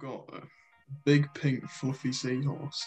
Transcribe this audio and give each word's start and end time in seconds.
got 0.00 0.28
a 0.32 0.42
big 1.04 1.32
pink 1.34 1.68
fluffy 1.68 2.12
seahorse. 2.12 2.86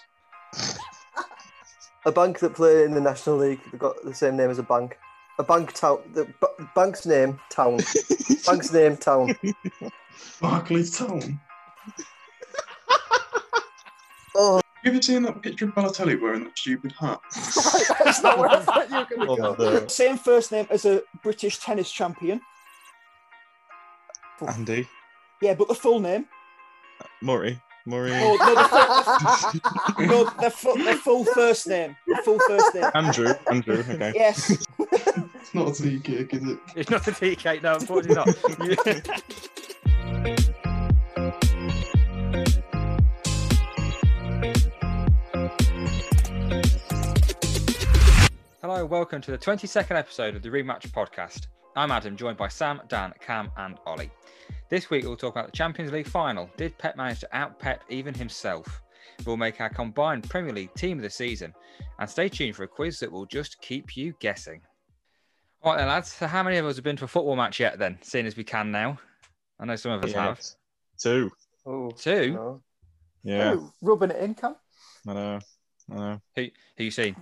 A 2.05 2.11
bank 2.11 2.39
that 2.39 2.53
play 2.55 2.83
in 2.83 2.93
the 2.93 2.99
National 3.01 3.37
League. 3.37 3.61
They've 3.71 3.79
got 3.79 3.95
the 4.03 4.13
same 4.13 4.35
name 4.35 4.49
as 4.49 4.59
a 4.59 4.63
bank. 4.63 4.97
A 5.39 5.43
bank 5.43 5.73
town. 5.73 5.99
The 6.13 6.25
b- 6.25 6.65
bank's 6.75 7.05
name 7.05 7.39
town. 7.49 7.79
bank's 8.45 8.73
name 8.73 8.97
town. 8.97 9.35
Barclays 10.41 10.97
Town. 10.97 11.39
Oh, 14.35 14.59
You 14.83 14.89
ever 14.91 14.99
seen 15.01 15.21
that 15.23 15.43
picture 15.43 15.65
of 15.65 15.75
Balotelli 15.75 16.19
wearing 16.19 16.45
that 16.45 16.57
stupid 16.57 16.91
hat? 16.99 17.19
That's 18.03 18.23
not 18.23 18.39
where 18.39 18.49
I 18.49 18.59
thought 18.61 18.89
you 18.89 18.97
were 18.97 19.05
going 19.05 19.37
to 19.37 19.43
Oh, 19.43 19.53
go. 19.55 19.79
no. 19.81 19.87
Same 19.87 20.17
first 20.17 20.51
name 20.51 20.65
as 20.71 20.85
a 20.85 21.03
British 21.21 21.59
tennis 21.59 21.91
champion. 21.91 22.41
Andy 24.47 24.87
Yeah, 25.39 25.53
but 25.53 25.67
the 25.67 25.75
full 25.75 25.99
name. 25.99 26.25
Murray. 27.21 27.61
Murray. 27.85 28.11
No, 28.11 28.37
oh, 28.39 28.45
no, 28.45 28.55
the 28.55 28.69
full, 28.69 30.05
no, 30.05 30.23
the 30.41 30.49
full, 30.49 30.77
the 30.77 30.93
full 30.95 31.25
first 31.25 31.67
name. 31.67 31.95
The 32.07 32.21
full 32.23 32.39
first 32.47 32.73
name. 32.73 32.89
Andrew. 32.93 33.33
Andrew. 33.51 33.79
Okay. 33.79 34.13
Yes. 34.15 34.65
It's 34.79 35.53
not 35.53 35.77
a 35.77 35.83
tea 35.83 35.99
cake, 35.99 36.33
is 36.33 36.47
it? 36.47 36.59
It's 36.75 36.89
not 36.89 37.07
a 37.07 37.11
tea 37.11 37.35
cake, 37.35 37.61
no, 37.61 37.75
unfortunately 37.75 38.15
not. 38.15 38.27
Hello, 48.61 48.85
welcome 48.85 49.19
to 49.21 49.31
the 49.31 49.37
22nd 49.37 49.91
episode 49.91 50.35
of 50.37 50.41
the 50.41 50.47
Rematch 50.47 50.89
podcast. 50.91 51.47
I'm 51.75 51.91
Adam, 51.91 52.15
joined 52.15 52.37
by 52.37 52.47
Sam, 52.47 52.79
Dan, 52.87 53.13
Cam, 53.19 53.51
and 53.57 53.77
Ollie. 53.85 54.09
This 54.73 54.89
week 54.89 55.03
we'll 55.05 55.15
talk 55.15 55.35
about 55.35 55.45
the 55.51 55.55
Champions 55.55 55.91
League 55.91 56.07
final. 56.07 56.49
Did 56.57 56.75
Pep 56.79 56.97
manage 56.97 57.19
to 57.19 57.29
out 57.31 57.59
Pep 57.59 57.83
even 57.89 58.11
himself? 58.11 58.81
We'll 59.23 59.37
make 59.37 59.61
our 59.61 59.69
combined 59.69 60.27
Premier 60.27 60.51
League 60.51 60.73
team 60.73 60.97
of 60.97 61.03
the 61.03 61.11
season. 61.11 61.53
And 61.99 62.09
stay 62.09 62.27
tuned 62.27 62.55
for 62.55 62.63
a 62.63 62.67
quiz 62.67 62.99
that 62.99 63.11
will 63.11 63.27
just 63.27 63.61
keep 63.61 63.95
you 63.95 64.15
guessing. 64.19 64.61
All 65.61 65.73
right, 65.73 65.77
then, 65.77 65.89
lads. 65.89 66.13
So, 66.13 66.25
how 66.25 66.41
many 66.41 66.57
of 66.57 66.65
us 66.65 66.75
have 66.77 66.83
been 66.83 66.95
to 66.95 67.05
a 67.05 67.07
football 67.07 67.35
match 67.35 67.59
yet, 67.59 67.77
then, 67.77 67.99
seeing 68.01 68.25
as 68.25 68.35
we 68.35 68.43
can 68.43 68.71
now? 68.71 68.97
I 69.59 69.65
know 69.65 69.75
some 69.75 69.91
of 69.91 70.03
us 70.03 70.11
Yeah. 70.11 70.23
have. 70.23 70.41
Two. 70.97 71.29
oh, 71.67 71.91
Two? 71.91 72.33
no. 72.33 72.61
Yeah. 73.23 73.53
Oh, 73.57 73.71
rubbing 73.79 74.09
it 74.09 74.23
in, 74.23 74.33
Cam. 74.33 74.55
I 75.07 75.13
know. 75.13 75.39
I 75.91 75.95
know. 75.95 76.21
Who, 76.35 76.47
who 76.77 76.83
you 76.83 76.89
seen? 76.89 77.15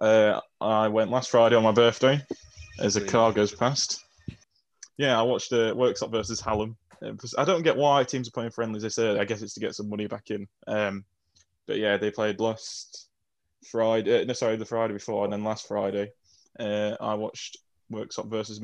Uh, 0.00 0.40
I 0.58 0.88
went 0.88 1.10
last 1.10 1.28
Friday 1.28 1.54
on 1.54 1.64
my 1.64 1.72
birthday 1.72 2.24
as 2.78 2.96
a 2.96 3.04
car 3.04 3.30
goes 3.30 3.54
past. 3.54 4.06
Yeah, 4.98 5.18
I 5.18 5.22
watched 5.22 5.52
uh, 5.52 5.74
Worksop 5.74 6.10
versus 6.10 6.40
Hallam. 6.40 6.76
Uh, 7.00 7.12
I 7.38 7.44
don't 7.44 7.62
get 7.62 7.76
why 7.76 8.04
teams 8.04 8.28
are 8.28 8.32
playing 8.32 8.50
friendlies 8.50 8.82
this 8.82 8.98
early. 8.98 9.20
I 9.20 9.24
guess 9.24 9.40
it's 9.40 9.54
to 9.54 9.60
get 9.60 9.74
some 9.74 9.88
money 9.88 10.08
back 10.08 10.30
in. 10.30 10.46
Um, 10.66 11.04
but 11.66 11.78
yeah, 11.78 11.96
they 11.96 12.10
played 12.10 12.40
last 12.40 13.08
Friday. 13.70 14.22
Uh, 14.22 14.24
no, 14.24 14.32
sorry, 14.32 14.56
the 14.56 14.64
Friday 14.64 14.94
before, 14.94 15.24
and 15.24 15.32
then 15.32 15.44
last 15.44 15.68
Friday, 15.68 16.10
uh, 16.58 16.96
I 17.00 17.14
watched 17.14 17.58
Worksop 17.90 18.28
versus 18.28 18.60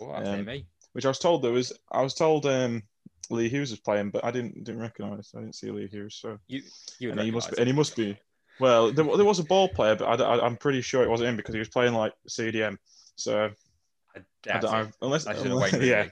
Oh, 0.00 0.12
Um, 0.14 0.44
me. 0.46 0.66
which 0.92 1.04
I 1.04 1.08
was 1.08 1.18
told 1.18 1.42
there 1.42 1.52
was. 1.52 1.72
I 1.90 2.02
was 2.02 2.14
told 2.14 2.46
um, 2.46 2.82
Lee 3.28 3.50
Hughes 3.50 3.70
was 3.70 3.80
playing, 3.80 4.10
but 4.10 4.24
I 4.24 4.30
didn't 4.30 4.64
didn't 4.64 4.80
recognise. 4.80 5.32
I 5.36 5.40
didn't 5.40 5.54
see 5.54 5.70
Lee 5.70 5.88
Hughes, 5.88 6.18
so 6.20 6.38
You, 6.48 6.62
you 6.98 7.10
and 7.10 7.20
he 7.20 7.30
must 7.30 7.50
be, 7.50 7.58
and 7.58 7.66
he 7.66 7.74
must 7.74 7.94
be. 7.94 8.16
Well, 8.58 8.92
there, 8.92 9.04
there 9.04 9.24
was 9.24 9.38
a 9.38 9.44
ball 9.44 9.68
player, 9.68 9.96
but 9.96 10.20
I, 10.20 10.46
am 10.46 10.56
pretty 10.56 10.82
sure 10.82 11.02
it 11.02 11.10
wasn't 11.10 11.30
him 11.30 11.36
because 11.36 11.54
he 11.54 11.58
was 11.58 11.68
playing 11.68 11.92
like 11.92 12.14
CDM. 12.28 12.78
So. 13.16 13.50
I 14.14 14.20
I 14.20 14.22
doubt 14.42 14.62
don't, 14.62 14.88
it. 14.88 14.94
Unless, 15.02 15.26
I 15.26 15.34
should 15.36 15.46
have 15.46 15.58
waited. 15.58 15.82
yeah. 15.82 16.08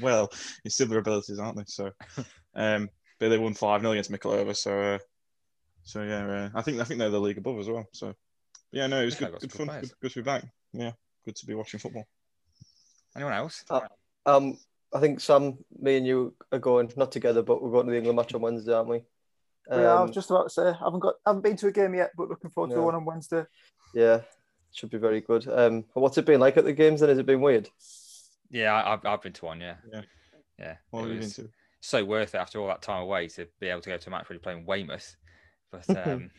well, 0.00 0.30
his 0.64 0.76
similar 0.76 0.98
abilities, 1.00 1.38
aren't 1.38 1.56
they? 1.56 1.64
So, 1.66 1.90
um, 2.54 2.88
but 3.18 3.28
they 3.28 3.38
won 3.38 3.54
five 3.54 3.80
0 3.80 3.92
against 3.92 4.10
Mikolova. 4.10 4.56
So, 4.56 4.78
uh, 4.78 4.98
so 5.84 6.02
yeah, 6.02 6.26
uh, 6.26 6.48
I 6.54 6.62
think 6.62 6.80
I 6.80 6.84
think 6.84 7.00
they're 7.00 7.10
the 7.10 7.20
league 7.20 7.38
above 7.38 7.58
as 7.58 7.68
well. 7.68 7.86
So, 7.92 8.14
yeah, 8.70 8.86
no, 8.86 9.02
it 9.02 9.06
was 9.06 9.14
Yeah, 9.14 9.26
good, 9.28 9.32
got 9.32 9.40
good 9.40 9.52
fun, 9.52 9.66
good 9.66 9.90
good, 10.00 10.12
to 10.12 10.18
be 10.20 10.24
back. 10.24 10.44
Yeah, 10.72 10.92
good 11.24 11.36
to 11.36 11.46
be 11.46 11.54
watching 11.54 11.80
football. 11.80 12.06
Anyone 13.16 13.34
else? 13.34 13.64
Um, 14.24 14.58
I 14.94 15.00
think 15.00 15.20
Sam, 15.20 15.58
me 15.78 15.96
and 15.96 16.06
you 16.06 16.34
are 16.52 16.58
going 16.58 16.92
not 16.96 17.12
together, 17.12 17.42
but 17.42 17.62
we're 17.62 17.70
going 17.70 17.86
to 17.86 17.92
the 17.92 17.98
England 17.98 18.16
match 18.16 18.34
on 18.34 18.40
Wednesday, 18.42 18.72
aren't 18.72 18.88
we? 18.88 19.02
yeah, 19.70 19.94
I 19.94 20.00
was 20.02 20.10
Um, 20.10 20.12
just 20.12 20.30
about 20.30 20.44
to 20.44 20.50
say, 20.50 20.68
I 20.68 20.72
haven't 20.84 21.00
got, 21.00 21.14
haven't 21.26 21.42
been 21.42 21.56
to 21.56 21.68
a 21.68 21.72
game 21.72 21.94
yet, 21.94 22.10
but 22.16 22.28
looking 22.28 22.50
forward 22.50 22.70
to 22.70 22.76
the 22.76 22.82
one 22.82 22.94
on 22.94 23.04
Wednesday. 23.04 23.44
yeah, 23.94 24.20
should 24.72 24.90
be 24.90 24.98
very 24.98 25.20
good. 25.20 25.46
Um, 25.48 25.84
what's 25.94 26.18
it 26.18 26.26
been 26.26 26.40
like 26.40 26.56
at 26.56 26.64
the 26.64 26.72
games? 26.72 27.00
Then 27.00 27.08
has 27.10 27.18
it 27.18 27.26
been 27.26 27.40
weird? 27.40 27.68
Yeah, 28.50 28.72
I, 28.72 28.92
I've, 28.94 29.04
I've 29.06 29.22
been 29.22 29.32
to 29.34 29.44
one. 29.46 29.60
Yeah, 29.60 29.76
Yeah. 29.92 30.02
yeah. 30.58 30.76
What 30.90 31.02
it 31.02 31.08
have 31.08 31.12
you 31.14 31.20
been 31.20 31.30
to? 31.30 31.50
so 31.80 32.04
worth 32.04 32.34
it 32.34 32.38
after 32.38 32.60
all 32.60 32.68
that 32.68 32.82
time 32.82 33.02
away 33.02 33.28
to 33.28 33.46
be 33.60 33.68
able 33.68 33.80
to 33.82 33.90
go 33.90 33.96
to 33.96 34.08
a 34.08 34.10
match 34.10 34.28
really 34.30 34.40
playing 34.40 34.66
Weymouth. 34.66 35.16
But 35.70 35.88
um, 35.96 36.30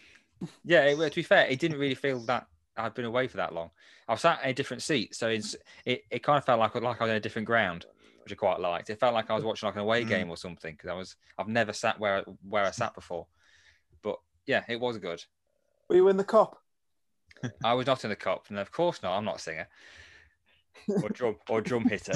yeah, 0.66 0.84
it, 0.86 0.98
to 0.98 1.16
be 1.16 1.24
fair, 1.24 1.48
it 1.48 1.60
didn't 1.60 1.80
really 1.80 1.96
feel 1.96 2.20
that 2.22 2.48
I'd 2.78 2.94
been 2.94 3.06
away 3.06 3.28
for 3.28 3.38
that 3.38 3.54
long. 3.54 3.72
I 4.08 4.14
was 4.14 4.22
sat 4.22 4.44
in 4.44 4.50
a 4.50 4.54
different 4.54 4.84
seat, 4.84 5.16
so 5.16 5.30
it's, 5.30 5.56
it 5.86 6.04
it 6.12 6.24
kind 6.24 6.38
of 6.38 6.46
felt 6.46 6.60
like 6.60 6.76
like 6.76 7.02
I 7.02 7.06
was 7.06 7.12
in 7.12 7.18
a 7.18 7.22
different 7.22 7.48
ground, 7.48 7.86
which 8.24 8.34
I 8.34 8.36
quite 8.36 8.60
liked. 8.60 8.90
It 8.90 9.00
felt 9.00 9.14
like 9.14 9.30
I 9.30 9.36
was 9.36 9.44
watching 9.44 9.68
like 9.68 9.76
an 9.76 9.82
away 9.82 10.04
Mm. 10.04 10.10
game 10.10 10.30
or 10.30 10.38
something 10.38 10.74
because 10.74 10.90
I 10.90 10.94
was 10.94 11.16
I've 11.38 11.48
never 11.48 11.74
sat 11.74 12.00
where 12.00 12.24
where 12.48 12.66
I 12.66 12.72
sat 12.72 12.96
before. 12.96 13.28
But 14.04 14.18
yeah, 14.46 14.64
it 14.70 14.80
was 14.80 14.98
good. 14.98 15.24
Were 15.88 15.96
you 15.96 16.08
in 16.10 16.18
the 16.18 16.24
cop? 16.24 16.63
I 17.64 17.74
was 17.74 17.88
not 17.88 18.04
in 18.04 18.10
the 18.10 18.16
cop, 18.16 18.46
and 18.50 18.60
of 18.60 18.72
course 18.72 19.02
not. 19.04 19.18
I'm 19.18 19.26
not 19.26 19.38
a 19.38 19.40
singer 19.40 19.68
or 21.02 21.10
drum 21.10 21.36
or 21.50 21.62
drum 21.62 21.84
hitter. 21.88 22.14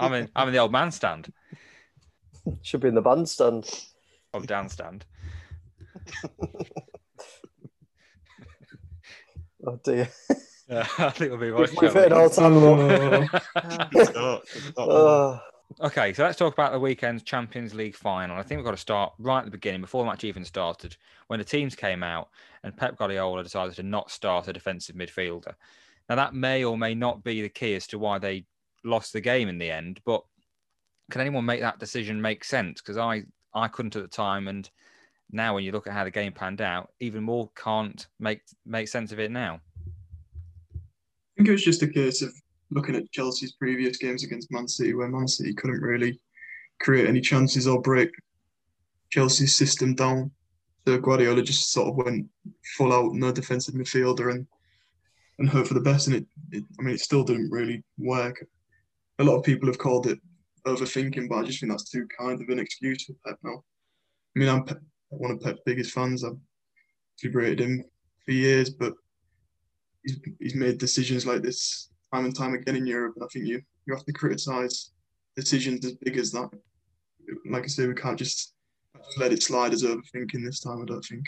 I'm 0.00 0.12
in 0.14 0.28
I'm 0.34 0.48
in 0.48 0.54
the 0.54 0.60
old 0.60 0.72
man 0.72 0.90
stand 0.90 1.32
Should 2.62 2.80
be 2.80 2.88
in 2.88 2.94
the 2.94 3.02
bandstand. 3.02 3.68
or 4.32 4.40
down 4.42 4.68
stand. 4.68 5.04
Oh 9.66 9.78
dear. 9.84 10.08
Yeah, 10.70 10.86
I 10.98 11.10
think 11.10 11.20
it'll 11.32 11.36
be 11.36 11.50
We've, 11.50 11.68
right. 11.70 11.82
we've 11.82 11.92
hit 11.92 12.06
an 12.06 12.12
all-time 12.14 12.54
Okay, 15.78 16.12
so 16.12 16.24
let's 16.24 16.36
talk 16.36 16.52
about 16.52 16.72
the 16.72 16.80
weekend's 16.80 17.22
Champions 17.22 17.74
League 17.74 17.94
final. 17.94 18.36
I 18.36 18.42
think 18.42 18.58
we've 18.58 18.64
got 18.64 18.72
to 18.72 18.76
start 18.76 19.12
right 19.18 19.38
at 19.38 19.44
the 19.44 19.50
beginning, 19.52 19.80
before 19.80 20.02
the 20.02 20.10
match 20.10 20.24
even 20.24 20.44
started, 20.44 20.96
when 21.28 21.38
the 21.38 21.44
teams 21.44 21.76
came 21.76 22.02
out 22.02 22.28
and 22.64 22.76
Pep 22.76 22.98
Guardiola 22.98 23.42
decided 23.42 23.76
to 23.76 23.82
not 23.82 24.10
start 24.10 24.48
a 24.48 24.52
defensive 24.52 24.96
midfielder. 24.96 25.54
Now, 26.08 26.16
that 26.16 26.34
may 26.34 26.64
or 26.64 26.76
may 26.76 26.94
not 26.94 27.22
be 27.22 27.40
the 27.40 27.48
key 27.48 27.76
as 27.76 27.86
to 27.88 27.98
why 27.98 28.18
they 28.18 28.44
lost 28.84 29.12
the 29.12 29.20
game 29.20 29.48
in 29.48 29.58
the 29.58 29.70
end, 29.70 30.00
but 30.04 30.22
can 31.10 31.20
anyone 31.20 31.44
make 31.44 31.60
that 31.60 31.78
decision 31.78 32.20
make 32.20 32.44
sense? 32.44 32.80
Because 32.80 32.98
I, 32.98 33.22
I 33.54 33.68
couldn't 33.68 33.96
at 33.96 34.02
the 34.02 34.08
time, 34.08 34.48
and 34.48 34.68
now 35.30 35.54
when 35.54 35.64
you 35.64 35.72
look 35.72 35.86
at 35.86 35.92
how 35.92 36.04
the 36.04 36.10
game 36.10 36.32
panned 36.32 36.60
out, 36.60 36.92
even 36.98 37.22
more 37.22 37.50
can't 37.54 38.06
make 38.18 38.42
make 38.66 38.88
sense 38.88 39.12
of 39.12 39.20
it 39.20 39.30
now. 39.30 39.60
I 40.74 40.78
think 41.36 41.48
it 41.48 41.52
was 41.52 41.64
just 41.64 41.82
a 41.82 41.88
case 41.88 42.22
of 42.22 42.34
looking 42.70 42.94
at 42.94 43.10
Chelsea's 43.12 43.52
previous 43.52 43.96
games 43.96 44.24
against 44.24 44.52
Man 44.52 44.68
City, 44.68 44.94
where 44.94 45.08
Man 45.08 45.28
City 45.28 45.54
couldn't 45.54 45.80
really 45.80 46.20
create 46.80 47.08
any 47.08 47.20
chances 47.20 47.66
or 47.66 47.80
break 47.80 48.10
Chelsea's 49.10 49.56
system 49.56 49.94
down. 49.94 50.30
So 50.86 50.98
Guardiola 50.98 51.42
just 51.42 51.72
sort 51.72 51.88
of 51.88 51.96
went 51.96 52.26
full 52.76 52.92
out 52.92 53.12
no 53.12 53.32
defensive 53.32 53.74
midfielder 53.74 54.30
and 54.30 54.46
and 55.38 55.48
hope 55.48 55.66
for 55.66 55.74
the 55.74 55.80
best. 55.80 56.06
And 56.06 56.16
it, 56.16 56.26
it, 56.52 56.64
I 56.78 56.82
mean, 56.82 56.94
it 56.94 57.00
still 57.00 57.24
didn't 57.24 57.50
really 57.50 57.82
work. 57.98 58.44
A 59.18 59.24
lot 59.24 59.36
of 59.36 59.44
people 59.44 59.68
have 59.68 59.78
called 59.78 60.06
it 60.06 60.18
overthinking, 60.66 61.28
but 61.28 61.38
I 61.38 61.42
just 61.44 61.60
think 61.60 61.72
that's 61.72 61.90
too 61.90 62.06
kind 62.18 62.40
of 62.40 62.48
an 62.48 62.58
excuse 62.58 63.04
for 63.04 63.14
Pep 63.26 63.38
now. 63.42 63.64
I 64.36 64.38
mean, 64.38 64.48
I'm 64.48 64.64
one 65.08 65.30
of 65.30 65.40
Pep's 65.40 65.60
biggest 65.64 65.92
fans. 65.92 66.24
I've 66.24 66.36
rated 67.34 67.60
him 67.60 67.84
for 68.24 68.32
years, 68.32 68.70
but 68.70 68.94
he's, 70.02 70.18
he's 70.38 70.54
made 70.54 70.78
decisions 70.78 71.26
like 71.26 71.42
this 71.42 71.90
time 72.12 72.24
and 72.24 72.36
time 72.36 72.54
again 72.54 72.76
in 72.76 72.86
Europe, 72.86 73.14
and 73.16 73.24
I 73.24 73.28
think 73.32 73.46
you 73.46 73.62
you 73.86 73.94
have 73.94 74.04
to 74.04 74.12
criticise 74.12 74.92
decisions 75.36 75.84
as 75.84 75.94
big 75.94 76.16
as 76.18 76.30
that. 76.32 76.50
Like 77.48 77.64
I 77.64 77.66
say, 77.66 77.86
we 77.86 77.94
can't 77.94 78.18
just 78.18 78.54
let 79.18 79.32
it 79.32 79.42
slide 79.42 79.72
as 79.72 79.82
overthinking 79.84 80.44
this 80.44 80.60
time. 80.60 80.82
I 80.82 80.84
don't 80.84 81.02
think. 81.04 81.24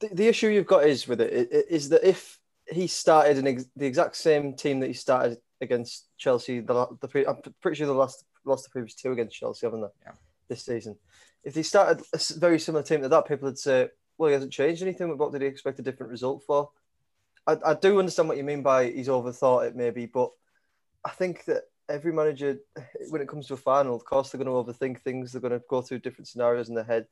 the, 0.00 0.08
the 0.12 0.28
issue 0.28 0.48
you've 0.48 0.66
got 0.66 0.86
is 0.86 1.08
with 1.08 1.20
it 1.20 1.32
i- 1.32 1.56
i- 1.56 1.64
is 1.68 1.88
that 1.88 2.04
if 2.08 2.38
he 2.70 2.86
started 2.86 3.38
an 3.38 3.46
ex- 3.48 3.66
the 3.76 3.86
exact 3.86 4.16
same 4.16 4.54
team 4.54 4.80
that 4.80 4.86
he 4.86 4.92
started 4.92 5.38
against 5.60 6.06
Chelsea, 6.18 6.60
the, 6.60 6.86
the 7.00 7.08
pre- 7.08 7.26
I'm 7.26 7.38
pretty 7.60 7.76
sure 7.76 7.86
they 7.86 7.92
lost 7.92 8.24
lost 8.44 8.64
the 8.64 8.70
previous 8.70 8.94
two 8.94 9.12
against 9.12 9.36
Chelsea, 9.36 9.66
haven't 9.66 9.80
they? 9.82 9.88
Yeah. 10.06 10.12
This 10.48 10.64
season, 10.64 10.96
if 11.44 11.54
they 11.54 11.62
started 11.62 12.04
a 12.12 12.18
very 12.38 12.58
similar 12.58 12.82
team 12.84 13.02
to 13.02 13.08
that, 13.08 13.26
people 13.26 13.46
would 13.48 13.58
say, 13.58 13.88
"Well, 14.18 14.28
he 14.28 14.34
hasn't 14.34 14.52
changed 14.52 14.82
anything. 14.82 15.16
What 15.16 15.32
did 15.32 15.42
he 15.42 15.48
expect 15.48 15.78
a 15.78 15.82
different 15.82 16.10
result 16.12 16.42
for?" 16.46 16.70
I, 17.52 17.70
I 17.70 17.74
do 17.74 17.98
understand 17.98 18.28
what 18.28 18.38
you 18.38 18.44
mean 18.44 18.62
by 18.62 18.90
he's 18.90 19.08
overthought 19.08 19.66
it, 19.66 19.76
maybe, 19.76 20.06
but 20.06 20.30
I 21.04 21.10
think 21.10 21.44
that 21.46 21.64
every 21.88 22.12
manager, 22.12 22.58
when 23.08 23.22
it 23.22 23.28
comes 23.28 23.46
to 23.48 23.54
a 23.54 23.56
final, 23.56 23.96
of 23.96 24.04
course, 24.04 24.30
they're 24.30 24.42
going 24.42 24.64
to 24.64 24.72
overthink 24.72 25.00
things. 25.00 25.32
They're 25.32 25.40
going 25.40 25.58
to 25.58 25.62
go 25.68 25.82
through 25.82 26.00
different 26.00 26.28
scenarios 26.28 26.68
in 26.68 26.74
their 26.74 26.84
head. 26.84 27.06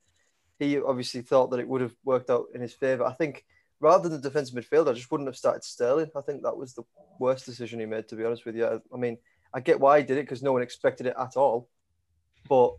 He 0.58 0.78
obviously 0.80 1.22
thought 1.22 1.50
that 1.50 1.60
it 1.60 1.68
would 1.68 1.80
have 1.80 1.94
worked 2.04 2.30
out 2.30 2.46
in 2.54 2.60
his 2.60 2.74
favour. 2.74 3.04
I 3.04 3.12
think 3.14 3.44
rather 3.80 4.08
than 4.08 4.20
the 4.20 4.28
defensive 4.28 4.56
midfield, 4.56 4.88
I 4.88 4.92
just 4.92 5.10
wouldn't 5.10 5.28
have 5.28 5.36
started 5.36 5.64
Sterling. 5.64 6.10
I 6.16 6.20
think 6.20 6.42
that 6.42 6.56
was 6.56 6.74
the 6.74 6.82
worst 7.18 7.46
decision 7.46 7.80
he 7.80 7.86
made, 7.86 8.08
to 8.08 8.16
be 8.16 8.24
honest 8.24 8.44
with 8.44 8.56
you. 8.56 8.66
I, 8.66 8.78
I 8.92 8.96
mean, 8.96 9.18
I 9.54 9.60
get 9.60 9.80
why 9.80 9.98
he 9.98 10.04
did 10.04 10.18
it 10.18 10.22
because 10.22 10.42
no 10.42 10.52
one 10.52 10.62
expected 10.62 11.06
it 11.06 11.14
at 11.18 11.36
all. 11.36 11.68
but 12.48 12.74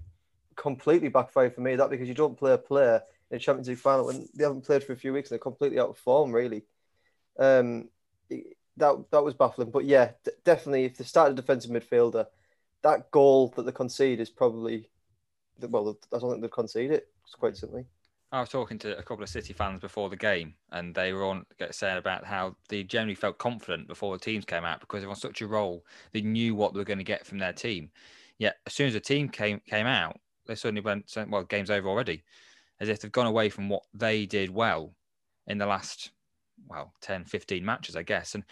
completely 0.56 1.10
backfired 1.10 1.56
for 1.56 1.62
me. 1.62 1.76
That 1.76 1.90
because 1.90 2.08
you 2.08 2.14
don't 2.14 2.38
play 2.38 2.54
a 2.54 2.58
player 2.58 3.02
in 3.32 3.38
a 3.38 3.40
Champions 3.40 3.70
League 3.70 3.78
final 3.78 4.06
when 4.06 4.28
they 4.36 4.44
haven't 4.44 4.66
played 4.66 4.84
for 4.84 4.94
a 4.94 4.98
few 4.98 5.14
weeks 5.14 5.30
and 5.30 5.36
they're 5.36 5.44
completely 5.44 5.80
out 5.80 5.90
of 5.90 5.98
form, 5.98 6.34
really. 6.34 6.66
Um, 7.38 7.90
that 8.78 9.06
that 9.12 9.24
was 9.24 9.34
baffling. 9.34 9.72
But 9.72 9.86
yeah, 9.86 10.12
d- 10.24 10.32
definitely, 10.44 10.86
if 10.86 10.98
they 10.98 11.04
start 11.04 11.32
a 11.32 11.36
defensive 11.36 11.72
midfielder, 11.72 12.26
that 12.82 13.12
goal 13.12 13.54
that 13.56 13.66
they 13.66 13.72
concede 13.72 14.20
is 14.20 14.30
probably 14.30 14.90
well, 15.62 15.98
I 16.14 16.18
don't 16.20 16.32
think 16.32 16.42
they've 16.42 16.52
conceded 16.52 16.92
it. 16.92 17.08
Quite 17.38 17.58
simply. 17.58 17.86
I 18.32 18.42
was 18.42 18.50
talking 18.50 18.78
to 18.80 18.98
a 18.98 19.04
couple 19.04 19.24
of 19.24 19.30
City 19.30 19.54
fans 19.54 19.80
before 19.80 20.10
the 20.10 20.16
game, 20.16 20.54
and 20.72 20.94
they 20.94 21.14
were 21.14 21.26
on 21.26 21.46
saying 21.72 21.98
about 21.98 22.26
how 22.26 22.56
they 22.70 22.84
generally 22.84 23.16
felt 23.16 23.40
confident 23.40 23.88
before 23.88 24.16
the 24.16 24.24
teams 24.24 24.46
came 24.46 24.64
out 24.64 24.80
because 24.80 25.02
they 25.02 25.08
were 25.08 25.14
on 25.14 25.20
such 25.20 25.42
a 25.42 25.48
roll. 25.48 25.84
They 26.12 26.22
knew 26.22 26.54
what 26.54 26.74
they 26.74 26.80
were 26.80 26.86
going 26.86 27.00
to 27.00 27.04
get 27.04 27.26
from 27.26 27.40
their 27.40 27.54
team. 27.54 27.90
Yet 28.38 28.58
as 28.68 28.74
soon 28.74 28.88
as 28.88 28.94
the 28.94 29.00
team 29.00 29.30
came 29.30 29.62
came 29.68 29.88
out, 29.88 30.20
they 30.46 30.56
suddenly 30.56 30.82
went, 30.82 31.12
"Well, 31.28 31.44
game's 31.44 31.72
over 31.72 31.90
already," 31.90 32.24
as 32.80 32.90
if 32.90 33.00
they've 33.00 33.12
gone 33.12 33.26
away 33.28 33.50
from 33.50 33.68
what 33.68 33.84
they 33.94 34.26
did 34.26 34.50
well 34.50 34.94
in 35.48 35.58
the 35.58 35.66
last 35.66 36.12
well 36.68 36.94
10, 37.02 37.26
15 37.26 37.64
matches, 37.64 37.96
I 37.96 38.04
guess. 38.04 38.36
And 38.36 38.44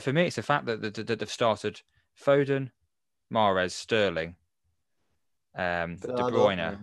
for 0.00 0.12
me, 0.12 0.26
it's 0.26 0.36
the 0.36 0.42
fact 0.42 0.66
that, 0.66 0.80
that, 0.82 0.94
that 0.94 1.18
they've 1.18 1.30
started 1.30 1.80
Foden, 2.20 2.70
Mahrez 3.32 3.72
Sterling, 3.72 4.36
um, 5.56 5.96
De 5.96 6.08
Bruyne. 6.08 6.78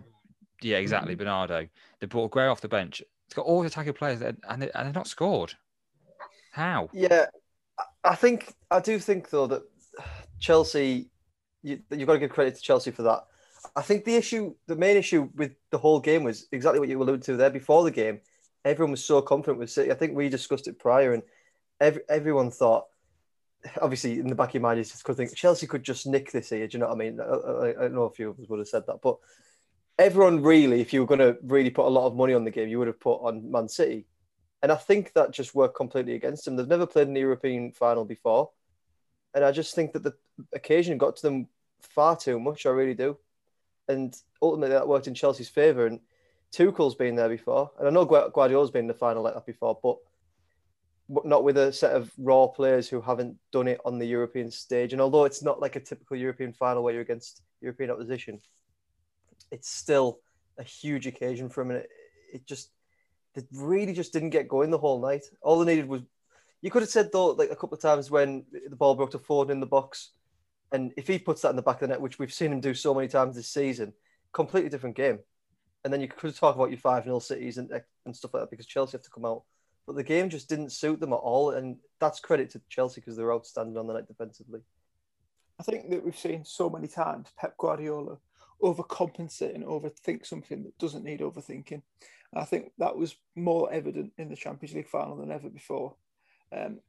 Yeah, 0.62 0.78
exactly. 0.78 1.14
Mm-hmm. 1.14 1.20
Bernardo. 1.20 1.68
They 2.00 2.08
brought 2.08 2.32
Gray 2.32 2.48
off 2.48 2.62
the 2.62 2.68
bench. 2.68 3.02
It's 3.26 3.34
got 3.34 3.46
all 3.46 3.62
the 3.62 3.68
attacking 3.68 3.94
players, 3.94 4.22
and, 4.22 4.38
they, 4.62 4.72
and 4.72 4.86
they're 4.86 4.94
not 4.94 5.08
scored. 5.08 5.54
How? 6.52 6.90
Yeah, 6.94 7.28
I 8.04 8.16
think 8.16 8.54
I 8.72 8.80
do 8.80 9.00
think 9.00 9.30
though 9.30 9.48
that 9.48 9.62
Chelsea, 10.40 11.10
you, 11.62 11.80
you've 11.92 12.08
got 12.08 12.14
to 12.14 12.20
give 12.20 12.32
credit 12.32 12.56
to 12.56 12.62
Chelsea 12.62 12.92
for 12.92 13.04
that. 13.04 13.26
I 13.76 13.82
think 13.82 14.06
the 14.06 14.16
issue, 14.16 14.56
the 14.68 14.76
main 14.76 14.98
issue 14.98 15.30
with 15.36 15.52
the 15.70 15.78
whole 15.78 16.00
game 16.00 16.24
was 16.24 16.48
exactly 16.52 16.80
what 16.80 16.90
you 16.90 17.02
alluded 17.02 17.24
to 17.24 17.38
there. 17.38 17.50
Before 17.50 17.84
the 17.84 17.92
game, 17.92 18.20
everyone 18.66 18.92
was 18.92 19.04
so 19.04 19.22
confident 19.22 19.60
with 19.60 19.72
City. 19.72 19.92
I 19.92 19.96
think 19.96 20.16
we 20.16 20.30
discussed 20.30 20.68
it 20.68 20.80
prior, 20.80 21.14
and 21.14 21.24
every, 21.80 22.02
everyone 22.10 22.52
thought 22.52 22.86
obviously 23.82 24.20
in 24.20 24.28
the 24.28 24.36
back 24.36 24.50
of 24.50 24.54
your 24.54 24.62
mind 24.62 24.80
is 24.80 24.90
just 24.92 25.04
could 25.04 25.18
think 25.18 25.36
Chelsea 25.36 25.68
could 25.68 25.84
just 25.84 26.08
nick 26.08 26.32
this 26.32 26.50
here. 26.50 26.66
Do 26.68 26.78
you 26.78 26.80
know 26.80 26.88
what 26.88 26.96
I 26.96 26.98
mean? 26.98 27.20
I, 27.20 27.24
I, 27.24 27.70
I 27.70 27.74
don't 27.74 27.96
know 27.96 28.06
if 28.06 28.18
you 28.20 28.36
would 28.48 28.60
have 28.60 28.68
said 28.68 28.86
that, 28.88 29.02
but 29.02 29.18
everyone 29.98 30.42
really, 30.42 30.80
if 30.80 30.94
you 30.94 31.02
were 31.02 31.08
going 31.08 31.20
to 31.20 31.38
really 31.44 31.70
put 31.70 31.86
a 31.86 31.90
lot 31.90 32.08
of 32.08 32.16
money 32.16 32.34
on 32.34 32.46
the 32.46 32.52
game, 32.52 32.70
you 32.70 32.80
would 32.80 32.88
have 32.88 33.00
put 33.00 33.18
on 33.18 33.52
Man 33.52 33.68
City, 33.68 34.06
and 34.62 34.72
I 34.72 34.76
think 34.76 35.14
that 35.14 35.32
just 35.32 35.56
worked 35.56 35.76
completely 35.76 36.16
against 36.16 36.46
them. 36.46 36.56
They've 36.56 36.68
never 36.68 36.88
played 36.88 37.08
in 37.08 37.14
the 37.14 37.20
European 37.20 37.72
final 37.72 38.06
before, 38.06 38.52
and 39.34 39.44
I 39.44 39.52
just 39.52 39.76
think 39.76 39.94
that 39.94 40.04
the 40.04 40.14
occasion 40.54 40.98
got 40.98 41.18
to 41.18 41.22
them 41.22 41.48
far 41.82 42.16
too 42.16 42.40
much. 42.40 42.66
I 42.66 42.70
really 42.70 42.94
do, 42.94 43.18
and 43.88 44.16
ultimately 44.42 44.74
that 44.74 44.88
worked 44.88 45.08
in 45.08 45.14
Chelsea's 45.14 45.50
favour. 45.50 45.86
And 45.86 46.00
Tuchel's 46.52 46.96
been 46.96 47.16
there 47.16 47.30
before, 47.30 47.72
and 47.78 47.88
I 47.88 47.92
know 47.92 48.06
Guardiola's 48.06 48.72
been 48.72 48.86
in 48.86 48.88
the 48.88 48.94
final 48.94 49.24
like 49.24 49.36
that 49.36 49.46
before, 49.46 49.80
but 49.82 49.98
not 51.26 51.44
with 51.44 51.58
a 51.58 51.74
set 51.74 51.96
of 51.96 52.12
raw 52.18 52.48
players 52.48 52.88
who 52.88 53.02
haven't 53.02 53.36
done 53.52 53.68
it 53.68 53.80
on 53.84 53.98
the 53.98 54.06
European 54.06 54.52
stage. 54.52 54.94
And 54.94 55.02
although 55.02 55.26
it's 55.26 55.42
not 55.42 55.60
like 55.60 55.76
a 55.76 55.80
typical 55.80 56.16
European 56.16 56.54
final 56.54 56.84
where 56.84 56.94
you're 56.94 57.02
against 57.02 57.42
European 57.62 57.90
opposition, 57.90 58.40
it's 59.52 59.70
still 59.70 60.20
a 60.60 60.64
huge 60.64 61.08
occasion 61.08 61.50
for 61.50 61.62
him. 61.62 61.72
And 61.72 61.80
it, 61.80 61.90
it 62.34 62.46
just, 62.46 62.70
it 63.34 63.46
really 63.52 63.94
just 63.94 64.14
didn't 64.14 64.30
get 64.30 64.48
going 64.48 64.70
the 64.70 64.78
whole 64.78 65.02
night. 65.02 65.24
All 65.42 65.58
they 65.58 65.74
needed 65.74 65.90
was, 65.90 66.02
you 66.62 66.70
could 66.70 66.84
have 66.84 66.90
said 66.90 67.12
though, 67.12 67.32
like 67.32 67.50
a 67.50 67.56
couple 67.56 67.76
of 67.76 67.82
times 67.82 68.12
when 68.12 68.46
the 68.70 68.76
ball 68.76 68.94
broke 68.94 69.12
to 69.12 69.20
Ford 69.20 69.50
in 69.50 69.60
the 69.60 69.66
box, 69.66 70.12
and 70.72 70.94
if 70.96 71.08
he 71.08 71.18
puts 71.18 71.42
that 71.42 71.50
in 71.50 71.56
the 71.56 71.64
back 71.64 71.78
of 71.78 71.82
the 71.82 71.88
net, 71.88 72.02
which 72.02 72.20
we've 72.20 72.34
seen 72.34 72.52
him 72.52 72.60
do 72.60 72.76
so 72.76 72.94
many 72.94 73.08
times 73.08 73.36
this 73.36 73.48
season, 73.48 73.94
completely 74.32 74.70
different 74.70 74.96
game. 74.96 75.18
And 75.84 75.94
then 75.94 76.02
you 76.02 76.08
could 76.08 76.36
talk 76.36 76.56
about 76.56 76.72
your 76.72 76.80
5 76.80 77.04
0 77.06 77.20
cities 77.20 77.58
and, 77.58 77.72
and 78.06 78.16
stuff 78.16 78.34
like 78.34 78.44
that 78.44 78.52
because 78.52 78.66
Chelsea 78.66 78.94
have 78.94 79.04
to 79.04 79.10
come 79.10 79.26
out 79.26 79.44
but 79.90 79.96
the 79.96 80.04
game 80.04 80.30
just 80.30 80.48
didn't 80.48 80.72
suit 80.72 81.00
them 81.00 81.14
at 81.14 81.16
all, 81.16 81.50
and 81.50 81.78
that's 82.00 82.20
credit 82.20 82.52
to 82.52 82.62
Chelsea 82.70 83.02
because 83.02 83.18
they're 83.18 83.34
outstanding 83.34 83.76
on 83.76 83.88
the 83.88 83.94
night 83.94 84.08
defensively. 84.08 84.60
I 85.60 85.64
think 85.64 85.90
that 85.90 86.06
we've 86.06 86.16
seen 86.16 86.46
so 86.46 86.70
many 86.70 86.88
times 86.88 87.30
Pep 87.36 87.58
Guardiola 87.58 88.20
overcompensate 88.62 89.56
and 89.56 89.64
overthink 89.64 90.28
something 90.28 90.62
that 90.62 90.78
doesn't 90.78 91.04
need 91.04 91.22
overthinking. 91.22 91.82
I 92.36 92.46
think 92.46 92.72
that 92.78 92.96
was 92.96 93.16
more 93.36 93.74
evident 93.74 94.14
in 94.20 94.30
the 94.30 94.36
Champions 94.36 94.76
League 94.76 94.88
final 94.88 95.18
than 95.18 95.32
ever 95.32 95.50
before. 95.50 95.96
Um, 96.56 96.82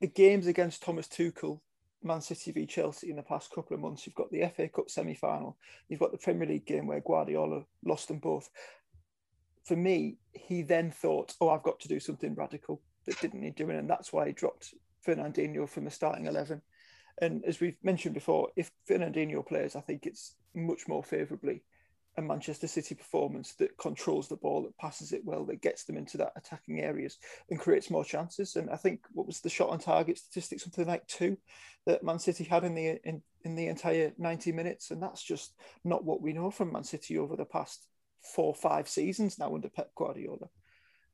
the 0.00 0.06
games 0.06 0.46
against 0.46 0.84
Thomas 0.84 1.08
Tuchel, 1.08 1.58
Man 2.06 2.20
City 2.20 2.52
v 2.52 2.66
Chelsea 2.66 3.10
in 3.10 3.16
the 3.16 3.22
past 3.22 3.52
couple 3.52 3.74
of 3.74 3.80
months, 3.80 4.06
you've 4.06 4.14
got 4.14 4.30
the 4.30 4.50
FA 4.54 4.68
Cup 4.68 4.88
semi 4.88 5.14
final, 5.14 5.56
you've 5.88 6.00
got 6.00 6.12
the 6.12 6.18
Premier 6.18 6.48
League 6.48 6.66
game 6.66 6.86
where 6.86 7.00
Guardiola 7.00 7.64
lost 7.84 8.08
them 8.08 8.18
both 8.18 8.48
for 9.66 9.76
me, 9.76 10.16
he 10.32 10.62
then 10.62 10.92
thought, 10.92 11.34
oh, 11.40 11.48
I've 11.48 11.64
got 11.64 11.80
to 11.80 11.88
do 11.88 11.98
something 11.98 12.34
radical 12.34 12.80
that 13.04 13.20
didn't 13.20 13.40
need 13.40 13.56
doing. 13.56 13.76
And 13.76 13.90
that's 13.90 14.12
why 14.12 14.28
he 14.28 14.32
dropped 14.32 14.72
Fernandinho 15.04 15.68
from 15.68 15.84
the 15.84 15.90
starting 15.90 16.26
11. 16.26 16.62
And 17.20 17.44
as 17.44 17.60
we've 17.60 17.76
mentioned 17.82 18.14
before, 18.14 18.50
if 18.54 18.70
Fernandinho 18.88 19.44
plays, 19.44 19.74
I 19.74 19.80
think 19.80 20.06
it's 20.06 20.36
much 20.54 20.86
more 20.86 21.02
favourably 21.02 21.64
a 22.18 22.22
Manchester 22.22 22.66
City 22.66 22.94
performance 22.94 23.54
that 23.54 23.76
controls 23.78 24.28
the 24.28 24.36
ball, 24.36 24.62
that 24.62 24.76
passes 24.78 25.12
it 25.12 25.24
well, 25.24 25.44
that 25.44 25.60
gets 25.60 25.84
them 25.84 25.96
into 25.96 26.16
that 26.16 26.32
attacking 26.36 26.80
areas 26.80 27.18
and 27.50 27.60
creates 27.60 27.90
more 27.90 28.04
chances. 28.04 28.56
And 28.56 28.70
I 28.70 28.76
think 28.76 29.00
what 29.12 29.26
was 29.26 29.40
the 29.40 29.50
shot 29.50 29.68
on 29.68 29.78
target 29.78 30.18
statistic, 30.18 30.60
something 30.60 30.86
like 30.86 31.06
two 31.06 31.36
that 31.84 32.02
Man 32.02 32.18
City 32.18 32.44
had 32.44 32.64
in 32.64 32.74
the 32.74 32.98
in, 33.04 33.22
in 33.44 33.54
the 33.54 33.66
entire 33.66 34.12
90 34.18 34.52
minutes. 34.52 34.90
And 34.90 35.02
that's 35.02 35.22
just 35.22 35.54
not 35.84 36.04
what 36.04 36.22
we 36.22 36.32
know 36.32 36.50
from 36.50 36.72
Man 36.72 36.84
City 36.84 37.18
over 37.18 37.36
the 37.36 37.44
past 37.44 37.86
four 38.34 38.54
five 38.54 38.88
seasons 38.88 39.38
now 39.38 39.54
under 39.54 39.68
Pep 39.68 39.90
Guardiola. 39.94 40.48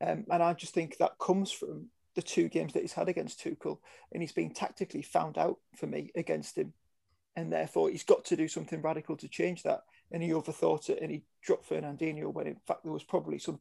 Um, 0.00 0.24
and 0.30 0.42
I 0.42 0.52
just 0.54 0.74
think 0.74 0.96
that 0.98 1.18
comes 1.18 1.50
from 1.52 1.88
the 2.14 2.22
two 2.22 2.48
games 2.48 2.72
that 2.72 2.82
he's 2.82 2.92
had 2.92 3.08
against 3.08 3.40
Tuchel, 3.40 3.78
and 4.12 4.22
he's 4.22 4.32
been 4.32 4.52
tactically 4.52 5.02
found 5.02 5.38
out 5.38 5.58
for 5.76 5.86
me 5.86 6.10
against 6.14 6.58
him, 6.58 6.74
and 7.36 7.52
therefore 7.52 7.90
he's 7.90 8.04
got 8.04 8.24
to 8.26 8.36
do 8.36 8.48
something 8.48 8.82
radical 8.82 9.16
to 9.16 9.28
change 9.28 9.62
that. 9.62 9.82
And 10.12 10.22
he 10.22 10.30
overthought 10.30 10.90
it, 10.90 10.98
and 11.00 11.10
he 11.10 11.22
dropped 11.42 11.68
Fernandinho 11.68 12.32
when 12.32 12.46
in 12.46 12.56
fact 12.66 12.84
there 12.84 12.92
was 12.92 13.02
probably 13.02 13.38
some 13.38 13.58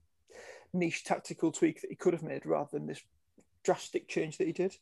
niche 0.74 1.03
tactical 1.03 1.51
tweak 1.51 1.81
that 1.81 1.89
he 1.89 1.95
could 1.95 2.13
have 2.13 2.24
made 2.24 2.45
rather 2.45 2.69
than 2.71 2.88
this 2.88 3.01
drastic 3.63 4.07
change 4.07 4.38
that 4.38 4.48
he 4.48 4.53
did. 4.53 4.75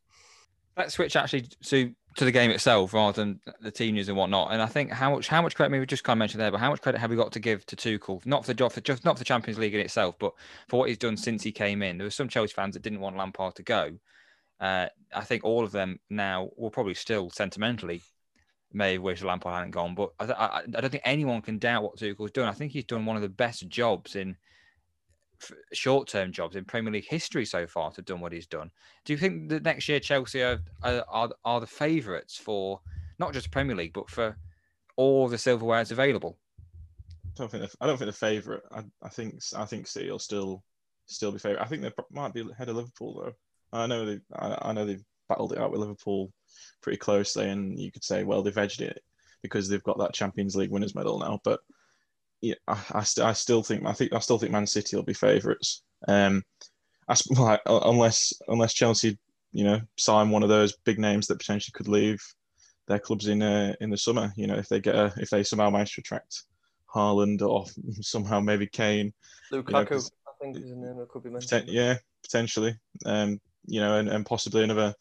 Let's 0.77 0.93
switch 0.95 1.15
actually 1.15 1.41
to 1.41 1.93
to 2.15 2.25
the 2.25 2.31
game 2.31 2.51
itself 2.51 2.93
rather 2.93 3.21
than 3.21 3.39
the 3.61 3.71
team 3.71 3.95
news 3.95 4.09
and 4.09 4.17
whatnot. 4.17 4.51
And 4.51 4.61
I 4.61 4.65
think 4.65 4.91
how 4.91 5.11
much 5.13 5.27
how 5.27 5.41
much 5.41 5.55
credit 5.55 5.71
maybe 5.71 5.85
just 5.85 6.03
kind 6.03 6.17
of 6.17 6.19
mentioned 6.19 6.41
there, 6.41 6.51
but 6.51 6.59
how 6.59 6.69
much 6.69 6.81
credit 6.81 6.99
have 6.99 7.09
we 7.09 7.15
got 7.15 7.31
to 7.33 7.39
give 7.39 7.65
to 7.67 7.75
Tuchel? 7.75 8.25
Not 8.25 8.45
for 8.45 8.47
the 8.47 8.55
job, 8.55 8.71
for 8.71 8.81
just 8.81 9.05
not 9.05 9.15
for 9.15 9.19
the 9.19 9.25
Champions 9.25 9.59
League 9.59 9.75
in 9.75 9.81
itself, 9.81 10.15
but 10.19 10.33
for 10.67 10.79
what 10.79 10.89
he's 10.89 10.97
done 10.97 11.17
since 11.17 11.43
he 11.43 11.51
came 11.51 11.81
in. 11.81 11.97
There 11.97 12.05
were 12.05 12.11
some 12.11 12.29
Chelsea 12.29 12.53
fans 12.53 12.73
that 12.73 12.81
didn't 12.81 12.99
want 12.99 13.17
Lampard 13.17 13.55
to 13.55 13.63
go. 13.63 13.91
Uh, 14.59 14.87
I 15.15 15.23
think 15.23 15.43
all 15.43 15.63
of 15.63 15.71
them 15.71 15.99
now 16.09 16.49
will 16.57 16.71
probably 16.71 16.93
still 16.93 17.29
sentimentally 17.29 18.01
may 18.71 18.97
wish 18.97 19.23
Lampard 19.23 19.55
hadn't 19.55 19.71
gone, 19.71 19.95
but 19.95 20.11
I, 20.19 20.25
I, 20.25 20.57
I 20.59 20.81
don't 20.81 20.89
think 20.89 21.03
anyone 21.05 21.41
can 21.41 21.57
doubt 21.57 21.83
what 21.83 21.97
Tuchel's 21.97 22.31
done. 22.31 22.47
I 22.47 22.53
think 22.53 22.71
he's 22.71 22.85
done 22.85 23.05
one 23.05 23.15
of 23.15 23.21
the 23.21 23.29
best 23.29 23.67
jobs 23.67 24.15
in 24.15 24.35
short-term 25.73 26.31
jobs 26.31 26.55
in 26.55 26.65
Premier 26.65 26.91
League 26.91 27.07
history 27.07 27.45
so 27.45 27.65
far 27.65 27.89
to 27.91 27.97
have 27.97 28.05
done 28.05 28.19
what 28.19 28.33
he's 28.33 28.47
done. 28.47 28.69
Do 29.05 29.13
you 29.13 29.17
think 29.17 29.49
that 29.49 29.63
next 29.63 29.87
year 29.87 29.99
Chelsea 29.99 30.43
are 30.43 30.59
are, 30.83 31.29
are 31.45 31.59
the 31.59 31.67
favourites 31.67 32.37
for 32.37 32.81
not 33.19 33.33
just 33.33 33.51
Premier 33.51 33.75
League 33.75 33.93
but 33.93 34.09
for 34.09 34.37
all 34.97 35.27
the 35.27 35.37
silverware 35.37 35.79
that's 35.79 35.91
available? 35.91 36.37
I 37.25 37.29
don't 37.35 37.51
think 37.51 37.71
I 37.79 37.87
don't 37.87 37.97
think 37.97 38.11
the 38.11 38.17
favourite. 38.17 38.61
I, 38.71 38.83
I 39.01 39.09
think 39.09 39.39
I 39.55 39.65
think 39.65 39.87
City 39.87 40.11
will 40.11 40.19
still 40.19 40.63
still 41.05 41.31
be 41.31 41.39
favourite. 41.39 41.63
I 41.63 41.67
think 41.67 41.81
they 41.81 41.91
might 42.11 42.33
be 42.33 42.41
ahead 42.41 42.69
of 42.69 42.75
Liverpool 42.75 43.23
though. 43.23 43.33
I 43.77 43.87
know 43.87 44.05
they 44.05 44.19
I, 44.33 44.57
I 44.61 44.73
know 44.73 44.85
they've 44.85 45.05
battled 45.29 45.53
it 45.53 45.59
out 45.59 45.71
with 45.71 45.79
Liverpool 45.79 46.31
pretty 46.81 46.97
closely, 46.97 47.49
and 47.49 47.79
you 47.79 47.91
could 47.91 48.03
say 48.03 48.23
well 48.23 48.41
they've 48.41 48.57
edged 48.57 48.81
it 48.81 49.01
because 49.41 49.69
they've 49.69 49.83
got 49.83 49.97
that 49.99 50.13
Champions 50.13 50.55
League 50.55 50.71
winners 50.71 50.95
medal 50.95 51.19
now, 51.19 51.39
but 51.43 51.61
yeah, 52.41 52.55
I, 52.67 52.77
I, 52.91 53.03
st- 53.03 53.25
I 53.25 53.33
still 53.33 53.63
think 53.63 53.85
I 53.85 53.93
think 53.93 54.13
I 54.13 54.19
still 54.19 54.37
think 54.37 54.51
Man 54.51 54.67
City 54.67 54.95
will 54.95 55.03
be 55.03 55.13
favourites. 55.13 55.83
Um, 56.07 56.43
I, 57.07 57.15
like, 57.37 57.61
unless 57.65 58.33
unless 58.47 58.73
Chelsea, 58.73 59.17
you 59.51 59.63
know, 59.63 59.81
sign 59.97 60.29
one 60.29 60.43
of 60.43 60.49
those 60.49 60.75
big 60.85 60.99
names 60.99 61.27
that 61.27 61.39
potentially 61.39 61.73
could 61.73 61.87
leave 61.87 62.21
their 62.87 62.99
clubs 62.99 63.27
in 63.27 63.41
uh, 63.41 63.73
in 63.81 63.89
the 63.89 63.97
summer. 63.97 64.31
You 64.35 64.47
know, 64.47 64.55
if 64.55 64.69
they 64.69 64.79
get 64.79 64.95
a, 64.95 65.13
if 65.17 65.29
they 65.29 65.43
somehow 65.43 65.69
manage 65.69 65.95
to 65.95 66.01
attract 66.01 66.43
Haaland 66.93 67.41
or 67.41 67.65
somehow 68.01 68.39
maybe 68.39 68.67
Kane, 68.67 69.13
Lukaku, 69.51 69.91
you 69.91 69.97
know, 69.97 70.01
I 70.27 70.31
think 70.41 70.55
his 70.57 70.71
name 70.71 70.97
that 70.97 71.09
could 71.09 71.23
be 71.23 71.29
mentioned. 71.29 71.63
Poten- 71.65 71.73
yeah, 71.73 71.97
potentially. 72.23 72.75
Um, 73.05 73.39
you 73.65 73.79
know, 73.79 73.97
and, 73.97 74.09
and 74.09 74.25
possibly 74.25 74.63
another 74.63 74.93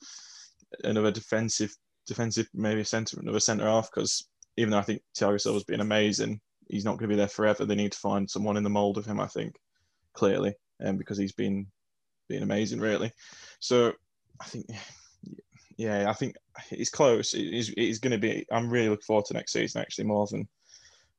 another 0.85 1.11
defensive 1.11 1.75
defensive 2.07 2.49
maybe 2.55 2.85
centre 2.85 3.19
another 3.21 3.41
centre 3.41 3.65
half 3.65 3.89
because 3.93 4.29
even 4.57 4.71
though 4.71 4.79
I 4.79 4.83
think 4.83 5.03
Thiago 5.17 5.41
Silva's 5.41 5.65
been 5.65 5.81
amazing, 5.81 6.41
he's 6.69 6.85
not 6.85 6.99
going 6.99 7.09
to 7.09 7.15
be 7.15 7.17
there 7.17 7.29
forever. 7.29 7.65
They 7.65 7.75
need 7.75 7.93
to 7.93 7.99
find 7.99 8.29
someone 8.29 8.57
in 8.57 8.65
the 8.65 8.71
mold 8.71 8.99
of 8.99 9.07
him, 9.07 9.21
I 9.21 9.27
think, 9.27 9.55
clearly, 10.15 10.55
and 10.81 10.91
um, 10.91 10.97
because 10.97 11.17
he's 11.17 11.33
been 11.33 11.67
been 12.29 12.43
amazing, 12.43 12.81
really. 12.81 13.13
So 13.61 13.93
I 14.41 14.45
think, 14.45 14.67
yeah, 15.77 16.11
I 16.11 16.13
think 16.13 16.37
it's 16.71 16.91
close. 16.91 17.35
It 17.35 17.55
is, 17.55 17.71
it 17.71 17.83
is 17.83 18.01
going 18.01 18.13
to 18.13 18.19
be. 18.19 18.45
I'm 18.51 18.69
really 18.69 18.89
looking 18.89 19.03
forward 19.03 19.27
to 19.27 19.35
next 19.35 19.53
season, 19.53 19.81
actually, 19.81 20.05
more 20.05 20.27
than 20.27 20.49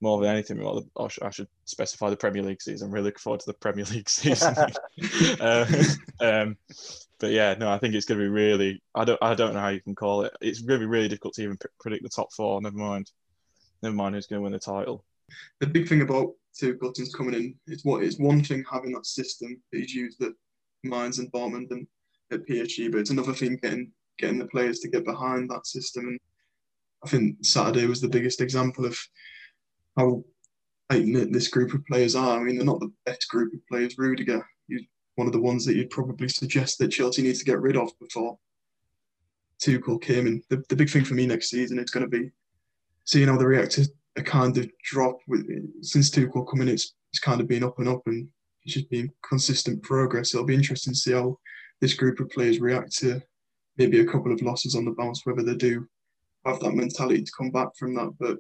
more 0.01 0.22
than 0.22 0.29
anything, 0.29 0.63
well, 0.63 0.86
I 0.98 1.29
should 1.29 1.48
specify 1.65 2.10
the 2.10 2.15
Premier 2.15 2.41
League 2.41 2.62
season. 2.62 2.88
I'm 2.88 2.94
really 2.94 3.06
looking 3.06 3.20
forward 3.20 3.41
to 3.41 3.46
the 3.48 3.53
Premier 3.53 3.86
League 3.86 4.10
season. 4.10 4.56
uh, 5.39 5.65
um, 6.22 6.58
but 7.20 7.32
yeah, 7.32 7.56
no, 7.60 7.70
I 7.70 7.77
think 7.77 7.96
it's 7.96 8.06
going 8.06 8.20
to 8.20 8.25
be 8.25 8.29
really. 8.29 8.82
I 8.96 9.03
don't. 9.03 9.22
I 9.22 9.36
don't 9.36 9.53
know 9.53 9.60
how 9.60 9.70
you 9.70 9.82
can 9.82 9.96
call 9.96 10.24
it. 10.24 10.34
It's 10.41 10.63
really, 10.63 10.86
really 10.86 11.10
difficult 11.10 11.34
to 11.36 11.44
even 11.44 11.58
predict 11.79 12.03
the 12.03 12.10
top 12.10 12.32
four. 12.34 12.62
Never 12.62 12.77
mind. 12.77 13.12
Never 13.82 13.96
mind 13.96 14.15
who's 14.15 14.27
going 14.27 14.39
to 14.39 14.44
win 14.44 14.53
the 14.53 14.60
title. 14.60 15.03
The 15.60 15.68
big 15.68 15.88
thing 15.88 16.01
about 16.01 16.34
Tuchel's 16.60 17.13
coming 17.13 17.34
in 17.34 17.56
is 17.68 17.86
what 17.86 18.03
is 18.03 18.20
one 18.20 18.44
thing 18.44 18.63
having 18.72 18.94
that 18.94 19.06
system 19.06 19.62
that 19.72 19.79
he's 19.79 19.94
used 19.94 20.22
at 20.22 20.32
Mainz 20.84 21.20
and 21.20 21.32
Dortmund 21.32 21.72
and 21.72 21.88
at 22.32 22.48
PSG, 22.48 22.91
but 22.91 23.00
it's 23.00 23.10
another 23.10 23.34
thing 23.34 23.58
getting 23.62 23.91
getting 24.18 24.39
the 24.39 24.48
players 24.48 24.79
to 24.79 24.89
get 24.89 25.06
behind 25.06 25.50
that 25.50 25.65
system. 25.65 26.08
And 26.08 26.20
I 27.03 27.10
think 27.10 27.38
Saturday 27.46 27.86
was 27.86 28.01
the 28.01 28.10
biggest 28.10 28.41
example 28.41 28.86
of 28.86 28.98
how 29.98 30.24
tight 30.89 31.05
knit 31.05 31.31
this 31.31 31.48
group 31.48 31.74
of 31.74 31.86
players 31.86 32.15
are. 32.15 32.39
I 32.39 32.43
mean, 32.43 32.58
they're 32.58 32.65
not 32.65 32.79
the 32.79 32.91
best 33.05 33.27
group 33.29 33.53
of 33.53 33.65
players. 33.67 33.98
Rudiger, 33.98 34.46
he's 34.67 34.81
one 35.15 35.27
of 35.27 35.34
the 35.34 35.41
ones 35.41 35.65
that 35.65 35.75
you'd 35.75 35.89
probably 35.89 36.29
suggest 36.29 36.77
that 36.79 36.91
Chelsea 36.91 37.22
needs 37.22 37.39
to 37.39 37.46
get 37.46 37.60
rid 37.60 37.77
of 37.77 37.91
before 38.00 38.38
Tuchel 39.62 40.01
came 40.01 40.27
in. 40.27 40.43
The, 40.50 40.63
the 40.69 40.75
big 40.75 40.89
thing 40.89 41.03
for 41.03 41.13
me 41.13 41.25
next 41.25 41.50
season 41.50 41.79
is 41.79 41.91
going 41.91 42.10
to 42.10 42.19
be 42.19 42.31
seeing 43.05 43.27
how 43.27 43.38
the 43.38 43.48
reactors 43.48 43.89
a 44.17 44.24
kind 44.24 44.58
of 44.58 44.69
drop 44.84 45.17
with 45.27 45.48
since 45.81 46.10
Tuchel 46.10 46.50
coming. 46.50 46.67
It's 46.67 46.96
it's 47.12 47.19
kind 47.19 47.41
of 47.41 47.48
been 47.48 47.63
up 47.63 47.79
and 47.79 47.88
up, 47.88 48.01
and 48.05 48.27
it's 48.63 48.75
just 48.75 48.89
been 48.89 49.10
consistent 49.27 49.81
progress. 49.81 50.34
It'll 50.34 50.46
be 50.46 50.55
interesting 50.55 50.93
to 50.93 51.00
see 51.00 51.13
how 51.13 51.38
this 51.81 51.93
group 51.93 52.19
of 52.19 52.29
players 52.29 52.60
react 52.60 52.96
to 52.98 53.22
maybe 53.77 54.00
a 54.00 54.05
couple 54.05 54.31
of 54.31 54.41
losses 54.41 54.75
on 54.75 54.86
the 54.86 54.91
bounce, 54.91 55.25
whether 55.25 55.43
they 55.43 55.55
do 55.55 55.88
have 56.46 56.60
that 56.60 56.74
mentality 56.74 57.24
to 57.24 57.31
come 57.38 57.50
back 57.50 57.69
from 57.77 57.96
that. 57.96 58.13
But 58.19 58.38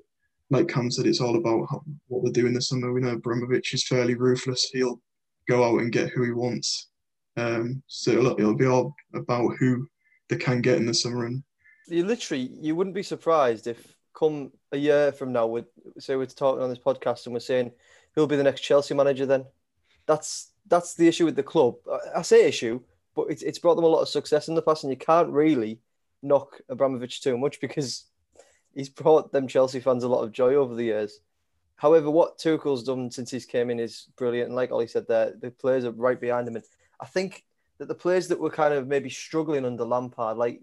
like 0.49 0.67
Cam 0.67 0.89
said, 0.89 1.05
it's 1.05 1.21
all 1.21 1.35
about 1.35 1.67
how, 1.69 1.83
what 2.07 2.25
they 2.25 2.31
do 2.31 2.47
in 2.47 2.53
the 2.53 2.61
summer. 2.61 2.91
We 2.91 3.01
know 3.01 3.09
Abramovich 3.09 3.73
is 3.73 3.87
fairly 3.87 4.15
ruthless. 4.15 4.69
He'll 4.71 5.01
go 5.47 5.63
out 5.63 5.81
and 5.81 5.91
get 5.91 6.09
who 6.09 6.23
he 6.23 6.31
wants. 6.31 6.89
Um, 7.37 7.83
so 7.87 8.11
it'll, 8.11 8.39
it'll 8.39 8.55
be 8.55 8.65
all 8.65 8.95
about 9.13 9.55
who 9.59 9.87
they 10.29 10.37
can 10.37 10.61
get 10.61 10.77
in 10.77 10.85
the 10.85 10.93
summer. 10.93 11.25
And 11.25 11.43
you 11.87 12.05
literally, 12.05 12.51
you 12.59 12.75
wouldn't 12.75 12.95
be 12.95 13.03
surprised 13.03 13.67
if 13.67 13.95
come 14.13 14.51
a 14.71 14.77
year 14.77 15.11
from 15.11 15.31
now, 15.31 15.47
we 15.47 15.63
say 15.97 16.15
we're 16.15 16.25
talking 16.25 16.61
on 16.61 16.69
this 16.69 16.79
podcast 16.79 17.25
and 17.25 17.33
we're 17.33 17.39
saying 17.39 17.71
who'll 18.13 18.27
be 18.27 18.35
the 18.35 18.43
next 18.43 18.61
Chelsea 18.61 18.93
manager. 18.93 19.25
Then 19.25 19.45
that's 20.05 20.51
that's 20.67 20.95
the 20.95 21.07
issue 21.07 21.25
with 21.25 21.35
the 21.35 21.43
club. 21.43 21.75
I, 21.89 22.19
I 22.19 22.21
say 22.21 22.47
issue, 22.47 22.81
but 23.15 23.27
it's 23.29 23.43
it's 23.43 23.59
brought 23.59 23.75
them 23.75 23.85
a 23.85 23.87
lot 23.87 24.01
of 24.01 24.09
success 24.09 24.47
in 24.47 24.55
the 24.55 24.61
past, 24.61 24.83
and 24.83 24.91
you 24.91 24.97
can't 24.97 25.29
really 25.29 25.79
knock 26.21 26.59
Abramovich 26.67 27.21
too 27.21 27.37
much 27.37 27.61
because 27.61 28.05
he's 28.75 28.89
brought 28.89 29.31
them 29.31 29.47
Chelsea 29.47 29.79
fans 29.79 30.03
a 30.03 30.07
lot 30.07 30.23
of 30.23 30.31
joy 30.31 30.55
over 30.55 30.75
the 30.75 30.85
years. 30.85 31.19
However, 31.75 32.11
what 32.11 32.37
Tuchel's 32.37 32.83
done 32.83 33.09
since 33.09 33.31
he's 33.31 33.45
came 33.45 33.69
in 33.69 33.79
is 33.79 34.07
brilliant. 34.17 34.47
And 34.47 34.55
like 34.55 34.71
Ollie 34.71 34.87
said, 34.87 35.07
there 35.07 35.33
the 35.39 35.51
players 35.51 35.85
are 35.85 35.91
right 35.91 36.19
behind 36.19 36.47
him, 36.47 36.55
and 36.55 36.65
I 36.99 37.05
think 37.05 37.45
that 37.77 37.87
the 37.87 37.95
players 37.95 38.27
that 38.27 38.39
were 38.39 38.49
kind 38.49 38.73
of 38.73 38.87
maybe 38.87 39.09
struggling 39.09 39.65
under 39.65 39.85
Lampard, 39.85 40.37
like 40.37 40.61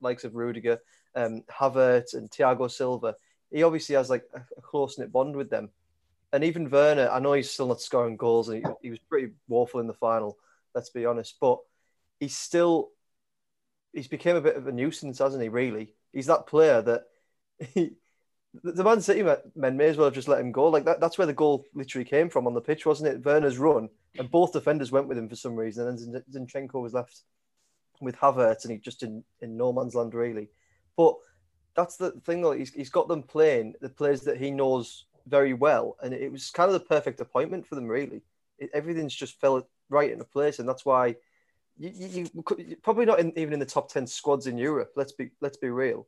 likes 0.00 0.24
of 0.24 0.36
Rudiger, 0.36 0.78
um, 1.14 1.42
Havertz, 1.50 2.14
and 2.14 2.30
Thiago 2.30 2.70
Silva, 2.70 3.16
he 3.50 3.62
obviously 3.62 3.94
has 3.94 4.10
like 4.10 4.24
a, 4.34 4.42
a 4.56 4.60
close 4.60 4.98
knit 4.98 5.10
bond 5.10 5.34
with 5.34 5.48
them. 5.48 5.70
And 6.32 6.44
even 6.44 6.68
Werner, 6.68 7.08
I 7.08 7.20
know 7.20 7.32
he's 7.32 7.50
still 7.50 7.68
not 7.68 7.80
scoring 7.80 8.18
goals, 8.18 8.50
and 8.50 8.58
he, 8.58 8.72
he 8.82 8.90
was 8.90 8.98
pretty 8.98 9.32
woeful 9.48 9.80
in 9.80 9.86
the 9.86 9.94
final. 9.94 10.36
Let's 10.74 10.90
be 10.90 11.06
honest, 11.06 11.36
but 11.40 11.58
he's 12.20 12.36
still 12.36 12.90
he's 13.94 14.08
become 14.08 14.36
a 14.36 14.42
bit 14.42 14.56
of 14.56 14.66
a 14.66 14.72
nuisance, 14.72 15.18
hasn't 15.18 15.42
he? 15.42 15.48
Really, 15.48 15.94
he's 16.12 16.26
that 16.26 16.46
player 16.46 16.82
that 16.82 17.04
he, 17.74 17.92
the 18.62 18.84
Man 18.84 19.00
City 19.00 19.22
men 19.54 19.76
may 19.76 19.88
as 19.88 19.96
well 19.96 20.06
have 20.06 20.14
just 20.14 20.28
let 20.28 20.40
him 20.40 20.52
go. 20.52 20.68
Like 20.68 20.84
that, 20.84 21.00
that's 21.00 21.18
where 21.18 21.26
the 21.26 21.32
goal 21.32 21.64
literally 21.74 22.04
came 22.04 22.28
from 22.28 22.46
on 22.46 22.54
the 22.54 22.60
pitch, 22.60 22.86
wasn't 22.86 23.14
it? 23.14 23.24
Werner's 23.24 23.58
run, 23.58 23.88
and 24.18 24.30
both 24.30 24.52
defenders 24.52 24.90
went 24.90 25.08
with 25.08 25.18
him 25.18 25.28
for 25.28 25.36
some 25.36 25.54
reason, 25.54 25.88
and 25.88 25.98
then 25.98 26.22
Zinchenko 26.32 26.80
was 26.80 26.94
left 26.94 27.22
with 28.00 28.16
Havertz, 28.16 28.64
and 28.64 28.72
he 28.72 28.78
just 28.78 29.02
in, 29.02 29.22
in 29.40 29.56
no 29.56 29.72
man's 29.72 29.94
land 29.94 30.14
really. 30.14 30.48
But 30.96 31.16
that's 31.74 31.96
the 31.96 32.12
thing, 32.24 32.42
though. 32.42 32.52
He's, 32.52 32.72
he's 32.72 32.90
got 32.90 33.08
them 33.08 33.22
playing 33.22 33.74
the 33.80 33.88
players 33.88 34.22
that 34.22 34.38
he 34.38 34.50
knows 34.50 35.06
very 35.26 35.52
well, 35.52 35.96
and 36.02 36.14
it 36.14 36.32
was 36.32 36.50
kind 36.50 36.68
of 36.68 36.74
the 36.74 36.86
perfect 36.86 37.20
appointment 37.20 37.66
for 37.66 37.74
them. 37.74 37.86
Really, 37.86 38.22
it, 38.58 38.70
everything's 38.72 39.14
just 39.14 39.40
fell 39.40 39.68
right 39.90 40.10
into 40.10 40.24
place, 40.24 40.58
and 40.58 40.68
that's 40.68 40.86
why 40.86 41.16
you, 41.78 41.90
you, 41.94 42.30
you 42.58 42.76
probably 42.82 43.04
not 43.04 43.20
in, 43.20 43.38
even 43.38 43.52
in 43.52 43.60
the 43.60 43.66
top 43.66 43.92
ten 43.92 44.06
squads 44.06 44.46
in 44.46 44.56
Europe. 44.56 44.92
Let's 44.96 45.12
be 45.12 45.30
let's 45.40 45.58
be 45.58 45.68
real 45.68 46.06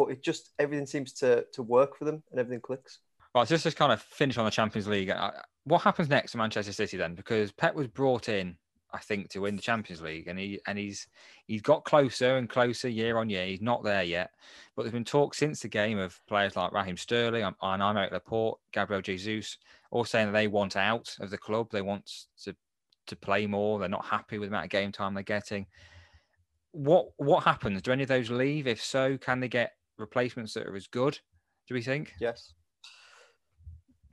but 0.00 0.12
it 0.12 0.22
just 0.22 0.50
everything 0.58 0.86
seems 0.86 1.12
to 1.12 1.44
to 1.52 1.62
work 1.62 1.96
for 1.96 2.04
them 2.04 2.22
and 2.30 2.40
everything 2.40 2.60
clicks. 2.60 2.98
Right, 3.34 3.46
so 3.46 3.56
just 3.56 3.76
kind 3.76 3.92
of 3.92 4.02
finish 4.02 4.38
on 4.38 4.44
the 4.44 4.50
Champions 4.50 4.88
League, 4.88 5.10
uh, 5.10 5.30
what 5.64 5.82
happens 5.82 6.08
next 6.08 6.32
to 6.32 6.38
Manchester 6.38 6.72
City 6.72 6.96
then? 6.96 7.14
Because 7.14 7.52
Pep 7.52 7.76
was 7.76 7.86
brought 7.86 8.28
in, 8.28 8.56
I 8.92 8.98
think, 8.98 9.28
to 9.30 9.42
win 9.42 9.54
the 9.54 9.62
Champions 9.62 10.02
League, 10.02 10.26
and 10.26 10.38
he 10.38 10.60
and 10.66 10.78
he's 10.78 11.06
he's 11.46 11.62
got 11.62 11.84
closer 11.84 12.38
and 12.38 12.48
closer 12.48 12.88
year 12.88 13.18
on 13.18 13.30
year. 13.30 13.46
He's 13.46 13.60
not 13.60 13.84
there 13.84 14.02
yet, 14.02 14.30
but 14.74 14.82
there's 14.82 14.92
been 14.92 15.04
talk 15.04 15.34
since 15.34 15.60
the 15.60 15.68
game 15.68 15.98
of 15.98 16.18
players 16.26 16.56
like 16.56 16.72
Raheem 16.72 16.96
Sterling 16.96 17.44
and 17.44 17.56
Aymeric 17.62 18.10
Laporte, 18.10 18.58
Gabriel 18.72 19.02
Jesus, 19.02 19.58
all 19.90 20.04
saying 20.04 20.26
that 20.26 20.32
they 20.32 20.48
want 20.48 20.76
out 20.76 21.14
of 21.20 21.30
the 21.30 21.38
club. 21.38 21.70
They 21.70 21.82
want 21.82 22.10
to 22.44 22.56
to 23.06 23.16
play 23.16 23.46
more. 23.46 23.78
They're 23.78 23.88
not 23.88 24.06
happy 24.06 24.38
with 24.38 24.48
the 24.48 24.54
amount 24.54 24.66
of 24.66 24.70
game 24.70 24.90
time 24.90 25.14
they're 25.14 25.22
getting. 25.22 25.66
What 26.72 27.10
what 27.16 27.44
happens? 27.44 27.82
Do 27.82 27.92
any 27.92 28.02
of 28.02 28.08
those 28.08 28.30
leave? 28.30 28.66
If 28.66 28.82
so, 28.82 29.18
can 29.18 29.40
they 29.40 29.48
get 29.48 29.72
replacements 30.00 30.54
that 30.54 30.66
are 30.66 30.76
as 30.76 30.86
good? 30.86 31.18
Do 31.68 31.74
we 31.74 31.82
think? 31.82 32.14
Yes. 32.20 32.54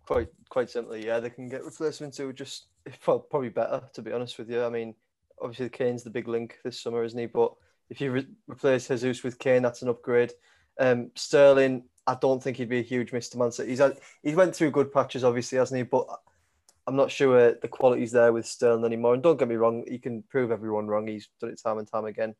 Quite 0.05 0.29
quite 0.49 0.69
simply, 0.69 1.05
yeah, 1.05 1.19
they 1.19 1.29
can 1.29 1.49
get 1.49 1.65
replacements 1.65 2.17
who 2.17 2.29
are 2.29 2.33
just 2.33 2.67
probably 3.01 3.49
better. 3.49 3.81
To 3.93 4.01
be 4.01 4.13
honest 4.13 4.37
with 4.37 4.49
you, 4.49 4.63
I 4.63 4.69
mean, 4.69 4.95
obviously 5.41 5.69
Kane's 5.69 6.03
the 6.03 6.09
big 6.09 6.27
link 6.27 6.57
this 6.63 6.81
summer, 6.81 7.03
isn't 7.03 7.19
he? 7.19 7.25
But 7.25 7.53
if 7.89 8.01
you 8.01 8.11
re- 8.11 8.27
replace 8.47 8.87
Jesus 8.87 9.23
with 9.23 9.39
Kane, 9.39 9.61
that's 9.61 9.81
an 9.81 9.89
upgrade. 9.89 10.31
Um, 10.79 11.11
Sterling, 11.15 11.83
I 12.05 12.15
don't 12.15 12.41
think 12.41 12.57
he'd 12.57 12.69
be 12.69 12.79
a 12.79 12.83
huge 12.83 13.11
Mr. 13.11 13.35
Man. 13.35 13.51
He's 13.67 13.79
had, 13.79 13.97
he's 14.23 14.35
went 14.35 14.55
through 14.55 14.71
good 14.71 14.91
patches, 14.91 15.23
obviously, 15.23 15.57
hasn't 15.57 15.77
he? 15.77 15.83
But 15.83 16.07
I'm 16.85 16.95
not 16.95 17.11
sure 17.11 17.53
the 17.53 17.67
quality's 17.67 18.11
there 18.11 18.31
with 18.33 18.45
Sterling 18.45 18.85
anymore. 18.85 19.13
And 19.13 19.23
don't 19.23 19.37
get 19.37 19.47
me 19.47 19.55
wrong, 19.55 19.83
he 19.87 19.99
can 19.99 20.23
prove 20.23 20.51
everyone 20.51 20.87
wrong. 20.87 21.07
He's 21.07 21.29
done 21.39 21.49
it 21.49 21.61
time 21.61 21.79
and 21.79 21.87
time 21.87 22.05
again. 22.05 22.35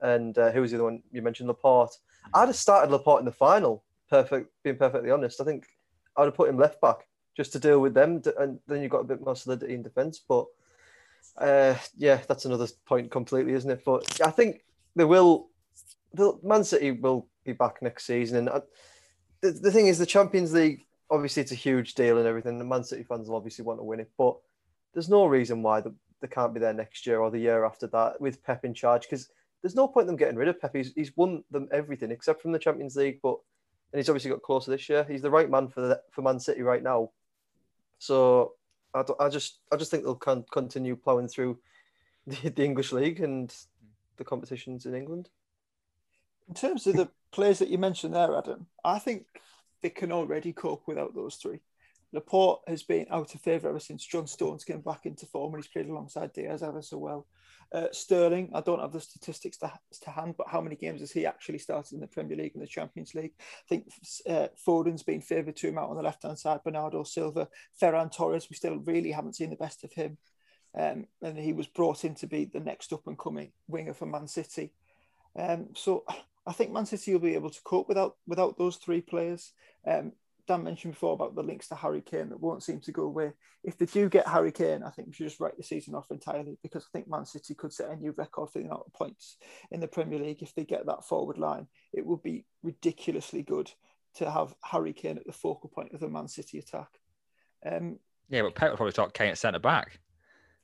And 0.00 0.36
uh, 0.36 0.50
who 0.52 0.60
was 0.60 0.70
the 0.70 0.76
other 0.76 0.84
one 0.84 1.02
you 1.10 1.22
mentioned? 1.22 1.48
Laporte. 1.48 1.96
I'd 2.34 2.48
have 2.48 2.56
started 2.56 2.90
Laporte 2.90 3.20
in 3.20 3.24
the 3.24 3.32
final. 3.32 3.84
Perfect, 4.08 4.50
being 4.62 4.76
perfectly 4.76 5.10
honest. 5.10 5.40
I 5.40 5.44
think 5.44 5.66
I'd 6.16 6.24
have 6.24 6.34
put 6.34 6.48
him 6.48 6.58
left 6.58 6.80
back 6.80 7.06
just 7.36 7.52
to 7.52 7.58
deal 7.58 7.80
with 7.80 7.94
them, 7.94 8.22
and 8.38 8.58
then 8.66 8.82
you've 8.82 8.90
got 8.90 9.00
a 9.00 9.04
bit 9.04 9.24
more 9.24 9.36
solidity 9.36 9.74
in 9.74 9.82
defence. 9.82 10.20
But 10.26 10.46
uh, 11.38 11.74
yeah, 11.96 12.20
that's 12.28 12.44
another 12.44 12.68
point 12.86 13.10
completely, 13.10 13.52
isn't 13.52 13.70
it? 13.70 13.82
But 13.84 14.20
I 14.20 14.30
think 14.30 14.64
they 14.94 15.04
will. 15.04 15.48
The 16.14 16.38
Man 16.42 16.64
City 16.64 16.92
will 16.92 17.28
be 17.44 17.52
back 17.52 17.82
next 17.82 18.06
season, 18.06 18.38
and 18.38 18.48
I, 18.48 18.52
uh, 18.52 18.60
the, 19.42 19.50
the 19.50 19.70
thing 19.70 19.88
is, 19.88 19.98
the 19.98 20.06
Champions 20.06 20.54
League 20.54 20.86
obviously 21.10 21.42
it's 21.42 21.52
a 21.52 21.56
huge 21.56 21.94
deal 21.94 22.18
and 22.18 22.26
everything. 22.26 22.58
The 22.58 22.64
Man 22.64 22.84
City 22.84 23.02
fans 23.02 23.28
will 23.28 23.36
obviously 23.36 23.64
want 23.64 23.80
to 23.80 23.84
win 23.84 24.00
it, 24.00 24.10
but 24.18 24.36
there's 24.92 25.08
no 25.08 25.26
reason 25.26 25.62
why 25.62 25.80
the, 25.80 25.94
they 26.20 26.28
can't 26.28 26.54
be 26.54 26.60
there 26.60 26.72
next 26.72 27.06
year 27.06 27.20
or 27.20 27.30
the 27.30 27.38
year 27.38 27.64
after 27.64 27.86
that 27.88 28.20
with 28.20 28.42
Pep 28.42 28.64
in 28.64 28.74
charge 28.74 29.02
because 29.02 29.28
there's 29.66 29.74
no 29.74 29.88
point 29.88 30.04
in 30.04 30.06
them 30.06 30.16
getting 30.16 30.36
rid 30.36 30.46
of 30.46 30.60
Pep. 30.60 30.76
He's, 30.76 30.92
he's 30.94 31.16
won 31.16 31.42
them 31.50 31.68
everything 31.72 32.12
except 32.12 32.40
from 32.40 32.52
the 32.52 32.58
Champions 32.58 32.94
League, 32.94 33.18
but 33.20 33.36
and 33.92 33.98
he's 33.98 34.08
obviously 34.08 34.30
got 34.30 34.42
closer 34.42 34.70
this 34.70 34.88
year. 34.88 35.04
He's 35.10 35.22
the 35.22 35.30
right 35.30 35.50
man 35.50 35.66
for 35.66 35.80
the, 35.80 36.00
for 36.12 36.22
Man 36.22 36.38
City 36.38 36.62
right 36.62 36.84
now. 36.84 37.10
So 37.98 38.52
I, 38.94 39.02
I 39.18 39.28
just 39.28 39.58
I 39.72 39.76
just 39.76 39.90
think 39.90 40.04
they'll 40.04 40.14
con- 40.14 40.44
continue 40.52 40.94
ploughing 40.94 41.26
through 41.26 41.58
the, 42.28 42.50
the 42.50 42.64
English 42.64 42.92
league 42.92 43.18
and 43.18 43.52
the 44.18 44.24
competitions 44.24 44.86
in 44.86 44.94
England. 44.94 45.30
In 46.46 46.54
terms 46.54 46.86
of 46.86 46.94
the 46.94 47.08
players 47.32 47.58
that 47.58 47.68
you 47.68 47.76
mentioned 47.76 48.14
there, 48.14 48.38
Adam, 48.38 48.68
I 48.84 49.00
think 49.00 49.26
they 49.82 49.90
can 49.90 50.12
already 50.12 50.52
cope 50.52 50.84
without 50.86 51.12
those 51.12 51.34
three. 51.34 51.58
Laporte 52.12 52.60
has 52.68 52.84
been 52.84 53.06
out 53.10 53.34
of 53.34 53.40
favour 53.40 53.70
ever 53.70 53.80
since 53.80 54.06
John 54.06 54.28
Stones 54.28 54.62
came 54.62 54.80
back 54.80 55.06
into 55.06 55.26
form 55.26 55.54
and 55.54 55.64
he's 55.64 55.72
played 55.72 55.88
alongside 55.88 56.32
Dias 56.32 56.62
ever 56.62 56.82
so 56.82 56.98
well. 56.98 57.26
Uh, 57.72 57.88
Sterling, 57.92 58.50
I 58.54 58.60
don't 58.60 58.80
have 58.80 58.92
the 58.92 59.00
statistics 59.00 59.56
to, 59.58 59.72
to 60.02 60.10
hand, 60.10 60.34
but 60.38 60.48
how 60.48 60.60
many 60.60 60.76
games 60.76 61.00
has 61.00 61.10
he 61.10 61.26
actually 61.26 61.58
started 61.58 61.94
in 61.94 62.00
the 62.00 62.06
Premier 62.06 62.36
League 62.36 62.52
and 62.54 62.62
the 62.62 62.66
Champions 62.66 63.14
League? 63.14 63.32
I 63.38 63.68
think 63.68 63.88
uh, 64.28 64.48
Foden's 64.56 65.02
been 65.02 65.20
favoured 65.20 65.56
to 65.56 65.68
him 65.68 65.78
out 65.78 65.90
on 65.90 65.96
the 65.96 66.02
left 66.02 66.22
hand 66.22 66.38
side. 66.38 66.60
Bernardo 66.64 67.02
Silva, 67.02 67.48
Ferran 67.80 68.14
Torres, 68.14 68.48
we 68.48 68.56
still 68.56 68.76
really 68.78 69.10
haven't 69.10 69.36
seen 69.36 69.50
the 69.50 69.56
best 69.56 69.84
of 69.84 69.92
him. 69.92 70.16
Um, 70.78 71.06
and 71.22 71.38
he 71.38 71.52
was 71.52 71.66
brought 71.66 72.04
in 72.04 72.14
to 72.16 72.26
be 72.26 72.44
the 72.44 72.60
next 72.60 72.92
up 72.92 73.06
and 73.06 73.18
coming 73.18 73.52
winger 73.66 73.94
for 73.94 74.06
Man 74.06 74.28
City. 74.28 74.72
Um, 75.38 75.68
so 75.74 76.04
I 76.46 76.52
think 76.52 76.70
Man 76.70 76.86
City 76.86 77.12
will 77.12 77.20
be 77.20 77.34
able 77.34 77.50
to 77.50 77.62
cope 77.64 77.88
without 77.88 78.16
without 78.26 78.58
those 78.58 78.76
three 78.76 79.00
players. 79.00 79.52
Um, 79.86 80.12
Dan 80.46 80.62
mentioned 80.62 80.94
before 80.94 81.14
about 81.14 81.34
the 81.34 81.42
links 81.42 81.68
to 81.68 81.74
Harry 81.74 82.00
Kane 82.00 82.28
that 82.28 82.40
won't 82.40 82.62
seem 82.62 82.80
to 82.80 82.92
go 82.92 83.02
away. 83.04 83.32
If 83.64 83.76
they 83.78 83.86
do 83.86 84.08
get 84.08 84.28
Harry 84.28 84.52
Kane, 84.52 84.82
I 84.84 84.90
think 84.90 85.08
we 85.08 85.14
should 85.14 85.26
just 85.26 85.40
write 85.40 85.56
the 85.56 85.62
season 85.64 85.94
off 85.94 86.10
entirely 86.10 86.56
because 86.62 86.84
I 86.84 86.90
think 86.92 87.08
Man 87.08 87.26
City 87.26 87.54
could 87.54 87.72
set 87.72 87.90
a 87.90 87.96
new 87.96 88.12
record 88.16 88.50
for 88.50 88.60
the 88.60 88.66
amount 88.66 88.84
of 88.86 88.92
points 88.92 89.38
in 89.70 89.80
the 89.80 89.88
Premier 89.88 90.18
League 90.20 90.42
if 90.42 90.54
they 90.54 90.64
get 90.64 90.86
that 90.86 91.04
forward 91.04 91.38
line. 91.38 91.66
It 91.92 92.06
would 92.06 92.22
be 92.22 92.44
ridiculously 92.62 93.42
good 93.42 93.70
to 94.16 94.30
have 94.30 94.54
Harry 94.62 94.92
Kane 94.92 95.18
at 95.18 95.26
the 95.26 95.32
focal 95.32 95.68
point 95.68 95.92
of 95.92 96.00
the 96.00 96.08
Man 96.08 96.28
City 96.28 96.58
attack. 96.58 96.88
Um, 97.64 97.98
Yeah, 98.28 98.42
but 98.42 98.54
Pep 98.54 98.70
will 98.70 98.76
probably 98.76 98.92
start 98.92 99.14
Kane 99.14 99.30
at 99.30 99.38
centre 99.38 99.58
back. 99.58 99.98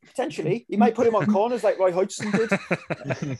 potentially, 0.06 0.64
he 0.68 0.76
might 0.76 0.94
put 0.94 1.06
him 1.06 1.16
on 1.16 1.26
corners 1.32 1.64
like 1.64 1.78
Roy 1.78 1.92
Hodgson 1.92 2.30
did. 2.30 2.50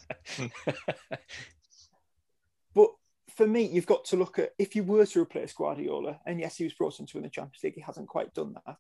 But 3.43 3.47
for 3.47 3.51
me, 3.51 3.65
you've 3.65 3.87
got 3.87 4.05
to 4.05 4.17
look 4.17 4.39
at 4.39 4.53
if 4.57 4.77
you 4.77 4.85
were 4.85 5.05
to 5.05 5.21
replace 5.21 5.53
Guardiola, 5.53 6.21
and 6.25 6.39
yes, 6.39 6.59
he 6.59 6.63
was 6.63 6.75
brought 6.75 7.01
in 7.01 7.07
to 7.07 7.17
win 7.17 7.25
the 7.25 7.29
Champions 7.29 7.65
League, 7.65 7.75
he 7.75 7.81
hasn't 7.81 8.07
quite 8.07 8.33
done 8.35 8.55
that. 8.67 8.77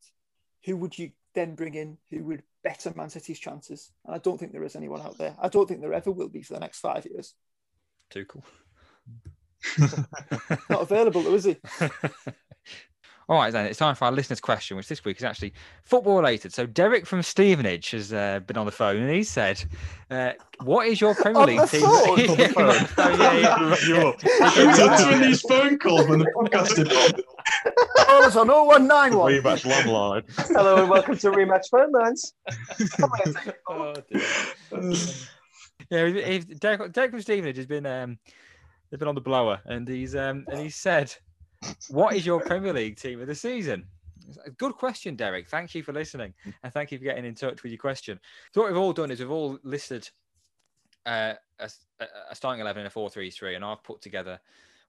Who 0.66 0.76
would 0.76 0.96
you 0.96 1.10
then 1.34 1.56
bring 1.56 1.74
in 1.74 1.98
who 2.10 2.22
would 2.26 2.44
better 2.62 2.92
Man 2.94 3.10
City's 3.10 3.40
chances? 3.40 3.90
And 4.06 4.14
I 4.14 4.18
don't 4.18 4.38
think 4.38 4.52
there 4.52 4.62
is 4.62 4.76
anyone 4.76 5.00
out 5.00 5.18
there. 5.18 5.34
I 5.42 5.48
don't 5.48 5.68
think 5.68 5.80
there 5.80 5.92
ever 5.92 6.12
will 6.12 6.28
be 6.28 6.42
for 6.42 6.54
the 6.54 6.60
next 6.60 6.78
five 6.78 7.04
years. 7.06 7.34
Tuchel. 8.14 8.44
Not 10.70 10.82
available, 10.82 11.22
though, 11.22 11.34
is 11.34 11.44
he? 11.44 11.56
All 13.28 13.36
right, 13.38 13.52
then 13.52 13.66
it's 13.66 13.78
time 13.78 13.94
for 13.94 14.06
our 14.06 14.12
listeners' 14.12 14.40
question, 14.40 14.76
which 14.76 14.88
this 14.88 15.04
week 15.04 15.16
is 15.18 15.22
actually 15.24 15.52
football 15.84 16.16
related. 16.16 16.52
So 16.52 16.66
Derek 16.66 17.06
from 17.06 17.22
Stevenage 17.22 17.92
has 17.92 18.12
uh, 18.12 18.40
been 18.40 18.56
on 18.56 18.66
the 18.66 18.72
phone, 18.72 18.96
and 18.96 19.10
he 19.10 19.22
said, 19.22 19.62
uh, 20.10 20.32
"What 20.62 20.88
is 20.88 21.00
your 21.00 21.14
Premier 21.14 21.44
League 21.46 21.68
team?" 21.68 21.82
phone? 21.82 21.92
On 22.10 22.16
the 22.36 22.48
phone. 22.52 22.86
Oh, 22.98 23.16
yeah, 23.16 23.32
yeah. 23.38 23.76
You 23.86 24.08
up. 24.08 24.20
Who's 24.20 24.78
answering 24.78 25.20
these 25.22 25.40
phone 25.42 25.78
calls 25.78 26.08
when 26.08 26.18
the 26.18 26.26
podcast 26.36 26.78
is 26.78 26.88
on? 27.14 27.22
Call 28.06 28.22
us 28.24 28.36
on 28.36 28.48
0191. 28.48 29.32
Rematch 29.32 29.64
landline. 29.64 30.22
Hello 30.54 30.76
and 30.82 30.90
welcome 30.90 31.16
to 31.18 31.30
Rematch 31.30 31.68
Phone 31.70 31.92
Lines. 31.92 32.34
Oh, 33.68 33.94
dear. 34.10 34.92
yeah, 35.90 36.06
he- 36.06 36.22
he- 36.38 36.54
Derek, 36.54 36.92
Derek 36.92 37.10
from 37.12 37.20
Stevenage 37.22 37.56
has 37.56 37.66
been 37.66 37.86
um, 37.86 38.18
has 38.90 38.98
been 38.98 39.08
on 39.08 39.14
the 39.14 39.20
blower, 39.20 39.60
and 39.64 39.86
he's 39.88 40.14
um, 40.16 40.44
and 40.48 40.60
he 40.60 40.70
said, 40.70 41.14
"What 41.88 42.14
is 42.14 42.24
your 42.26 42.40
Premier 42.40 42.72
League 42.72 42.96
team 42.96 43.20
of 43.20 43.26
the 43.26 43.34
season?" 43.34 43.86
Good 44.56 44.74
question, 44.74 45.16
Derek. 45.16 45.48
Thank 45.48 45.74
you 45.74 45.82
for 45.82 45.92
listening, 45.92 46.32
and 46.62 46.72
thank 46.72 46.92
you 46.92 46.98
for 46.98 47.04
getting 47.04 47.24
in 47.24 47.34
touch 47.34 47.62
with 47.62 47.72
your 47.72 47.78
question. 47.78 48.20
So 48.54 48.60
what 48.62 48.70
we've 48.70 48.80
all 48.80 48.92
done 48.92 49.10
is 49.10 49.20
we've 49.20 49.30
all 49.30 49.58
listed 49.62 50.08
uh, 51.06 51.34
a, 51.58 51.70
a- 52.00 52.34
starting 52.34 52.60
eleven 52.60 52.80
in 52.80 52.86
a 52.86 52.90
four-three-three, 52.90 53.54
and 53.56 53.64
I've 53.64 53.82
put 53.82 54.00
together 54.00 54.40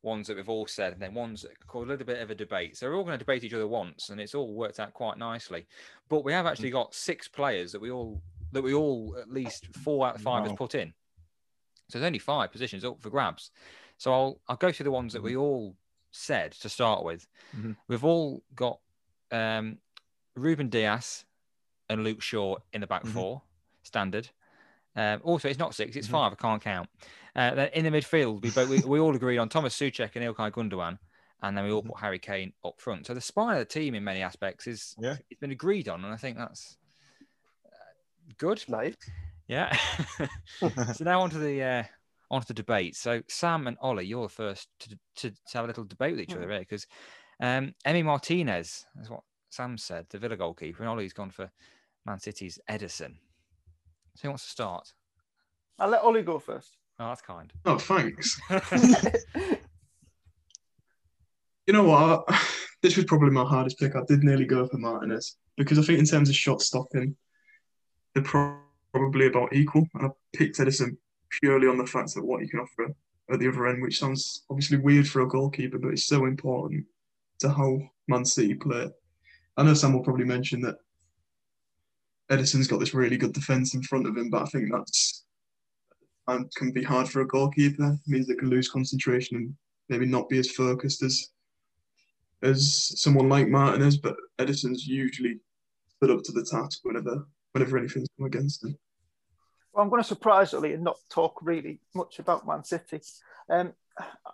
ones 0.04 0.28
that 0.28 0.36
we've 0.38 0.50
all 0.50 0.68
said, 0.68 0.94
and 0.94 1.02
then 1.02 1.14
ones 1.14 1.42
that 1.42 1.66
cause 1.66 1.86
a 1.86 1.88
little 1.88 2.06
bit 2.06 2.22
of 2.22 2.30
a 2.30 2.36
debate. 2.36 2.78
So 2.78 2.88
we're 2.88 2.96
all 2.98 3.04
going 3.04 3.18
to 3.18 3.26
debate 3.26 3.44
each 3.44 3.54
other 3.54 3.68
once, 3.68 4.10
and 4.10 4.20
it's 4.22 4.36
all 4.36 4.54
worked 4.54 4.80
out 4.80 4.94
quite 4.94 5.18
nicely. 5.18 5.66
But 6.10 6.24
we 6.24 6.34
have 6.34 6.46
actually 6.46 6.70
got 6.72 6.94
six 6.94 7.28
players 7.28 7.72
that 7.72 7.82
we 7.82 7.90
all 7.90 8.22
that 8.52 8.62
we 8.62 8.74
all 8.74 9.16
at 9.20 9.32
least 9.32 9.68
four 9.78 10.06
out 10.06 10.16
of 10.16 10.22
five 10.22 10.44
has 10.44 10.54
put 10.58 10.76
in. 10.76 10.94
So 11.90 11.98
there's 11.98 12.08
only 12.08 12.20
five 12.20 12.52
positions 12.52 12.86
up 12.86 13.02
for 13.02 13.10
grabs. 13.10 13.52
So 13.98 14.14
I'll 14.14 14.40
I'll 14.48 14.58
go 14.58 14.72
through 14.72 14.84
the 14.86 14.92
ones 14.92 15.14
that 15.14 15.24
we 15.24 15.36
all 15.36 15.76
said 16.14 16.52
to 16.54 16.70
start 16.70 17.04
with. 17.04 17.28
Mhm. 17.58 17.76
We've 17.88 18.06
all 18.06 18.44
got 18.56 18.80
um, 19.32 19.80
Ruben 20.36 20.70
Dias 20.70 21.26
and 21.90 22.04
Luke 22.04 22.22
Shaw 22.22 22.58
in 22.72 22.82
the 22.82 22.88
back 22.88 23.04
Mhm. 23.04 23.14
four, 23.14 23.42
standard. 23.82 24.30
Um, 24.96 25.22
also, 25.24 25.50
it's 25.50 25.58
not 25.60 25.74
six; 25.74 25.96
it's 25.96 26.08
Mhm. 26.08 26.12
five. 26.12 26.32
I 26.34 26.36
can't 26.36 26.62
count. 26.62 26.88
Uh, 27.36 27.56
then 27.56 27.70
in 27.70 27.84
the 27.84 27.90
midfield, 27.90 28.42
we, 28.44 28.52
both, 28.52 28.70
we 28.70 28.80
we 28.82 29.00
all 29.00 29.16
agreed 29.16 29.40
on 29.40 29.50
Tomas 29.50 29.76
Soucek 29.76 30.12
and 30.16 30.24
Ilkay 30.24 30.52
Gundogan, 30.52 31.00
and 31.42 31.58
then 31.58 31.66
we 31.66 31.72
all 31.72 31.82
Mhm. 31.82 31.88
put 31.88 32.00
Harry 32.00 32.20
Kane 32.20 32.54
up 32.64 32.80
front. 32.80 33.08
So 33.08 33.16
the 33.16 33.22
spine 33.22 33.54
of 33.54 33.60
the 33.60 33.66
team, 33.66 33.96
in 33.96 34.04
many 34.04 34.22
aspects, 34.22 34.68
is 34.68 34.96
Yeah. 35.00 35.18
it's 35.32 35.40
been 35.40 35.52
agreed 35.52 35.90
on, 35.90 36.06
and 36.06 36.14
I 36.14 36.18
think 36.18 36.38
that's 36.38 36.78
uh, 37.66 37.70
good. 38.38 38.64
Nice. 38.68 38.96
Yeah. 39.48 39.72
so 40.96 41.04
now 41.04 41.22
on 41.22 41.32
to 41.32 41.40
the 41.40 41.64
uh, 41.64 41.84
on 42.32 42.42
to 42.42 42.48
the 42.48 42.54
debate. 42.54 42.96
So 42.96 43.22
Sam 43.28 43.68
and 43.68 43.78
Ollie, 43.82 44.06
you're 44.06 44.28
the 44.28 44.34
first 44.34 44.68
to, 44.80 44.90
to, 45.18 45.32
to 45.32 45.38
have 45.54 45.66
a 45.66 45.68
little 45.68 45.84
debate 45.84 46.12
with 46.12 46.22
each 46.22 46.36
other, 46.36 46.48
right? 46.48 46.62
Because 46.62 46.88
um, 47.40 47.74
Emi 47.86 48.04
Martinez 48.04 48.86
is 49.02 49.10
what 49.10 49.22
Sam 49.50 49.78
said, 49.78 50.06
the 50.10 50.20
Villa 50.20 50.38
goalkeeper, 50.38 50.84
and 50.84 50.90
Ollie's 50.90 51.14
gone 51.14 51.32
for 51.32 51.52
Man 52.06 52.20
City's 52.20 52.60
Ederson. 52.70 53.16
So 54.16 54.24
who 54.24 54.30
wants 54.30 54.46
to 54.46 54.52
start? 54.52 54.94
I'll 55.80 55.90
let 55.90 56.02
Ollie 56.02 56.22
go 56.22 56.40
first. 56.40 56.78
Oh, 57.00 57.08
that's 57.08 57.22
kind. 57.22 57.52
Oh, 57.66 57.78
thanks. 57.78 58.40
You 61.68 61.74
know 61.74 61.84
what? 61.84 62.26
This 62.82 62.98
was 62.98 63.06
probably 63.06 63.30
my 63.30 63.46
hardest 63.46 63.80
pick. 63.80 63.96
I 63.96 64.02
did 64.10 64.26
nearly 64.26 64.44
go 64.44 64.68
for 64.68 64.76
Martinez 64.76 65.38
because 65.56 65.80
I 65.80 65.84
think 65.84 66.00
in 66.00 66.06
terms 66.06 66.28
of 66.28 66.36
shot 66.36 66.62
stopping, 66.62 67.16
they're 68.14 68.26
pro- 68.26 68.58
probably 68.92 69.28
about 69.28 69.54
equal. 69.54 69.88
And 69.94 70.08
I 70.08 70.10
picked 70.36 70.58
Ederson 70.58 70.98
purely 71.42 71.68
on 71.68 71.78
the 71.78 71.86
fact 71.86 72.14
that 72.16 72.26
what 72.26 72.42
you 72.42 72.50
can 72.50 72.60
offer 72.60 72.94
at 73.32 73.40
the 73.40 73.48
other 73.48 73.68
end, 73.68 73.82
which 73.82 74.00
sounds 74.00 74.44
obviously 74.50 74.78
weird 74.78 75.08
for 75.08 75.22
a 75.22 75.28
goalkeeper, 75.28 75.78
but 75.78 75.90
it's 75.90 76.06
so 76.06 76.26
important 76.26 76.86
to 77.40 77.50
how 77.50 77.80
Man 78.08 78.26
City 78.26 78.54
play. 78.56 78.90
I 79.58 79.64
know 79.64 79.74
Sam 79.74 79.94
will 79.94 80.04
probably 80.04 80.26
mention 80.26 80.62
that 80.62 80.78
Ederson's 82.30 82.68
got 82.68 82.80
this 82.80 82.94
really 82.94 83.18
good 83.18 83.34
defence 83.34 83.74
in 83.74 83.84
front 83.84 84.08
of 84.08 84.18
him, 84.18 84.30
but 84.30 84.44
I 84.44 84.46
think 84.46 84.72
that's 84.72 85.24
can 86.56 86.72
be 86.72 86.84
hard 86.84 87.10
for 87.10 87.22
a 87.22 87.28
goalkeeper. 87.28 87.94
It 87.94 88.10
means 88.10 88.28
they 88.28 88.36
can 88.36 88.50
lose 88.50 88.70
concentration 88.70 89.38
and 89.38 89.54
maybe 89.90 90.06
not 90.06 90.30
be 90.30 90.40
as 90.40 90.52
focused 90.52 91.04
as 91.04 91.30
as 92.42 93.00
someone 93.02 93.30
like 93.30 93.48
Martinez, 93.48 93.98
but 93.98 94.16
Ederson's 94.40 94.86
usually 94.86 95.40
stood 95.96 96.12
up 96.12 96.24
to 96.24 96.32
the 96.32 96.44
task 96.44 96.80
whenever 96.84 97.28
whenever 97.52 97.78
anything's 97.78 98.10
come 98.18 98.26
against 98.26 98.64
him. 98.64 98.78
Well, 99.74 99.84
I'm 99.84 99.90
going 99.90 100.02
to 100.02 100.08
surprise 100.08 100.54
Ollie 100.54 100.74
and 100.74 100.84
not 100.84 100.98
talk 101.10 101.40
really 101.42 101.80
much 101.96 102.20
about 102.20 102.46
Man 102.46 102.64
City. 102.64 103.02
Um, 103.50 103.74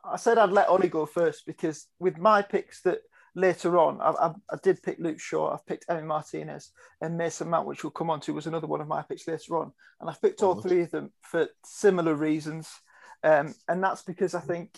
I 0.04 0.17
said 0.17 0.38
I'd 0.38 0.52
let 0.52 0.67
Ollie 0.67 0.89
go 0.89 1.06
first 1.06 1.45
because 1.45 1.88
with 1.99 2.17
my 2.17 2.41
picks 2.41 2.82
that 2.82 2.99
later 3.36 3.78
on, 3.78 4.02
I, 4.02 4.10
I, 4.10 4.34
I 4.52 4.58
did 4.62 4.84
pick 4.84 4.99
Luke 4.99 5.19
Shaw, 5.19 5.54
I've 5.54 5.65
picked 5.65 5.88
Emi 5.88 6.04
Martinez, 6.04 6.71
and 7.02 7.17
Mason 7.17 7.49
Mount, 7.49 7.67
which 7.67 7.84
we'll 7.84 7.91
come 7.91 8.10
on 8.10 8.19
to, 8.21 8.34
was 8.34 8.47
another 8.47 8.67
one 8.67 8.82
of 8.82 8.88
my 8.88 9.02
picks 9.02 9.28
later 9.28 9.58
on. 9.58 9.71
And 10.02 10.10
I've 10.10 10.21
picked 10.21 10.43
all 10.43 10.56
three 10.62 10.82
of 10.82 10.91
them 10.91 11.12
for 11.21 11.47
similar 11.63 12.15
reasons. 12.15 12.69
Um, 13.23 13.56
and 13.67 13.82
that's 13.84 14.02
because 14.02 14.36
I 14.36 14.41
think 14.41 14.78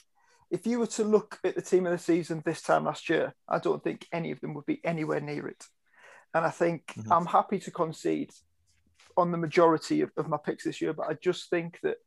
if 0.52 0.68
you 0.68 0.80
were 0.80 0.88
to 0.88 1.04
look 1.04 1.40
at 1.44 1.56
the 1.56 1.62
team 1.62 1.86
of 1.86 1.92
the 1.92 1.98
season 1.98 2.42
this 2.46 2.62
time 2.62 2.86
last 2.86 3.10
year, 3.10 3.34
I 3.48 3.60
don't 3.60 3.84
think 3.84 4.08
any 4.12 4.32
of 4.32 4.42
them 4.42 4.54
would 4.54 4.66
be 4.66 4.82
anywhere 4.84 5.22
near 5.22 5.48
it. 5.48 5.66
And 6.34 6.46
I 6.46 6.50
think 6.50 6.94
Mhm. 6.98 7.08
I'm 7.12 7.26
happy 7.26 7.60
to 7.60 7.72
concede 7.72 8.32
on 9.18 9.32
the 9.32 9.38
majority 9.38 10.02
of, 10.02 10.12
of 10.18 10.28
my 10.28 10.38
picks 10.38 10.64
this 10.64 10.82
year, 10.82 10.94
but 10.94 11.08
I 11.10 11.14
just 11.22 11.50
think 11.50 11.80
that 11.84 11.98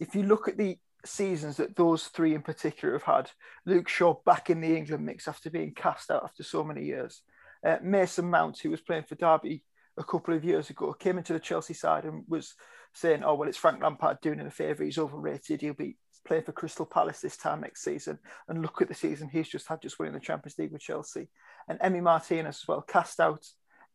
if 0.00 0.14
you 0.14 0.22
look 0.22 0.48
at 0.48 0.56
the 0.56 0.78
seasons 1.04 1.56
that 1.58 1.76
those 1.76 2.06
three 2.06 2.34
in 2.34 2.42
particular 2.42 2.94
have 2.94 3.02
had, 3.02 3.30
Luke 3.66 3.88
Shaw 3.88 4.16
back 4.24 4.50
in 4.50 4.60
the 4.60 4.76
England 4.76 5.04
mix 5.04 5.28
after 5.28 5.50
being 5.50 5.74
cast 5.74 6.10
out 6.10 6.24
after 6.24 6.42
so 6.42 6.64
many 6.64 6.84
years, 6.84 7.22
uh, 7.64 7.78
Mason 7.82 8.28
Mount, 8.28 8.58
who 8.58 8.70
was 8.70 8.80
playing 8.80 9.04
for 9.04 9.14
Derby 9.14 9.62
a 9.96 10.04
couple 10.04 10.34
of 10.34 10.44
years 10.44 10.70
ago, 10.70 10.92
came 10.92 11.18
into 11.18 11.32
the 11.32 11.40
Chelsea 11.40 11.74
side 11.74 12.04
and 12.04 12.24
was 12.28 12.54
saying, 12.92 13.22
"Oh 13.24 13.34
well, 13.34 13.48
it's 13.48 13.58
Frank 13.58 13.82
Lampard 13.82 14.20
doing 14.20 14.38
him 14.38 14.46
a 14.46 14.50
favour. 14.50 14.84
He's 14.84 14.98
overrated. 14.98 15.60
He'll 15.60 15.74
be 15.74 15.96
playing 16.26 16.44
for 16.44 16.52
Crystal 16.52 16.86
Palace 16.86 17.20
this 17.20 17.36
time 17.36 17.60
next 17.60 17.82
season." 17.82 18.18
And 18.48 18.60
look 18.60 18.82
at 18.82 18.88
the 18.88 18.94
season 18.94 19.28
he's 19.28 19.48
just 19.48 19.68
had, 19.68 19.82
just 19.82 19.98
winning 19.98 20.14
the 20.14 20.20
Champions 20.20 20.58
League 20.58 20.72
with 20.72 20.82
Chelsea. 20.82 21.28
And 21.68 21.78
Emi 21.80 22.02
Martinez 22.02 22.60
as 22.62 22.68
well, 22.68 22.82
cast 22.82 23.20
out 23.20 23.46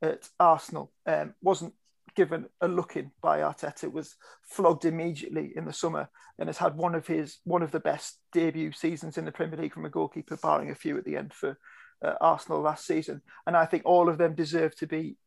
at 0.01 0.27
Arsenal, 0.39 0.91
um, 1.05 1.33
wasn't 1.41 1.73
given 2.15 2.45
a 2.61 2.67
look 2.67 2.95
in 2.95 3.11
by 3.21 3.39
Arteta, 3.39 3.91
was 3.91 4.15
flogged 4.43 4.85
immediately 4.85 5.53
in 5.55 5.65
the 5.65 5.73
summer, 5.73 6.09
and 6.37 6.47
has 6.47 6.57
had 6.57 6.75
one 6.75 6.95
of 6.95 7.07
his 7.07 7.39
one 7.43 7.63
of 7.63 7.71
the 7.71 7.79
best 7.79 8.19
debut 8.31 8.71
seasons 8.71 9.17
in 9.17 9.25
the 9.25 9.31
Premier 9.31 9.59
League 9.59 9.73
from 9.73 9.85
a 9.85 9.89
goalkeeper, 9.89 10.37
barring 10.37 10.71
a 10.71 10.75
few 10.75 10.97
at 10.97 11.05
the 11.05 11.17
end 11.17 11.33
for 11.33 11.57
uh, 12.03 12.13
Arsenal 12.21 12.61
last 12.61 12.85
season. 12.85 13.21
And 13.45 13.55
I 13.55 13.65
think 13.65 13.83
all 13.85 14.09
of 14.09 14.17
them 14.17 14.35
deserve 14.35 14.75
to 14.77 14.87
be 14.87 15.17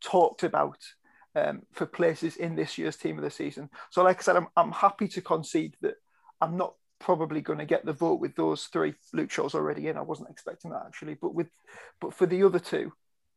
talked 0.00 0.42
about 0.42 0.78
um, 1.34 1.62
for 1.72 1.86
places 1.86 2.36
in 2.36 2.56
this 2.56 2.76
year's 2.76 2.96
team 2.96 3.18
of 3.18 3.24
the 3.24 3.30
season. 3.30 3.70
So, 3.90 4.02
like 4.02 4.18
I 4.18 4.22
said, 4.22 4.36
I'm, 4.36 4.48
I'm 4.56 4.72
happy 4.72 5.08
to 5.08 5.20
concede 5.20 5.76
that 5.80 5.94
I'm 6.40 6.56
not 6.56 6.74
probably 6.98 7.40
going 7.40 7.58
to 7.58 7.64
get 7.64 7.84
the 7.84 7.92
vote 7.92 8.20
with 8.20 8.34
those 8.36 8.64
three. 8.64 8.94
Luke 9.12 9.30
Shaw's 9.30 9.54
already 9.54 9.88
in. 9.88 9.96
I 9.96 10.02
wasn't 10.02 10.30
expecting 10.30 10.70
that 10.70 10.84
actually, 10.86 11.14
but 11.14 11.34
with 11.34 11.48
but 12.00 12.14
for 12.14 12.26
the 12.26 12.42
other 12.44 12.58
two, 12.58 12.92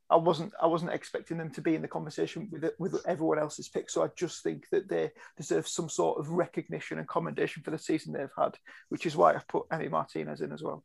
I 0.09 0.17
wasn't 0.17 0.53
I 0.61 0.67
wasn't 0.67 0.93
expecting 0.93 1.37
them 1.37 1.51
to 1.51 1.61
be 1.61 1.73
in 1.73 1.81
the 1.81 1.87
conversation 1.87 2.47
with 2.51 2.71
with 2.77 3.01
everyone 3.07 3.39
else's 3.39 3.69
pick. 3.69 3.89
So 3.89 4.03
I 4.03 4.09
just 4.15 4.43
think 4.43 4.69
that 4.69 4.87
they 4.87 5.11
deserve 5.35 5.67
some 5.67 5.89
sort 5.89 6.19
of 6.19 6.29
recognition 6.29 6.99
and 6.99 7.07
commendation 7.07 7.63
for 7.63 7.71
the 7.71 7.79
season 7.79 8.13
they've 8.13 8.29
had, 8.37 8.57
which 8.89 9.05
is 9.05 9.15
why 9.15 9.33
I've 9.33 9.47
put 9.47 9.67
Emi 9.69 9.89
Martinez 9.89 10.41
in 10.41 10.51
as 10.51 10.61
well. 10.61 10.83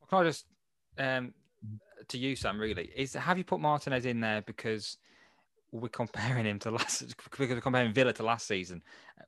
Well, 0.00 0.08
can 0.08 0.18
I 0.18 0.28
just 0.28 0.46
um, 0.98 1.32
to 2.08 2.18
you, 2.18 2.36
Sam? 2.36 2.58
Really, 2.60 2.90
is 2.94 3.14
have 3.14 3.38
you 3.38 3.44
put 3.44 3.60
Martinez 3.60 4.04
in 4.04 4.20
there 4.20 4.42
because 4.42 4.98
we're 5.70 5.88
comparing 5.88 6.44
him 6.44 6.58
to 6.60 6.70
last 6.70 7.02
because 7.24 7.48
we're 7.48 7.60
comparing 7.60 7.94
Villa 7.94 8.12
to 8.12 8.22
last 8.22 8.46
season, 8.46 8.82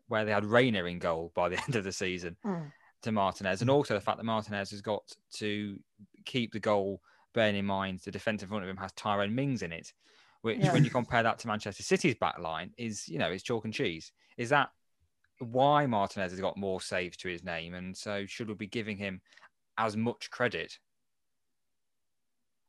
where 0.09 0.27
they 0.27 0.33
had 0.33 0.45
Reina 0.45 0.85
in 0.85 0.99
goal 0.99 1.33
by 1.35 1.49
the 1.49 1.59
end 1.65 1.77
of 1.77 1.85
the 1.85 1.93
season 1.93 2.37
Mm. 2.45 2.71
to 3.03 3.13
Martinez, 3.13 3.63
and 3.63 3.71
also 3.71 3.95
the 3.95 4.01
fact 4.01 4.19
that 4.19 4.25
Martinez 4.25 4.71
has 4.71 4.83
got 4.83 5.03
to 5.37 5.79
keep 6.27 6.53
the 6.53 6.61
goal, 6.61 7.01
bearing 7.35 7.57
in 7.57 7.67
mind 7.67 8.01
the 8.01 8.11
defence 8.11 8.43
in 8.43 8.49
front 8.49 8.65
of 8.65 8.71
him 8.71 8.77
has 8.79 8.93
Tyrone 8.93 9.35
Mings 9.35 9.63
in 9.63 9.73
it, 9.73 9.93
which 10.43 10.59
Yeah. 10.61 10.73
when 10.73 10.85
you 10.85 10.91
compare 10.91 11.23
that 11.23 11.39
to 11.41 11.49
Manchester 11.49 11.83
City's 11.83 12.15
back 12.15 12.39
line 12.39 12.73
is 12.79 13.09
you 13.09 13.19
know 13.19 13.31
it's 13.31 13.43
chalk 13.43 13.65
and 13.65 13.75
cheese. 13.75 14.13
Is 14.37 14.49
that 14.51 14.71
why 15.39 15.87
Martinez 15.87 16.31
has 16.33 16.41
got 16.41 16.57
more 16.57 16.81
saves 16.81 17.17
to 17.19 17.29
his 17.29 17.45
name, 17.45 17.75
and 17.75 17.97
so 17.97 18.25
should 18.25 18.49
we 18.49 18.55
be 18.55 18.67
giving 18.67 18.97
him 18.97 19.21
as 19.77 19.97
much 19.97 20.31
credit? 20.31 20.79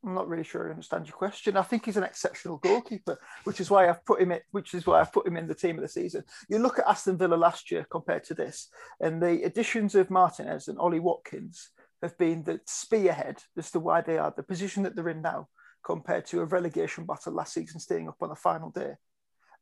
I'm 0.04 0.14
not 0.14 0.28
really 0.28 0.44
sure 0.44 0.68
I 0.68 0.70
understand 0.70 1.06
your 1.08 1.16
question. 1.16 1.56
I 1.56 1.62
think 1.62 1.84
he's 1.84 1.96
an 1.96 2.04
exceptional 2.04 2.58
goalkeeper, 2.58 3.18
which 3.42 3.60
is 3.60 3.70
why 3.70 3.88
I've 3.88 4.04
put 4.04 4.20
him 4.20 4.30
in, 4.30 4.40
which 4.52 4.72
is 4.74 4.86
why 4.86 5.00
I've 5.00 5.12
put 5.12 5.26
him 5.26 5.36
in 5.36 5.48
the 5.48 5.54
team 5.54 5.76
of 5.76 5.82
the 5.82 5.88
season. 5.88 6.22
You 6.48 6.58
look 6.58 6.78
at 6.78 6.86
Aston 6.86 7.18
Villa 7.18 7.34
last 7.34 7.72
year 7.72 7.84
compared 7.90 8.22
to 8.24 8.34
this, 8.34 8.68
and 9.00 9.20
the 9.20 9.42
additions 9.42 9.96
of 9.96 10.10
Martinez 10.10 10.68
and 10.68 10.78
Ollie 10.78 11.00
Watkins 11.00 11.70
have 12.02 12.16
been 12.18 12.42
the 12.44 12.60
spearhead 12.66 13.42
as 13.56 13.70
to 13.70 13.80
why 13.80 14.00
they 14.00 14.18
are 14.18 14.32
the 14.36 14.42
position 14.42 14.82
that 14.82 14.94
they're 14.94 15.08
in 15.08 15.22
now 15.22 15.48
compared 15.84 16.26
to 16.26 16.40
a 16.40 16.44
relegation 16.44 17.04
battle 17.06 17.32
last 17.32 17.54
season, 17.54 17.80
staying 17.80 18.08
up 18.08 18.16
on 18.20 18.28
the 18.28 18.34
final 18.34 18.70
day. 18.70 18.94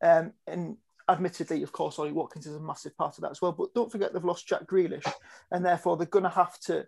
Um, 0.03 0.33
and 0.47 0.77
admittedly, 1.09 1.63
of 1.63 1.73
course, 1.73 1.99
Ollie 1.99 2.13
Watkins 2.13 2.47
is 2.47 2.57
a 2.57 2.61
massive 2.61 2.97
part 2.97 3.17
of 3.19 3.23
that 3.23 3.31
as 3.31 3.43
well. 3.43 3.53
But 3.53 3.75
don't 3.75 3.93
forget 3.93 4.13
they've 4.13 4.25
lost 4.25 4.49
Jack 4.49 4.67
Grealish, 4.67 5.11
and 5.51 5.65
therefore 5.65 5.97
they're 5.97 6.07
going 6.07 6.25
to 6.25 6.29
have 6.31 6.59
to 6.61 6.87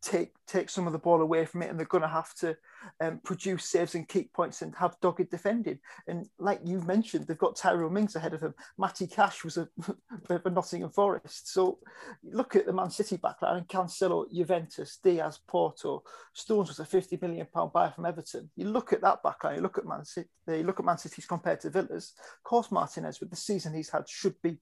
take 0.00 0.32
take 0.46 0.70
some 0.70 0.86
of 0.86 0.92
the 0.92 0.98
ball 0.98 1.20
away 1.20 1.44
from 1.44 1.62
it, 1.62 1.70
and 1.70 1.78
they're 1.78 1.86
going 1.86 2.02
to 2.02 2.08
have 2.08 2.34
to 2.34 2.56
um, 3.00 3.20
produce 3.24 3.64
saves 3.64 3.94
and 3.94 4.08
keep 4.08 4.32
points 4.32 4.62
and 4.62 4.74
have 4.76 4.96
dogged 5.00 5.30
defending. 5.30 5.78
And 6.06 6.28
like 6.38 6.60
you've 6.64 6.86
mentioned, 6.86 7.26
they've 7.26 7.36
got 7.36 7.56
Tyrone 7.56 7.92
Mings 7.92 8.16
ahead 8.16 8.34
of 8.34 8.40
them. 8.40 8.54
Matty 8.78 9.06
Cash 9.06 9.44
was 9.44 9.56
a 9.56 9.68
a 10.30 10.50
Nottingham 10.50 10.90
Forest. 10.90 11.52
So 11.52 11.78
look 12.22 12.56
at 12.56 12.66
the 12.66 12.72
Man 12.72 12.90
City 12.90 13.18
backline: 13.18 13.66
Cancelo, 13.66 14.26
Juventus, 14.32 14.98
Dias, 15.02 15.40
Porto. 15.46 16.02
Stones 16.32 16.68
was 16.68 16.78
a 16.78 16.84
fifty 16.84 17.18
million 17.20 17.46
pound 17.52 17.72
buy 17.72 17.90
from 17.90 18.06
Everton. 18.06 18.50
You 18.56 18.68
look 18.68 18.92
at 18.92 19.02
that 19.02 19.22
backline. 19.22 19.56
You 19.56 19.62
look 19.62 19.78
at 19.78 19.86
Man 19.86 20.04
City. 20.04 20.28
You 20.46 20.62
look 20.62 20.78
at 20.78 20.86
Man 20.86 20.98
City's 20.98 21.26
compared 21.26 21.60
to 21.60 21.70
Villa's. 21.70 22.14
Of 22.36 22.42
course, 22.44 22.70
Martinez 22.70 23.20
with 23.20 23.30
the 23.30 23.36
season 23.36 23.74
he's 23.74 23.90
had 23.90 24.08
should 24.08 24.40
be 24.42 24.58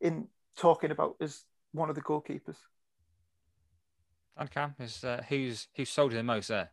in 0.00 0.28
talking 0.56 0.90
about 0.90 1.16
as 1.20 1.42
one 1.72 1.88
of 1.88 1.94
the 1.94 2.02
goalkeepers. 2.02 2.56
And 4.36 4.50
Cam 4.50 4.74
is 4.80 5.04
uh, 5.04 5.22
who's 5.28 5.68
who's 5.76 5.90
sold 5.90 6.12
you 6.12 6.18
the 6.18 6.24
most 6.24 6.48
there? 6.48 6.70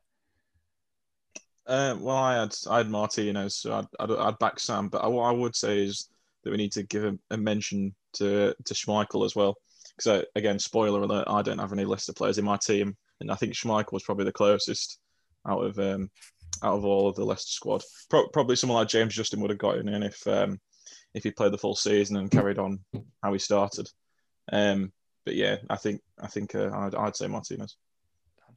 Uh, 1.68 1.96
well, 2.00 2.16
I 2.16 2.40
had 2.40 2.56
I 2.70 2.78
had 2.78 2.90
Martinez, 2.90 3.56
so 3.56 3.74
I'd, 3.74 3.86
I'd, 4.00 4.12
I'd 4.12 4.40
back 4.40 4.60
Sam. 4.60 4.90
But 4.90 5.10
what 5.12 5.26
I 5.26 5.32
would 5.32 5.56
say 5.56 5.84
is 5.84 6.10
that 6.44 6.52
we 6.52 6.58
need 6.58 6.72
to 6.74 6.84
give 6.84 7.06
a, 7.06 7.18
a 7.30 7.38
mention 7.38 7.96
to 8.14 8.56
to 8.66 8.74
Schmeichel 8.74 9.26
as 9.26 9.36
well, 9.36 9.56
because 9.96 10.26
again, 10.36 10.58
spoiler 10.58 11.02
alert, 11.02 11.28
I 11.28 11.44
don't 11.44 11.60
have 11.60 11.72
any 11.72 11.86
Leicester 11.86 12.14
players 12.14 12.40
in 12.40 12.46
my 12.46 12.58
team, 12.58 12.98
and 13.20 13.32
I 13.32 13.36
think 13.36 13.54
Schmeichel 13.54 13.94
was 13.94 14.04
probably 14.04 14.26
the 14.26 14.32
closest 14.32 15.00
out 15.48 15.64
of 15.64 15.78
um, 15.78 16.10
out 16.64 16.78
of 16.78 16.86
all 16.86 17.08
of 17.08 17.16
the 17.16 17.26
Leicester 17.26 17.52
squad. 17.52 17.84
Pro- 18.10 18.28
probably 18.30 18.56
someone 18.56 18.80
like 18.80 18.88
James 18.88 19.14
Justin 19.14 19.40
would 19.42 19.52
have 19.52 19.60
gotten 19.60 19.88
in 19.88 20.02
if 20.02 20.26
um, 20.26 20.60
if 21.14 21.24
he 21.24 21.32
played 21.32 21.54
the 21.54 21.60
full 21.60 21.76
season 21.76 22.18
and 22.18 22.32
carried 22.32 22.58
on 22.58 22.80
how 23.22 23.34
he 23.34 23.40
started. 23.40 23.88
Um, 24.52 24.92
but 25.26 25.36
yeah, 25.36 25.58
I 25.70 25.76
think 25.76 26.02
I 26.20 26.28
think 26.28 26.56
uh, 26.56 26.70
I'd, 26.74 26.96
I'd 26.96 27.16
say 27.16 27.28
Martinez. 27.28 27.76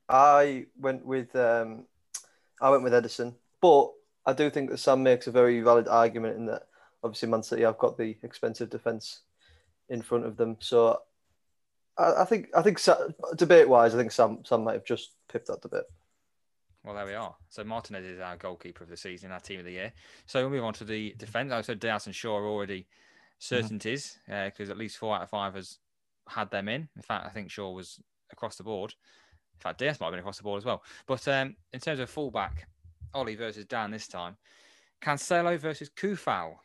I 0.09 0.67
went 0.79 1.05
with 1.05 1.35
um, 1.37 1.85
I 2.61 2.71
went 2.71 2.83
with 2.83 2.93
Ederson, 2.93 3.35
but 3.61 3.91
I 4.27 4.33
do 4.33 4.51
think 4.51 4.71
that 4.71 4.79
Sam 4.79 5.03
makes 5.03 5.27
a 5.27 5.33
very 5.33 5.61
valid 5.61 5.89
argument 5.89 6.37
in 6.37 6.47
that 6.47 6.63
obviously 7.03 7.29
Man 7.29 7.43
City 7.43 7.63
have 7.63 7.79
got 7.79 7.99
the 7.99 8.17
expensive 8.23 8.71
defence 8.71 9.21
in 9.89 10.03
front 10.03 10.25
of 10.25 10.37
them. 10.37 10.57
So 10.61 11.01
I, 11.99 12.23
I 12.23 12.25
think 12.25 12.49
I 12.57 12.63
think 12.63 12.81
debate 13.37 13.69
wise, 13.69 13.95
I 13.95 13.99
think 13.99 14.13
Sam 14.13 14.39
Sam 14.45 14.65
might 14.65 14.75
have 14.75 14.85
just 14.85 15.13
pipped 15.29 15.49
that 15.49 15.63
debate. 15.63 15.85
Well, 16.85 16.95
there 16.95 17.07
we 17.07 17.15
are. 17.15 17.35
So 17.49 17.65
Martinez 17.65 18.05
is 18.05 18.21
our 18.21 18.37
goalkeeper 18.37 18.85
of 18.85 18.91
the 18.91 18.97
season, 18.97 19.33
our 19.33 19.41
team 19.41 19.59
of 19.59 19.65
the 19.65 19.73
year. 19.73 19.93
So 20.27 20.41
we'll 20.41 20.51
move 20.51 20.65
on 20.65 20.75
to 20.75 20.85
the 20.85 21.15
defence. 21.17 21.51
I 21.51 21.63
said 21.63 21.81
Dias 21.81 22.05
and 22.05 22.15
Shaw 22.15 22.37
are 22.37 22.47
already 22.47 22.81
mm-hmm. 22.81 23.39
certainties 23.39 24.19
because 24.27 24.53
mm-hmm. 24.53 24.71
uh, 24.71 24.73
at 24.73 24.79
least 24.79 24.99
four 24.99 25.17
out 25.17 25.23
of 25.23 25.31
five 25.31 25.55
has 25.55 25.79
had 26.29 26.51
them 26.51 26.69
in. 26.69 26.89
In 26.97 27.03
fact, 27.03 27.27
I 27.27 27.31
think 27.31 27.51
Shaw 27.51 27.71
was 27.73 28.01
across 28.33 28.57
the 28.57 28.65
board. 28.65 28.95
In 29.55 29.61
fact, 29.61 29.79
Dias 29.79 30.01
might 30.01 30.07
have 30.07 30.13
been 30.13 30.21
across 30.21 30.39
the 30.39 30.43
board 30.43 30.59
as 30.59 30.65
well. 30.65 30.83
But 31.07 31.27
um, 31.29 31.57
in 31.73 31.81
terms 31.81 32.01
of 32.01 32.11
fullback, 32.11 32.67
Ollie 33.13 33.37
versus 33.37 33.65
Dan 33.65 33.91
this 33.91 34.09
time. 34.09 34.37
Cancelo 35.01 35.59
versus 35.59 35.91
Coufal. 35.91 36.57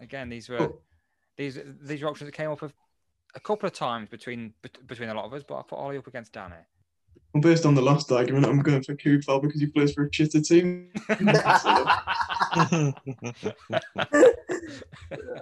Again, 0.00 0.28
these 0.28 0.48
were 0.48 0.62
oh. 0.62 0.80
these 1.36 1.58
these 1.82 2.02
are 2.02 2.08
options 2.08 2.28
that 2.28 2.36
came 2.36 2.50
up 2.50 2.62
a, 2.62 2.70
a 3.34 3.40
couple 3.40 3.66
of 3.66 3.72
times 3.72 4.08
between 4.08 4.54
between 4.86 5.08
a 5.08 5.14
lot 5.14 5.24
of 5.24 5.34
us, 5.34 5.42
but 5.46 5.58
I 5.58 5.62
put 5.62 5.76
Ollie 5.76 5.98
up 5.98 6.06
against 6.06 6.32
Dan 6.32 6.50
here. 6.50 6.66
Well, 7.34 7.42
based 7.42 7.66
on 7.66 7.74
the 7.74 7.82
last 7.82 8.10
argument, 8.10 8.46
I'm 8.46 8.60
going 8.60 8.82
for 8.82 8.94
Coufal 8.94 9.42
because 9.42 9.60
he 9.60 9.66
plays 9.66 9.92
for 9.92 10.04
a 10.04 10.10
chitter 10.10 10.40
team. 10.40 10.88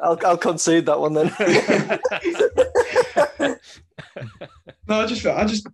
I'll, 0.03 0.19
I'll 0.25 0.37
concede 0.37 0.87
that 0.87 0.99
one 0.99 1.13
then. 1.15 1.33
no, 4.89 5.01
I 5.01 5.07
just, 5.07 5.25
I 5.27 5.45
just, 5.45 5.67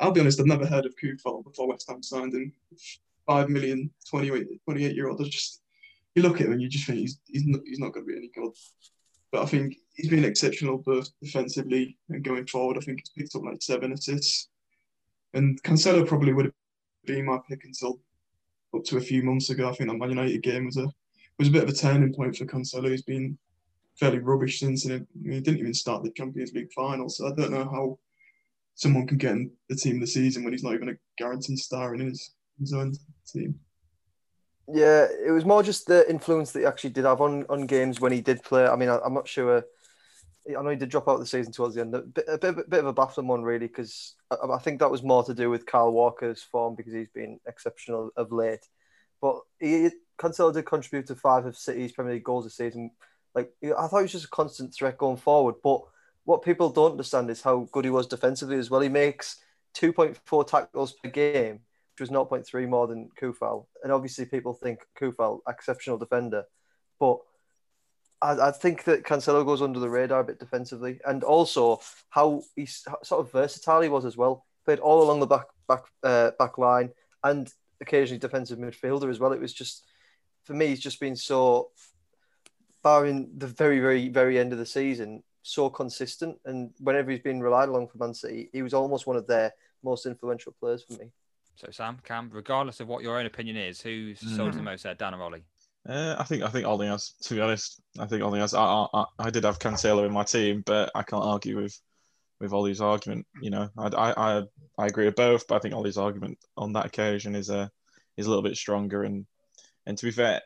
I'll 0.00 0.12
be 0.12 0.20
honest. 0.20 0.40
I've 0.40 0.46
never 0.46 0.66
heard 0.66 0.86
of 0.86 0.94
Coufal 1.02 1.44
before 1.44 1.68
West 1.68 1.88
Ham 1.88 2.02
signed 2.02 2.34
him. 2.34 2.52
Five 3.26 3.48
million, 3.48 3.90
28, 4.08 4.62
28 4.64 4.94
year 4.94 5.08
old. 5.08 5.20
I 5.20 5.24
just, 5.24 5.62
you 6.14 6.22
look 6.22 6.40
at 6.40 6.46
him 6.46 6.52
and 6.52 6.62
you 6.62 6.68
just 6.68 6.86
think 6.86 7.00
he's 7.00 7.18
he's 7.26 7.46
not, 7.46 7.60
he's 7.64 7.78
not 7.78 7.92
going 7.92 8.06
to 8.06 8.12
be 8.12 8.18
any 8.18 8.30
good. 8.34 8.52
But 9.32 9.42
I 9.42 9.46
think 9.46 9.76
he's 9.94 10.08
been 10.08 10.24
exceptional 10.24 10.78
both 10.78 11.08
defensively 11.20 11.98
and 12.08 12.22
going 12.22 12.46
forward. 12.46 12.78
I 12.78 12.80
think 12.80 13.00
he's 13.00 13.10
picked 13.10 13.34
up 13.34 13.44
like 13.44 13.62
seven 13.62 13.92
assists. 13.92 14.48
And 15.34 15.60
Cancelo 15.62 16.06
probably 16.06 16.32
would 16.32 16.46
have 16.46 16.54
been 17.04 17.26
my 17.26 17.38
pick 17.48 17.64
until 17.64 18.00
up 18.74 18.84
to 18.84 18.98
a 18.98 19.00
few 19.00 19.22
months 19.22 19.50
ago. 19.50 19.68
I 19.68 19.72
think 19.72 19.90
that 19.90 19.98
Man 19.98 20.10
United 20.10 20.42
game 20.42 20.66
was 20.66 20.76
a 20.76 20.88
was 21.38 21.48
a 21.48 21.50
bit 21.50 21.64
of 21.64 21.68
a 21.68 21.72
turning 21.72 22.14
point 22.14 22.36
for 22.36 22.46
Cancelo. 22.46 22.90
He's 22.90 23.02
been 23.02 23.36
fairly 23.98 24.18
rubbish 24.18 24.60
since, 24.60 24.84
and 24.84 25.06
he 25.24 25.40
didn't 25.40 25.58
even 25.58 25.74
start 25.74 26.02
the 26.02 26.10
Champions 26.10 26.52
League 26.52 26.72
final. 26.72 27.08
So 27.08 27.26
I 27.26 27.32
don't 27.34 27.52
know 27.52 27.64
how 27.64 27.98
someone 28.74 29.06
can 29.06 29.18
get 29.18 29.32
in 29.32 29.50
the 29.68 29.76
team 29.76 30.00
the 30.00 30.06
season 30.06 30.44
when 30.44 30.52
he's 30.52 30.62
not 30.62 30.74
even 30.74 30.90
a 30.90 30.96
guaranteed 31.18 31.58
star 31.58 31.94
in 31.94 32.00
his, 32.00 32.34
his 32.60 32.72
own 32.72 32.92
team. 33.26 33.58
Yeah, 34.68 35.06
it 35.24 35.30
was 35.30 35.44
more 35.44 35.62
just 35.62 35.86
the 35.86 36.08
influence 36.10 36.52
that 36.52 36.60
he 36.60 36.66
actually 36.66 36.90
did 36.90 37.04
have 37.04 37.20
on, 37.20 37.46
on 37.48 37.66
games 37.66 38.00
when 38.00 38.12
he 38.12 38.20
did 38.20 38.42
play. 38.42 38.66
I 38.66 38.76
mean, 38.76 38.88
I, 38.88 38.98
am 39.04 39.14
not 39.14 39.28
sure. 39.28 39.64
I 40.48 40.62
know 40.62 40.70
he 40.70 40.76
did 40.76 40.88
drop 40.88 41.08
out 41.08 41.14
of 41.14 41.20
the 41.20 41.26
season 41.26 41.52
towards 41.52 41.74
the 41.74 41.82
end. 41.82 41.94
A 41.94 42.02
bit, 42.02 42.24
a 42.28 42.38
bit, 42.38 42.58
a 42.58 42.68
bit 42.68 42.80
of 42.80 42.86
a 42.86 42.92
baffling 42.92 43.28
one, 43.28 43.42
really, 43.42 43.68
because 43.68 44.14
I, 44.30 44.36
I, 44.54 44.58
think 44.58 44.80
that 44.80 44.90
was 44.90 45.02
more 45.02 45.22
to 45.24 45.34
do 45.34 45.50
with 45.50 45.66
Kyle 45.66 45.92
Walker's 45.92 46.42
form 46.42 46.74
because 46.74 46.92
he's 46.92 47.08
been 47.08 47.38
exceptional 47.46 48.10
of 48.16 48.32
late. 48.32 48.66
But 49.20 49.36
he, 49.60 49.90
Cancelo 50.18 50.52
did 50.52 50.66
contribute 50.66 51.06
to 51.06 51.14
five 51.14 51.46
of 51.46 51.56
City's 51.56 51.92
Premier 51.92 52.14
League 52.14 52.24
goals 52.24 52.44
this 52.44 52.56
season. 52.56 52.90
Like 53.36 53.52
I 53.62 53.86
thought 53.86 53.98
he 53.98 54.02
was 54.04 54.12
just 54.12 54.24
a 54.24 54.30
constant 54.30 54.74
threat 54.74 54.98
going 54.98 55.18
forward. 55.18 55.56
But 55.62 55.82
what 56.24 56.42
people 56.42 56.70
don't 56.70 56.92
understand 56.92 57.30
is 57.30 57.42
how 57.42 57.68
good 57.70 57.84
he 57.84 57.90
was 57.90 58.08
defensively 58.08 58.56
as 58.56 58.70
well. 58.70 58.80
He 58.80 58.88
makes 58.88 59.36
2.4 59.76 60.46
tackles 60.46 60.94
per 60.94 61.10
game, 61.10 61.60
which 61.92 62.00
was 62.00 62.10
0.3 62.10 62.68
more 62.68 62.86
than 62.86 63.10
Coufal. 63.20 63.66
And 63.84 63.92
obviously, 63.92 64.24
people 64.24 64.54
think 64.54 64.80
Coufal 65.00 65.40
exceptional 65.48 65.98
defender, 65.98 66.44
but 66.98 67.18
I, 68.22 68.48
I, 68.48 68.50
think 68.50 68.84
that 68.84 69.04
Cancelo 69.04 69.44
goes 69.44 69.60
under 69.60 69.78
the 69.78 69.90
radar 69.90 70.20
a 70.20 70.24
bit 70.24 70.40
defensively, 70.40 70.98
and 71.06 71.22
also 71.22 71.80
how 72.08 72.42
he's 72.56 72.82
sort 73.02 73.20
of 73.20 73.30
versatile 73.30 73.82
he 73.82 73.90
was 73.90 74.06
as 74.06 74.16
well. 74.16 74.46
Played 74.64 74.78
all 74.78 75.02
along 75.02 75.20
the 75.20 75.26
back 75.26 75.46
back 75.68 75.84
uh, 76.02 76.30
back 76.38 76.56
line 76.56 76.90
and 77.22 77.52
occasionally 77.80 78.18
defensive 78.18 78.58
midfielder 78.58 79.10
as 79.10 79.20
well. 79.20 79.32
It 79.32 79.40
was 79.40 79.52
just 79.52 79.84
for 80.46 80.54
me, 80.54 80.68
he's 80.68 80.80
just 80.80 81.00
been 81.00 81.16
so, 81.16 81.70
barring 82.86 83.28
the 83.36 83.48
very, 83.48 83.80
very, 83.80 84.08
very 84.08 84.38
end 84.38 84.52
of 84.52 84.60
the 84.60 84.64
season, 84.64 85.20
so 85.42 85.68
consistent. 85.68 86.38
And 86.44 86.70
whenever 86.78 87.10
he's 87.10 87.18
been 87.18 87.40
relied 87.40 87.68
on 87.68 87.88
for 87.88 87.98
Man 87.98 88.14
City, 88.14 88.48
he 88.52 88.62
was 88.62 88.74
almost 88.74 89.08
one 89.08 89.16
of 89.16 89.26
their 89.26 89.52
most 89.82 90.06
influential 90.06 90.54
players 90.60 90.84
for 90.84 90.92
me. 90.92 91.10
So 91.56 91.66
Sam, 91.72 91.98
Cam, 92.04 92.30
regardless 92.32 92.78
of 92.78 92.86
what 92.86 93.02
your 93.02 93.18
own 93.18 93.26
opinion 93.26 93.56
is, 93.56 93.80
who's 93.80 94.20
mm-hmm. 94.20 94.36
sold 94.36 94.52
the 94.52 94.62
most 94.62 94.84
there, 94.84 94.94
Dan 94.94 95.14
or 95.14 95.22
Ollie? 95.22 95.42
Uh, 95.88 96.14
I 96.16 96.22
think 96.22 96.44
I 96.44 96.48
think 96.48 96.64
Ollie 96.64 96.86
has. 96.86 97.14
To 97.22 97.34
be 97.34 97.40
honest, 97.40 97.82
I 97.98 98.06
think 98.06 98.22
Ollie 98.22 98.38
has. 98.38 98.54
I, 98.54 98.86
I, 98.94 99.04
I 99.18 99.30
did 99.30 99.42
have 99.42 99.58
Cancelo 99.58 100.06
in 100.06 100.12
my 100.12 100.22
team, 100.22 100.62
but 100.64 100.92
I 100.94 101.02
can't 101.02 101.24
argue 101.24 101.60
with 101.60 101.76
with 102.38 102.52
Ollie's 102.52 102.80
argument. 102.80 103.26
You 103.42 103.50
know, 103.50 103.68
I, 103.76 103.88
I 103.96 104.42
I 104.78 104.86
agree 104.86 105.06
with 105.06 105.16
both, 105.16 105.48
but 105.48 105.56
I 105.56 105.58
think 105.58 105.74
Ollie's 105.74 105.98
argument 105.98 106.38
on 106.56 106.72
that 106.74 106.86
occasion 106.86 107.34
is 107.34 107.50
a 107.50 107.58
uh, 107.58 107.68
is 108.16 108.26
a 108.26 108.28
little 108.28 108.44
bit 108.44 108.56
stronger. 108.56 109.02
And 109.02 109.26
and 109.86 109.98
to 109.98 110.04
be 110.04 110.12
fair, 110.12 110.42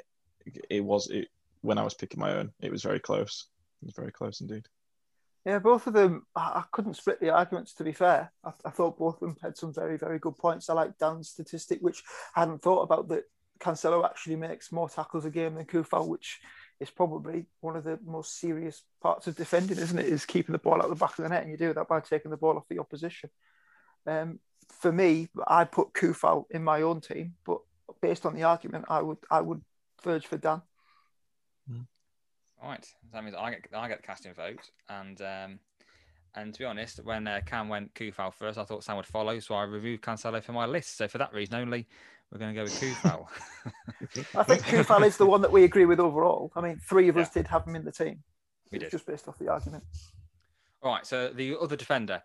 it 0.70 0.82
was 0.82 1.10
it 1.10 1.28
when 1.62 1.78
I 1.78 1.82
was 1.82 1.94
picking 1.94 2.20
my 2.20 2.36
own, 2.36 2.52
it 2.60 2.70
was 2.70 2.82
very 2.82 3.00
close. 3.00 3.46
It 3.82 3.86
was 3.86 3.94
very 3.94 4.12
close 4.12 4.40
indeed. 4.40 4.66
Yeah, 5.44 5.58
both 5.58 5.86
of 5.86 5.94
them. 5.94 6.26
I 6.36 6.64
couldn't 6.70 6.96
split 6.96 7.18
the 7.20 7.30
arguments. 7.30 7.72
To 7.74 7.84
be 7.84 7.92
fair, 7.92 8.30
I, 8.44 8.52
I 8.64 8.70
thought 8.70 8.98
both 8.98 9.14
of 9.14 9.20
them 9.20 9.36
had 9.42 9.56
some 9.56 9.72
very, 9.72 9.96
very 9.96 10.18
good 10.18 10.36
points. 10.36 10.68
I 10.68 10.74
like 10.74 10.98
Dan's 10.98 11.30
statistic, 11.30 11.78
which 11.80 12.02
I 12.36 12.40
hadn't 12.40 12.60
thought 12.60 12.82
about. 12.82 13.08
That 13.08 13.24
Cancelo 13.58 14.04
actually 14.04 14.36
makes 14.36 14.70
more 14.70 14.88
tackles 14.88 15.24
a 15.24 15.30
game 15.30 15.54
than 15.54 15.64
Coufal, 15.64 16.08
which 16.08 16.40
is 16.78 16.90
probably 16.90 17.46
one 17.60 17.76
of 17.76 17.84
the 17.84 17.98
most 18.04 18.38
serious 18.38 18.82
parts 19.02 19.26
of 19.26 19.36
defending, 19.36 19.78
isn't 19.78 19.98
it? 19.98 20.06
Is 20.06 20.26
keeping 20.26 20.52
the 20.52 20.58
ball 20.58 20.82
out 20.82 20.90
the 20.90 20.94
back 20.94 21.18
of 21.18 21.22
the 21.22 21.28
net, 21.30 21.42
and 21.42 21.50
you 21.50 21.56
do 21.56 21.72
that 21.72 21.88
by 21.88 22.00
taking 22.00 22.30
the 22.30 22.36
ball 22.36 22.56
off 22.56 22.68
the 22.68 22.78
opposition. 22.78 23.30
Um, 24.06 24.40
for 24.80 24.92
me, 24.92 25.28
I 25.46 25.64
put 25.64 25.94
Coufal 25.94 26.44
in 26.50 26.62
my 26.62 26.82
own 26.82 27.00
team, 27.00 27.34
but 27.46 27.60
based 28.02 28.26
on 28.26 28.34
the 28.34 28.44
argument, 28.44 28.86
I 28.88 29.00
would 29.00 29.18
I 29.30 29.40
would 29.40 29.62
verge 30.02 30.26
for 30.26 30.36
Dan. 30.36 30.62
All 32.62 32.68
right, 32.68 32.86
that 33.12 33.24
means 33.24 33.34
I 33.36 33.50
get 33.50 33.66
I 33.74 33.88
get 33.88 34.00
the 34.00 34.06
casting 34.06 34.34
vote, 34.34 34.70
and 34.88 35.20
um, 35.22 35.58
And 36.34 36.52
to 36.54 36.58
be 36.60 36.64
honest, 36.64 37.00
when 37.04 37.26
uh, 37.26 37.40
Cam 37.44 37.68
went 37.68 37.92
Coufal 37.94 38.32
first, 38.32 38.58
I 38.58 38.64
thought 38.64 38.84
Sam 38.84 38.96
would 38.96 39.06
follow, 39.06 39.38
so 39.40 39.54
I 39.54 39.64
removed 39.64 40.02
Cancelo 40.02 40.42
from 40.42 40.54
my 40.54 40.66
list. 40.66 40.96
So 40.96 41.08
for 41.08 41.18
that 41.18 41.32
reason 41.32 41.56
only, 41.56 41.88
we're 42.30 42.38
going 42.38 42.54
to 42.54 42.58
go 42.58 42.62
with 42.64 42.80
Coufal. 42.80 43.26
I 44.36 44.42
think 44.44 44.62
Coufal 44.62 45.04
is 45.06 45.16
the 45.16 45.26
one 45.26 45.40
that 45.42 45.50
we 45.50 45.64
agree 45.64 45.86
with 45.86 45.98
overall. 45.98 46.52
I 46.54 46.60
mean, 46.60 46.78
three 46.78 47.08
of 47.08 47.16
us 47.16 47.30
did 47.30 47.48
have 47.48 47.66
him 47.66 47.74
in 47.74 47.84
the 47.84 47.90
team. 47.92 48.22
We 48.70 48.78
did. 48.78 48.90
Just 48.90 49.06
based 49.06 49.26
off 49.26 49.38
the 49.38 49.48
argument. 49.48 49.82
All 50.82 50.92
right, 50.92 51.04
so 51.04 51.30
the 51.30 51.56
other 51.60 51.76
defender, 51.76 52.22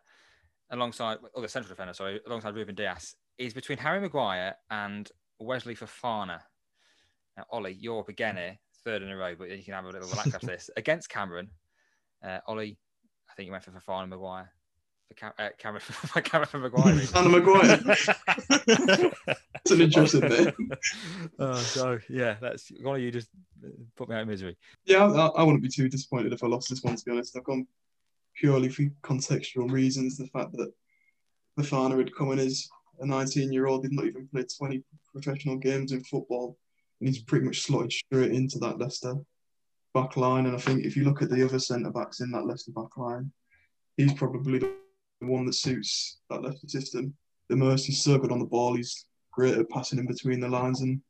alongside 0.70 1.18
other 1.36 1.48
central 1.48 1.70
defender, 1.70 1.94
sorry, 1.94 2.22
alongside 2.28 2.56
Ruben 2.56 2.76
Dias, 2.76 3.16
is 3.40 3.54
between 3.54 3.80
Harry 3.80 4.00
Maguire 4.00 4.56
and 4.70 5.10
Wesley 5.40 5.76
Fofana. 5.76 6.42
Now, 7.36 7.46
Ollie, 7.50 7.74
you're 7.74 8.00
up 8.00 8.10
again 8.10 8.38
here, 8.38 8.60
third 8.86 9.02
in 9.02 9.10
a 9.10 9.18
row, 9.18 9.36
but 9.38 9.50
you 9.50 9.64
can 9.64 9.74
have 9.74 9.86
a 9.86 9.90
little 9.90 10.08
relax 10.08 10.34
after 10.34 10.48
this. 10.56 10.70
Against 10.78 11.10
Cameron, 11.10 11.50
uh, 12.24 12.40
Ollie, 12.48 12.78
I 13.30 13.34
think 13.34 13.48
you 13.48 13.52
went 13.52 13.64
for 13.64 13.72
Fofana 13.72 14.08
Maguire. 14.08 14.52
For 15.10 15.14
Cam- 15.16 15.34
uh, 15.38 15.50
Cameron, 15.58 15.82
for 15.86 16.22
Cameron 16.22 16.50
for 16.50 16.60
Maguire. 16.60 17.02
Anna 17.16 17.30
Maguire. 17.30 19.12
It's 19.66 19.72
an 19.72 19.82
interesting 19.82 20.22
bit. 20.22 20.54
oh, 21.40 21.56
so 21.56 21.98
yeah, 22.08 22.36
that's 22.40 22.72
one 22.84 22.98
of 22.98 23.02
you 23.02 23.10
just 23.10 23.30
uh, 23.66 23.70
put 23.96 24.08
me 24.08 24.16
out 24.16 24.22
of 24.22 24.28
misery. 24.28 24.56
Yeah, 24.86 25.06
I, 25.06 25.26
I 25.26 25.44
wouldn't 25.44 25.64
be 25.64 25.70
too 25.70 25.90
disappointed 25.90 26.34
if 26.34 26.44
I 26.44 26.48
lost 26.48 26.70
this 26.70 26.84
one, 26.84 26.96
to 26.96 27.04
be 27.04 27.12
honest. 27.12 27.36
I've 27.36 27.46
gone 27.46 27.66
purely 28.36 28.70
for 28.70 28.84
contextual 29.02 29.72
reasons. 29.72 30.18
The 30.18 30.28
fact 30.28 30.52
that 30.52 30.72
Fofana 31.58 31.98
had 31.98 32.16
come 32.16 32.32
in 32.32 32.38
as 32.38 32.70
a 33.00 33.08
19 33.08 33.52
year 33.52 33.66
old, 33.66 33.82
did 33.82 33.94
not 33.94 34.06
even 34.06 34.28
play 34.28 34.44
20 34.44 34.84
professional 35.12 35.56
games 35.56 35.92
in 35.92 36.04
football, 36.04 36.60
and 37.00 37.10
he's 37.10 37.22
pretty 37.24 37.46
much 37.46 37.62
slotted 37.62 37.92
straight 37.92 38.32
into 38.32 38.58
that 38.60 38.78
Leicester 38.80 39.16
back 39.94 40.18
line. 40.18 40.46
And 40.46 40.56
I 40.56 40.60
think 40.60 40.86
if 40.86 40.96
you 40.96 41.04
look 41.04 41.22
at 41.22 41.30
the 41.30 41.44
other 41.46 41.60
centre 41.60 41.92
backs 41.92 42.20
in 42.22 42.32
that 42.32 42.46
Leicester 42.46 42.72
back 42.72 42.96
line, 42.98 43.32
he's 43.98 44.14
probably 44.14 44.60
the 44.60 44.72
one 45.20 45.46
that 45.46 45.54
suits 45.54 46.18
that 46.30 46.42
Leicester 46.42 46.68
system 46.68 47.14
the 47.50 47.56
most. 47.56 47.86
He's 47.86 48.02
so 48.04 48.18
good 48.18 48.32
on 48.32 48.40
the 48.40 48.46
ball, 48.46 48.76
he's 48.76 49.06
great 49.32 49.58
at 49.58 49.70
passing 49.70 50.00
in 50.00 50.08
between 50.08 50.40
the 50.40 50.48
lines, 50.50 50.82
and 50.82 51.02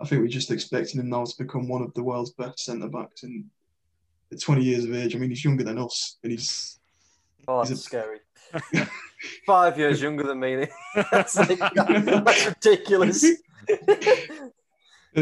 I 0.00 0.06
think 0.06 0.22
we're 0.22 0.28
just 0.28 0.50
expecting 0.50 1.00
him 1.00 1.08
now 1.08 1.24
to 1.24 1.34
become 1.42 1.68
one 1.68 1.82
of 1.82 1.92
the 1.94 2.02
world's 2.02 2.32
best 2.32 2.60
centre 2.60 2.88
backs. 2.88 3.22
And 3.24 3.44
at 4.30 4.40
20 4.40 4.62
years 4.62 4.84
of 4.84 4.94
age, 4.94 5.16
I 5.16 5.18
mean, 5.18 5.30
he's 5.30 5.44
younger 5.44 5.64
than 5.64 5.78
us, 5.78 6.18
and 6.22 6.30
he's 6.32 6.78
Oh, 7.50 7.60
He's 7.62 7.70
a- 7.70 7.76
scary. 7.76 8.18
Five 9.46 9.78
years 9.78 10.02
younger 10.02 10.22
than 10.24 10.38
me. 10.38 10.66
that's, 11.10 11.36
like, 11.36 11.58
that's 11.74 12.46
ridiculous. 12.46 13.24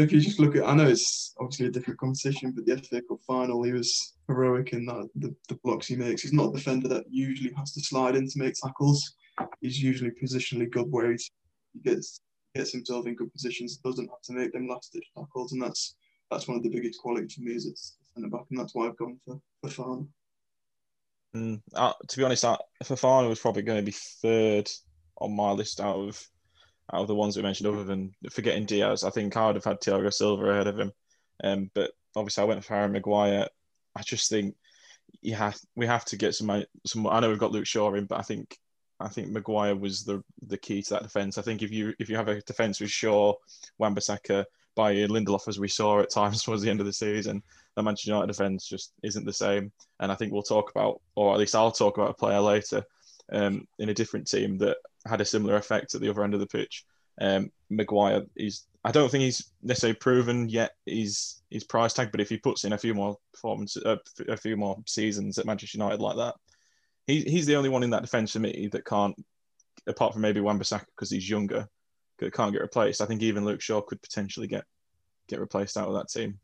If 0.01 0.11
you 0.11 0.21
just 0.21 0.39
look 0.39 0.55
at, 0.55 0.65
I 0.65 0.73
know 0.73 0.87
it's 0.87 1.33
obviously 1.39 1.67
a 1.67 1.71
different 1.71 1.99
competition, 1.99 2.51
but 2.51 2.65
the 2.65 2.77
FA 2.77 3.01
Cup 3.01 3.19
final, 3.25 3.63
he 3.63 3.71
was 3.71 4.13
heroic 4.27 4.73
in 4.73 4.85
that 4.85 5.09
the, 5.15 5.35
the 5.49 5.55
blocks 5.63 5.87
he 5.87 5.95
makes. 5.95 6.21
He's 6.21 6.33
not 6.33 6.49
a 6.49 6.57
defender 6.57 6.87
that 6.89 7.05
usually 7.09 7.53
has 7.53 7.73
to 7.73 7.81
slide 7.81 8.15
in 8.15 8.27
to 8.27 8.39
make 8.39 8.53
tackles. 8.53 9.15
He's 9.61 9.81
usually 9.81 10.11
positionally 10.11 10.69
good 10.69 10.91
where 10.91 11.11
he 11.11 11.17
gets 11.83 12.21
gets 12.55 12.71
himself 12.71 13.05
in 13.05 13.15
good 13.15 13.31
positions, 13.31 13.77
doesn't 13.77 14.09
have 14.09 14.21
to 14.23 14.33
make 14.33 14.51
them 14.51 14.67
last 14.67 14.91
ditch 14.93 15.07
tackles, 15.15 15.53
and 15.53 15.61
that's 15.61 15.95
that's 16.31 16.47
one 16.47 16.57
of 16.57 16.63
the 16.63 16.69
biggest 16.69 16.99
qualities 16.99 17.35
for 17.35 17.41
me 17.41 17.55
as 17.55 17.65
a 17.65 17.75
centre 18.13 18.29
back, 18.29 18.45
and 18.49 18.59
that's 18.59 18.75
why 18.75 18.87
I've 18.87 18.97
gone 18.97 19.19
for 19.25 19.39
for. 19.69 20.05
Mm, 21.35 21.61
uh, 21.73 21.93
to 22.07 22.17
be 22.17 22.23
honest, 22.23 22.45
uh, 22.45 22.57
Fofana 22.83 23.29
was 23.29 23.39
probably 23.39 23.61
going 23.61 23.79
to 23.79 23.85
be 23.85 23.95
third 24.21 24.69
on 25.19 25.35
my 25.35 25.51
list 25.51 25.79
out 25.79 25.97
of 25.97 26.27
out 26.93 27.01
of 27.01 27.07
the 27.07 27.15
ones 27.15 27.35
we 27.35 27.43
mentioned, 27.43 27.67
other 27.67 27.83
than 27.83 28.13
forgetting 28.31 28.65
Dias. 28.65 29.03
I 29.03 29.09
think 29.09 29.35
I 29.35 29.47
would 29.47 29.55
have 29.55 29.63
had 29.63 29.81
Thiago 29.81 30.13
Silva 30.13 30.49
ahead 30.49 30.67
of 30.67 30.79
him. 30.79 30.91
Um, 31.43 31.71
but 31.73 31.91
obviously, 32.15 32.43
I 32.43 32.45
went 32.45 32.63
for 32.63 32.75
Harry 32.75 32.89
Maguire. 32.89 33.47
I 33.95 34.01
just 34.01 34.29
think 34.29 34.55
you 35.21 35.35
have 35.35 35.57
we 35.75 35.85
have 35.85 36.05
to 36.05 36.17
get 36.17 36.35
some 36.35 36.63
some. 36.85 37.07
I 37.07 37.19
know 37.19 37.29
we've 37.29 37.39
got 37.39 37.51
Luke 37.51 37.67
Shaw 37.67 37.93
in, 37.93 38.05
but 38.05 38.19
I 38.19 38.23
think 38.23 38.57
I 38.99 39.07
think 39.07 39.29
Maguire 39.29 39.75
was 39.75 40.03
the 40.03 40.23
the 40.47 40.57
key 40.57 40.81
to 40.83 40.89
that 40.95 41.03
defence. 41.03 41.37
I 41.37 41.41
think 41.41 41.61
if 41.61 41.71
you 41.71 41.93
if 41.99 42.09
you 42.09 42.15
have 42.15 42.27
a 42.27 42.41
defence 42.41 42.79
with 42.79 42.91
Shaw, 42.91 43.33
Wan-Bissaka, 43.77 44.45
by 44.77 44.93
Lindelof 44.93 45.47
as 45.47 45.59
we 45.59 45.67
saw 45.67 45.99
at 45.99 46.09
times 46.09 46.43
towards 46.43 46.61
the 46.61 46.69
end 46.69 46.79
of 46.79 46.85
the 46.85 46.93
season, 46.93 47.43
the 47.75 47.83
Manchester 47.83 48.11
United 48.11 48.27
defence 48.27 48.67
just 48.67 48.93
isn't 49.03 49.25
the 49.25 49.33
same. 49.33 49.71
And 49.99 50.11
I 50.11 50.15
think 50.15 50.31
we'll 50.31 50.43
talk 50.43 50.71
about, 50.71 51.01
or 51.15 51.33
at 51.33 51.39
least 51.39 51.55
I'll 51.55 51.71
talk 51.71 51.97
about 51.97 52.11
a 52.11 52.13
player 52.13 52.39
later 52.39 52.83
um, 53.31 53.67
in 53.79 53.89
a 53.89 53.93
different 53.93 54.27
team 54.27 54.57
that 54.59 54.77
had 55.07 55.21
a 55.21 55.25
similar 55.25 55.55
effect 55.55 55.95
at 55.95 56.01
the 56.01 56.09
other 56.09 56.23
end 56.23 56.33
of 56.33 56.39
the 56.39 56.47
pitch. 56.47 56.85
Um, 57.19 57.51
Maguire, 57.69 58.23
he's 58.35 58.67
I 58.83 58.91
don't 58.91 59.09
think 59.09 59.23
he's 59.23 59.51
necessarily 59.63 59.97
proven 59.97 60.47
yet 60.49 60.71
his 60.85 61.41
his 61.49 61.63
price 61.63 61.93
tag, 61.93 62.09
but 62.11 62.21
if 62.21 62.29
he 62.29 62.37
puts 62.37 62.63
in 62.63 62.73
a 62.73 62.77
few 62.77 62.93
more 62.93 63.17
performances, 63.33 63.83
uh, 63.83 63.97
a 64.29 64.37
few 64.37 64.55
more 64.55 64.77
seasons 64.85 65.37
at 65.37 65.45
Manchester 65.45 65.77
United 65.77 65.99
like 65.99 66.15
that, 66.17 66.35
he, 67.05 67.21
he's 67.21 67.45
the 67.45 67.55
only 67.55 67.69
one 67.69 67.83
in 67.83 67.89
that 67.89 68.01
defence 68.01 68.33
for 68.33 68.39
me 68.39 68.69
that 68.71 68.85
can't, 68.85 69.15
apart 69.87 70.13
from 70.13 70.21
maybe 70.21 70.41
Wan-Bissaka 70.41 70.85
because 70.95 71.09
he's 71.09 71.29
younger, 71.29 71.67
can't 72.33 72.53
get 72.53 72.61
replaced. 72.61 73.01
I 73.01 73.05
think 73.05 73.21
even 73.21 73.45
Luke 73.45 73.61
Shaw 73.61 73.81
could 73.81 74.01
potentially 74.01 74.47
get 74.47 74.63
get 75.27 75.39
replaced 75.39 75.77
out 75.77 75.87
of 75.87 75.95
that 75.95 76.09
team 76.09 76.39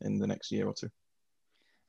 in 0.00 0.18
the 0.18 0.26
next 0.26 0.52
year 0.52 0.66
or 0.66 0.74
two. 0.74 0.90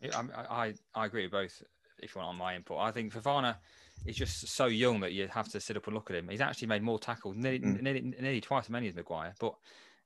I, 0.03 0.23
I, 0.49 0.73
I 0.95 1.05
agree 1.05 1.23
with 1.23 1.31
both. 1.31 1.62
If 1.99 2.15
you 2.15 2.19
want 2.19 2.29
on 2.29 2.38
my 2.38 2.55
input, 2.55 2.79
I 2.79 2.91
think 2.91 3.13
Fofana 3.13 3.57
is 4.05 4.15
just 4.15 4.47
so 4.47 4.65
young 4.65 4.99
that 5.01 5.13
you 5.13 5.27
have 5.27 5.49
to 5.49 5.59
sit 5.59 5.77
up 5.77 5.85
and 5.87 5.95
look 5.95 6.09
at 6.09 6.15
him. 6.15 6.29
He's 6.29 6.41
actually 6.41 6.67
made 6.69 6.81
more 6.83 6.99
tackles, 6.99 7.35
nearly, 7.37 7.59
Mm. 7.59 7.81
nearly, 7.81 8.01
nearly 8.01 8.41
twice 8.41 8.65
as 8.65 8.69
many 8.69 8.87
as 8.87 8.95
Maguire. 8.95 9.33
But 9.39 9.53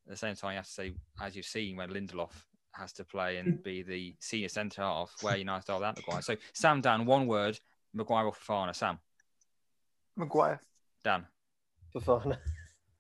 at 0.06 0.12
the 0.12 0.18
same 0.18 0.36
time, 0.36 0.52
you 0.52 0.58
have 0.58 0.66
to 0.66 0.72
say, 0.72 0.94
as 1.22 1.36
you've 1.36 1.46
seen, 1.46 1.78
when 1.78 1.90
Lindelof 1.90 2.32
has 2.74 2.92
to 2.94 3.06
play 3.06 3.38
and 3.38 3.64
be 3.64 3.84
the 3.84 4.16
senior 4.20 4.50
centre 4.50 4.82
half, 4.82 5.14
where 5.22 5.38
United 5.38 5.72
are 5.72 5.80
without 5.80 5.96
Maguire. 5.98 6.22
So 6.22 6.36
Sam, 6.54 6.82
Dan, 6.82 7.06
one 7.06 7.26
word: 7.26 7.58
Maguire 7.94 8.26
or 8.26 8.34
Fofana. 8.34 8.76
Sam, 8.76 9.00
Maguire. 10.18 10.60
Dan. 11.04 11.26
Fofana. 11.94 12.38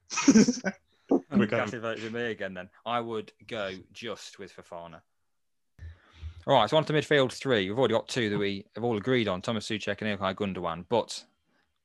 We 1.31 1.45
go. 1.45 1.58
Cassie 1.60 1.77
vote 1.77 2.01
with 2.01 2.13
me 2.13 2.31
again. 2.31 2.53
Then 2.55 2.69
I 2.86 2.99
would 2.99 3.31
go 3.47 3.71
just 3.93 4.39
with 4.39 4.55
Fofana. 4.55 5.01
All 6.47 6.53
right, 6.53 6.69
so 6.69 6.77
on 6.77 6.86
to 6.86 6.93
midfield 6.93 7.31
three. 7.31 7.69
We've 7.69 7.79
already 7.79 7.95
got 7.95 8.08
two 8.08 8.29
that 8.29 8.38
we 8.38 8.65
have 8.75 8.84
all 8.84 8.97
agreed 8.97 9.27
on: 9.27 9.41
Tomas 9.41 9.67
Soucek 9.67 10.01
and 10.01 10.19
Ilkay 10.19 10.36
Gundogan. 10.36 10.86
But 10.88 11.23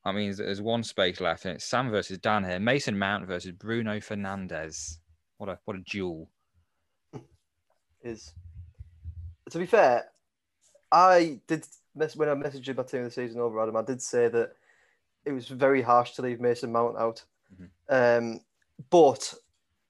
that 0.04 0.14
means 0.14 0.36
that 0.36 0.44
there's 0.44 0.60
one 0.60 0.82
space 0.82 1.18
left, 1.18 1.46
and 1.46 1.54
it's 1.54 1.64
Sam 1.64 1.90
versus 1.90 2.18
Dan 2.18 2.44
here. 2.44 2.60
Mason 2.60 2.98
Mount 2.98 3.26
versus 3.26 3.52
Bruno 3.52 3.96
Fernandes. 4.00 4.98
What 5.38 5.48
a 5.48 5.58
what 5.64 5.78
a 5.78 5.80
duel! 5.80 6.28
is. 8.02 8.34
To 9.50 9.58
be 9.58 9.64
fair, 9.64 10.10
I 10.92 11.40
did 11.46 11.66
mess 11.94 12.14
when 12.14 12.28
I 12.28 12.34
messaged 12.34 12.66
you 12.66 12.72
about 12.72 12.88
team 12.88 13.00
of 13.00 13.06
the 13.06 13.10
season 13.10 13.40
over 13.40 13.62
Adam. 13.62 13.76
I 13.76 13.82
did 13.82 14.02
say 14.02 14.28
that 14.28 14.52
it 15.24 15.32
was 15.32 15.48
very 15.48 15.80
harsh 15.80 16.12
to 16.12 16.22
leave 16.22 16.38
Mason 16.38 16.70
Mount 16.70 16.98
out. 16.98 17.24
Um, 17.88 18.40
but 18.90 19.34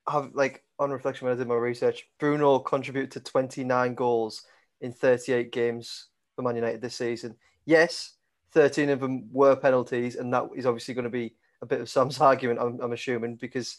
have 0.09 0.31
like 0.33 0.63
on 0.79 0.91
reflection 0.91 1.27
when 1.27 1.35
I 1.35 1.39
did 1.39 1.49
my 1.49 1.57
research, 1.57 2.09
Bruno 2.21 2.61
contributed 2.61 3.11
to 3.13 3.21
29 3.21 3.95
goals 3.95 4.45
in 4.81 4.93
38 4.93 5.53
games 5.53 6.07
for 6.35 6.43
Man 6.43 6.57
United 6.57 6.81
this 6.81 6.97
season. 6.97 7.37
Yes, 7.65 8.15
13 8.53 8.91
of 8.91 9.01
them 9.01 9.29
were 9.33 9.57
penalties, 9.57 10.17
and 10.17 10.33
that 10.33 10.49
is 10.57 10.67
obviously 10.67 10.95
going 10.95 11.05
to 11.05 11.11
be 11.11 11.35
a 11.63 11.67
bit 11.67 11.81
of 11.81 11.89
Sam's 11.89 12.21
argument. 12.21 12.61
I'm, 12.61 12.81
I'm 12.81 12.93
assuming 12.93 13.37
because 13.37 13.79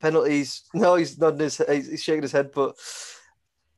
penalties. 0.00 0.62
No, 0.74 0.96
he's 0.96 1.18
nodding 1.18 1.40
his 1.40 1.58
he's 1.68 2.02
shaking 2.02 2.22
his 2.22 2.32
head, 2.32 2.50
but 2.52 2.76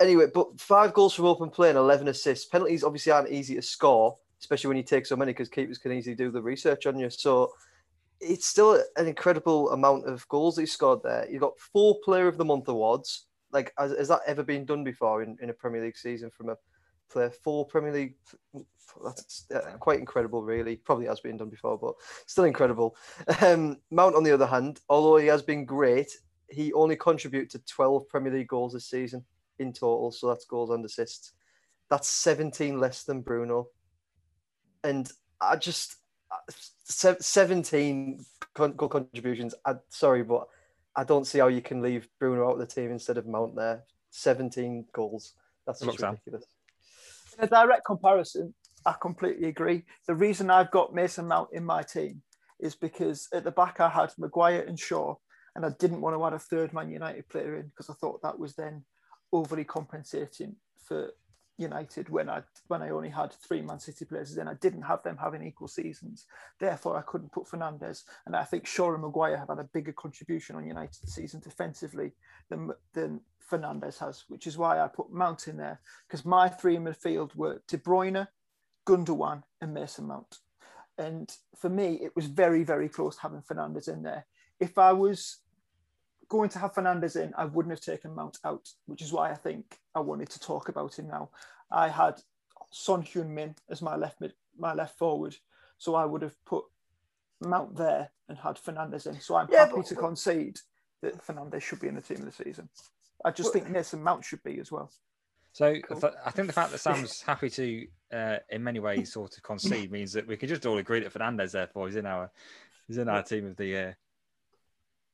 anyway, 0.01 0.27
but 0.33 0.61
five 0.61 0.93
goals 0.95 1.15
from 1.15 1.27
open 1.27 1.51
play 1.51 1.69
and 1.69 1.79
11 1.79 2.09
assists. 2.09 2.47
Penalties 2.47 2.85
obviously 2.85 3.13
aren't 3.13 3.31
easy 3.31 3.55
to 3.55 3.63
score, 3.63 4.19
especially 4.41 4.69
when 4.69 4.77
you 4.77 4.83
take 4.83 5.07
so 5.07 5.17
many 5.17 5.33
because 5.33 5.49
keepers 5.49 5.79
can 5.79 5.93
easily 5.93 6.17
do 6.17 6.31
the 6.31 6.43
research 6.43 6.87
on 6.87 6.99
you. 6.99 7.11
So 7.11 7.53
it's 8.21 8.47
still 8.47 8.83
an 8.97 9.07
incredible 9.07 9.71
amount 9.71 10.07
of 10.07 10.29
goals 10.29 10.57
that 10.57 10.63
he 10.63 10.67
scored 10.67 11.03
there. 11.03 11.27
You've 11.31 11.41
got 11.41 11.59
four 11.59 11.99
Player 12.05 12.29
of 12.29 12.39
the 12.39 12.45
Month 12.45 12.69
awards. 12.69 13.27
Like, 13.53 13.73
has, 13.79 13.93
has 13.93 14.09
that 14.09 14.21
ever 14.27 14.43
been 14.43 14.65
done 14.65 14.85
before 14.85 15.23
in, 15.23 15.37
in 15.41 15.51
a 15.51 15.55
Premier 15.55 15.83
League 15.83 15.97
season 15.97 16.31
from 16.31 16.51
a 16.51 16.57
player? 17.11 17.31
for 17.31 17.67
Premier 17.67 17.93
League. 17.93 18.15
That's 19.05 19.47
uh, 19.55 19.77
quite 19.79 20.01
incredible, 20.01 20.43
really. 20.43 20.77
Probably 20.77 21.07
has 21.07 21.21
been 21.21 21.37
done 21.37 21.51
before, 21.51 21.79
but 21.79 21.95
still 22.27 22.45
incredible. 22.45 22.97
Um, 23.41 23.79
Mount, 23.91 24.17
on 24.17 24.25
the 24.25 24.33
other 24.33 24.47
hand, 24.47 24.81
although 24.89 25.17
he 25.17 25.27
has 25.27 25.43
been 25.43 25.65
great, 25.65 26.11
he 26.49 26.73
only 26.73 26.97
contributed 26.97 27.51
to 27.51 27.59
12 27.73 28.09
Premier 28.09 28.33
League 28.33 28.49
goals 28.49 28.73
this 28.73 28.89
season 28.89 29.25
in 29.59 29.73
total. 29.73 30.13
So 30.13 30.29
that's 30.29 30.45
goals 30.45 30.71
and 30.71 30.85
assists. 30.85 31.33
That's 31.91 32.09
17 32.09 32.79
less 32.79 33.05
than 33.05 33.21
Bruno. 33.21 33.69
And 34.85 35.11
I 35.41 35.57
just, 35.57 35.97
17 36.85 38.25
con- 38.55 38.75
goal 38.75 38.89
contributions. 38.89 39.55
I, 39.65 39.75
sorry, 39.89 40.23
but 40.23 40.47
I 40.95 41.05
don't 41.05 41.27
see 41.27 41.39
how 41.39 41.49
you 41.49 41.63
can 41.63 41.83
leave 41.83 42.09
Bruno 42.21 42.49
out 42.49 42.55
of 42.55 42.59
the 42.59 42.67
team 42.67 42.91
instead 42.91 43.19
of 43.19 43.27
Mount 43.27 43.57
there. 43.57 43.85
17 44.11 44.87
goals. 44.93 45.35
That's 45.67 45.81
just 45.81 45.99
Sam. 45.99 46.11
ridiculous. 46.11 46.45
In 47.39 47.45
a 47.45 47.49
direct 47.49 47.85
comparison, 47.87 48.55
I 48.85 48.95
completely 49.01 49.49
agree. 49.49 49.85
The 50.07 50.15
reason 50.15 50.51
I've 50.51 50.71
got 50.71 50.95
Mason 50.95 51.29
Mount 51.29 51.49
in 51.53 51.65
my 51.65 51.83
team 51.83 52.23
is 52.61 52.75
because 52.75 53.29
at 53.33 53.45
the 53.45 53.51
back 53.51 53.81
I 53.81 53.89
had 53.89 54.13
Maguire 54.19 54.65
and 54.67 54.79
Shaw, 54.79 55.15
and 55.55 55.65
I 55.65 55.71
didn't 55.79 56.01
want 56.01 56.17
to 56.17 56.25
add 56.25 56.33
a 56.33 56.39
third 56.39 56.73
Man 56.73 56.91
United 56.91 57.29
player 57.29 57.57
in 57.57 57.69
because 57.69 57.91
I 57.91 57.95
thought 57.95 58.23
that 58.23 58.39
was 58.39 58.55
then 58.55 58.85
overly 59.33 59.65
compensating 59.65 60.57
for 60.87 61.11
United 61.63 62.09
when 62.09 62.29
I 62.29 62.43
when 62.69 62.83
I 62.83 62.91
only 62.91 63.09
had 63.09 63.33
three 63.33 63.63
Man 63.63 63.81
City 63.81 64.05
players 64.05 64.37
and 64.37 64.49
I 64.49 64.55
didn't 64.55 64.83
have 64.83 65.03
them 65.03 65.17
having 65.17 65.43
equal 65.43 65.69
seasons. 65.69 66.27
Therefore, 66.59 66.97
I 66.97 67.03
couldn't 67.03 67.33
put 67.33 67.47
Fernandes, 67.47 68.03
and 68.27 68.37
I 68.37 68.45
think 68.45 68.67
Shaw 68.67 68.93
and 68.93 69.03
Maguire 69.03 69.37
have 69.37 69.49
had 69.49 69.59
a 69.59 69.65
bigger 69.73 69.93
contribution 69.93 70.57
on 70.57 70.67
United 70.67 71.09
season 71.09 71.41
defensively 71.41 72.13
than 72.51 72.71
than 72.93 73.21
Fernandes 73.51 73.99
has, 73.99 74.25
which 74.29 74.47
is 74.47 74.59
why 74.59 74.81
I 74.81 74.89
put 74.89 75.13
Mount 75.13 75.49
in 75.49 75.57
there 75.57 75.81
because 76.07 76.25
my 76.25 76.49
three 76.49 76.77
in 76.77 76.85
midfield 76.85 77.35
were 77.35 77.63
De 77.69 77.79
Bruyne, 77.79 78.29
Gundogan, 78.87 79.43
and 79.61 79.75
Mason 79.75 80.07
Mount. 80.07 80.39
And 80.99 81.35
for 81.57 81.71
me, 81.71 82.01
it 82.03 82.15
was 82.15 82.27
very 82.27 82.65
very 82.65 82.89
close 82.89 83.19
having 83.19 83.43
Fernandes 83.43 83.89
in 83.89 84.03
there. 84.03 84.27
If 84.61 84.79
I 84.79 84.93
was 84.93 85.39
going 86.33 86.49
to 86.49 86.59
have 86.59 86.73
Fernandes 86.75 87.15
in, 87.17 87.35
I 87.37 87.45
wouldn't 87.45 87.73
have 87.73 87.81
taken 87.83 88.15
Mount 88.15 88.39
out, 88.43 88.67
which 88.87 89.03
is 89.03 89.13
why 89.13 89.31
I 89.31 89.35
think 89.35 89.79
I 89.95 90.01
wanted 90.01 90.31
to 90.31 90.41
talk 90.41 90.71
about 90.71 90.99
him 90.99 91.07
now. 91.09 91.29
I 91.71 91.89
had 91.89 92.15
Son 92.71 93.03
Heung-min 93.03 93.55
as 93.69 93.83
my 93.83 93.97
left 93.97 94.19
mid, 94.19 94.33
my 94.59 94.73
left 94.73 94.97
forward, 94.97 95.37
so 95.77 95.95
I 95.95 96.07
would 96.07 96.23
have 96.23 96.43
put 96.47 96.65
Mount 97.43 97.77
there 97.77 98.11
and 98.31 98.39
had 98.39 98.57
Fernandes 98.57 99.07
in. 99.07 99.21
So 99.21 99.37
I'm 99.37 99.49
Yeah, 99.53 99.67
happy 99.67 99.73
but- 99.77 99.87
to 99.87 99.95
concede 99.95 100.59
that 101.03 101.19
Fernandes 101.27 101.61
should 101.63 101.81
be 101.81 101.89
in 101.89 101.97
the 101.97 102.01
team 102.01 102.19
of 102.19 102.25
the 102.35 102.45
season. 102.45 102.69
I 103.25 103.31
just 103.31 103.53
think 103.53 103.69
Mason 103.69 104.03
Mount 104.03 104.25
should 104.25 104.43
be 104.43 104.59
as 104.59 104.73
well. 104.73 104.91
So 105.53 105.79
Cool. 105.81 106.01
th- 106.01 106.15
I 106.25 106.31
think 106.31 106.47
the 106.47 106.55
fact 106.55 106.73
that 106.73 106.79
Sam's 106.87 107.21
happy 107.21 107.51
to, 107.51 107.87
uh, 108.11 108.39
in 108.49 108.65
many 108.65 108.81
ways, 108.81 109.13
sort 109.13 109.37
of 109.37 109.43
concede 109.43 109.93
means 109.93 110.13
that 110.15 110.27
we 110.27 110.39
can 110.39 110.49
just 110.49 110.65
all 110.65 110.79
agree 110.79 111.01
that 111.01 111.13
Fernandes, 111.13 111.53
therefore, 111.53 111.89
is 111.89 111.97
in 111.97 112.07
our, 112.07 112.31
is 112.89 112.97
in 112.97 113.09
our 113.11 113.23
team 113.23 113.45
of 113.47 113.57
the 113.57 113.67
year. 113.67 113.99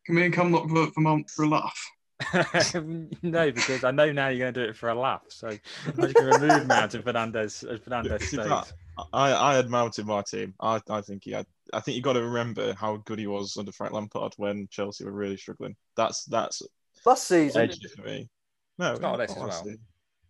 Can 0.08 0.14
me 0.14 0.24
and 0.24 0.32
Cam 0.32 0.50
not 0.50 0.66
vote 0.70 0.94
for 0.94 1.02
Mount 1.02 1.28
for 1.28 1.42
a 1.44 1.48
laugh? 1.48 1.90
no, 3.22 3.52
because 3.52 3.84
I 3.84 3.90
know 3.90 4.10
now 4.10 4.28
you're 4.28 4.38
going 4.38 4.54
to 4.54 4.64
do 4.64 4.70
it 4.70 4.74
for 4.74 4.88
a 4.88 4.94
laugh. 4.94 5.20
So 5.28 5.48
I'm 5.48 5.60
just 6.00 6.14
going 6.14 6.32
to 6.32 6.38
remove 6.38 6.66
Mount 6.66 6.94
and 6.94 7.04
Fernandes 7.04 7.70
as 7.70 7.80
Fernandes 7.80 8.22
stays. 8.22 8.72
I, 9.12 9.34
I 9.34 9.54
had 9.54 9.68
mounted 9.68 10.06
my 10.06 10.22
team. 10.22 10.54
I, 10.62 10.80
I 10.88 11.02
think 11.02 11.24
he 11.24 11.32
had. 11.32 11.44
I 11.74 11.80
think 11.80 11.94
you 11.98 12.02
got 12.02 12.14
to 12.14 12.22
remember 12.22 12.72
how 12.72 12.96
good 13.04 13.18
he 13.18 13.26
was 13.26 13.58
under 13.58 13.70
Frank 13.70 13.92
Lampard 13.92 14.32
when 14.38 14.66
Chelsea 14.70 15.04
were 15.04 15.12
really 15.12 15.36
struggling. 15.36 15.76
That's 15.94 16.24
that's 16.24 16.62
Last 17.04 17.28
season, 17.28 17.60
edged 17.60 17.86
for 17.94 18.00
me. 18.00 18.30
No, 18.78 18.94
Started 18.94 19.28
this 19.28 19.36
not 19.36 19.42
as 19.42 19.48
last 19.48 19.64
well. 19.64 19.64
season. 19.64 19.80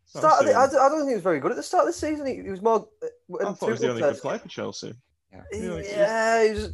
Start, 0.06 0.44
last 0.44 0.74
I. 0.74 0.86
I 0.86 0.88
don't 0.88 0.98
think 0.98 1.10
he 1.10 1.14
was 1.14 1.22
very 1.22 1.38
good 1.38 1.52
at 1.52 1.56
the 1.56 1.62
start 1.62 1.82
of 1.82 1.94
the 1.94 1.98
season. 2.00 2.26
He, 2.26 2.34
he 2.42 2.50
was 2.50 2.62
more. 2.62 2.88
uh, 3.00 3.46
I 3.46 3.52
thought 3.52 3.66
he 3.66 3.70
was 3.70 3.80
the 3.80 3.86
Tuchel 3.86 3.90
only 3.90 4.02
said- 4.02 4.12
good 4.14 4.22
player 4.22 4.38
for 4.40 4.48
Chelsea. 4.48 4.92
Yeah, 5.32 5.42
Yeah, 5.52 6.42
he, 6.44 6.50
was, 6.54 6.72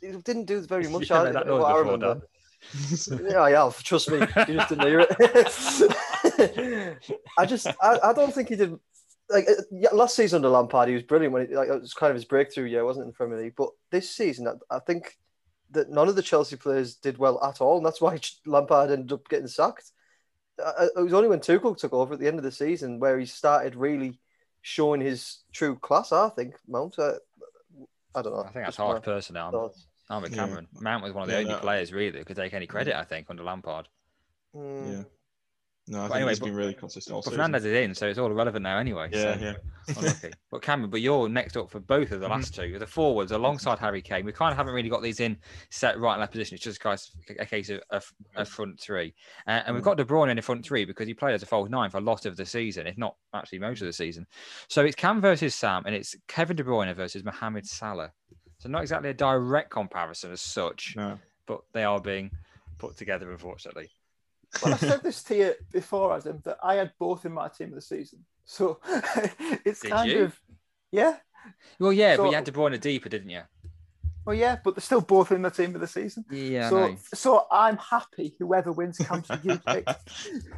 he 0.00 0.12
didn't 0.12 0.44
do 0.44 0.60
very 0.60 0.86
much. 0.88 1.10
never 1.10 1.28
I, 1.28 1.32
that 1.32 1.46
what 1.46 1.58
noise 1.58 1.64
I 1.64 1.68
before, 1.68 1.80
remember. 1.84 2.14
Dan. 2.14 2.22
Yeah, 3.30 3.42
I 3.42 3.50
have. 3.52 3.82
Trust 3.82 4.10
me. 4.10 4.18
You 4.18 4.54
just 4.54 4.68
didn't 4.68 4.86
hear 4.86 5.06
it. 5.08 6.98
I 7.38 7.46
just, 7.46 7.66
I, 7.80 7.98
I 8.02 8.12
don't 8.12 8.34
think 8.34 8.48
he 8.48 8.56
did. 8.56 8.76
Like 9.30 9.48
uh, 9.48 9.62
yeah, 9.70 9.90
last 9.92 10.16
season 10.16 10.36
under 10.38 10.50
Lampard, 10.50 10.88
he 10.88 10.94
was 10.94 11.02
brilliant 11.02 11.32
when 11.32 11.48
he, 11.48 11.54
like 11.54 11.68
it 11.68 11.80
was 11.80 11.94
kind 11.94 12.10
of 12.10 12.14
his 12.14 12.26
breakthrough 12.26 12.66
year, 12.66 12.84
wasn't 12.84 13.04
it, 13.04 13.06
in 13.06 13.10
the 13.10 13.16
Premier 13.16 13.38
League? 13.38 13.54
But 13.56 13.70
this 13.90 14.10
season, 14.10 14.46
I, 14.48 14.76
I 14.76 14.78
think 14.80 15.16
that 15.70 15.90
none 15.90 16.08
of 16.08 16.16
the 16.16 16.22
Chelsea 16.22 16.56
players 16.56 16.96
did 16.96 17.18
well 17.18 17.42
at 17.42 17.60
all, 17.60 17.78
and 17.78 17.86
that's 17.86 18.00
why 18.00 18.18
Lampard 18.46 18.90
ended 18.90 19.12
up 19.12 19.28
getting 19.28 19.46
sacked. 19.48 19.92
Uh, 20.62 20.88
It 20.96 21.02
was 21.02 21.14
only 21.14 21.28
when 21.28 21.40
Tuchel 21.40 21.76
took 21.76 21.92
over 21.92 22.14
at 22.14 22.20
the 22.20 22.28
end 22.28 22.38
of 22.38 22.44
the 22.44 22.52
season 22.52 23.00
where 23.00 23.18
he 23.18 23.26
started 23.26 23.74
really 23.76 24.20
showing 24.62 25.00
his 25.00 25.38
true 25.52 25.76
class. 25.76 26.12
I 26.12 26.28
think 26.28 26.56
Mount. 26.68 26.98
Uh, 26.98 27.14
I 28.14 28.22
don't 28.22 28.34
know. 28.34 28.40
I 28.42 28.50
think 28.50 28.66
that's 28.66 28.76
hard 28.76 29.02
personally. 29.02 29.40
I'm, 29.40 29.70
thoughts. 30.08 30.16
I'm 30.16 30.22
with 30.22 30.32
Yeah. 30.32 30.44
Cameron. 30.46 30.68
Mount 30.80 31.02
was 31.02 31.12
one 31.12 31.22
of 31.24 31.28
the 31.28 31.34
Yeah, 31.34 31.40
only 31.40 31.52
no. 31.52 31.58
players 31.60 31.92
really 31.92 32.10
that 32.18 32.26
could 32.26 32.36
take 32.36 32.54
any 32.54 32.66
credit, 32.66 32.94
I 32.96 33.04
think, 33.04 33.28
under 33.30 33.42
Lampard. 33.42 33.88
Mm. 34.54 34.92
Yeah. 34.98 35.02
No, 35.86 35.98
I 35.98 36.02
But 36.02 36.06
think 36.06 36.16
anyway, 36.16 36.30
he's 36.30 36.38
but- 36.40 36.46
been 36.46 36.56
really 36.56 36.72
consistent. 36.72 37.14
all 37.14 37.20
But. 37.22 37.34
Fernandes 37.34 37.56
is 37.56 37.66
in, 37.66 37.94
so 37.94 38.06
it's 38.08 38.18
all 38.18 38.30
irrelevant 38.30 38.62
now 38.62 38.78
anyway. 38.78 39.10
Yeah, 39.12 39.34
so. 39.36 39.40
yeah. 39.40 39.54
Unlucky. 39.98 40.30
But 40.50 40.62
Cameron, 40.62 40.88
but 40.88 41.02
you're 41.02 41.28
next 41.28 41.58
up 41.58 41.68
for 41.70 41.78
both 41.78 42.10
of 42.10 42.20
the 42.20 42.28
last 42.28 42.54
two. 42.54 42.78
The 42.78 42.86
forwards 42.86 43.32
alongside 43.32 43.78
Harry 43.80 44.00
Kane. 44.00 44.24
We 44.24 44.32
kind 44.32 44.50
of 44.50 44.56
haven't 44.56 44.72
really 44.72 44.88
got 44.88 45.02
these 45.02 45.20
in 45.20 45.36
set 45.68 45.98
right 46.00 46.14
in 46.14 46.20
that 46.20 46.30
position. 46.30 46.54
It's 46.54 46.64
just 46.64 46.80
a 46.82 47.44
case 47.44 47.68
of 47.68 47.82
a, 47.90 48.00
a 48.36 48.46
front 48.46 48.80
three, 48.80 49.14
uh, 49.46 49.60
and 49.66 49.74
we've 49.74 49.84
got 49.84 49.98
De 49.98 50.04
Bruyne 50.06 50.30
in 50.30 50.36
the 50.36 50.42
front 50.42 50.64
three 50.64 50.86
because 50.86 51.06
he 51.06 51.12
played 51.12 51.34
as 51.34 51.42
a 51.42 51.46
false 51.46 51.68
nine 51.68 51.90
for 51.90 51.98
a 51.98 52.00
lot 52.00 52.24
of 52.24 52.34
the 52.38 52.46
season, 52.46 52.86
if 52.86 52.96
not 52.96 53.16
actually 53.34 53.58
most 53.58 53.82
of 53.82 53.86
the 53.86 53.92
season. 53.92 54.26
So 54.68 54.86
it's 54.86 54.96
Cam 54.96 55.20
versus 55.20 55.54
Sam, 55.54 55.82
and 55.84 55.94
it's 55.94 56.16
Kevin 56.28 56.56
De 56.56 56.64
Bruyne 56.64 56.94
versus 56.94 57.22
Mohamed 57.24 57.66
Salah. 57.66 58.10
So 58.64 58.70
not 58.70 58.80
exactly 58.80 59.10
a 59.10 59.14
direct 59.14 59.68
comparison 59.68 60.32
as 60.32 60.40
such, 60.40 60.94
No. 60.96 61.18
but 61.46 61.60
they 61.74 61.84
are 61.84 62.00
being 62.00 62.30
put 62.78 62.96
together, 62.96 63.30
unfortunately. 63.30 63.90
Well, 64.62 64.72
I 64.72 64.76
said 64.78 65.02
this 65.02 65.22
to 65.24 65.36
you 65.36 65.54
before, 65.70 66.16
Adam, 66.16 66.40
that 66.46 66.56
I 66.62 66.76
had 66.76 66.92
both 66.98 67.26
in 67.26 67.32
my 67.32 67.48
team 67.48 67.68
of 67.68 67.74
the 67.74 67.82
season. 67.82 68.24
So 68.46 68.80
it's 69.66 69.80
Did 69.80 69.90
kind 69.90 70.10
you? 70.10 70.22
of 70.24 70.40
yeah. 70.90 71.16
Well, 71.78 71.92
yeah, 71.92 72.16
but 72.16 72.30
you 72.30 72.34
had 72.36 72.44
De 72.44 72.52
Bruyne 72.52 72.72
a 72.72 72.78
deeper, 72.78 73.10
didn't 73.10 73.28
you? 73.28 73.42
Well, 74.24 74.34
yeah, 74.34 74.56
but 74.64 74.74
they're 74.74 74.82
still 74.82 75.02
both 75.02 75.32
in 75.32 75.42
the 75.42 75.50
team 75.50 75.74
of 75.74 75.80
the 75.80 75.86
season. 75.86 76.24
Yeah, 76.30 76.70
so, 76.70 76.96
so 77.12 77.46
I'm 77.52 77.76
happy 77.76 78.34
whoever 78.38 78.72
wins 78.72 78.98
comes 78.98 79.28
to 79.28 79.40
you 79.42 79.58
pick. 79.58 79.86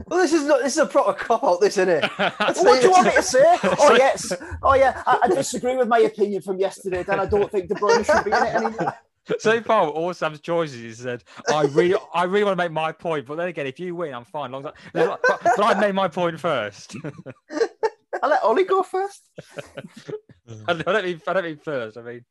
Well, 0.06 0.20
this 0.20 0.32
is 0.32 0.44
not. 0.44 0.62
This 0.62 0.74
is 0.74 0.78
a 0.78 0.86
proper 0.86 1.12
cop 1.14 1.42
out. 1.42 1.60
This 1.60 1.76
isn't 1.78 1.88
it? 1.88 2.04
What 2.18 2.80
do 2.80 2.86
you 2.86 2.90
want 2.90 3.06
me 3.06 3.12
to 3.14 3.22
say? 3.22 3.44
Oh 3.62 3.94
yes. 3.96 4.32
Oh 4.62 4.74
yeah. 4.74 5.02
I, 5.06 5.20
I 5.24 5.28
disagree 5.28 5.76
with 5.76 5.88
my 5.88 5.98
opinion 5.98 6.42
from 6.42 6.58
yesterday. 6.58 7.02
Then 7.02 7.18
I 7.18 7.26
don't 7.26 7.50
think 7.50 7.68
De 7.68 7.74
Bruyne 7.74 8.04
should 8.04 8.24
be 8.24 8.30
in 8.30 8.46
it 8.46 8.54
anymore. 8.54 8.94
so 9.38 9.60
far, 9.62 9.88
all 9.88 10.14
Sam's 10.14 10.40
choices, 10.40 10.80
he 10.80 10.92
said, 10.92 11.24
"I 11.52 11.62
really, 11.64 11.96
I 12.14 12.24
really 12.24 12.44
want 12.44 12.56
to 12.58 12.64
make 12.64 12.72
my 12.72 12.92
point." 12.92 13.26
But 13.26 13.36
then 13.36 13.48
again, 13.48 13.66
if 13.66 13.80
you 13.80 13.96
win, 13.96 14.14
I'm 14.14 14.24
fine. 14.24 14.52
Long 14.52 14.64
as 14.66 14.72
I, 14.72 14.72
but, 14.92 15.20
but 15.42 15.64
I 15.64 15.80
made 15.80 15.94
my 15.94 16.06
point 16.08 16.38
first. 16.38 16.96
I 18.22 18.28
let 18.28 18.42
Ollie 18.44 18.64
go 18.64 18.82
first. 18.82 19.22
I 20.68 20.74
don't 20.74 21.04
mean, 21.04 21.20
I 21.26 21.32
don't 21.32 21.44
mean 21.44 21.58
first. 21.58 21.96
I 21.96 22.02
mean, 22.02 22.24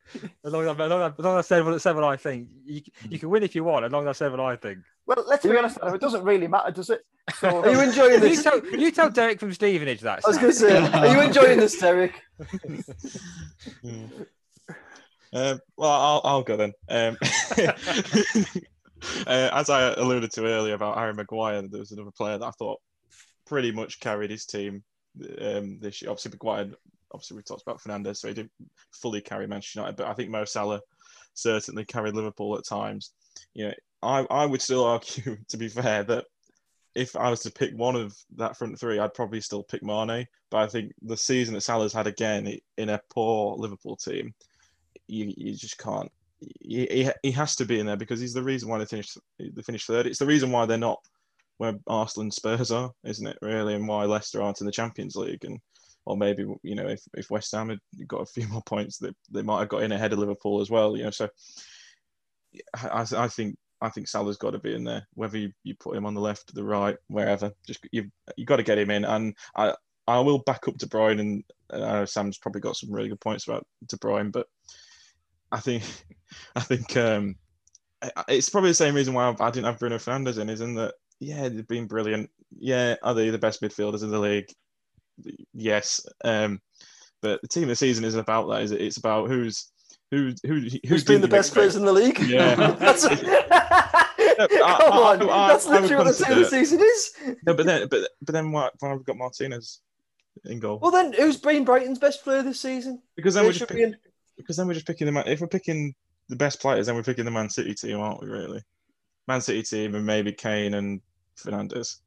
as 0.46 0.54
long 0.54 0.62
as, 0.64 0.68
I, 0.68 0.72
as 0.72 0.90
long 0.90 0.92
as, 0.92 0.92
I, 0.92 1.08
as 1.08 1.20
long 1.20 1.38
as 1.38 1.46
I 1.46 1.48
said 1.48 1.66
what, 1.66 1.82
said 1.82 1.96
what 1.96 2.04
I 2.06 2.16
think, 2.16 2.48
you, 2.66 2.82
you 3.10 3.20
can 3.20 3.30
win 3.30 3.44
if 3.44 3.56
you 3.56 3.64
want. 3.64 3.86
As 3.86 3.92
long 3.92 4.08
as 4.08 4.16
I 4.16 4.26
said 4.26 4.32
what 4.32 4.40
I 4.40 4.56
think. 4.56 4.80
Well, 5.06 5.24
let's 5.28 5.46
be 5.46 5.58
honest. 5.58 5.78
Adam, 5.82 5.96
It 5.96 6.02
doesn't 6.02 6.24
really 6.24 6.48
matter, 6.48 6.72
does 6.72 6.90
it? 6.90 7.02
So 7.40 7.62
Are 7.62 7.70
you 7.70 7.82
enjoying 7.82 8.14
You 8.14 8.20
this? 8.20 8.44
tell, 8.44 8.66
you 8.66 8.92
tell 8.92 9.10
Derek 9.10 9.40
from 9.40 9.54
Stevenage 9.54 10.02
that. 10.02 10.22
I 10.26 10.28
was 10.28 10.38
going 10.38 10.52
to 10.52 10.58
say, 10.58 10.78
are 10.78 11.08
you 11.08 11.22
enjoying 11.22 11.60
this, 11.60 11.78
Derek? 11.80 12.22
Um, 15.34 15.60
well, 15.76 15.92
I'll, 15.92 16.22
I'll 16.24 16.44
go 16.44 16.56
then. 16.56 16.72
Um, 16.88 17.18
uh, 19.28 19.50
as 19.52 19.70
I 19.70 19.94
alluded 19.94 20.32
to 20.32 20.46
earlier 20.46 20.76
about 20.76 20.98
Harry 20.98 21.14
Maguire, 21.14 21.62
there 21.64 21.80
was 21.82 21.92
another 21.92 22.12
player 22.12 22.38
that 22.38 22.46
I 22.46 22.52
thought 22.52 22.80
pretty 23.46 23.74
much 23.74 24.00
carried 24.00 24.32
his 24.32 24.46
team 24.46 24.84
um, 25.42 25.80
this 25.82 26.02
year. 26.02 26.10
Obviously, 26.10 26.32
Maguire, 26.32 26.70
obviously, 27.16 27.38
we 27.38 27.44
talked 27.44 27.64
about 27.64 27.82
Fernandes, 27.82 28.18
so 28.18 28.28
he 28.28 28.34
didn't 28.34 28.52
fully 28.92 29.22
carry 29.22 29.48
Manchester 29.48 29.80
United, 29.80 29.98
but 29.98 30.08
I 30.08 30.14
think 30.14 30.30
Mo 30.30 30.46
Salah 30.46 30.82
certainly 31.34 31.86
carried 31.86 32.14
Liverpool 32.14 32.58
at 32.58 32.66
times. 32.66 33.14
You 33.54 33.68
know, 33.68 33.74
I, 34.04 34.26
I 34.30 34.46
would 34.46 34.62
still 34.62 34.84
argue, 34.86 35.38
to 35.50 35.58
be 35.58 35.68
fair, 35.70 36.04
that 36.04 36.26
if 36.94 37.16
I 37.16 37.30
was 37.30 37.42
to 37.42 37.52
pick 37.52 37.72
one 37.76 37.96
of 37.96 38.16
that 38.38 38.58
front 38.58 38.80
three, 38.80 39.00
I'd 39.00 39.14
probably 39.14 39.42
still 39.42 39.64
pick 39.64 39.84
Mane. 39.84 40.28
But 40.50 40.58
I 40.58 40.68
think 40.68 40.94
the 41.02 41.18
season 41.18 41.54
that 41.54 41.62
Salah's 41.62 41.94
had 41.94 42.08
again 42.08 42.58
in 42.78 42.90
a 42.90 43.02
poor 43.10 43.56
Liverpool 43.58 43.98
team, 43.98 44.34
you, 45.08 45.34
you 45.36 45.54
just 45.54 45.78
can't. 45.78 46.12
He, 46.62 46.86
he, 46.86 47.10
he 47.24 47.32
has 47.32 47.56
to 47.58 47.66
be 47.66 47.80
in 47.80 47.86
there 47.86 47.98
because 47.98 48.20
he's 48.20 48.34
the 48.34 48.44
reason 48.44 48.70
why 48.70 48.78
they 48.78 48.86
finished 48.86 49.18
they 49.40 49.62
finished 49.62 49.88
third. 49.88 50.06
It's 50.06 50.20
the 50.20 50.26
reason 50.26 50.52
why 50.52 50.66
they're 50.66 50.78
not 50.78 51.00
where 51.58 51.76
Arsenal 51.88 52.24
and 52.24 52.34
Spurs 52.34 52.72
are, 52.72 52.92
isn't 53.04 53.28
it? 53.28 53.38
Really, 53.42 53.74
and 53.74 53.88
why 53.88 54.06
Leicester 54.06 54.42
aren't 54.42 54.60
in 54.60 54.66
the 54.66 54.72
Champions 54.72 55.16
League, 55.16 55.46
and 55.46 55.60
or 56.06 56.18
maybe 56.18 56.46
you 56.64 56.76
know 56.76 56.88
if, 56.88 57.02
if 57.16 57.30
West 57.30 57.52
Ham 57.54 57.70
had 57.70 57.80
got 58.08 58.22
a 58.22 58.26
few 58.26 58.48
more 58.50 58.64
points, 58.64 58.98
they, 58.98 59.12
they 59.32 59.42
might 59.42 59.60
have 59.60 59.70
got 59.70 59.84
in 59.84 59.92
ahead 59.92 60.14
of 60.14 60.20
Liverpool 60.20 60.62
as 60.62 60.70
well. 60.70 60.96
You 60.96 61.06
know, 61.06 61.12
so 61.12 61.30
I, 62.76 63.06
I 63.16 63.28
think 63.28 63.58
I 63.82 63.90
think 63.90 64.08
Salah's 64.08 64.38
got 64.38 64.52
to 64.52 64.60
be 64.60 64.74
in 64.74 64.84
there, 64.84 65.08
whether 65.14 65.38
you, 65.38 65.52
you 65.64 65.76
put 65.76 65.96
him 65.96 66.06
on 66.06 66.14
the 66.14 66.22
left, 66.22 66.54
the 66.54 66.64
right, 66.64 66.98
wherever. 67.08 67.52
Just 67.68 67.86
you 67.92 68.10
you 68.38 68.46
got 68.46 68.58
to 68.58 68.64
get 68.64 68.78
him 68.78 68.92
in, 68.92 69.06
and 69.06 69.36
I 69.56 69.76
I 70.08 70.20
will 70.20 70.40
back 70.40 70.68
up 70.68 70.78
De 70.78 70.86
Bruyne, 70.86 71.20
and 71.20 71.44
I 71.72 71.78
know 71.78 72.06
Sam's 72.06 72.38
probably 72.38 72.62
got 72.62 72.78
some 72.78 72.92
really 72.92 73.10
good 73.10 73.22
points 73.22 73.48
about 73.48 73.66
De 73.88 73.98
Bruyne, 73.98 74.32
but 74.32 74.48
I 75.52 75.60
think 75.60 75.84
I 76.56 76.62
think 76.62 76.96
um, 76.98 77.36
it's 78.28 78.50
probably 78.50 78.72
the 78.72 78.76
same 78.76 78.96
reason 78.96 79.14
why 79.14 79.34
I 79.40 79.50
didn't 79.52 79.66
have 79.66 79.80
Bruno 79.80 79.98
Fernandes 79.98 80.40
in, 80.40 80.50
isn't 80.50 80.76
that? 80.76 80.94
Yeah, 81.20 81.48
they've 81.50 81.68
been 81.68 81.88
brilliant. 81.88 82.30
Yeah, 82.58 82.96
are 83.02 83.14
they 83.14 83.30
the 83.30 83.38
best 83.38 83.62
midfielders 83.62 84.04
in 84.04 84.12
the 84.12 84.20
league? 84.20 84.52
Yes, 85.54 86.06
um, 86.24 86.62
but 87.22 87.42
the 87.42 87.48
team 87.48 87.64
of 87.64 87.70
the 87.70 87.76
season 87.76 88.04
isn't 88.04 88.20
about 88.20 88.48
that, 88.50 88.62
is 88.62 88.72
it? 88.72 88.82
It's 88.82 88.98
about 88.98 89.28
who's 89.30 89.72
who 90.12 90.34
who 90.46 90.60
who's, 90.60 90.80
Who's 90.88 91.04
been 91.04 91.22
the 91.22 91.28
best 91.28 91.54
players 91.54 91.76
in 91.76 91.86
the 91.86 91.94
league? 91.94 92.20
Yeah. 92.20 92.56
That's, 92.80 93.06
I- 93.10 94.08
come 94.40 94.94
on, 94.94 95.30
I- 95.30 95.48
that's 95.48 95.66
I 95.66 95.72
would 95.80 95.82
literally 95.84 96.06
what 96.06 96.18
the 96.18 96.24
team 96.26 96.34
of 96.34 96.40
the 96.40 96.50
season 96.50 96.80
is. 96.82 97.14
No, 97.46 97.54
but 97.54 97.66
then 97.66 97.88
but 97.88 98.10
but 98.22 98.34
then 98.34 98.52
why, 98.52 98.70
why 98.80 98.90
have 98.90 98.98
we 98.98 99.04
got 99.06 99.18
Martinez 99.18 99.80
in 100.46 100.60
goal? 100.60 100.80
Well, 100.82 100.92
then, 100.92 101.14
who's 101.14 101.38
been 101.38 101.64
Brighton's 101.64 102.00
best 102.00 102.24
player 102.24 102.44
this 102.44 102.60
season? 102.60 103.02
because 103.16 103.34
then 103.34 103.46
we're 103.46 103.54
just 103.54 103.70
pick, 103.70 103.78
be 103.78 103.96
because 104.38 104.58
then 104.58 104.68
we're 104.68 104.74
just 104.74 104.88
picking 104.88 105.06
the 105.06 105.12
man. 105.14 105.24
If 105.28 105.40
we're 105.40 105.48
picking 105.48 105.96
the 106.28 106.36
best 106.36 106.60
players, 106.60 106.86
then 106.88 106.96
we're 106.96 107.04
picking 107.04 107.24
the 107.26 107.32
Man 107.32 107.50
City 107.50 107.74
team, 107.74 108.00
aren't 108.00 108.22
we? 108.22 108.28
Really, 108.28 108.62
Man 109.28 109.40
City 109.42 109.64
team 109.64 109.96
and 109.96 110.06
maybe 110.06 110.34
Kane 110.34 110.74
and 110.74 111.00
Fernandes. 111.38 112.00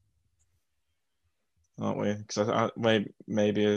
Aren't 1.80 1.98
we? 1.98 2.14
Because 2.14 2.48
I, 2.48 2.64
I, 2.66 2.70
maybe 2.76 3.10
maybe 3.26 3.64
a, 3.64 3.74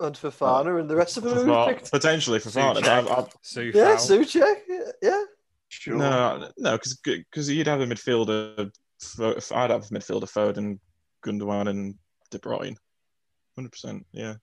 And 0.00 0.14
Fofana 0.14 0.80
and 0.80 0.88
the 0.88 0.96
rest 0.96 1.16
of 1.16 1.22
them 1.24 1.34
who 1.34 1.44
Fofana- 1.46 1.68
picked. 1.68 1.90
potentially 1.90 2.38
for 2.38 2.48
Fofana. 2.50 2.74
but 2.74 2.88
I- 2.88 3.20
I- 3.22 3.26
Sue 3.42 3.72
Yeah, 3.74 3.96
Fowl. 3.96 4.06
Soucek. 4.08 4.56
Yeah. 5.02 5.22
Sure. 5.68 5.96
No, 5.96 6.50
no, 6.58 6.72
because 6.72 6.96
because 7.04 7.50
you'd 7.50 7.66
have 7.66 7.80
a 7.80 7.86
midfielder. 7.86 8.70
Fo- 9.00 9.34
I'd 9.54 9.70
have 9.70 9.82
a 9.84 9.94
midfielder 9.94 10.24
Foden, 10.24 10.78
Gundogan, 11.24 11.68
and 11.68 11.94
De 12.30 12.38
Bruyne. 12.38 12.76
Hundred 13.56 13.72
percent, 13.72 14.06
yeah. 14.12 14.34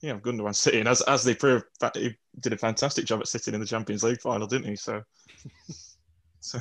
Yeah, 0.00 0.18
Gundogan 0.20 0.54
sitting 0.54 0.86
as 0.86 1.00
as 1.02 1.24
they 1.24 1.34
proved 1.34 1.64
that 1.80 1.96
he 1.96 2.14
did 2.40 2.52
a 2.52 2.58
fantastic 2.58 3.04
job 3.06 3.20
at 3.20 3.26
sitting 3.28 3.54
in 3.54 3.60
the 3.60 3.66
Champions 3.66 4.04
League 4.04 4.20
final, 4.20 4.46
didn't 4.46 4.68
he? 4.68 4.76
So, 4.76 5.02
so 6.40 6.58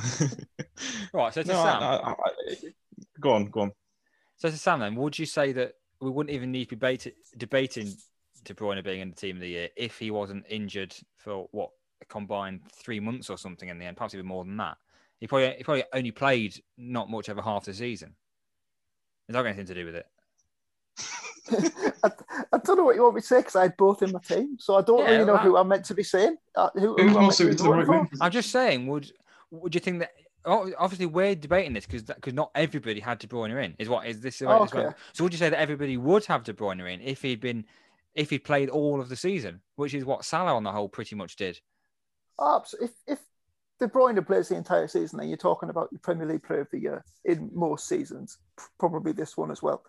Right, 1.13 1.33
so 1.33 1.43
to 1.43 1.47
no, 1.47 1.53
Sam, 1.53 1.83
I, 1.83 1.95
I, 1.97 2.11
I, 2.11 2.55
go 3.19 3.33
on, 3.33 3.45
go 3.45 3.61
on. 3.61 3.71
So 4.37 4.49
to 4.49 4.57
Sam, 4.57 4.79
then, 4.79 4.95
would 4.95 5.17
you 5.17 5.25
say 5.25 5.51
that 5.53 5.73
we 5.99 6.09
wouldn't 6.09 6.33
even 6.35 6.51
need 6.51 6.65
to 6.65 6.69
be 6.69 6.75
debate, 6.75 7.13
debating 7.37 7.93
De 8.43 8.53
Bruyne 8.53 8.83
being 8.83 9.01
in 9.01 9.09
the 9.09 9.15
team 9.15 9.37
of 9.37 9.41
the 9.41 9.49
year 9.49 9.69
if 9.75 9.97
he 9.97 10.11
wasn't 10.11 10.45
injured 10.49 10.95
for 11.17 11.47
what 11.51 11.71
a 12.01 12.05
combined 12.05 12.61
three 12.71 12.99
months 12.99 13.29
or 13.29 13.37
something 13.37 13.69
in 13.69 13.79
the 13.79 13.85
end, 13.85 13.97
perhaps 13.97 14.13
even 14.13 14.27
more 14.27 14.45
than 14.45 14.57
that? 14.57 14.77
He 15.19 15.25
probably 15.27 15.55
he 15.57 15.63
probably 15.63 15.83
only 15.93 16.11
played 16.11 16.61
not 16.77 17.09
much 17.09 17.29
over 17.29 17.41
half 17.41 17.65
the 17.65 17.73
season. 17.73 18.15
Is 19.27 19.33
that 19.33 19.41
got 19.41 19.47
anything 19.47 19.65
to 19.65 19.73
do 19.73 19.85
with 19.85 19.95
it? 19.95 20.05
I, 22.03 22.11
I 22.53 22.57
don't 22.63 22.77
know 22.77 22.83
what 22.83 22.95
you 22.95 23.03
want 23.03 23.15
me 23.15 23.21
to 23.21 23.27
say 23.27 23.37
because 23.39 23.55
I 23.55 23.63
had 23.63 23.77
both 23.77 24.03
in 24.03 24.11
my 24.11 24.19
team, 24.19 24.57
so 24.59 24.75
I 24.75 24.81
don't 24.81 24.99
Yeah, 24.99 25.11
really 25.11 25.25
know 25.25 25.33
that- 25.33 25.43
who 25.43 25.57
I'm 25.57 25.67
meant 25.67 25.85
to 25.85 25.95
be 25.95 26.03
saying. 26.03 26.37
Uh, 26.55 26.69
who, 26.75 26.93
Who 26.95 27.09
who 27.09 27.17
I'm 27.17 27.23
also 27.25 27.45
to 27.45 27.49
be 27.49 27.55
the 27.55 27.69
right 27.69 28.07
I'm 28.21 28.31
just 28.31 28.51
saying, 28.51 28.85
would 28.87 29.11
would 29.49 29.73
you 29.73 29.81
think 29.81 29.99
that? 29.99 30.11
Oh, 30.47 30.71
Obviously, 30.79 31.05
we're 31.05 31.35
debating 31.35 31.73
this 31.73 31.85
because 31.85 32.01
because 32.03 32.33
not 32.33 32.49
everybody 32.55 32.99
had 32.99 33.19
De 33.19 33.27
Bruyne 33.27 33.63
in. 33.63 33.75
Is 33.77 33.89
what 33.89 34.07
is 34.07 34.21
this? 34.21 34.41
Oh, 34.41 34.63
is 34.63 34.73
what- 34.73 34.83
oh, 34.83 34.87
okay. 34.87 34.95
so 35.13 35.23
would 35.23 35.33
you 35.33 35.37
say 35.39 35.49
that 35.49 35.59
everybody 35.59 35.97
would 35.97 36.25
have 36.25 36.43
De 36.43 36.53
Bruyne 36.53 36.91
in 36.93 37.01
if 37.01 37.21
he'd 37.21 37.39
been 37.41 37.65
if 38.15 38.31
he 38.31 38.39
played 38.39 38.69
all 38.69 38.99
of 38.99 39.09
the 39.09 39.15
season, 39.15 39.61
which 39.75 39.93
is 39.93 40.03
what 40.03 40.25
Salah 40.25 40.55
on 40.55 40.63
the 40.63 40.71
whole 40.71 40.89
pretty 40.89 41.15
much 41.15 41.35
did? 41.35 41.59
Oh, 42.39 42.63
if 42.81 42.91
if 43.05 43.19
De 43.79 43.87
Bruyne 43.87 44.25
plays 44.25 44.49
the 44.49 44.55
entire 44.55 44.87
season, 44.87 45.19
then 45.19 45.27
you're 45.27 45.37
talking 45.37 45.69
about 45.69 45.89
your 45.91 45.99
Premier 45.99 46.25
League 46.25 46.41
Player 46.43 46.61
of 46.61 46.71
the 46.71 46.79
Year 46.79 47.05
in 47.25 47.51
most 47.53 47.87
seasons, 47.87 48.39
probably 48.79 49.11
this 49.11 49.37
one 49.37 49.51
as 49.51 49.61
well. 49.61 49.83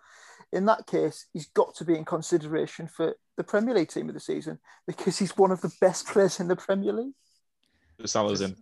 In 0.51 0.65
that 0.65 0.85
case, 0.87 1.25
he's 1.33 1.47
got 1.47 1.73
to 1.75 1.85
be 1.85 1.95
in 1.95 2.05
consideration 2.05 2.87
for 2.87 3.15
the 3.37 3.43
Premier 3.43 3.73
League 3.73 3.89
team 3.89 4.07
of 4.09 4.13
the 4.13 4.19
season 4.19 4.59
because 4.87 5.17
he's 5.17 5.37
one 5.37 5.51
of 5.51 5.61
the 5.61 5.71
best 5.81 6.07
players 6.11 6.39
in 6.39 6.47
the 6.47 6.55
Premier 6.55 6.93
League. 6.93 7.13
Salah's 8.05 8.41
in. 8.41 8.51
This 8.51 8.57
one 8.57 8.57
has 8.57 8.57
caused- 8.57 8.59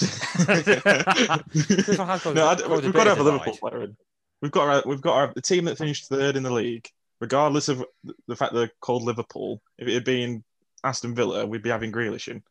no, 0.48 0.54
I, 2.46 2.56
we've 2.58 2.92
got 2.92 3.04
to 3.04 3.10
have 3.10 3.18
a 3.18 3.22
Liverpool 3.22 3.52
divide. 3.54 3.58
player 3.60 3.82
in. 3.84 3.96
We've 4.40 4.52
got 4.52 4.68
our, 4.68 4.82
we've 4.86 5.00
got 5.00 5.14
our, 5.16 5.32
the 5.34 5.42
team 5.42 5.64
that 5.64 5.78
finished 5.78 6.08
third 6.08 6.36
in 6.36 6.42
the 6.42 6.50
league, 6.52 6.88
regardless 7.20 7.68
of 7.68 7.84
the 8.26 8.36
fact 8.36 8.54
they're 8.54 8.70
called 8.80 9.02
Liverpool. 9.02 9.60
If 9.78 9.88
it 9.88 9.94
had 9.94 10.04
been 10.04 10.44
Aston 10.84 11.14
Villa, 11.14 11.46
we'd 11.46 11.62
be 11.62 11.70
having 11.70 11.90
Grealish 11.92 12.28
in. 12.28 12.42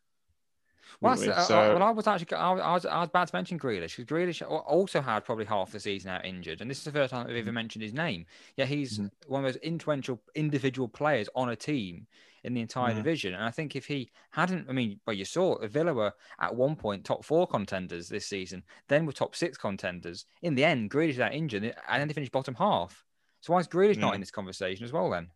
Well, 1.00 1.16
we? 1.18 1.30
uh, 1.30 1.42
So- 1.44 1.76
well, 1.76 1.84
I 1.84 1.92
was 1.92 2.08
actually 2.08 2.36
I 2.36 2.52
was, 2.52 2.86
I 2.86 3.00
was, 3.02 3.10
about 3.10 3.28
to 3.28 3.36
mention 3.36 3.60
Grealish 3.60 3.96
because 3.96 4.06
Grealish 4.06 4.42
also 4.50 5.00
had 5.00 5.24
probably 5.24 5.46
half 5.46 5.72
the 5.72 5.80
season 5.80 6.10
out 6.12 6.26
injured, 6.26 6.60
and 6.60 6.70
this 6.70 6.80
is 6.80 6.84
the 6.84 6.92
first 6.92 7.12
time 7.12 7.28
we've 7.28 7.38
ever 7.38 7.52
mentioned 7.52 7.84
his 7.84 7.94
name. 7.94 8.26
Yeah, 8.58 8.66
he's 8.66 8.98
Mhm. 9.00 9.12
one 9.28 9.46
of 9.46 9.54
those 9.54 9.62
influential 9.62 10.20
individual 10.36 10.88
players 10.88 11.30
on 11.36 11.50
a 11.50 11.56
team 11.56 12.08
in 12.44 12.54
the 12.54 12.62
entire 12.62 12.94
Mhm. 12.94 12.98
division. 12.98 13.34
And 13.34 13.44
I 13.44 13.52
think 13.52 13.76
if 13.76 13.86
he 13.86 14.12
hadn't, 14.32 14.70
I 14.70 14.74
mean, 14.74 15.00
well, 15.06 15.16
you 15.16 15.26
saw 15.26 15.58
Villa 15.68 15.94
were 15.94 16.14
at 16.40 16.56
one 16.56 16.76
point 16.76 17.06
top 17.06 17.26
four 17.26 17.48
contenders 17.48 18.08
this 18.10 18.28
season, 18.28 18.64
then 18.88 19.06
were 19.06 19.12
top 19.14 19.36
six 19.36 19.58
contenders. 19.58 20.26
In 20.42 20.56
the 20.56 20.64
end, 20.66 20.92
Grealish 20.92 21.20
out 21.20 21.34
injured, 21.34 21.64
and 21.64 22.02
then 22.02 22.08
they 22.08 22.14
finished 22.14 22.32
bottom 22.32 22.56
half. 22.56 23.04
So 23.42 23.54
why 23.54 23.60
is 23.60 23.68
Grealish 23.68 23.98
not 23.98 24.16
in 24.16 24.20
this 24.22 24.32
conversation 24.32 24.84
as 24.86 24.92
well? 24.92 25.10
Then 25.10 25.30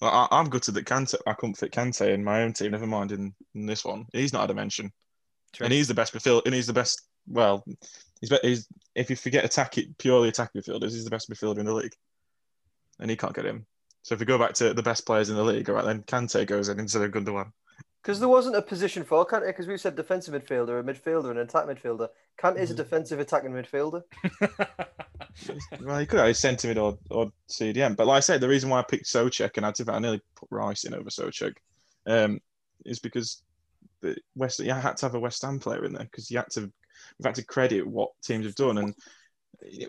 Well, 0.00 0.10
I, 0.10 0.28
I'm 0.30 0.48
gutted 0.48 0.74
that 0.74 0.86
Kante, 0.86 1.14
I 1.26 1.34
couldn't 1.34 1.58
fit 1.58 1.72
Kante 1.72 2.12
in 2.12 2.24
my 2.24 2.42
own 2.42 2.52
team. 2.52 2.72
Never 2.72 2.86
mind 2.86 3.12
in, 3.12 3.34
in 3.54 3.66
this 3.66 3.84
one. 3.84 4.06
He's 4.12 4.32
not 4.32 4.44
a 4.44 4.48
dimension, 4.48 4.92
True. 5.52 5.64
and 5.64 5.72
he's 5.72 5.88
the 5.88 5.94
best 5.94 6.12
midfield. 6.14 6.42
And 6.46 6.54
he's 6.54 6.66
the 6.66 6.72
best. 6.72 7.02
Well, 7.28 7.64
he's, 8.20 8.30
be- 8.30 8.38
he's 8.42 8.66
if 8.96 9.10
you 9.10 9.16
forget 9.16 9.44
attack 9.44 9.78
it 9.78 9.96
purely 9.98 10.28
attack 10.28 10.50
midfielders, 10.54 10.90
he's 10.90 11.04
the 11.04 11.10
best 11.10 11.30
midfielder 11.30 11.58
in 11.58 11.66
the 11.66 11.74
league, 11.74 11.94
and 12.98 13.08
he 13.10 13.16
can't 13.16 13.34
get 13.34 13.44
him. 13.46 13.64
So 14.02 14.14
if 14.14 14.20
we 14.20 14.26
go 14.26 14.38
back 14.38 14.54
to 14.54 14.74
the 14.74 14.82
best 14.82 15.06
players 15.06 15.30
in 15.30 15.36
the 15.36 15.44
league, 15.44 15.68
all 15.70 15.76
right, 15.76 15.84
then 15.84 16.02
Kante 16.02 16.46
goes 16.46 16.68
in 16.68 16.80
instead 16.80 17.02
of 17.02 17.10
Gundogan. 17.12 17.52
Because 18.02 18.18
there 18.18 18.28
wasn't 18.28 18.56
a 18.56 18.62
position 18.62 19.04
for 19.04 19.24
Kante, 19.24 19.46
because 19.46 19.68
we 19.68 19.78
said 19.78 19.94
defensive 19.94 20.34
midfielder, 20.34 20.80
a 20.80 20.82
midfielder, 20.82 21.30
and 21.30 21.38
an 21.38 21.46
attack 21.46 21.66
midfielder. 21.66 22.08
Kante 22.36 22.58
is 22.58 22.72
a 22.72 22.74
Mhm. 22.74 22.78
defensive 22.78 23.20
attacking 23.20 23.52
midfielder. 23.52 24.02
Well, 25.80 25.98
he 25.98 26.06
could 26.06 26.20
have 26.20 26.36
sent 26.36 26.64
him 26.64 26.72
in 26.72 26.78
or, 26.78 26.98
or 27.10 27.32
CDM. 27.48 27.96
But 27.96 28.06
like 28.06 28.18
I 28.18 28.20
said, 28.20 28.40
the 28.40 28.48
reason 28.48 28.70
why 28.70 28.80
I 28.80 28.84
picked 28.84 29.06
Soucek 29.06 29.56
and 29.56 29.66
I, 29.66 29.70
did, 29.70 29.88
I 29.88 29.98
nearly 29.98 30.20
put 30.36 30.48
Rice 30.50 30.84
in 30.84 30.94
over 30.94 31.10
Soucek 31.10 31.54
um, 32.06 32.40
is 32.84 32.98
because 32.98 33.42
the 34.00 34.16
West 34.34 34.58
you 34.60 34.72
had 34.72 34.96
to 34.98 35.06
have 35.06 35.14
a 35.14 35.20
West 35.20 35.42
Ham 35.42 35.58
player 35.58 35.84
in 35.84 35.92
there 35.92 36.04
because 36.04 36.30
you 36.30 36.38
had 36.38 36.50
to 36.50 36.60
we've 36.60 37.24
had 37.24 37.34
to 37.36 37.44
credit 37.44 37.86
what 37.86 38.10
teams 38.22 38.46
have 38.46 38.54
done 38.54 38.78
and 38.78 38.94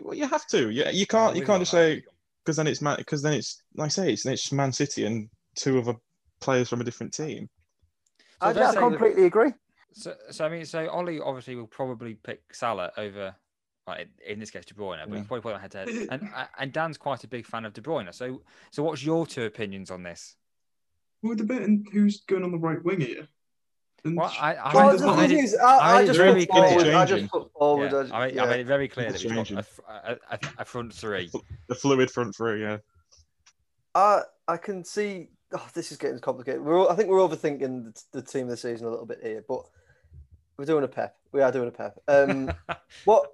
well, 0.02 0.14
you 0.14 0.26
have 0.26 0.46
to. 0.48 0.70
Yeah, 0.70 0.90
you 0.90 1.06
can't 1.06 1.36
you 1.36 1.44
can't 1.44 1.60
just 1.60 1.72
say 1.72 2.04
because 2.44 2.56
then 2.56 2.66
it's 2.66 2.82
Man 2.82 2.96
because 2.98 3.22
then 3.22 3.32
it's 3.32 3.62
like 3.76 3.86
I 3.86 3.88
say 3.88 4.12
it's, 4.12 4.26
it's 4.26 4.52
Man 4.52 4.72
City 4.72 5.04
and 5.06 5.28
two 5.56 5.78
other 5.78 5.94
players 6.40 6.68
from 6.68 6.80
a 6.80 6.84
different 6.84 7.12
team. 7.14 7.48
So 8.42 8.48
I 8.48 8.50
I 8.50 8.52
just 8.52 8.74
think 8.74 8.84
that- 8.84 8.98
completely 8.98 9.24
agree. 9.26 9.52
So, 9.92 10.14
so 10.30 10.44
I 10.44 10.48
mean, 10.48 10.64
so 10.66 10.88
Ollie 10.88 11.20
obviously 11.20 11.54
will 11.54 11.68
probably 11.68 12.14
pick 12.14 12.40
Salah 12.52 12.90
over, 12.96 13.32
like 13.86 14.08
in 14.26 14.40
this 14.40 14.50
case, 14.50 14.64
De 14.64 14.74
Bruyne, 14.74 14.98
but 15.06 15.12
Yeah. 15.12 15.18
he's 15.18 15.26
probably 15.28 15.42
put 15.42 15.52
them 15.52 15.60
head 15.60 15.70
to 15.70 15.78
head. 15.78 15.88
And 16.10 16.28
and 16.58 16.72
Dan's 16.72 16.98
quite 16.98 17.22
a 17.24 17.28
big 17.28 17.46
fan 17.46 17.64
of 17.64 17.72
De 17.74 17.80
Bruyne. 17.80 18.12
So, 18.12 18.42
so 18.72 18.82
what's 18.82 19.04
your 19.04 19.24
two 19.24 19.44
opinions 19.44 19.90
on 19.92 20.02
this? 20.02 20.34
We're 21.22 21.36
debating 21.36 21.86
who's 21.92 22.22
going 22.22 22.42
on 22.42 22.50
the 22.52 22.58
right 22.58 22.82
wing 22.84 23.00
here. 23.00 23.28
And 24.04 24.16
Well, 24.16 24.32
I, 24.38 24.54
I, 24.54 24.74
Well, 24.74 24.96
the 24.98 25.04
I, 25.04 25.06
not- 25.06 25.16
made 25.18 25.28
thing 25.28 25.38
it, 25.38 25.44
is, 25.44 25.54
I 25.56 25.76
I, 25.78 25.96
I 25.98 26.06
just 26.06 26.18
very 26.18 26.46
put 26.46 26.68
forward. 26.68 26.86
I 26.88 27.04
just 27.06 27.30
put 27.30 27.52
forward. 27.52 27.92
yeah, 27.92 28.14
I, 28.14 28.18
I, 28.22 28.26
made, 28.26 28.34
yeah. 28.34 28.42
I 28.44 28.46
made 28.48 28.60
it 28.60 28.66
very 28.66 28.88
clear 28.88 29.06
that 29.06 29.14
It's 29.14 29.22
he's 29.22 29.32
got 29.32 29.50
a, 29.50 29.66
a, 29.88 30.18
a, 30.30 30.38
a 30.58 30.64
front 30.64 30.92
three. 30.92 31.30
The 31.68 31.74
fluid 31.74 32.10
front 32.10 32.36
three, 32.36 32.60
yeah. 32.60 32.78
I 33.94 34.22
I 34.46 34.56
can 34.56 34.84
see. 34.84 35.28
Oh, 35.52 35.66
this 35.72 35.92
is 35.92 35.98
getting 35.98 36.18
complicated. 36.18 36.62
We're 36.62 36.80
all, 36.80 36.88
I 36.90 36.96
think 36.96 37.08
we're 37.08 37.18
overthinking 37.20 37.94
the, 37.94 38.02
the 38.12 38.22
team 38.22 38.42
of 38.44 38.50
the 38.50 38.56
season 38.56 38.86
a 38.86 38.90
little 38.90 39.06
bit 39.06 39.20
here, 39.22 39.44
but 39.48 39.60
we're 40.58 40.64
doing 40.64 40.82
a 40.84 40.88
pep. 40.88 41.16
We 41.32 41.42
are 41.42 41.52
doing 41.52 41.68
a 41.68 41.70
pep. 41.70 41.98
Um, 42.08 42.52
what 43.04 43.30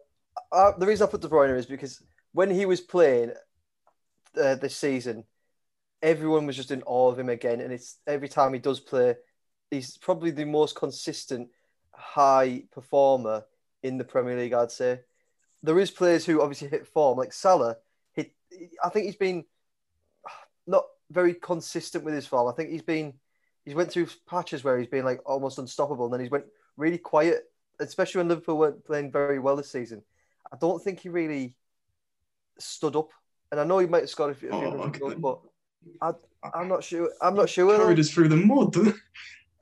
uh, 0.52 0.72
the 0.78 0.86
reason 0.86 1.06
I 1.06 1.10
put 1.10 1.22
De 1.22 1.28
Bruyne 1.28 1.56
is 1.56 1.66
because 1.66 2.02
when 2.32 2.50
he 2.50 2.66
was 2.66 2.80
playing 2.80 3.32
uh, 4.40 4.54
this 4.56 4.76
season, 4.76 5.24
everyone 6.02 6.46
was 6.46 6.56
just 6.56 6.70
in 6.70 6.82
awe 6.84 7.10
of 7.10 7.18
him 7.18 7.28
again, 7.30 7.60
and 7.60 7.72
it's 7.72 7.96
every 8.06 8.28
time 8.28 8.52
he 8.52 8.58
does 8.60 8.80
play, 8.80 9.16
he's 9.70 9.96
probably 9.96 10.30
the 10.30 10.44
most 10.44 10.74
consistent 10.76 11.48
high 11.92 12.64
performer 12.72 13.44
in 13.82 13.98
the 13.98 14.04
Premier 14.04 14.36
League. 14.36 14.52
I'd 14.52 14.70
say 14.70 15.00
there 15.62 15.78
is 15.78 15.90
players 15.90 16.24
who 16.24 16.40
obviously 16.40 16.68
hit 16.68 16.86
form, 16.86 17.18
like 17.18 17.32
Salah. 17.32 17.76
Hit, 18.12 18.32
I 18.82 18.88
think 18.88 19.06
he's 19.06 19.16
been 19.16 19.44
not 20.66 20.84
very 21.10 21.34
consistent 21.34 22.04
with 22.04 22.14
his 22.14 22.26
form. 22.26 22.48
I 22.48 22.52
think 22.52 22.70
he's 22.70 22.82
been 22.82 23.14
he's 23.64 23.74
went 23.74 23.90
through 23.90 24.08
patches 24.28 24.64
where 24.64 24.78
he's 24.78 24.88
been 24.88 25.04
like 25.04 25.20
almost 25.26 25.58
unstoppable, 25.58 26.06
and 26.06 26.14
then 26.14 26.20
he's 26.20 26.30
went 26.30 26.46
really 26.76 26.98
quiet, 26.98 27.50
especially 27.78 28.20
when 28.20 28.28
Liverpool 28.28 28.58
weren't 28.58 28.84
playing 28.84 29.12
very 29.12 29.38
well 29.38 29.56
this 29.56 29.70
season. 29.70 30.02
I 30.52 30.56
don't 30.60 30.82
think 30.82 31.00
he 31.00 31.08
really 31.08 31.54
stood 32.58 32.96
up, 32.96 33.10
and 33.50 33.60
I 33.60 33.64
know 33.64 33.78
he 33.78 33.86
might 33.86 34.00
have 34.00 34.10
scored 34.10 34.32
a 34.32 34.34
few, 34.34 34.48
a 34.48 34.58
few 34.58 34.68
Oh, 34.68 34.88
goals, 34.88 35.14
but 35.18 35.40
I, 36.02 36.12
I'm 36.54 36.68
not 36.68 36.82
sure. 36.82 37.10
I'm 37.20 37.34
not 37.34 37.48
sure. 37.48 37.76
carried 37.76 37.98
us 38.00 38.10
through 38.10 38.28
the 38.28 38.36
mud. 38.36 38.74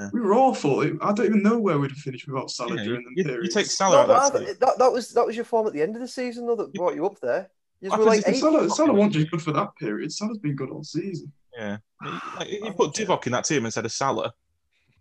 Yeah. 0.01 0.11
We 0.13 0.21
were 0.21 0.35
awful. 0.35 0.81
I 1.03 1.13
don't 1.13 1.27
even 1.27 1.43
know 1.43 1.59
where 1.59 1.79
we'd 1.79 1.91
have 1.91 1.99
finished 1.99 2.29
without 2.29 2.51
Salah 2.53 2.77
Yeah, 2.77 2.85
during 2.85 3.01
you, 3.03 3.07
the 3.11 3.15
you, 3.17 3.25
period. 3.25 3.45
you 3.47 3.51
take 3.51 3.67
Salah 3.67 4.07
No, 4.07 4.13
out 4.15 4.33
that 4.33 4.43
I, 4.43 4.53
that, 4.61 4.79
that 4.79 4.93
was 4.93 5.11
that 5.11 5.27
was 5.27 5.35
your 5.35 5.45
form 5.45 5.67
at 5.67 5.73
the 5.73 5.83
end 5.83 5.97
of 5.97 6.01
the 6.01 6.07
season, 6.09 6.47
though, 6.47 6.55
that 6.57 6.73
brought 6.75 6.95
you 6.95 7.05
up 7.05 7.19
there. 7.21 7.51
You 7.81 7.91
I 7.93 7.97
were 7.99 8.05
like. 8.05 8.23
Salah, 8.37 8.71
Salah 8.71 8.93
wasn't 8.93 9.15
just 9.15 9.31
good 9.31 9.43
for 9.43 9.53
that 9.53 9.75
period. 9.77 10.13
Salah's 10.13 10.39
been 10.39 10.55
good 10.55 10.71
all 10.71 10.85
season. 10.85 11.33
Yeah. 11.57 11.79
Like, 12.39 12.49
you 12.49 12.73
put 12.73 12.95
think- 12.95 13.09
Divock 13.09 13.27
in 13.27 13.33
that 13.33 13.45
team 13.45 13.65
instead 13.65 13.85
of 13.85 13.91
Salah. 13.93 14.33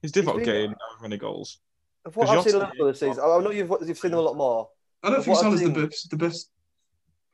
Is 0.02 0.12
Divock 0.12 0.38
been- 0.38 0.46
getting 0.46 0.70
how 0.72 1.02
many 1.04 1.18
goals? 1.18 1.60
Of 2.06 2.16
what 2.16 2.28
'cause 2.28 2.38
I've 2.38 2.44
seen 2.46 2.56
a 2.56 2.58
lot 2.60 2.64
of 2.64 2.70
Liverpool 2.74 2.88
this 2.88 3.00
season, 3.00 3.24
I 3.24 3.28
I 3.28 3.42
know 3.42 3.52
you've 3.52 3.70
you've 3.88 3.98
seen 4.00 4.12
them 4.12 4.20
a 4.20 4.24
lot 4.24 4.36
more. 4.38 4.70
I 5.04 5.10
don't 5.12 5.24
think 5.24 5.28
what 5.38 5.46
I've 5.46 5.60
Salah's 5.60 5.74
the 5.74 5.88
best, 5.88 6.10
the 6.10 6.18
best 6.18 6.50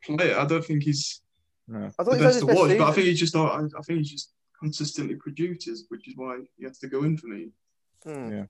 player. 0.04 0.38
I 0.38 0.46
don't 0.46 0.66
think 0.66 0.84
he's 0.84 1.22
No. 1.68 1.80
I 1.80 1.88
the 1.88 1.92
thought 2.04 2.06
he 2.18 2.18
had 2.18 2.24
best 2.26 2.34
his 2.36 2.42
to 2.42 2.48
best 2.48 2.60
watch, 2.60 2.66
season. 2.72 2.78
but 2.80 2.90
I 2.90 2.94
think 2.94 3.08
he's 3.08 3.20
just 3.20 3.36
I, 3.38 3.56
I 3.58 3.82
think 3.84 4.00
he's 4.00 4.12
just 4.12 4.32
consistently 4.64 5.16
produces, 5.16 5.86
which 5.90 6.08
is 6.08 6.14
why 6.16 6.40
he 6.58 6.64
has 6.64 6.80
to 6.80 6.88
go 6.88 7.04
in 7.04 7.18
for 7.18 7.28
me. 7.28 7.50
Hmm. 8.06 8.44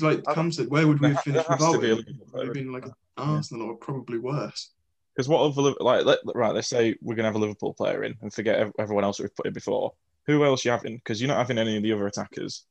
Like 0.00 0.22
I- 0.26 0.34
Cam 0.34 0.50
said, 0.50 0.68
where 0.70 0.86
would 0.88 0.98
we 1.00 1.08
have 1.08 1.20
finished 1.20 1.46
there 1.46 1.56
has 1.58 1.72
to 1.72 1.78
without 1.78 1.80
be 1.82 1.90
a 1.90 1.90
him? 1.90 1.96
Liverpool 1.98 2.26
Would 2.32 2.46
have 2.46 2.54
been 2.54 2.72
like 2.72 2.86
an 2.86 2.94
Arsenal 3.18 3.68
or 3.68 3.76
probably 3.76 4.18
worse. 4.18 4.70
Because 5.14 5.28
what 5.28 5.42
other 5.42 5.74
like 5.80 6.06
let, 6.06 6.20
right? 6.34 6.54
Let's 6.54 6.68
say 6.68 6.94
we're 7.02 7.16
gonna 7.16 7.28
have 7.28 7.34
a 7.34 7.38
Liverpool 7.38 7.74
player 7.74 8.04
in 8.04 8.14
and 8.22 8.32
forget 8.32 8.72
everyone 8.78 9.04
else 9.04 9.20
we've 9.20 9.34
put 9.34 9.46
in 9.46 9.52
before. 9.52 9.92
Who 10.26 10.42
else 10.44 10.64
you 10.64 10.70
having? 10.70 10.96
Because 10.96 11.20
you're 11.20 11.28
not 11.28 11.38
having 11.38 11.58
any 11.58 11.76
of 11.76 11.82
the 11.82 11.92
other 11.92 12.06
attackers. 12.06 12.64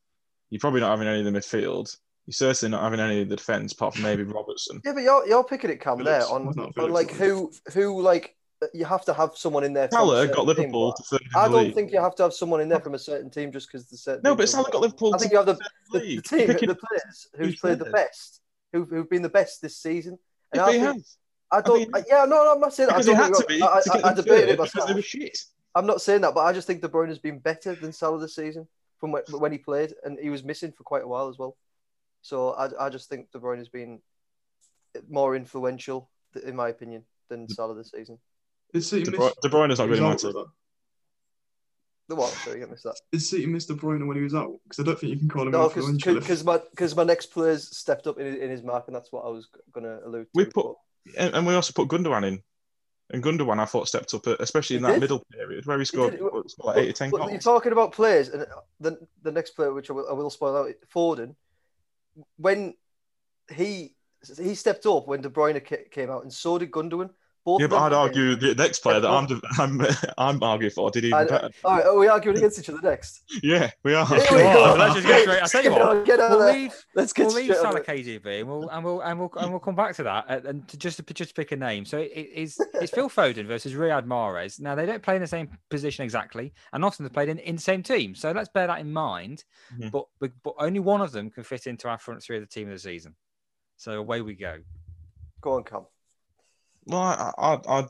You're 0.49 0.59
probably 0.59 0.79
not 0.79 0.89
having 0.89 1.07
any 1.07 1.19
of 1.19 1.31
the 1.31 1.37
midfield. 1.39 1.95
You're 2.25 2.33
certainly 2.33 2.71
not 2.71 2.83
having 2.83 2.99
any 2.99 3.21
of 3.21 3.29
the 3.29 3.35
defence, 3.35 3.73
apart 3.73 3.93
from 3.93 4.03
maybe 4.03 4.23
Robertson. 4.37 4.81
Yeah, 4.83 4.93
but 4.93 5.03
you're 5.03 5.27
you're 5.27 5.43
picking 5.43 5.69
it, 5.69 5.81
Cam, 5.81 6.03
there 6.03 6.23
on, 6.23 6.47
Why 6.47 6.83
on 6.83 6.91
like 6.91 7.11
who 7.11 7.51
who 7.73 8.01
like 8.01 8.35
you 8.73 8.85
have 8.85 9.05
to 9.05 9.13
have 9.13 9.37
someone 9.37 9.63
in 9.63 9.73
there. 9.73 9.89
Salah 9.91 10.27
got 10.27 10.45
Liverpool 10.45 10.89
but 10.91 10.97
to 10.97 11.03
third 11.03 11.21
in 11.21 11.27
I 11.35 11.47
don't 11.47 11.63
league. 11.65 11.75
think 11.75 11.91
you 11.91 12.01
have 12.01 12.15
to 12.15 12.23
have 12.23 12.33
someone 12.33 12.61
in 12.61 12.69
there 12.69 12.79
from 12.79 12.93
a 12.93 12.99
certain 12.99 13.29
team 13.29 13.51
just 13.51 13.67
because 13.71 13.87
the 13.87 13.97
certain. 13.97 14.21
No, 14.23 14.35
but 14.35 14.49
Salah 14.49 14.69
got 14.71 14.81
Liverpool. 14.81 15.15
I 15.15 15.17
think 15.17 15.31
you 15.31 15.37
have 15.37 15.45
the, 15.47 15.53
the, 15.91 15.99
the 15.99 16.15
the 16.17 16.21
team, 16.21 16.47
the 16.47 16.75
players 16.75 17.27
who's 17.37 17.55
played 17.59 17.79
the 17.79 17.85
best, 17.85 18.41
who've, 18.73 18.89
who've 18.89 19.09
been 19.09 19.21
the 19.21 19.29
best 19.29 19.61
this 19.61 19.77
season. 19.77 20.17
And 20.51 20.61
if 20.61 20.67
I 20.67 20.71
think, 20.71 20.83
has. 20.83 21.17
I 21.51 21.61
don't. 21.61 21.79
mean- 21.79 21.91
I- 21.93 22.03
yeah, 22.07 22.25
no, 22.25 22.43
no, 22.43 22.53
I'm 22.53 22.59
not 22.59 22.73
saying 22.73 22.89
that. 22.89 22.97
I 22.97 23.01
don't 23.01 23.15
had 23.15 23.33
to 23.33 23.45
be. 23.47 23.61
I, 23.63 23.81
to 23.81 24.05
I, 24.05 24.09
I 24.09 24.13
debated 24.13 24.49
it 24.49 24.59
myself. 24.59 24.87
they 24.87 24.93
were 24.93 25.01
shit. 25.01 25.37
I'm 25.75 25.85
not 25.85 26.01
saying 26.01 26.21
that, 26.21 26.33
but 26.33 26.41
I 26.41 26.51
just 26.51 26.67
think 26.67 26.81
De 26.81 26.89
Bruyne 26.89 27.09
has 27.09 27.19
been 27.19 27.39
better 27.39 27.75
than 27.75 27.93
Salah 27.93 28.19
this 28.19 28.35
season 28.35 28.67
from 28.99 29.11
when, 29.13 29.23
when 29.31 29.51
he 29.51 29.57
played, 29.57 29.93
and 30.03 30.17
he 30.19 30.29
was 30.29 30.43
missing 30.43 30.71
for 30.73 30.83
quite 30.83 31.03
a 31.03 31.07
while 31.07 31.29
as 31.29 31.37
well. 31.37 31.55
So 32.21 32.51
I, 32.51 32.87
I 32.87 32.89
just 32.89 33.07
think 33.07 33.31
De 33.31 33.39
Bruyne 33.39 33.59
has 33.59 33.69
been 33.69 33.99
more 35.09 35.35
influential, 35.35 36.09
in 36.43 36.55
my 36.55 36.69
opinion, 36.69 37.03
than 37.29 37.47
Salah 37.47 37.75
this 37.75 37.91
season. 37.95 38.17
Did 38.73 38.83
City 38.83 39.03
De 39.03 39.11
miss? 39.11 39.19
Bruyne, 39.19 39.33
De 39.41 39.49
Bruyne 39.49 39.71
is 39.71 39.79
not 39.79 39.89
really 39.89 40.01
was 40.01 40.23
my 40.23 40.29
out, 40.29 40.33
team. 40.35 40.45
The 42.07 42.15
what? 42.15 42.29
Sorry, 42.31 42.63
I 42.63 42.65
missed 42.65 42.83
that. 42.83 42.95
Did 43.11 43.21
City 43.21 43.45
miss 43.45 43.65
De 43.65 43.73
Bruyne 43.73 44.05
when 44.07 44.17
he 44.17 44.23
was 44.23 44.33
out? 44.35 44.51
Because 44.63 44.79
I 44.79 44.83
don't 44.83 44.99
think 44.99 45.13
you 45.13 45.19
can 45.19 45.29
call 45.29 45.43
him 45.45 45.51
No, 45.51 45.65
influential. 45.65 46.17
if- 46.17 46.23
because 46.23 46.43
my 46.43 46.59
because 46.71 46.95
my 46.95 47.03
next 47.03 47.27
players 47.27 47.75
stepped 47.75 48.07
up 48.07 48.17
in, 48.19 48.27
in 48.37 48.49
his 48.49 48.63
mark, 48.63 48.85
and 48.87 48.95
that's 48.95 49.11
what 49.11 49.25
I 49.25 49.29
was 49.29 49.47
going 49.71 49.85
to 49.85 50.05
allude 50.05 50.25
to. 50.25 50.29
We 50.33 50.45
put- 50.45 50.75
And, 51.17 51.33
and 51.35 51.47
we 51.47 51.53
also 51.53 51.73
put 51.73 51.87
Gundogan 51.87 52.27
in. 52.27 52.43
And 53.11 53.23
Gundogan, 53.23 53.59
I 53.59 53.65
thought, 53.65 53.87
stepped 53.87 54.13
up, 54.13 54.27
uh, 54.27 54.35
especially 54.39 54.75
in 54.75 54.83
He 54.83 54.87
that 54.87 54.93
did. 54.93 54.99
middle 55.01 55.23
period 55.31 55.65
where 55.65 55.79
he 55.79 55.85
scored 55.85 56.11
did. 56.11 56.21
what, 56.21 56.45
what, 56.57 56.77
eight 56.77 56.89
or 56.89 56.93
ten 56.93 57.09
But 57.09 57.31
you're 57.31 57.39
talking 57.39 57.71
about 57.71 57.91
players, 57.91 58.29
and 58.29 58.45
the 58.79 58.99
the 59.23 59.31
next 59.31 59.51
player, 59.51 59.73
which 59.73 59.89
I 59.89 59.93
will, 59.93 60.07
I 60.07 60.13
will 60.13 60.29
spoil 60.29 60.55
out, 60.55 60.69
Foden, 60.93 61.35
when 62.37 62.75
he 63.51 63.95
he 64.37 64.53
stepped 64.53 64.85
up 64.85 65.07
when 65.07 65.21
De 65.21 65.29
Bruyne 65.29 65.89
came 65.89 66.11
out, 66.11 66.21
and 66.21 66.31
so 66.31 66.59
did 66.59 66.69
Gundogan. 66.69 67.09
Both 67.45 67.61
Yeah, 67.61 67.67
but 67.67 67.77
I'd 67.77 67.93
argue 67.93 68.35
the 68.35 68.53
next 68.55 68.79
player 68.79 68.99
that 68.99 69.09
I'm 69.09 69.41
I'm 69.59 69.85
I'm 70.17 70.43
arguing 70.43 70.71
for 70.71 70.91
did 70.91 71.05
even 71.05 71.17
I- 71.19 71.25
better. 71.25 71.49
All 71.63 71.75
right, 71.75 71.85
are 71.85 71.97
we 71.97 72.07
arguing 72.07 72.37
against 72.37 72.59
each 72.59 72.69
other 72.69 72.81
next? 72.81 73.23
Yeah, 73.41 73.71
we 73.83 73.93
are. 73.93 74.05
Here 74.05 74.17
we 74.31 74.43
on, 74.43 74.53
go. 74.53 74.75
let's 74.77 74.95
just 74.95 75.07
get 75.07 75.21
straight- 75.21 75.41
I'll 75.41 75.47
tell 75.47 75.63
you 75.63 75.69
Get 75.69 75.79
what, 75.79 75.97
on, 75.97 76.03
get 76.03 76.19
on 76.19 76.31
We'll 76.31 76.53
leave, 76.53 76.85
Let's 76.95 77.13
get 77.13 77.27
we'll 77.27 77.35
leave 77.35 77.45
straight 77.45 77.65
on 77.65 77.71
Salah. 77.73 77.83
KDB 77.83 78.39
and 78.41 78.47
we'll 78.49 78.69
and 78.69 78.83
we'll 78.83 79.01
and 79.01 79.19
we'll 79.19 79.31
and 79.37 79.51
we'll 79.51 79.59
come 79.59 79.75
back 79.75 79.95
to 79.95 80.03
that 80.03 80.25
and, 80.27 80.45
and 80.45 80.67
to 80.67 80.77
just 80.77 81.05
to 81.05 81.13
just 81.13 81.35
pick 81.35 81.51
a 81.51 81.55
name. 81.55 81.85
So 81.85 81.97
it's 81.97 82.59
it's 82.75 82.91
Phil 82.91 83.09
Foden 83.09 83.45
versus 83.47 83.73
Riyad 83.73 84.05
Mahrez. 84.05 84.59
Now 84.59 84.75
they 84.75 84.85
don't 84.85 85.01
play 85.01 85.15
in 85.15 85.21
the 85.21 85.27
same 85.27 85.49
position 85.69 86.03
exactly, 86.03 86.53
and 86.73 86.83
often 86.83 87.03
they 87.05 87.09
played 87.09 87.29
in, 87.29 87.39
in 87.39 87.55
the 87.55 87.61
same 87.61 87.83
team. 87.83 88.15
So 88.15 88.31
let's 88.31 88.49
bear 88.49 88.67
that 88.67 88.79
in 88.79 88.91
mind. 88.91 89.43
Mhm. 89.77 89.91
But, 89.91 90.05
but 90.19 90.31
but 90.43 90.53
only 90.59 90.79
one 90.79 91.01
of 91.01 91.11
them 91.11 91.29
can 91.29 91.43
fit 91.43 91.67
into 91.67 91.87
our 91.87 91.97
front 91.97 92.21
three 92.21 92.37
of 92.37 92.43
the 92.43 92.47
team 92.47 92.67
of 92.67 92.73
the 92.73 92.79
season. 92.79 93.15
So 93.77 93.93
away 93.93 94.21
we 94.21 94.35
go. 94.35 94.57
Go 95.41 95.53
on, 95.53 95.63
Cam. 95.63 95.85
Well, 96.85 97.01
I, 97.01 97.31
I, 97.37 97.59
I 97.67 97.85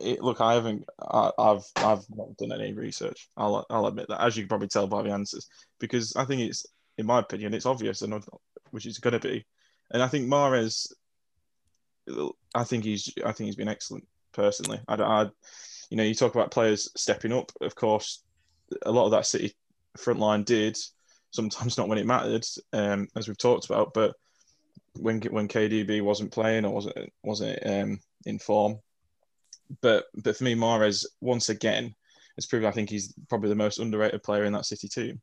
it, 0.00 0.22
look, 0.22 0.40
I 0.40 0.54
haven't, 0.54 0.84
I, 1.00 1.30
I've, 1.38 1.64
I've 1.76 2.04
not 2.14 2.36
done 2.36 2.52
any 2.52 2.74
research. 2.74 3.28
I'll, 3.36 3.64
I'll 3.70 3.86
admit 3.86 4.08
that, 4.08 4.22
as 4.22 4.36
you 4.36 4.42
can 4.42 4.48
probably 4.48 4.68
tell 4.68 4.86
by 4.86 5.02
the 5.02 5.10
answers, 5.10 5.48
because 5.78 6.14
I 6.16 6.24
think 6.24 6.42
it's, 6.42 6.66
in 6.98 7.06
my 7.06 7.20
opinion, 7.20 7.54
it's 7.54 7.66
obvious, 7.66 8.02
and 8.02 8.22
which 8.70 8.86
is 8.86 8.98
going 8.98 9.18
to 9.18 9.20
be, 9.20 9.46
and 9.90 10.02
I 10.02 10.08
think 10.08 10.28
Mahrez, 10.28 10.92
I 12.54 12.64
think 12.64 12.84
he's, 12.84 13.12
I 13.24 13.32
think 13.32 13.46
he's 13.46 13.56
been 13.56 13.68
excellent 13.68 14.06
personally. 14.32 14.80
I, 14.86 14.94
I, 14.94 15.22
you 15.90 15.96
know, 15.96 16.02
you 16.02 16.14
talk 16.14 16.34
about 16.34 16.50
players 16.50 16.90
stepping 16.96 17.32
up. 17.32 17.52
Of 17.60 17.74
course, 17.74 18.22
a 18.84 18.92
lot 18.92 19.06
of 19.06 19.12
that 19.12 19.26
City 19.26 19.54
front 19.96 20.20
line 20.20 20.42
did. 20.42 20.76
Sometimes 21.30 21.78
not 21.78 21.88
when 21.88 21.98
it 21.98 22.06
mattered, 22.06 22.44
um, 22.72 23.08
as 23.16 23.28
we've 23.28 23.38
talked 23.38 23.66
about, 23.66 23.94
but 23.94 24.14
when 24.98 25.20
when 25.22 25.48
KDB 25.48 26.02
wasn't 26.02 26.32
playing 26.32 26.64
or 26.64 26.72
wasn't 26.72 27.12
wasn't 27.22 27.58
um, 27.66 28.00
in 28.24 28.38
form. 28.38 28.78
But 29.80 30.06
but 30.14 30.36
for 30.36 30.44
me, 30.44 30.54
Mahrez 30.54 31.04
once 31.20 31.48
again 31.48 31.94
has 32.36 32.46
proven 32.46 32.68
I 32.68 32.72
think 32.72 32.90
he's 32.90 33.14
probably 33.28 33.48
the 33.48 33.54
most 33.54 33.78
underrated 33.78 34.22
player 34.22 34.44
in 34.44 34.52
that 34.52 34.66
City 34.66 34.88
team. 34.88 35.20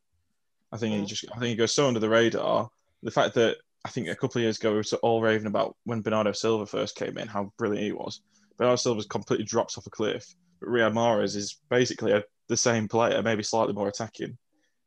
I 0.72 0.76
think 0.76 0.94
he 0.94 1.02
Mhm. 1.02 1.06
just 1.06 1.24
I 1.32 1.38
think 1.38 1.50
he 1.50 1.56
goes 1.56 1.72
so 1.72 1.86
under 1.86 2.00
the 2.00 2.08
radar. 2.08 2.68
The 3.02 3.10
fact 3.10 3.34
that 3.34 3.58
I 3.84 3.90
think 3.90 4.08
a 4.08 4.16
couple 4.16 4.38
of 4.38 4.42
years 4.42 4.58
ago 4.58 4.70
we 4.72 4.78
were 4.78 4.98
all 5.02 5.20
raving 5.22 5.46
about 5.46 5.76
when 5.84 6.02
Bernardo 6.02 6.32
Silva 6.32 6.66
first 6.66 6.96
came 6.96 7.18
in, 7.18 7.28
how 7.28 7.52
brilliant 7.58 7.84
he 7.84 7.92
was. 7.92 8.22
Bernardo 8.56 8.76
Silva's 8.76 9.06
completely 9.06 9.44
drops 9.44 9.76
off 9.76 9.86
a 9.86 9.90
cliff. 9.90 10.34
But 10.60 10.68
Riyad 10.70 10.92
Mahrez 10.94 11.36
is 11.36 11.58
basically 11.68 12.12
a, 12.12 12.24
the 12.48 12.56
same 12.56 12.88
player, 12.88 13.22
maybe 13.22 13.42
slightly 13.42 13.74
more 13.74 13.88
attacking, 13.88 14.36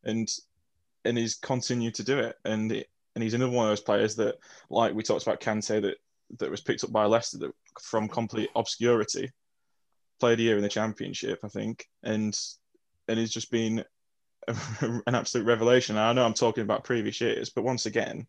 and 0.03 0.27
and 1.05 1.17
he's 1.17 1.35
continued 1.35 1.95
to 1.95 2.03
do 2.03 2.17
it. 2.19 2.35
And 2.43 2.71
it, 2.71 2.87
and 3.17 3.23
he's 3.23 3.33
another 3.33 3.51
one 3.51 3.65
of 3.65 3.71
those 3.71 3.81
players 3.81 4.15
that, 4.17 4.35
like 4.69 4.93
we 4.93 5.01
talked 5.01 5.23
about 5.23 5.41
Kante, 5.41 5.81
that 5.81 5.97
that 6.37 6.51
was 6.51 6.61
picked 6.61 6.83
up 6.83 6.91
by 6.91 7.05
Leicester 7.05 7.39
that, 7.39 7.51
from 7.81 8.07
complete 8.07 8.51
obscurity, 8.55 9.31
played 10.19 10.37
a 10.37 10.43
year 10.43 10.55
in 10.55 10.61
the 10.61 10.69
Championship, 10.69 11.39
I 11.43 11.47
think, 11.47 11.87
and 12.03 12.39
and 13.07 13.17
he's 13.17 13.31
just 13.31 13.49
been 13.49 13.83
an 14.81 15.15
absolute 15.15 15.47
revelation. 15.47 15.97
I 15.97 16.13
know 16.13 16.23
I'm 16.23 16.35
talking 16.35 16.61
about 16.61 16.83
previous 16.83 17.19
years, 17.19 17.49
but 17.49 17.63
once 17.63 17.87
again, 17.87 18.27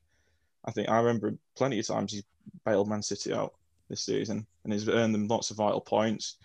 I 0.64 0.70
think 0.70 0.88
I 0.88 0.96
remember 0.96 1.34
plenty 1.54 1.78
of 1.78 1.86
times 1.86 2.14
he's 2.14 2.24
bailed 2.64 2.88
Man 2.88 3.02
City 3.02 3.34
out 3.34 3.52
this 3.90 4.06
season, 4.06 4.46
and 4.64 4.72
he's 4.72 4.88
earned 4.88 5.14
them 5.14 5.28
lots 5.28 5.50
of 5.50 5.58
vital 5.58 5.82
points. 5.82 6.38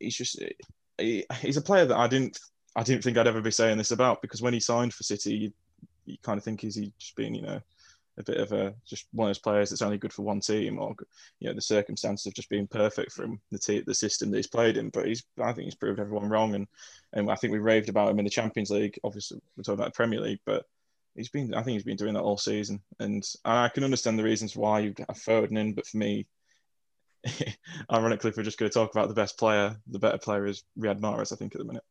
He's 0.00 0.16
just 0.16 0.42
he, 0.96 1.26
he's 1.42 1.58
a 1.58 1.62
player 1.62 1.84
that 1.84 1.98
I 1.98 2.06
didn't 2.06 2.40
I 2.74 2.82
didn't 2.82 3.04
think 3.04 3.18
I'd 3.18 3.26
ever 3.26 3.42
be 3.42 3.50
saying 3.50 3.76
this 3.76 3.90
about 3.90 4.22
because 4.22 4.40
when 4.40 4.54
he 4.54 4.60
signed 4.60 4.94
for 4.94 5.02
City, 5.02 5.52
you, 6.08 6.16
kind 6.22 6.38
of 6.38 6.44
think 6.44 6.64
is 6.64 6.74
he 6.74 6.92
just 6.98 7.16
being 7.16 7.34
you 7.34 7.42
know 7.42 7.60
a 8.18 8.22
bit 8.22 8.38
of 8.38 8.52
a 8.52 8.74
just 8.84 9.06
one 9.12 9.28
of 9.28 9.30
those 9.30 9.38
players 9.38 9.70
that's 9.70 9.82
only 9.82 9.96
good 9.96 10.12
for 10.12 10.22
one 10.22 10.40
team 10.40 10.78
or 10.78 10.94
you 11.38 11.48
know 11.48 11.54
the 11.54 11.62
circumstances 11.62 12.26
of 12.26 12.34
just 12.34 12.48
being 12.48 12.66
perfect 12.66 13.12
for 13.12 13.24
him 13.24 13.40
the 13.52 13.58
te- 13.58 13.82
the 13.82 13.94
system 13.94 14.30
that 14.30 14.38
he's 14.38 14.48
played 14.48 14.76
in 14.76 14.90
but 14.90 15.06
he's 15.06 15.22
I 15.40 15.52
think 15.52 15.66
he's 15.66 15.74
proved 15.76 16.00
everyone 16.00 16.28
wrong. 16.28 16.54
And 16.54 16.66
and 17.12 17.30
I 17.30 17.36
think 17.36 17.52
we 17.52 17.60
raved 17.60 17.88
about 17.88 18.10
him 18.10 18.18
in 18.18 18.24
the 18.24 18.30
Champions 18.30 18.70
League. 18.70 18.98
Obviously 19.04 19.40
we're 19.56 19.62
talking 19.62 19.80
about 19.80 19.92
the 19.92 19.96
Premier 19.96 20.20
League 20.20 20.40
but 20.44 20.64
he's 21.14 21.28
been 21.28 21.54
I 21.54 21.62
think 21.62 21.74
he's 21.74 21.84
been 21.84 21.96
doing 21.96 22.14
that 22.14 22.22
all 22.22 22.38
season. 22.38 22.82
And 22.98 23.24
I 23.44 23.68
can 23.68 23.84
understand 23.84 24.18
the 24.18 24.24
reasons 24.24 24.56
why 24.56 24.80
you 24.80 24.94
have 24.98 25.16
Foden 25.16 25.56
in 25.56 25.74
but 25.74 25.86
for 25.86 25.98
me 25.98 26.26
ironically 27.92 28.30
if 28.30 28.36
we're 28.36 28.42
just 28.42 28.58
going 28.58 28.70
to 28.70 28.74
talk 28.74 28.90
about 28.92 29.08
the 29.08 29.14
best 29.14 29.38
player 29.38 29.76
the 29.86 29.98
better 29.98 30.18
player 30.18 30.46
is 30.46 30.64
Riyad 30.78 31.00
Mahrez 31.00 31.32
I 31.32 31.36
think 31.36 31.54
at 31.54 31.58
the 31.58 31.64
minute. 31.64 31.84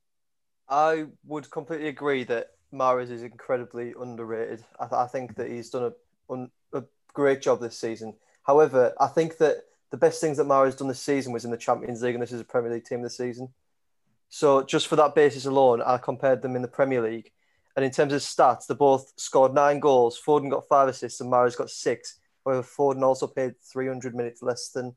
I 0.70 1.06
would 1.26 1.50
completely 1.50 1.88
agree 1.88 2.26
that 2.26 2.50
Mahrez 2.78 3.12
is 3.12 3.24
incredibly 3.24 3.94
underrated. 4.00 4.64
I, 4.80 4.86
th- 4.86 5.00
I 5.00 5.08
think 5.08 5.36
that 5.36 5.50
he's 5.50 5.70
done 5.70 5.92
a, 5.92 6.34
un- 6.34 6.52
a 6.74 6.84
great 7.14 7.42
job 7.42 7.60
this 7.60 7.78
season. 7.78 8.14
However, 8.44 8.94
I 9.00 9.08
think 9.08 9.38
that 9.38 9.64
the 9.92 9.98
best 9.98 10.22
things 10.22 10.38
that 10.38 10.48
Mahrez 10.48 10.78
done 10.78 10.88
this 10.88 11.02
season 11.02 11.34
was 11.34 11.46
in 11.46 11.52
the 11.52 11.58
Champions 11.58 12.02
League, 12.02 12.16
and 12.16 12.22
this 12.22 12.32
is 12.32 12.42
a 12.42 12.46
Premier 12.46 12.72
League 12.72 12.86
team 12.86 13.02
this 13.02 13.18
season. 13.18 13.50
So 14.30 14.64
just 14.64 14.88
for 14.88 14.96
that 14.98 15.16
basis 15.16 15.46
alone, 15.46 15.82
I 15.82 15.98
compared 15.98 16.42
them 16.42 16.56
in 16.56 16.62
the 16.62 16.68
Premier 16.68 17.02
League. 17.02 17.32
And 17.76 17.86
in 17.86 17.92
terms 17.92 18.12
of 18.12 18.22
stats, 18.22 18.68
they 18.68 18.74
both 18.74 19.14
scored 19.18 19.54
nine 19.54 19.80
goals. 19.80 20.20
Foden 20.20 20.50
got 20.50 20.68
five 20.68 20.90
assists 20.90 21.22
and 21.22 21.32
Mahrez 21.32 21.58
got 21.58 21.70
six. 21.70 22.20
However, 22.44 22.64
Foden 22.64 23.04
also 23.04 23.28
played 23.28 23.54
300 23.62 24.16
minutes 24.16 24.42
less 24.42 24.70
than 24.70 24.96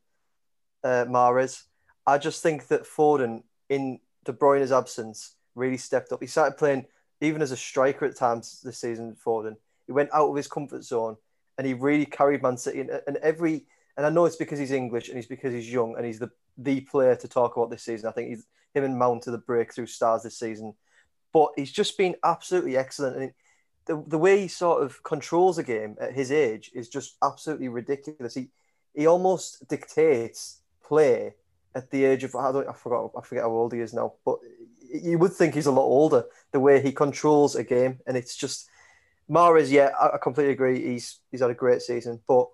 uh, 0.82 1.04
Mahrez. 1.04 1.64
I 2.06 2.18
just 2.18 2.42
think 2.42 2.68
that 2.68 2.84
Foden, 2.84 3.42
in 3.68 4.00
De 4.24 4.32
Bruyne's 4.32 4.72
absence, 4.72 5.36
really 5.54 5.76
stepped 5.76 6.10
up. 6.10 6.20
He 6.20 6.26
started 6.26 6.56
playing 6.56 6.86
even 7.20 7.42
as 7.42 7.52
a 7.52 7.56
striker 7.56 8.04
at 8.04 8.16
times 8.16 8.60
this 8.62 8.78
season. 8.78 9.16
Foden, 9.24 9.56
he 9.86 9.92
went 9.92 10.10
out 10.12 10.30
of 10.30 10.36
his 10.36 10.48
comfort 10.48 10.84
zone 10.84 11.16
and 11.58 11.66
he 11.66 11.74
really 11.74 12.06
carried 12.06 12.42
Man 12.42 12.56
City. 12.56 12.80
And, 12.80 13.16
every, 13.18 13.66
and 13.96 14.06
I 14.06 14.10
know 14.10 14.24
it's 14.24 14.36
because 14.36 14.58
he's 14.58 14.72
English 14.72 15.08
and 15.08 15.16
he's 15.16 15.26
because 15.26 15.52
he's 15.52 15.70
young 15.70 15.94
and 15.96 16.06
he's 16.06 16.18
the 16.18 16.30
the 16.58 16.80
player 16.82 17.16
to 17.16 17.28
talk 17.28 17.56
about 17.56 17.70
this 17.70 17.82
season. 17.82 18.08
I 18.08 18.12
think 18.12 18.28
he's 18.28 18.46
him 18.74 18.84
and 18.84 18.98
Mount 18.98 19.26
are 19.26 19.32
the 19.32 19.38
breakthrough 19.38 19.86
stars 19.86 20.22
this 20.22 20.38
season. 20.38 20.74
But 21.32 21.50
he's 21.56 21.72
just 21.72 21.96
been 21.96 22.16
absolutely 22.24 22.76
excellent. 22.76 23.16
And 23.16 23.32
the, 23.86 24.04
the 24.06 24.18
way 24.18 24.40
he 24.40 24.48
sort 24.48 24.82
of 24.82 25.02
controls 25.02 25.58
a 25.58 25.62
game 25.62 25.96
at 26.00 26.12
his 26.12 26.30
age 26.30 26.70
is 26.74 26.88
just 26.88 27.16
absolutely 27.22 27.68
ridiculous. 27.68 28.34
He 28.34 28.48
he 28.94 29.06
almost 29.06 29.68
dictates 29.68 30.60
play 30.82 31.34
at 31.74 31.90
the 31.90 32.04
age 32.04 32.24
of 32.24 32.34
I 32.34 32.52
don't 32.52 32.68
I 32.68 32.72
forgot 32.72 33.12
I 33.16 33.22
forget 33.22 33.44
how 33.44 33.50
old 33.50 33.72
he 33.72 33.80
is 33.80 33.94
now, 33.94 34.14
but 34.24 34.38
you 34.92 35.18
would 35.18 35.32
think 35.32 35.54
he's 35.54 35.66
a 35.66 35.72
lot 35.72 35.82
older. 35.82 36.24
The 36.52 36.60
way 36.60 36.80
he 36.82 36.92
controls 36.92 37.54
a 37.56 37.64
game, 37.64 38.00
and 38.06 38.16
it's 38.16 38.36
just 38.36 38.68
Mahrez. 39.30 39.70
Yeah, 39.70 39.90
I, 40.00 40.14
I 40.14 40.18
completely 40.18 40.52
agree. 40.52 40.82
He's 40.84 41.20
he's 41.30 41.40
had 41.40 41.50
a 41.50 41.54
great 41.54 41.82
season, 41.82 42.20
but 42.26 42.48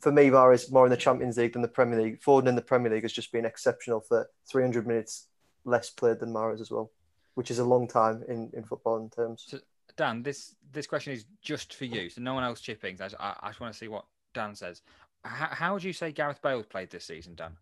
for 0.00 0.12
me, 0.12 0.24
Mahrez 0.24 0.70
more 0.72 0.86
in 0.86 0.90
the 0.90 0.96
Champions 0.96 1.36
League 1.36 1.52
than 1.52 1.62
the 1.62 1.68
Premier 1.68 2.00
League. 2.00 2.20
Foden 2.20 2.48
in 2.48 2.56
the 2.56 2.62
Premier 2.62 2.92
League 2.92 3.02
has 3.02 3.12
just 3.12 3.32
been 3.32 3.44
exceptional 3.44 4.00
for 4.00 4.28
300 4.50 4.86
minutes 4.86 5.26
less 5.64 5.90
played 5.90 6.20
than 6.20 6.32
Mahrez 6.32 6.60
as 6.60 6.70
well, 6.70 6.90
which 7.34 7.50
is 7.50 7.58
a 7.58 7.64
long 7.64 7.88
time 7.88 8.22
in, 8.28 8.50
in 8.54 8.64
football 8.64 8.98
in 8.98 9.10
terms. 9.10 9.44
So, 9.48 9.58
Dan, 9.96 10.22
this 10.22 10.54
this 10.72 10.86
question 10.86 11.12
is 11.12 11.24
just 11.42 11.74
for 11.74 11.84
you, 11.84 12.08
so 12.08 12.20
no 12.20 12.34
one 12.34 12.44
else 12.44 12.60
chipping. 12.60 12.98
I, 13.00 13.06
I, 13.18 13.36
I 13.42 13.48
just 13.48 13.60
want 13.60 13.72
to 13.72 13.78
see 13.78 13.88
what 13.88 14.04
Dan 14.34 14.54
says. 14.54 14.82
How, 15.24 15.48
how 15.50 15.74
would 15.74 15.82
you 15.82 15.92
say 15.92 16.12
Gareth 16.12 16.40
Bale's 16.40 16.66
played 16.66 16.90
this 16.90 17.04
season, 17.04 17.34
Dan? 17.34 17.56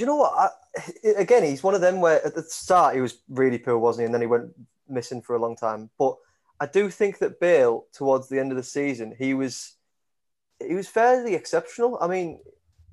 Do 0.00 0.04
you 0.04 0.06
know 0.06 0.16
what? 0.16 0.32
I, 0.34 1.10
again, 1.18 1.44
he's 1.44 1.62
one 1.62 1.74
of 1.74 1.82
them 1.82 2.00
where 2.00 2.24
at 2.24 2.34
the 2.34 2.42
start 2.42 2.94
he 2.94 3.02
was 3.02 3.18
really 3.28 3.58
poor, 3.58 3.76
wasn't 3.76 4.00
he? 4.00 4.04
And 4.06 4.14
then 4.14 4.22
he 4.22 4.26
went 4.26 4.50
missing 4.88 5.20
for 5.20 5.36
a 5.36 5.38
long 5.38 5.56
time. 5.56 5.90
But 5.98 6.16
I 6.58 6.64
do 6.64 6.88
think 6.88 7.18
that 7.18 7.38
Bale, 7.38 7.84
towards 7.92 8.26
the 8.26 8.40
end 8.40 8.50
of 8.50 8.56
the 8.56 8.62
season, 8.62 9.14
he 9.18 9.34
was 9.34 9.74
he 10.66 10.72
was 10.72 10.88
fairly 10.88 11.34
exceptional. 11.34 11.98
I 12.00 12.06
mean, 12.06 12.40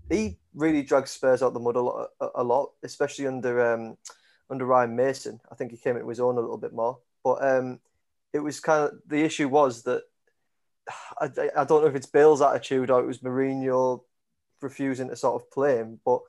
he 0.10 0.38
really 0.54 0.84
dragged 0.84 1.08
Spurs 1.08 1.42
out 1.42 1.54
the 1.54 1.62
mud 1.62 1.78
a 1.78 1.80
lot, 1.80 2.10
a, 2.36 2.44
lot 2.44 2.72
especially 2.84 3.26
under 3.26 3.74
um, 3.74 3.96
under 4.50 4.66
Ryan 4.66 4.94
Mason. 4.94 5.40
I 5.50 5.56
think 5.56 5.72
he 5.72 5.78
came 5.78 5.96
into 5.96 6.10
his 6.10 6.20
own 6.20 6.38
a 6.38 6.42
little 6.42 6.58
bit 6.58 6.74
more. 6.74 7.00
But 7.24 7.42
um, 7.42 7.80
it 8.34 8.40
was 8.40 8.60
kind 8.60 8.84
of 8.84 9.00
the 9.08 9.24
issue 9.24 9.48
was 9.48 9.84
that 9.84 10.04
I, 11.22 11.30
I 11.56 11.64
don't 11.64 11.84
know 11.84 11.88
if 11.88 11.96
it's 11.96 12.06
Bale's 12.06 12.42
attitude 12.42 12.92
or 12.92 13.00
it 13.00 13.08
was 13.08 13.20
Mourinho 13.20 14.02
refusing 14.60 15.08
to 15.08 15.16
sort 15.16 15.42
of 15.42 15.50
play 15.50 15.78
him, 15.78 16.02
but 16.04 16.20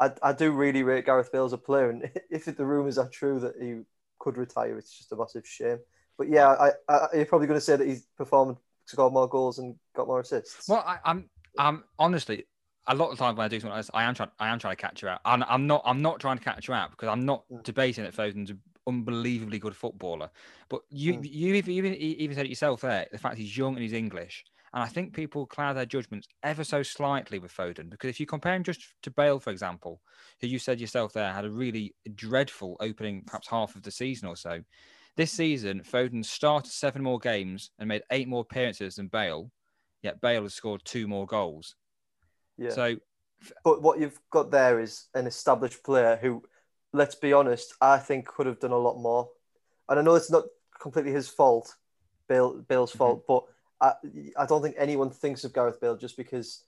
I, 0.00 0.12
I 0.22 0.32
do 0.32 0.50
really 0.50 0.82
rate 0.82 1.04
Gareth 1.04 1.30
Bale 1.30 1.44
as 1.44 1.52
a 1.52 1.58
player. 1.58 1.90
And 1.90 2.10
if 2.30 2.44
the 2.46 2.64
rumours 2.64 2.98
are 2.98 3.08
true 3.08 3.38
that 3.40 3.54
he 3.60 3.80
could 4.18 4.36
retire, 4.38 4.78
it's 4.78 4.96
just 4.96 5.12
a 5.12 5.16
massive 5.16 5.46
shame. 5.46 5.78
But 6.16 6.28
yeah, 6.28 6.48
I, 6.48 6.72
I, 6.88 7.06
you're 7.14 7.26
probably 7.26 7.46
going 7.46 7.58
to 7.60 7.64
say 7.64 7.76
that 7.76 7.86
he's 7.86 8.06
performed, 8.16 8.56
scored 8.86 9.12
more 9.12 9.28
goals 9.28 9.58
and 9.58 9.76
got 9.94 10.06
more 10.06 10.20
assists. 10.20 10.68
Well, 10.68 10.84
I, 10.86 10.98
I'm, 11.04 11.30
I'm 11.58 11.84
honestly, 11.98 12.44
a 12.86 12.94
lot 12.94 13.10
of 13.10 13.18
times 13.18 13.36
when 13.36 13.44
I 13.44 13.48
do 13.48 13.60
something 13.60 13.74
like 13.74 13.80
this, 13.80 13.90
I 13.94 14.04
am 14.04 14.14
trying, 14.14 14.30
I 14.38 14.48
am 14.48 14.58
trying 14.58 14.76
to 14.76 14.80
catch 14.82 15.02
you 15.02 15.08
out. 15.08 15.20
And 15.24 15.44
I'm 15.48 15.66
not, 15.66 15.82
I'm 15.84 16.02
not 16.02 16.20
trying 16.20 16.38
to 16.38 16.44
catch 16.44 16.68
you 16.68 16.74
out 16.74 16.90
because 16.90 17.08
I'm 17.08 17.24
not 17.24 17.44
Mm. 17.50 17.62
debating 17.62 18.04
that 18.04 18.14
Foden's 18.14 18.50
an 18.50 18.60
unbelievably 18.86 19.58
good 19.58 19.76
footballer. 19.76 20.30
But 20.68 20.82
you, 20.90 21.14
Mm. 21.14 21.30
you 21.30 21.54
even, 21.54 21.72
even, 21.72 21.94
even 21.94 22.36
said 22.36 22.46
it 22.46 22.50
yourself 22.50 22.80
there. 22.82 23.06
The 23.12 23.18
fact 23.18 23.36
he's 23.36 23.56
young 23.56 23.74
and 23.74 23.82
he's 23.82 23.92
English, 23.92 24.44
and 24.72 24.82
I 24.82 24.86
think 24.86 25.12
people 25.12 25.46
cloud 25.46 25.74
their 25.74 25.86
judgments 25.86 26.28
ever 26.42 26.62
so 26.62 26.82
slightly 26.82 27.38
with 27.38 27.54
Foden 27.54 27.90
because 27.90 28.08
if 28.08 28.20
you 28.20 28.26
compare 28.26 28.54
him 28.54 28.62
just 28.62 28.82
to 29.02 29.10
Bale, 29.10 29.40
for 29.40 29.50
example, 29.50 30.00
who 30.40 30.46
you 30.46 30.58
said 30.58 30.80
yourself 30.80 31.12
there 31.12 31.32
had 31.32 31.44
a 31.44 31.50
really 31.50 31.94
dreadful 32.14 32.76
opening, 32.80 33.22
perhaps 33.26 33.48
half 33.48 33.74
of 33.74 33.82
the 33.82 33.90
season 33.90 34.28
or 34.28 34.36
so. 34.36 34.60
This 35.16 35.32
season, 35.32 35.82
Foden 35.82 36.24
started 36.24 36.70
seven 36.70 37.02
more 37.02 37.18
games 37.18 37.70
and 37.78 37.88
made 37.88 38.02
eight 38.12 38.28
more 38.28 38.42
appearances 38.42 38.94
than 38.94 39.08
Bale, 39.08 39.50
yet 40.02 40.20
Bale 40.20 40.44
has 40.44 40.54
scored 40.54 40.82
two 40.84 41.08
more 41.08 41.26
goals. 41.26 41.74
Yeah. 42.56 42.70
So 42.70 42.96
But 43.64 43.82
what 43.82 43.98
you've 43.98 44.20
got 44.30 44.52
there 44.52 44.78
is 44.78 45.08
an 45.14 45.26
established 45.26 45.82
player 45.82 46.16
who, 46.20 46.44
let's 46.92 47.16
be 47.16 47.32
honest, 47.32 47.74
I 47.80 47.98
think 47.98 48.28
could 48.28 48.46
have 48.46 48.60
done 48.60 48.70
a 48.70 48.78
lot 48.78 49.00
more. 49.00 49.28
And 49.88 49.98
I 49.98 50.02
know 50.02 50.14
it's 50.14 50.30
not 50.30 50.44
completely 50.80 51.10
his 51.10 51.28
fault, 51.28 51.74
Bale, 52.28 52.62
Bale's 52.68 52.90
mm-hmm. 52.90 52.98
fault, 52.98 53.24
but 53.26 53.44
I, 53.80 53.92
I 54.36 54.46
don't 54.46 54.62
think 54.62 54.76
anyone 54.78 55.10
thinks 55.10 55.44
of 55.44 55.54
Gareth 55.54 55.80
Bale 55.80 55.96
just 55.96 56.16
because, 56.16 56.64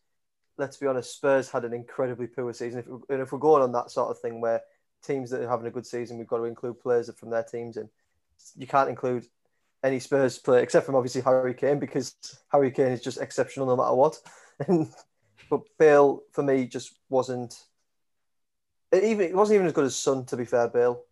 let's 0.56 0.76
be 0.76 0.86
honest, 0.86 1.14
Spurs 1.14 1.50
had 1.50 1.64
an 1.64 1.72
incredibly 1.72 2.26
poor 2.26 2.52
season. 2.52 2.80
If, 2.80 2.86
and 3.10 3.20
if 3.20 3.32
we're 3.32 3.38
going 3.38 3.62
on 3.62 3.72
that 3.72 3.90
sort 3.90 4.10
of 4.10 4.18
thing 4.20 4.40
where 4.40 4.62
teams 5.02 5.30
that 5.30 5.42
are 5.42 5.48
having 5.48 5.66
a 5.66 5.70
good 5.70 5.86
season, 5.86 6.18
we've 6.18 6.26
got 6.26 6.38
to 6.38 6.44
include 6.44 6.80
players 6.80 7.10
from 7.16 7.30
their 7.30 7.42
teams 7.42 7.76
and 7.76 7.88
You 8.56 8.66
can't 8.66 8.88
include 8.88 9.26
any 9.84 9.98
Spurs 9.98 10.38
player 10.38 10.62
except 10.62 10.86
from 10.86 10.94
obviously 10.94 11.20
Harry 11.22 11.54
Kane 11.54 11.78
because 11.78 12.14
Harry 12.50 12.70
Kane 12.70 12.92
is 12.92 13.02
just 13.02 13.20
exceptional 13.20 13.66
no 13.66 13.76
matter 13.76 13.94
what. 13.94 14.16
And 14.66 14.88
but 15.50 15.62
Bale 15.78 16.22
for 16.32 16.42
me 16.42 16.66
just 16.66 16.94
wasn't. 17.08 17.64
It 18.90 19.04
even 19.04 19.26
it 19.26 19.34
wasn't 19.34 19.56
even 19.56 19.66
as 19.66 19.72
good 19.72 19.84
as 19.84 19.96
Son. 19.96 20.24
To 20.26 20.36
be 20.36 20.44
fair, 20.44 20.68
Bale. 20.68 21.02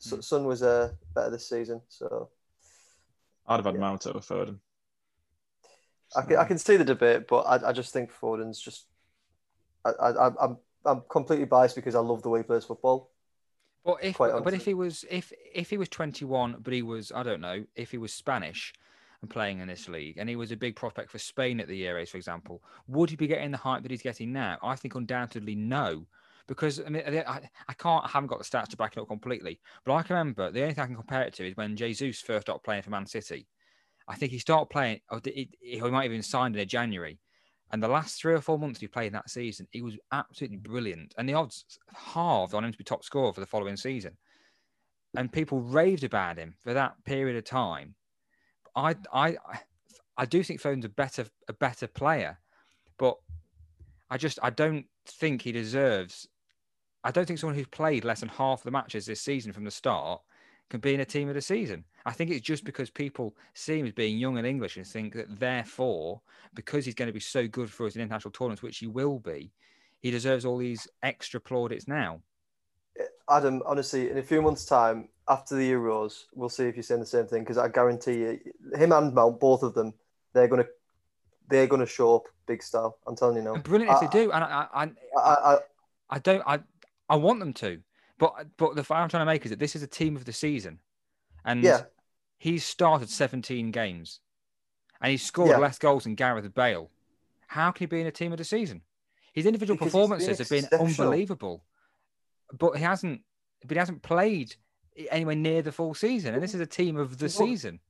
So, 0.00 0.20
Son 0.20 0.44
was 0.44 0.62
uh, 0.62 0.92
better 1.14 1.30
this 1.30 1.48
season, 1.48 1.82
so 1.88 2.28
I'd 3.46 3.56
have 3.56 3.64
had 3.64 3.74
Yeah. 3.74 3.80
Mount 3.80 4.06
over 4.06 4.20
Foden. 4.20 4.58
I 6.16 6.22
can, 6.22 6.36
I 6.36 6.44
can 6.44 6.58
see 6.58 6.76
the 6.76 6.84
debate, 6.84 7.26
but 7.28 7.40
I, 7.40 7.68
I 7.68 7.72
just 7.72 7.92
think 7.92 8.10
Foden's 8.10 8.60
just. 8.60 8.86
I, 9.84 9.90
I, 9.90 10.26
I'm 10.40 10.56
I'm 10.84 11.02
completely 11.08 11.44
biased 11.44 11.76
because 11.76 11.94
I 11.94 12.00
love 12.00 12.22
the 12.22 12.28
way 12.28 12.40
he 12.40 12.44
plays 12.44 12.64
football. 12.64 13.10
But 13.84 14.02
if 14.02 14.18
but 14.18 14.54
if 14.54 14.64
he 14.64 14.74
was 14.74 15.04
if 15.10 15.32
if 15.54 15.70
he 15.70 15.78
was 15.78 15.88
21, 15.88 16.56
but 16.60 16.72
he 16.72 16.82
was 16.82 17.12
I 17.14 17.22
don't 17.22 17.40
know 17.40 17.64
if 17.74 17.90
he 17.90 17.98
was 17.98 18.12
Spanish 18.12 18.72
and 19.22 19.30
playing 19.30 19.60
in 19.60 19.68
this 19.68 19.88
league, 19.88 20.18
and 20.18 20.28
he 20.28 20.36
was 20.36 20.52
a 20.52 20.56
big 20.56 20.76
prospect 20.76 21.10
for 21.10 21.18
Spain 21.18 21.58
at 21.60 21.68
the 21.68 21.82
Euros, 21.82 22.08
for 22.08 22.16
example, 22.16 22.62
would 22.86 23.10
he 23.10 23.16
be 23.16 23.26
getting 23.26 23.50
the 23.50 23.56
hype 23.56 23.82
that 23.82 23.90
he's 23.90 24.02
getting 24.02 24.32
now? 24.32 24.58
I 24.62 24.76
think 24.76 24.94
undoubtedly 24.94 25.54
no, 25.54 26.06
because 26.46 26.80
I 26.84 26.88
mean 26.88 27.02
I, 27.06 27.40
I 27.68 27.72
can't 27.74 28.04
I 28.04 28.08
haven't 28.08 28.28
got 28.28 28.38
the 28.38 28.44
stats 28.44 28.68
to 28.68 28.76
back 28.76 28.96
it 28.96 29.00
up 29.00 29.08
completely, 29.08 29.60
but 29.84 29.94
I 29.94 30.02
can 30.02 30.16
remember 30.16 30.50
the 30.50 30.62
only 30.62 30.74
thing 30.74 30.84
I 30.84 30.86
can 30.86 30.96
compare 30.96 31.22
it 31.22 31.34
to 31.34 31.48
is 31.48 31.56
when 31.56 31.76
Jesus 31.76 32.20
first 32.20 32.46
started 32.46 32.62
playing 32.62 32.82
for 32.82 32.90
Man 32.90 33.06
City. 33.06 33.46
I 34.08 34.16
think 34.16 34.32
he 34.32 34.38
started 34.38 34.70
playing, 34.70 35.00
or 35.10 35.20
he, 35.22 35.50
he 35.60 35.80
might 35.80 36.04
have 36.04 36.12
even 36.12 36.22
signed 36.22 36.56
in 36.56 36.68
January. 36.68 37.18
And 37.70 37.82
the 37.82 37.88
last 37.88 38.18
three 38.18 38.32
or 38.32 38.40
four 38.40 38.58
months 38.58 38.80
he 38.80 38.88
played 38.88 39.08
in 39.08 39.12
that 39.12 39.28
season, 39.28 39.68
he 39.70 39.82
was 39.82 39.98
absolutely 40.10 40.56
brilliant. 40.56 41.14
And 41.18 41.28
the 41.28 41.34
odds 41.34 41.78
halved 41.94 42.54
on 42.54 42.64
him 42.64 42.72
to 42.72 42.78
be 42.78 42.84
top 42.84 43.04
scorer 43.04 43.32
for 43.32 43.40
the 43.40 43.46
following 43.46 43.76
season. 43.76 44.16
And 45.16 45.30
people 45.30 45.60
raved 45.60 46.04
about 46.04 46.38
him 46.38 46.54
for 46.62 46.72
that 46.72 46.94
period 47.04 47.36
of 47.36 47.44
time. 47.44 47.94
I 48.74 48.94
I 49.12 49.36
I 50.16 50.24
do 50.24 50.42
think 50.42 50.60
Foden's 50.60 50.84
a 50.84 50.90
better 50.90 51.26
a 51.48 51.52
better 51.52 51.86
player, 51.86 52.38
but 52.98 53.16
I 54.10 54.16
just 54.16 54.38
I 54.42 54.50
don't 54.50 54.86
think 55.06 55.42
he 55.42 55.52
deserves. 55.52 56.28
I 57.04 57.10
don't 57.10 57.26
think 57.26 57.38
someone 57.38 57.56
who's 57.56 57.66
played 57.66 58.04
less 58.04 58.20
than 58.20 58.28
half 58.28 58.62
the 58.62 58.70
matches 58.70 59.06
this 59.06 59.20
season 59.20 59.52
from 59.52 59.64
the 59.64 59.70
start 59.70 60.20
can 60.70 60.80
be 60.80 60.94
in 60.94 61.00
a 61.00 61.04
team 61.04 61.28
of 61.28 61.34
the 61.34 61.40
season. 61.40 61.84
I 62.04 62.12
think 62.12 62.30
it's 62.30 62.46
just 62.46 62.62
mm. 62.62 62.66
because 62.66 62.90
people 62.90 63.36
see 63.54 63.78
him 63.78 63.86
as 63.86 63.92
being 63.92 64.18
young 64.18 64.38
and 64.38 64.46
English 64.46 64.76
and 64.76 64.86
think 64.86 65.14
that 65.14 65.38
therefore, 65.38 66.20
because 66.54 66.84
he's 66.84 66.94
going 66.94 67.08
to 67.08 67.12
be 67.12 67.20
so 67.20 67.46
good 67.48 67.70
for 67.70 67.86
us 67.86 67.96
in 67.96 68.02
international 68.02 68.32
tournaments, 68.32 68.62
which 68.62 68.78
he 68.78 68.86
will 68.86 69.18
be, 69.18 69.50
he 70.00 70.10
deserves 70.10 70.44
all 70.44 70.58
these 70.58 70.86
extra 71.02 71.40
plaudits 71.40 71.88
now. 71.88 72.20
Uh, 72.98 73.04
Adam, 73.36 73.62
honestly, 73.66 74.10
in 74.10 74.18
a 74.18 74.22
few 74.22 74.42
months' 74.42 74.64
time, 74.64 75.08
after 75.28 75.56
the 75.56 75.72
Euros, 75.72 76.24
we'll 76.34 76.48
see 76.48 76.64
if 76.64 76.76
you're 76.76 76.82
saying 76.82 77.00
the 77.00 77.06
same 77.06 77.26
thing. 77.26 77.42
Because 77.42 77.58
I 77.58 77.68
guarantee 77.68 78.18
you, 78.18 78.40
him 78.74 78.92
and 78.92 79.12
Mount, 79.14 79.40
both 79.40 79.62
of 79.62 79.74
them, 79.74 79.92
they're 80.32 80.48
gonna, 80.48 80.66
they're 81.48 81.66
gonna 81.66 81.86
show 81.86 82.16
up 82.16 82.22
big 82.46 82.62
style. 82.62 82.98
I'm 83.06 83.16
telling 83.16 83.36
you 83.36 83.42
now. 83.42 83.54
And 83.54 83.62
brilliant 83.62 83.92
if 83.92 84.02
I- 84.02 84.06
they 84.06 84.24
do, 84.24 84.32
and 84.32 84.44
I, 84.44 84.66
I, 84.72 84.82
I, 85.16 85.20
I, 85.20 85.58
I 86.10 86.18
don't, 86.18 86.42
I, 86.46 86.60
I 87.08 87.16
want 87.16 87.40
them 87.40 87.52
to, 87.54 87.80
but 88.18 88.46
but 88.56 88.74
the 88.76 88.82
point 88.82 89.00
I'm 89.00 89.08
trying 89.08 89.22
to 89.22 89.26
make 89.32 89.44
is 89.44 89.50
that 89.50 89.58
this 89.58 89.74
is 89.76 89.82
a 89.82 89.86
team 89.86 90.16
of 90.16 90.24
the 90.24 90.32
season, 90.32 90.80
and 91.44 91.62
yeah, 91.62 91.82
he's 92.38 92.64
started 92.64 93.08
17 93.08 93.70
games, 93.70 94.20
and 95.00 95.10
he's 95.10 95.22
scored 95.22 95.50
Yeah. 95.50 95.58
less 95.58 95.78
goals 95.78 96.04
than 96.04 96.14
Gareth 96.14 96.52
Bale. 96.54 96.90
How 97.48 97.70
can 97.70 97.80
he 97.84 97.86
be 97.86 98.00
in 98.00 98.06
a 98.06 98.10
team 98.12 98.32
of 98.32 98.38
the 98.38 98.44
season? 98.44 98.82
His 99.32 99.46
individual 99.46 99.76
Because 99.76 99.86
he's 99.86 99.92
been 99.92 100.00
performances 100.08 100.38
have 100.38 100.70
been 100.70 100.80
unbelievable, 100.80 101.64
but 102.58 102.72
he 102.76 102.82
hasn't, 102.82 103.22
but 103.62 103.72
he 103.76 103.78
hasn't 103.78 104.02
played 104.02 104.56
anywhere 105.10 105.36
near 105.36 105.62
the 105.62 105.72
full 105.72 105.94
season, 105.94 106.34
and 106.34 106.42
this 106.42 106.54
is 106.54 106.60
a 106.60 106.66
team 106.66 106.96
of 106.96 107.18
the 107.18 107.26
Well, 107.26 107.46
season. 107.46 107.80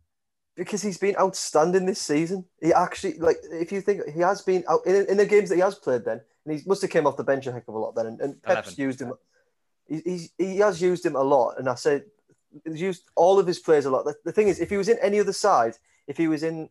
because 0.56 0.82
he's 0.82 0.98
been 0.98 1.16
outstanding 1.18 1.86
this 1.86 2.00
season. 2.00 2.44
He 2.60 2.72
actually, 2.72 3.18
like, 3.18 3.38
if 3.50 3.72
you 3.72 3.80
think 3.80 4.02
he 4.12 4.20
has 4.20 4.42
been 4.42 4.62
out 4.68 4.80
in, 4.86 5.06
in 5.06 5.16
the 5.16 5.24
games 5.26 5.48
that 5.48 5.54
he 5.54 5.62
has 5.62 5.76
played, 5.76 6.04
then 6.04 6.20
and 6.44 6.58
he 6.58 6.62
must 6.66 6.82
have 6.82 6.90
came 6.90 7.06
off 7.06 7.16
the 7.16 7.24
bench 7.24 7.46
a 7.46 7.52
heck 7.52 7.66
of 7.68 7.74
a 7.74 7.78
lot 7.78 7.94
then, 7.94 8.06
and, 8.06 8.20
and 8.20 8.42
Pep's 8.42 8.76
11. 8.76 8.84
used 8.84 9.00
him. 9.02 9.12
He, 9.88 10.00
he's, 10.04 10.30
he 10.38 10.58
has 10.58 10.80
used 10.82 11.04
him 11.04 11.16
a 11.16 11.22
lot, 11.22 11.58
and 11.58 11.68
I 11.68 11.74
said 11.74 12.04
he's 12.64 12.80
used 12.80 13.02
all 13.16 13.38
of 13.38 13.46
his 13.46 13.58
players 13.58 13.86
a 13.86 13.90
lot. 13.90 14.04
The, 14.04 14.14
the 14.24 14.32
thing 14.32 14.48
is, 14.48 14.60
if 14.60 14.70
he 14.70 14.76
was 14.76 14.88
in 14.88 14.98
any 15.00 15.20
other 15.20 15.32
side, 15.32 15.76
if 16.06 16.16
he 16.16 16.28
was 16.28 16.42
in 16.42 16.68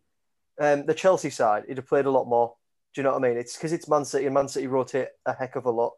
um, 0.60 0.86
the 0.86 0.94
Chelsea 0.94 1.30
side, 1.30 1.64
he'd 1.68 1.76
have 1.76 1.86
played 1.86 2.06
a 2.06 2.10
lot 2.10 2.26
more. 2.26 2.54
Do 2.94 3.00
you 3.00 3.04
know 3.04 3.12
what 3.12 3.24
I 3.24 3.28
mean? 3.28 3.38
It's 3.38 3.56
because 3.56 3.72
it's 3.72 3.88
Man 3.88 4.04
City, 4.04 4.26
and 4.26 4.34
Man 4.34 4.48
City 4.48 4.66
rotate 4.66 5.08
a 5.26 5.32
heck 5.32 5.56
of 5.56 5.66
a 5.66 5.70
lot. 5.70 5.92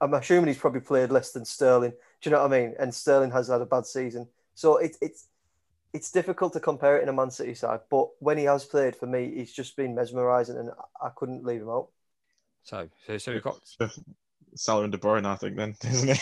I'm 0.00 0.14
assuming 0.14 0.48
he's 0.48 0.58
probably 0.58 0.80
played 0.80 1.10
less 1.10 1.30
than 1.32 1.44
Sterling. 1.44 1.92
Do 1.92 2.30
you 2.30 2.32
know 2.32 2.42
what 2.42 2.52
I 2.52 2.60
mean? 2.60 2.74
And 2.78 2.94
Sterling 2.94 3.30
has 3.30 3.48
had 3.48 3.60
a 3.60 3.66
bad 3.66 3.86
season, 3.86 4.28
so 4.54 4.76
it's 4.76 4.98
it's 5.00 5.28
it's 5.92 6.10
difficult 6.10 6.52
to 6.54 6.60
compare 6.60 6.98
it 6.98 7.02
in 7.02 7.08
a 7.08 7.12
Man 7.12 7.30
City 7.30 7.54
side. 7.54 7.80
But 7.90 8.08
when 8.18 8.38
he 8.38 8.44
has 8.44 8.64
played 8.64 8.96
for 8.96 9.06
me, 9.06 9.32
he's 9.34 9.52
just 9.52 9.76
been 9.76 9.94
mesmerising, 9.94 10.56
and 10.56 10.70
I- 10.70 11.06
I 11.06 11.10
couldn't 11.14 11.44
leave 11.44 11.62
him 11.62 11.68
out. 11.68 11.88
So, 12.64 12.88
so, 13.06 13.18
so 13.18 13.32
we've 13.32 13.42
got 13.42 13.60
Salah 14.54 14.84
and 14.84 14.92
De 14.92 14.98
Bruyne, 14.98 15.24
I 15.26 15.36
think, 15.36 15.56
then, 15.56 15.74
isn't 15.84 16.08
it? 16.10 16.18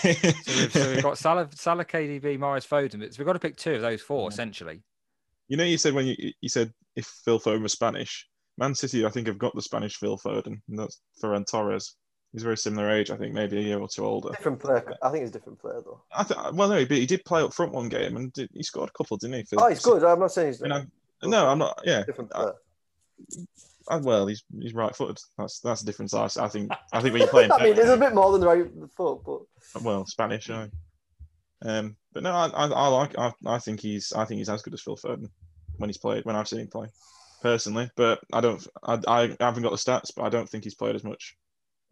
So 0.47 0.61
we've, 0.61 0.73
so 0.73 0.91
we've 0.91 1.03
got 1.03 1.19
Salah, 1.27 1.49
Salah, 1.55 1.85
KDB, 1.85 2.39
Mahrez, 2.39 2.67
Foden. 2.67 3.01
But 3.01 3.17
we've 3.19 3.27
got 3.27 3.33
to 3.35 3.39
pick 3.39 3.57
two 3.57 3.75
of 3.75 3.83
those 3.83 4.01
four, 4.03 4.29
essentially. 4.29 4.83
You 5.49 5.57
know, 5.57 5.65
you 5.65 5.79
said 5.79 5.95
when 5.95 6.07
you 6.07 6.15
you 6.41 6.49
said 6.49 6.73
if 6.97 7.07
Phil 7.25 7.41
Foden 7.41 7.63
was 7.63 7.73
Spanish, 7.73 8.29
Man 8.59 8.75
City, 8.75 9.05
I 9.05 9.09
think, 9.11 9.27
have 9.27 9.39
got 9.39 9.55
the 9.55 9.63
Spanish 9.63 9.97
Phil 9.97 10.17
Foden, 10.19 10.61
and 10.69 10.79
that's 10.79 11.01
Ferran 11.23 11.45
Torres. 11.47 11.97
He's 12.33 12.45
very 12.45 12.57
similar 12.57 12.89
age, 12.89 13.11
I 13.11 13.17
think, 13.17 13.35
maybe 13.35 13.59
a 13.59 13.61
year 13.63 13.81
or 13.81 13.89
two 13.89 14.05
older. 14.05 14.29
Different 14.31 14.61
player. 14.61 14.85
I 15.03 15.11
think 15.11 15.23
he's 15.23 15.31
a 15.31 15.33
different 15.33 15.59
player 15.59 15.81
though. 15.85 16.01
I 16.13 16.23
th- 16.23 16.39
well, 16.53 16.69
no, 16.69 16.85
but 16.85 16.97
he 16.97 17.07
did 17.07 17.25
play 17.25 17.43
up 17.43 17.53
front 17.53 17.73
one 17.73 17.89
game, 17.89 18.17
and 18.17 18.33
did, 18.33 18.49
he 18.55 18.63
scored 18.63 18.89
a 18.91 18.93
couple, 18.93 19.17
didn't 19.17 19.35
he? 19.39 19.43
for- 19.43 19.61
Oh, 19.65 19.67
he's 19.69 19.81
good. 19.81 20.05
I'm 20.05 20.21
not 20.21 20.31
saying 20.31 20.47
he's 20.49 20.63
I 20.63 20.65
mean, 20.65 20.73
I'm- 20.73 20.93
no, 21.25 21.49
I'm 21.49 21.59
not. 21.59 21.81
Yeah, 21.85 22.05
different 22.05 22.31
player. 22.31 22.53
I- 22.53 23.41
well, 23.99 24.27
he's 24.27 24.45
he's 24.61 24.75
right-footed. 24.75 25.19
That's 25.39 25.61
that's 25.61 25.83
a 25.83 25.87
different 25.87 26.11
size. 26.11 26.37
I 26.37 26.49
think 26.49 26.71
I 26.93 27.01
think 27.01 27.13
when 27.13 27.23
you're 27.23 27.31
playing, 27.31 27.53
I 27.53 27.63
mean, 27.63 27.75
there's 27.75 27.91
a 27.91 27.97
bit 27.97 28.15
more 28.15 28.33
than 28.33 28.41
the 28.41 28.47
right 28.47 28.67
foot, 28.97 29.21
but 29.25 29.83
well, 29.83 30.07
Spanish, 30.07 30.51
aye. 30.51 30.71
Um, 31.63 31.97
but 32.13 32.23
no, 32.23 32.33
I, 32.33 32.47
I, 32.49 32.67
I 32.67 32.87
like. 32.89 33.19
I, 33.19 33.33
I 33.47 33.59
think 33.59 33.81
he's. 33.81 34.13
I 34.13 34.25
think 34.25 34.39
he's 34.39 34.49
as 34.49 34.63
good 34.63 34.75
as 34.75 34.83
Phil 34.83 34.97
Foden 34.97 35.29
when 35.77 35.89
he's 35.89 35.99
played. 35.99 36.25
When 36.25 36.37
I've 36.37 36.49
seen 36.49 36.61
him 36.61 36.69
play, 36.69 36.89
personally. 37.43 37.91
But 37.97 38.21
I 38.33 38.41
don't. 38.41 38.67
I, 38.83 38.99
I 39.07 39.37
haven't 39.41 39.63
got 39.63 39.71
the 39.71 39.77
stats, 39.77 40.11
but 40.15 40.23
I 40.23 40.29
don't 40.29 40.49
think 40.49 40.65
he's 40.65 40.75
played 40.75 40.97
as 40.97 41.05
much 41.05 41.37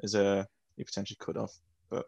as 0.03 0.15
uh, 0.15 0.45
he 0.77 0.85
potentially 0.85 1.19
could 1.21 1.37
have. 1.37 1.51
But 1.91 2.07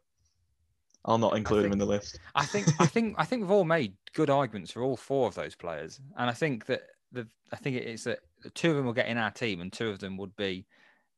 I'll 1.05 1.19
not 1.19 1.37
include 1.37 1.67
him 1.67 1.73
in 1.73 1.79
the 1.79 1.87
list. 1.87 2.19
I 2.35 2.45
think 2.45 2.69
I 2.81 2.87
think 2.87 3.17
I 3.19 3.25
think 3.25 3.43
we've 3.43 3.51
all 3.51 3.65
made 3.65 3.95
good 4.15 4.31
arguments 4.31 4.73
for 4.73 4.83
all 4.83 4.97
four 4.97 5.29
of 5.29 5.35
those 5.35 5.55
players, 5.55 6.01
and 6.17 6.31
I 6.31 6.33
think 6.33 6.67
that 6.67 6.83
the 7.13 7.27
I 7.53 7.57
think 7.57 7.77
it's 7.77 8.05
that 8.05 8.21
two 8.55 8.71
of 8.71 8.77
them 8.77 8.87
will 8.87 8.93
get 8.93 9.09
in 9.09 9.19
our 9.19 9.31
team, 9.31 9.61
and 9.61 9.73
two 9.73 9.89
of 9.89 9.99
them 9.99 10.17
would 10.19 10.35
be 10.37 10.67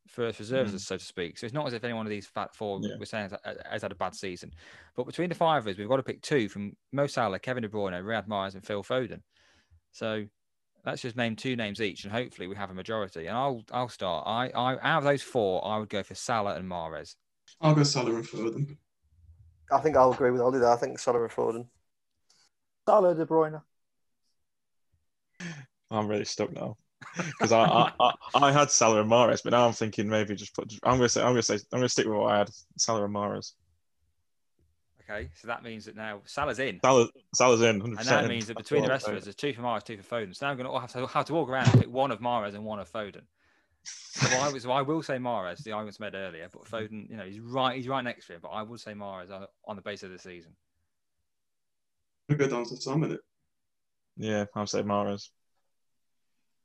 first 0.09 0.39
reserves, 0.41 0.73
Mm. 0.75 0.81
so 0.81 0.97
to 0.97 1.05
speak. 1.05 1.39
So 1.39 1.47
it's 1.47 1.55
not 1.55 1.67
as 1.67 1.75
if 1.75 1.85
any 1.85 1.93
one 1.95 2.07
of 2.07 2.11
these 2.11 2.27
fat 2.27 2.55
four 2.55 2.81
Yeah. 2.83 2.97
we're 2.99 3.05
saying 3.05 3.31
has, 3.31 3.57
has 3.71 3.83
had 3.83 3.93
a 3.93 3.97
bad 3.97 4.15
season. 4.15 4.53
But 4.97 5.07
between 5.07 5.29
the 5.29 5.35
five 5.35 5.63
of 5.63 5.73
us, 5.73 5.79
we've 5.79 5.89
got 5.89 5.97
to 5.99 6.03
pick 6.03 6.23
two 6.23 6.49
from 6.49 6.77
Mo 6.93 7.07
Salah, 7.07 7.39
Kevin 7.39 7.63
De 7.63 7.69
Bruyne, 7.69 7.93
Riyad 8.03 8.27
Mahrez, 8.27 8.55
and 8.55 8.67
Phil 8.67 8.83
Foden. 8.83 9.23
So 9.93 10.25
let's 10.85 11.03
just 11.03 11.17
name 11.17 11.37
two 11.37 11.55
names 11.55 11.81
each, 11.81 12.03
and 12.05 12.13
hopefully 12.13 12.49
we 12.49 12.57
have 12.57 12.71
a 12.71 12.75
majority. 12.75 13.27
And 13.27 13.37
I'll 13.37 13.63
I'll 13.71 13.89
start. 13.89 14.25
I, 14.27 14.49
I 14.49 14.79
out 14.81 14.99
of 14.99 15.05
those 15.05 15.23
four, 15.23 15.65
I 15.67 15.79
would 15.79 15.89
go 15.89 16.03
for 16.03 16.15
Salah 16.15 16.57
and 16.57 16.69
Mahrez. 16.69 17.15
I'll 17.61 17.75
go 17.75 17.85
Salah 17.85 18.15
and 18.17 18.25
Foden. 18.25 18.77
I 19.71 19.79
think 19.81 19.97
I'll 19.97 20.13
agree 20.13 20.31
with 20.31 20.41
Ollie 20.41 20.59
there. 20.59 20.71
I 20.73 20.77
think 20.77 20.99
Salah 20.99 21.23
and 21.23 21.31
Foden. 21.31 21.67
Salah, 22.87 23.15
De 23.15 23.25
Bruyne. 23.25 23.63
I'm 25.93 26.09
really 26.09 26.25
stuck 26.25 26.53
now 26.53 26.77
because 27.17 27.53
I, 27.53 27.65
I, 27.65 27.93
I 28.01 28.13
I 28.35 28.53
had 28.53 28.71
Salah 28.71 29.03
and 29.03 29.11
Mahrez, 29.11 29.43
but 29.43 29.51
now 29.51 29.67
I'm 29.67 29.73
thinking 29.73 30.09
maybe 30.09 30.35
just 30.35 30.55
put. 30.55 30.73
I'm 30.83 30.97
gonna 30.97 31.09
say 31.09 31.21
I'm 31.21 31.33
gonna 31.33 31.43
say 31.43 31.55
I'm 31.55 31.79
gonna 31.81 31.89
stick 31.89 32.07
with 32.07 32.17
what 32.17 32.33
I 32.33 32.39
had. 32.39 32.51
Salah 32.77 33.05
and 33.05 33.15
Mahrez. 33.15 33.53
Okay, 35.11 35.29
so 35.35 35.49
that 35.49 35.63
means 35.63 35.85
that 35.87 35.97
now 35.97 36.21
Salah's 36.25 36.59
in. 36.59 36.81
Salah 36.83 37.09
Salah's 37.35 37.61
in. 37.63 37.81
100% 37.83 37.85
And 37.85 37.99
that 37.99 38.25
in. 38.25 38.31
means 38.31 38.47
that 38.47 38.57
That's 38.57 38.69
between 38.69 38.85
the 38.85 38.89
rest 38.89 39.09
of 39.09 39.15
us, 39.17 39.25
there's 39.25 39.37
two 39.37 39.53
for 39.53 39.63
Mahrez, 39.63 39.85
two 39.85 39.97
for 39.97 40.03
Foden. 40.17 40.35
So 40.35 40.47
now 40.47 40.53
I'm 40.53 40.59
going 40.59 40.71
to 40.71 40.81
have 40.81 40.93
to, 40.93 41.07
have 41.07 41.27
to 41.27 41.35
walk 41.35 41.49
around 41.49 41.69
and 41.69 41.81
pick 41.81 41.93
one 41.93 42.11
of 42.11 42.21
Mahrez 42.21 42.55
and 42.55 42.65
one 42.65 42.79
of 42.79 42.91
Foden. 42.91 43.23
So 43.85 44.37
I, 44.39 44.49
was, 44.49 44.63
so 44.63 44.71
I 44.71 44.83
will 44.83 45.03
say 45.03 45.17
Mahrez, 45.17 45.65
the 45.65 45.73
arguments 45.73 45.99
made 45.99 46.15
earlier, 46.15 46.49
but 46.53 46.65
Foden, 46.65 47.11
you 47.11 47.17
know, 47.17 47.25
he's 47.25 47.41
right, 47.41 47.77
he's 47.77 47.89
right 47.89 48.05
next 48.05 48.29
to 48.29 48.35
him. 48.35 48.41
But 48.43 48.51
I 48.51 48.63
would 48.63 48.79
say 48.79 48.93
Mahrez 48.93 49.31
on, 49.33 49.47
on 49.67 49.77
the 49.77 49.83
basis 49.83 50.05
of 50.05 50.13
the 50.13 50.19
season. 50.19 50.53
We'll 52.29 52.39
go 52.39 52.47
down 52.47 52.65
to 52.67 52.77
Sam 52.77 53.03
in 53.03 53.13
it. 53.13 53.21
Yeah, 54.17 54.45
I'll 54.55 54.67
say 54.69 54.83
Mahrez. 54.83 55.31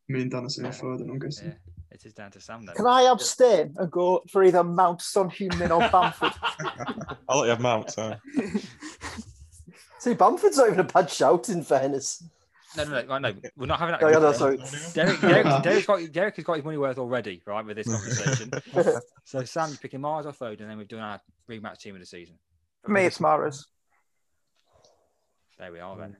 Me 0.09 0.21
and 0.21 0.31
Dan 0.31 0.45
are 0.45 0.49
saying 0.49 0.71
Foden, 0.71 1.09
I'm 1.09 1.19
guessing. 1.19 1.49
Yeah, 1.49 1.73
it 1.91 2.05
is 2.05 2.13
down 2.13 2.31
to 2.31 2.39
Sam 2.39 2.65
then. 2.65 2.75
Can 2.75 2.87
I 2.87 3.11
abstain 3.11 3.73
and 3.77 3.91
go 3.91 4.23
for 4.29 4.43
either 4.43 4.63
Mount, 4.63 5.01
Son 5.01 5.29
Heung-min 5.29 5.71
or 5.71 5.81
Bamford? 5.89 6.31
I'll 7.29 7.39
let 7.39 7.45
you 7.45 7.49
have 7.49 7.59
Mount. 7.59 7.91
So. 7.91 8.15
See, 9.99 10.13
Bamford's 10.13 10.57
not 10.57 10.67
even 10.67 10.79
a 10.79 10.85
bad 10.85 11.09
shout, 11.11 11.49
in 11.49 11.63
fairness. 11.63 12.23
No, 12.77 12.83
no, 12.85 13.01
no, 13.01 13.17
no, 13.17 13.33
we're 13.57 13.65
not 13.65 13.79
having 13.79 13.93
that. 13.93 14.03
Oh, 14.03 14.09
yeah, 14.09 14.19
no, 14.19 14.31
sorry. 14.31 14.59
Derek, 14.93 15.19
Derek, 15.19 15.45
Derek's 15.63 15.87
got, 15.87 16.11
Derek 16.11 16.35
has 16.35 16.45
got 16.45 16.53
his 16.53 16.65
money 16.65 16.77
worth 16.77 16.99
already, 16.99 17.41
right, 17.45 17.65
with 17.65 17.75
this 17.75 17.87
conversation. 17.87 18.51
so 19.25 19.43
Sam, 19.43 19.69
you're 19.69 19.77
picking 19.77 19.99
Mahrez 19.99 20.25
or 20.25 20.31
Foden, 20.31 20.61
and 20.61 20.69
then 20.69 20.77
we've 20.77 20.87
done 20.87 20.99
our 20.99 21.19
rematch 21.49 21.79
team 21.79 21.95
of 21.95 22.01
the 22.01 22.05
season. 22.05 22.37
For 22.83 22.91
me, 22.91 23.05
it's 23.05 23.17
Mahrez. 23.17 23.65
There 25.57 25.71
we 25.71 25.79
are 25.79 25.97
then. 25.97 26.15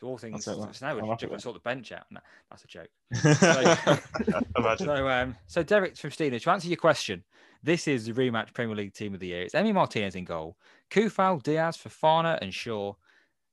So 0.00 0.06
all 0.06 0.18
things. 0.18 0.48
I'll 0.48 0.54
take 0.54 0.64
that. 0.66 0.76
So 0.76 0.86
now 0.86 0.92
I'm 0.92 1.02
we're 1.02 1.10
happy 1.10 1.26
just 1.26 1.42
sort 1.42 1.54
the 1.54 1.60
bench 1.60 1.92
out. 1.92 2.06
No, 2.10 2.20
that's 2.48 2.64
a 2.64 2.66
joke. 2.66 2.88
Imagine. 4.56 4.86
So, 4.86 5.08
um, 5.08 5.36
so 5.46 5.62
Derek 5.62 5.96
from 5.96 6.10
Steelers, 6.10 6.42
to 6.42 6.50
answer 6.50 6.68
your 6.68 6.78
question, 6.78 7.22
this 7.62 7.86
is 7.86 8.06
the 8.06 8.12
rematch 8.12 8.54
Premier 8.54 8.74
League 8.76 8.94
team 8.94 9.12
of 9.12 9.20
the 9.20 9.26
year. 9.26 9.42
It's 9.42 9.54
Emi 9.54 9.74
Martinez 9.74 10.14
in 10.14 10.24
goal, 10.24 10.56
Coufal, 10.90 11.42
Dias, 11.42 11.76
Fofana, 11.76 12.38
and 12.40 12.52
Shaw. 12.54 12.94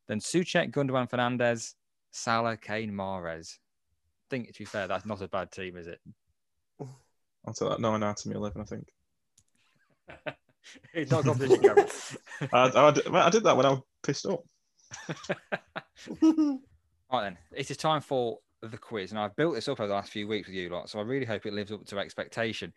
Then 0.08 0.22
Soucek, 0.22 0.72
Gundogan, 0.72 1.10
Fernandes, 1.10 1.74
Salah, 2.12 2.56
Kane, 2.56 2.94
Mahrez. 2.94 3.58
I 3.58 4.28
think, 4.30 4.54
to 4.54 4.60
be 4.60 4.66
fair, 4.66 4.88
that's 4.88 5.06
not 5.06 5.22
a 5.22 5.28
bad 5.28 5.52
team, 5.52 5.76
is 5.76 5.88
it? 5.88 6.00
I'll 6.80 7.54
take 7.54 7.68
that. 7.70 7.82
No 7.82 7.94
anatomy 7.96 8.36
11, 8.36 8.62
I 8.62 8.66
think. 8.66 8.88
it's 10.94 11.12
not 11.12 11.26
competition, 11.26 11.88
I, 12.54 12.72
I, 12.74 12.92
did- 12.92 13.08
I 13.08 13.30
did 13.30 13.44
that 13.44 13.58
when 13.58 13.66
I 13.66 13.72
was 13.72 13.82
pissed 14.02 14.26
up. 14.28 14.44
Right 17.12 17.24
then, 17.24 17.38
it 17.54 17.72
is 17.72 17.78
time 17.78 18.02
for 18.02 18.40
the 18.62 18.78
quiz, 18.78 19.12
and 19.12 19.20
I've 19.20 19.36
built 19.38 19.56
this 19.56 19.70
up 19.70 19.80
over 19.80 19.88
the 19.88 19.94
last 19.94 20.12
few 20.12 20.28
weeks 20.28 20.48
with 20.48 20.56
you 20.56 20.70
lot, 20.70 20.90
so 20.90 21.00
I 21.00 21.04
really 21.04 21.26
hope 21.26 21.46
it 21.46 21.54
lives 21.54 21.72
up 21.72 21.86
to 21.86 22.00
expectation, 22.00 22.74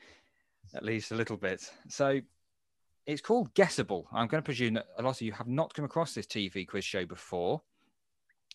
at 0.73 0.85
least 0.85 1.11
a 1.11 1.17
little 1.17 1.37
bit. 1.37 1.69
So, 1.89 2.21
it's 3.07 3.21
called 3.21 3.53
Guessable. 3.55 4.07
I'm 4.13 4.29
going 4.29 4.41
to 4.41 4.45
presume 4.45 4.75
that 4.75 4.87
a 4.99 5.03
lot 5.03 5.17
of 5.17 5.23
you 5.23 5.33
have 5.33 5.49
not 5.49 5.75
come 5.75 5.85
across 5.85 6.15
this 6.15 6.27
TV 6.27 6.67
quiz 6.67 6.85
show 6.85 7.05
before. 7.05 7.61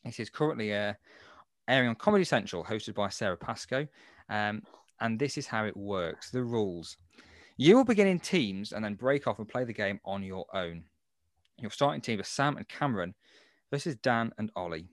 It 0.06 0.18
is 0.18 0.30
currently 0.30 0.74
uh, 0.74 0.93
airing 1.68 1.89
on 1.89 1.95
Comedy 1.95 2.24
Central, 2.24 2.64
hosted 2.64 2.93
by 2.93 3.10
Sarah 3.10 3.36
Pascoe, 3.36 3.88
um, 4.30 4.62
and 5.01 5.20
this 5.20 5.38
is 5.38 5.45
how 5.45 5.66
it 5.66 5.76
works. 5.76 6.30
The 6.30 6.43
rules: 6.43 6.95
you 7.58 7.76
will 7.76 7.84
begin 7.84 8.08
in 8.08 8.20
teams 8.20 8.72
and 8.72 8.86
then 8.86 8.93
break 8.93 9.28
off 9.28 9.39
and 9.39 9.47
play 9.47 9.66
the 9.66 9.74
game 9.74 9.99
on 10.06 10.24
your 10.24 10.45
own. 10.53 10.86
Your 11.60 11.72
starting 11.72 12.01
team 12.01 12.22
are 12.22 12.24
Sam 12.24 12.56
and 12.56 12.68
Cameron 12.70 13.14
versus 13.76 13.97
Dan 13.97 14.32
and 14.38 14.49
Ollie. 14.55 14.88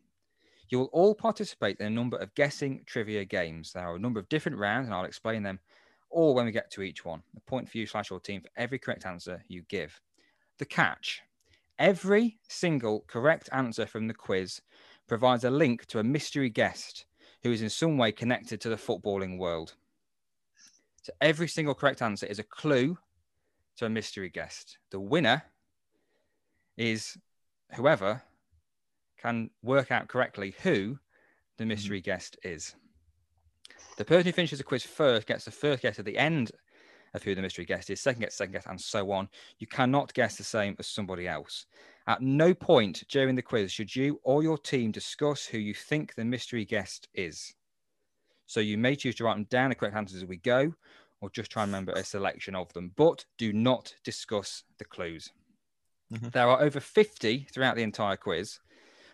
You 0.68 0.80
will 0.80 0.90
all 0.92 1.14
participate 1.14 1.76
in 1.78 1.86
a 1.86 1.90
number 1.90 2.16
of 2.16 2.34
guessing 2.34 2.82
trivia 2.84 3.24
games. 3.24 3.72
There 3.72 3.86
are 3.86 3.94
a 3.94 4.00
number 4.00 4.18
of 4.18 4.28
different 4.28 4.58
rounds, 4.58 4.88
and 4.88 4.94
I'll 4.94 5.04
explain 5.04 5.44
them 5.44 5.60
all 6.10 6.34
when 6.34 6.46
we 6.46 6.50
get 6.50 6.68
to 6.72 6.82
each 6.82 7.04
one. 7.04 7.22
The 7.32 7.42
point 7.42 7.68
for 7.68 7.78
you 7.78 7.86
slash 7.86 8.10
your 8.10 8.18
team 8.18 8.40
for 8.40 8.48
every 8.56 8.80
correct 8.80 9.06
answer 9.06 9.40
you 9.46 9.62
give. 9.68 10.00
The 10.58 10.64
catch 10.64 11.22
every 11.78 12.40
single 12.48 13.04
correct 13.06 13.48
answer 13.52 13.86
from 13.86 14.08
the 14.08 14.14
quiz 14.14 14.60
provides 15.06 15.44
a 15.44 15.50
link 15.50 15.86
to 15.86 16.00
a 16.00 16.04
mystery 16.04 16.50
guest 16.50 17.06
who 17.44 17.52
is 17.52 17.62
in 17.62 17.70
some 17.70 17.96
way 17.96 18.10
connected 18.10 18.60
to 18.62 18.68
the 18.68 18.76
footballing 18.76 19.38
world. 19.38 19.74
So 21.02 21.12
every 21.20 21.46
single 21.46 21.74
correct 21.74 22.02
answer 22.02 22.26
is 22.26 22.40
a 22.40 22.44
clue 22.60 22.98
to 23.76 23.86
a 23.86 23.88
mystery 23.88 24.28
guest. 24.28 24.78
The 24.90 24.98
winner 24.98 25.44
is 26.76 27.16
whoever 27.74 28.22
can 29.22 29.50
work 29.62 29.90
out 29.90 30.08
correctly 30.08 30.54
who 30.62 30.98
the 31.58 31.66
mystery 31.66 32.00
guest 32.00 32.36
is. 32.42 32.74
The 33.96 34.04
person 34.04 34.26
who 34.26 34.32
finishes 34.32 34.58
the 34.58 34.64
quiz 34.64 34.84
first 34.84 35.26
gets 35.26 35.44
the 35.44 35.50
first 35.50 35.82
guess 35.82 35.98
at 35.98 36.04
the 36.04 36.18
end 36.18 36.50
of 37.14 37.22
who 37.22 37.34
the 37.34 37.42
mystery 37.42 37.64
guest 37.64 37.90
is, 37.90 38.00
second 38.00 38.22
gets 38.22 38.36
second 38.36 38.52
guess, 38.52 38.66
and 38.66 38.80
so 38.80 39.10
on. 39.12 39.28
You 39.58 39.66
cannot 39.66 40.14
guess 40.14 40.36
the 40.36 40.44
same 40.44 40.76
as 40.78 40.86
somebody 40.86 41.28
else. 41.28 41.66
At 42.06 42.22
no 42.22 42.54
point 42.54 43.04
during 43.08 43.36
the 43.36 43.42
quiz 43.42 43.70
should 43.70 43.94
you 43.94 44.18
or 44.24 44.42
your 44.42 44.58
team 44.58 44.90
discuss 44.90 45.44
who 45.44 45.58
you 45.58 45.74
think 45.74 46.14
the 46.14 46.24
mystery 46.24 46.64
guest 46.64 47.08
is. 47.14 47.54
So 48.46 48.60
you 48.60 48.78
may 48.78 48.96
choose 48.96 49.14
to 49.16 49.24
write 49.24 49.34
them 49.34 49.44
down 49.44 49.68
the 49.68 49.74
correct 49.74 49.96
answers 49.96 50.22
as 50.22 50.28
we 50.28 50.38
go, 50.38 50.74
or 51.20 51.30
just 51.30 51.50
try 51.50 51.62
and 51.62 51.70
remember 51.70 51.92
a 51.92 52.02
selection 52.02 52.54
of 52.54 52.72
them, 52.72 52.92
but 52.96 53.24
do 53.38 53.52
not 53.52 53.94
discuss 54.04 54.64
the 54.78 54.84
clues. 54.84 55.30
Mhm. 56.12 56.32
There 56.32 56.48
are 56.48 56.60
over 56.60 56.80
50 56.80 57.46
throughout 57.52 57.76
the 57.76 57.82
entire 57.82 58.16
quiz. 58.16 58.58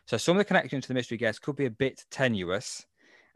So 0.09 0.17
some 0.17 0.37
of 0.37 0.39
the 0.39 0.47
connections 0.47 0.85
to 0.85 0.89
the 0.89 0.95
mystery 0.95 1.19
guest 1.19 1.43
could 1.43 1.57
be 1.57 1.67
a 1.67 1.71
bit 1.71 2.07
tenuous, 2.11 2.87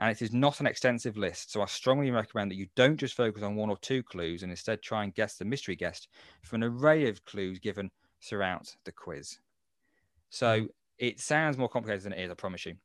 and 0.01 0.11
it 0.11 0.23
is 0.23 0.33
not 0.33 0.59
an 0.59 0.66
extensive 0.66 1.18
list. 1.18 1.53
So 1.53 1.61
I 1.61 1.66
strongly 1.66 2.11
recommend 2.11 2.51
that 2.51 2.57
you 2.57 2.66
don't 2.77 2.97
just 2.97 3.14
focus 3.14 3.43
on 3.43 3.57
one 3.57 3.68
or 3.68 3.77
two 3.77 4.03
clues 4.03 4.43
and 4.43 4.51
instead 4.51 4.81
try 4.81 5.05
and 5.05 5.14
guess 5.14 5.37
the 5.37 5.45
mystery 5.45 5.77
guest 5.77 6.09
from 6.41 6.62
an 6.62 6.70
array 6.70 7.11
of 7.11 7.23
clues 7.27 7.59
given 7.59 7.91
throughout 8.23 8.75
the 8.87 8.93
quiz. 8.93 9.39
So 10.31 10.68
it 10.97 11.20
sounds 11.20 11.59
more 11.59 11.68
complicated 11.68 12.05
than 12.05 12.14
it 12.14 12.25
is, 12.25 12.31
I 12.31 12.35
promise 12.35 12.64
you. 12.64 12.77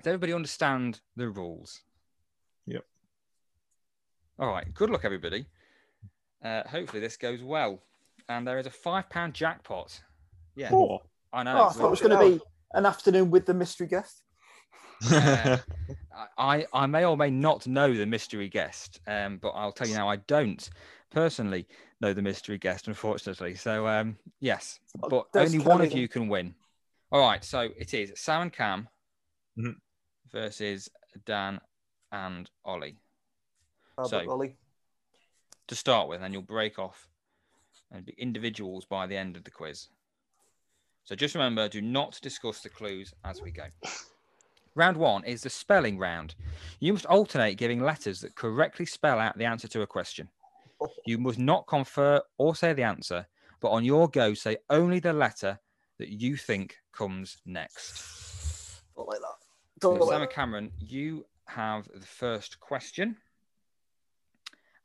Does 0.00 0.06
everybody 0.06 0.32
understand 0.32 1.00
the 1.16 1.28
rules? 1.28 1.82
Yep. 2.66 2.84
All 4.38 4.48
right. 4.48 4.72
Good 4.72 4.90
luck, 4.90 5.04
everybody. 5.04 5.44
Uh, 6.40 6.62
hopefully 6.68 7.00
this 7.00 7.16
goes 7.16 7.42
well. 7.42 7.82
And 8.28 8.46
there 8.46 8.60
is 8.60 8.66
a 8.66 8.70
five 8.70 9.10
pound 9.10 9.34
jackpot. 9.34 10.00
Yeah, 10.54 10.70
Four. 10.70 11.02
I 11.32 11.42
know. 11.42 11.58
Oh, 11.58 11.66
I 11.66 11.72
thought 11.72 11.86
it 11.86 11.90
was 11.90 12.00
going 12.00 12.16
to 12.16 12.38
be 12.38 12.44
an 12.72 12.86
afternoon 12.86 13.30
with 13.30 13.46
the 13.46 13.54
mystery 13.54 13.86
guest. 13.86 14.22
Uh, 15.10 15.58
I, 16.36 16.66
I 16.72 16.86
may 16.86 17.04
or 17.04 17.16
may 17.16 17.30
not 17.30 17.66
know 17.68 17.94
the 17.94 18.04
mystery 18.06 18.48
guest, 18.48 19.00
um, 19.06 19.38
but 19.40 19.50
I'll 19.50 19.70
tell 19.72 19.86
you 19.86 19.94
now, 19.94 20.08
I 20.08 20.16
don't 20.16 20.68
personally 21.10 21.66
know 22.00 22.12
the 22.12 22.22
mystery 22.22 22.58
guest, 22.58 22.88
unfortunately. 22.88 23.54
So, 23.54 23.86
um, 23.86 24.16
yes, 24.40 24.80
but 25.08 25.32
Des 25.32 25.40
only 25.40 25.58
one 25.60 25.80
of 25.80 25.92
you 25.92 26.08
can 26.08 26.28
win. 26.28 26.54
All 27.12 27.20
right, 27.20 27.44
so 27.44 27.68
it 27.78 27.94
is 27.94 28.12
Sam 28.16 28.42
and 28.42 28.52
Cam 28.52 28.88
Mhm. 29.56 29.76
versus 30.32 30.90
Dan 31.24 31.60
and 32.12 32.50
Ollie 32.64 32.98
How 33.96 34.04
So- 34.04 34.28
Ollie? 34.30 34.56
to 35.68 35.74
start 35.74 36.08
with, 36.08 36.22
and 36.22 36.32
you'll 36.34 36.42
break 36.42 36.78
off 36.78 37.08
and 37.92 38.04
be 38.04 38.14
individuals 38.18 38.84
by 38.84 39.06
the 39.06 39.16
end 39.16 39.36
of 39.36 39.44
the 39.44 39.50
quiz. 39.50 39.88
So 41.08 41.14
just 41.14 41.34
remember, 41.34 41.70
do 41.70 41.80
not 41.80 42.18
discuss 42.20 42.60
the 42.60 42.68
clues 42.68 43.14
as 43.24 43.40
we 43.40 43.50
go. 43.50 43.64
Round 44.74 44.94
one 44.94 45.24
is 45.24 45.40
the 45.42 45.48
spelling 45.48 45.96
round. 45.96 46.34
You 46.80 46.92
must 46.92 47.06
alternate 47.06 47.54
giving 47.54 47.80
letters 47.80 48.20
that 48.20 48.34
correctly 48.34 48.84
spell 48.84 49.18
out 49.18 49.38
the 49.38 49.46
answer 49.46 49.68
to 49.68 49.80
a 49.80 49.86
question. 49.86 50.28
You 51.06 51.16
must 51.16 51.38
not 51.38 51.66
confer 51.66 52.20
or 52.36 52.54
say 52.54 52.74
the 52.74 52.82
answer, 52.82 53.26
but 53.60 53.70
on 53.70 53.86
your 53.86 54.10
go, 54.10 54.34
say 54.34 54.58
only 54.68 55.00
the 55.00 55.14
letter 55.14 55.58
that 55.98 56.10
you 56.10 56.36
think 56.36 56.76
comes 56.92 57.38
next. 57.46 58.82
Don't 58.94 59.08
like 59.08 59.20
that. 59.20 59.80
Don't 59.80 60.06
Sam 60.06 60.20
that. 60.20 60.30
Cameron, 60.30 60.70
you 60.78 61.24
have 61.46 61.88
the 61.94 62.06
first 62.06 62.60
question. 62.60 63.16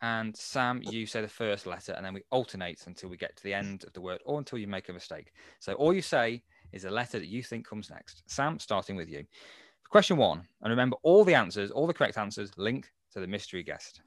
And 0.03 0.35
Sam, 0.35 0.81
you 0.83 1.05
say 1.05 1.21
the 1.21 1.29
first 1.29 1.65
letter, 1.65 1.93
and 1.93 2.05
then 2.05 2.13
we 2.13 2.23
alternate 2.29 2.87
until 2.87 3.07
we 3.07 3.15
get 3.15 3.37
to 3.37 3.43
the 3.43 3.53
end 3.53 3.85
of 3.85 3.93
the 3.93 4.01
word 4.01 4.21
or 4.25 4.37
until 4.37 4.57
you 4.57 4.67
make 4.67 4.89
a 4.89 4.93
mistake. 4.93 5.31
So 5.61 5.75
all 5.75 5.93
you 5.93 6.01
say 6.01 6.43
is 6.73 6.83
a 6.83 6.91
letter 6.91 7.19
that 7.19 7.29
you 7.29 7.41
think 7.41 7.65
comes 7.65 7.89
next. 7.89 8.21
Sam, 8.27 8.59
starting 8.59 8.97
with 8.97 9.07
you. 9.07 9.23
Question 9.89 10.17
one, 10.17 10.45
and 10.61 10.71
remember 10.71 10.97
all 11.03 11.23
the 11.23 11.35
answers, 11.35 11.71
all 11.71 11.87
the 11.87 11.93
correct 11.93 12.17
answers 12.17 12.51
link 12.57 12.91
to 13.13 13.21
the 13.21 13.27
mystery 13.27 13.63
guest. 13.63 14.01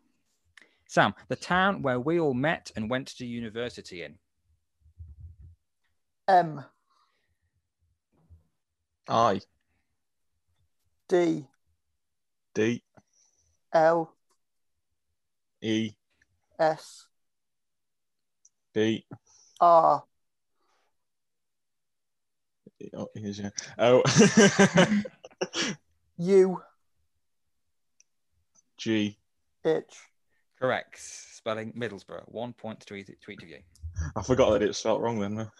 Sam, 0.86 1.14
the 1.28 1.36
town 1.36 1.80
where 1.80 1.99
we 1.99 2.20
all 2.20 2.34
met 2.34 2.70
and 2.76 2.90
went 2.90 3.16
to 3.16 3.24
university 3.24 4.03
in. 4.03 4.18
M 6.28 6.62
I 9.09 9.40
D 11.09 11.47
D 12.55 12.82
L 13.72 14.16
E 15.67 15.97
S 16.61 17.07
B. 18.73 19.05
R 19.61 20.05
Oh, 22.95 23.09
here's 23.14 23.41
your- 23.41 23.51
oh. 23.79 24.03
U 26.19 26.62
G. 28.77 29.19
H. 29.64 29.83
Correct. 30.61 31.01
Spelling 31.01 31.73
Middlesbrough. 31.73 32.29
One 32.29 32.53
point 32.53 32.79
to 32.87 32.95
each, 32.95 33.07
to 33.07 33.31
each 33.33 33.43
of 33.43 33.49
you. 33.49 33.59
I 34.14 34.23
forgot 34.23 34.51
that 34.51 34.62
it 34.62 34.69
was 34.69 34.77
spelled 34.77 35.03
wrong 35.03 35.19
then. 35.19 35.39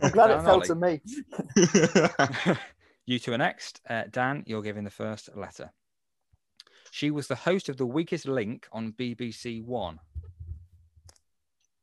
I'm 0.00 0.10
glad 0.10 0.30
it 0.30 0.42
fell 0.42 0.62
to 0.62 0.74
me. 0.74 1.00
you 3.06 3.18
two 3.18 3.34
are 3.34 3.38
next. 3.38 3.80
Uh, 3.90 4.04
Dan, 4.10 4.44
you're 4.46 4.62
giving 4.62 4.84
the 4.84 4.90
first 4.90 5.28
letter. 5.36 5.70
She 6.90 7.10
was 7.10 7.26
the 7.26 7.34
host 7.34 7.68
of 7.68 7.76
The 7.76 7.86
Weakest 7.86 8.26
Link 8.26 8.66
on 8.72 8.92
BBC 8.92 9.64
One. 9.64 10.00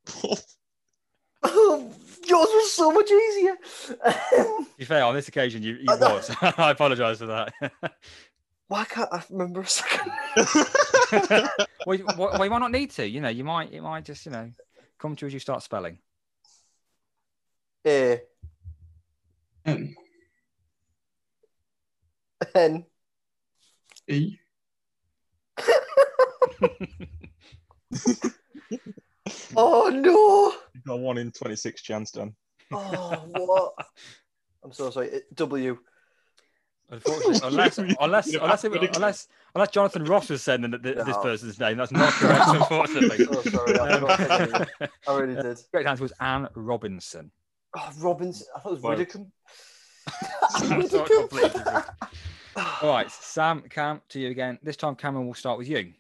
Oh, 1.48 1.92
yours 2.28 2.48
was 2.48 2.72
so 2.72 2.92
much 2.92 3.12
easier. 3.12 3.56
To 3.98 4.66
be 4.80 4.86
fair, 4.86 5.04
on 5.04 5.14
this 5.14 5.28
occasion, 5.28 5.62
you, 5.62 5.76
you 5.76 5.86
I 5.88 5.96
was. 5.96 6.36
I 6.42 6.72
apologise 6.72 7.20
for 7.20 7.28
that. 7.28 7.54
Why 8.68 8.84
can't 8.86 9.10
I 9.12 9.22
remember 9.30 9.62
a 9.62 9.68
second? 9.68 10.12
well, 11.86 11.96
you, 11.96 12.08
well, 12.18 12.44
you 12.44 12.50
might 12.50 12.60
not 12.60 12.72
need 12.72 12.90
to. 12.92 13.08
You 13.08 13.22
know, 13.22 13.30
you 13.30 13.44
might, 13.44 13.72
it 13.72 13.82
might 13.82 14.06
just, 14.06 14.26
you 14.26 14.32
know, 14.32 14.52
come 14.98 15.16
to 15.16 15.26
you 15.26 15.28
as 15.28 15.34
you 15.34 15.40
start 15.40 15.62
spelling. 15.62 16.00
Eh. 17.86 18.18
A 19.68 19.70
N 19.70 19.96
N 22.56 22.86
E 24.08 24.38
Oh 29.58 29.90
no! 29.90 30.54
You've 30.74 30.84
got 30.84 31.00
one 31.00 31.18
in 31.18 31.32
26 31.32 31.82
chance, 31.82 32.12
Dan. 32.12 32.36
Oh 32.72 33.24
what? 33.28 33.74
I'm 34.64 34.72
so 34.72 34.90
sorry. 34.90 35.08
It- 35.10 35.36
W. 35.36 35.78
Unfortunately, 36.90 37.40
unless 37.44 37.78
unless 38.00 38.28
You 38.32 38.38
know, 38.38 38.44
unless, 38.44 38.64
it, 38.64 38.96
unless 38.96 39.28
unless 39.56 39.70
Jonathan 39.72 40.04
Ross 40.04 40.30
was 40.30 40.44
sending 40.44 40.72
th- 40.72 40.84
th- 40.84 41.06
this 41.06 41.18
person's 41.18 41.60
name, 41.60 41.78
that's 41.78 41.92
not 41.92 42.12
correct. 42.14 42.44
Unfortunately, 42.48 43.26
So 43.26 43.42
sorry. 43.42 43.80
I 43.80 44.00
forgot. 44.00 44.70
Um, 44.82 44.88
I 45.08 45.18
really 45.18 45.42
did. 45.42 45.58
correct 45.72 45.88
answer 45.90 46.04
was 46.04 46.14
Anne 46.20 46.48
Robinson. 46.54 47.32
Oh, 47.76 47.92
Robbins. 48.00 48.46
I 48.56 48.60
thought 48.60 48.70
it 48.70 48.74
was 48.74 48.82
Well, 48.82 48.98
Widdecombe. 48.98 49.32
That's 52.56 52.66
not 52.68 52.80
completely 52.80 52.80
different. 52.80 52.84
All 52.84 52.90
right, 52.90 53.12
Sam, 53.12 53.62
Cam, 53.70 54.02
to 54.10 54.20
you 54.20 54.30
again. 54.30 54.60
This 54.64 54.78
time, 54.78 54.96
Cameron 54.96 55.28
will 55.28 55.34
start 55.34 55.58
with 55.58 55.68
you. 55.68 55.94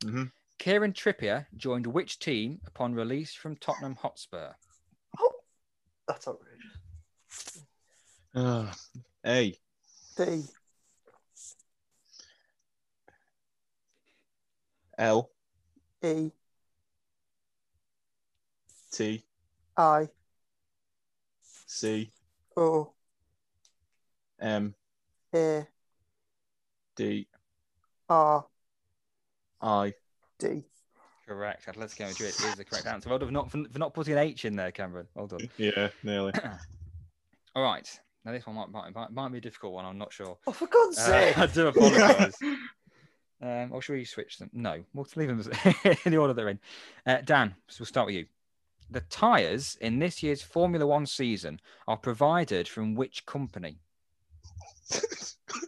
Mhm. 0.00 0.32
Kieran 0.58 0.92
Trippier 0.92 1.46
joined 1.56 1.86
which 1.86 2.18
team 2.18 2.60
upon 2.66 2.94
release 2.94 3.34
from 3.34 3.56
Tottenham 3.56 3.96
Hotspur? 3.96 4.52
Oh, 5.18 5.32
that's 6.06 6.28
outrageous. 6.28 7.64
Ah, 8.34 8.74
A. 9.24 9.58
D 10.16 10.44
L. 14.98 15.30
E 16.02 16.30
T. 18.92 19.26
I 19.76 20.08
C. 21.66 22.12
O 22.56 22.94
M. 24.40 24.74
A 25.36 25.66
D. 26.96 27.28
R. 28.08 28.46
I. 29.60 29.92
D. 30.38 30.64
Correct. 31.26 31.66
Atletico 31.66 32.06
Madrid 32.08 32.28
is 32.30 32.54
the 32.54 32.64
correct 32.64 32.86
answer. 32.86 33.08
Well 33.08 33.18
done 33.18 33.28
for 33.28 33.32
not, 33.32 33.50
for, 33.50 33.64
for 33.70 33.78
not 33.78 33.94
putting 33.94 34.12
an 34.14 34.20
H 34.20 34.44
in 34.44 34.54
there, 34.56 34.70
Cameron. 34.70 35.06
Well 35.14 35.26
done. 35.26 35.48
Yeah, 35.58 35.88
nearly. 36.02 36.32
All 37.56 37.62
right. 37.62 37.88
Now, 38.24 38.32
this 38.32 38.46
one 38.46 38.56
might, 38.56 38.70
might, 38.70 38.94
might, 38.94 39.12
might 39.12 39.32
be 39.32 39.38
a 39.38 39.40
difficult 39.40 39.72
one. 39.72 39.84
I'm 39.84 39.98
not 39.98 40.12
sure. 40.12 40.36
Oh, 40.46 40.52
for 40.52 40.66
God's 40.66 40.98
Uh, 40.98 41.06
sake! 41.06 41.38
I 41.38 41.46
do 41.46 41.66
apologise. 41.68 42.34
Um, 43.40 43.68
or 43.72 43.82
should 43.82 43.94
we 43.94 44.04
switch 44.04 44.38
them? 44.38 44.50
No, 44.52 44.82
we'll 44.94 45.06
leave 45.16 45.28
them 45.28 45.38
in 46.04 46.12
the 46.12 46.16
order 46.18 46.32
they're 46.32 46.48
in. 46.48 46.60
Uh, 47.06 47.18
Dan, 47.24 47.54
so 47.68 47.76
we'll 47.80 47.86
start 47.86 48.06
with 48.06 48.16
you. 48.16 48.26
The 48.90 49.00
tyres 49.02 49.76
in 49.80 49.98
this 49.98 50.22
year's 50.22 50.42
Formula 50.42 50.86
One 50.86 51.06
season 51.06 51.60
are 51.88 51.96
provided 51.96 52.68
from 52.68 52.94
which 52.94 53.26
company? 53.26 53.78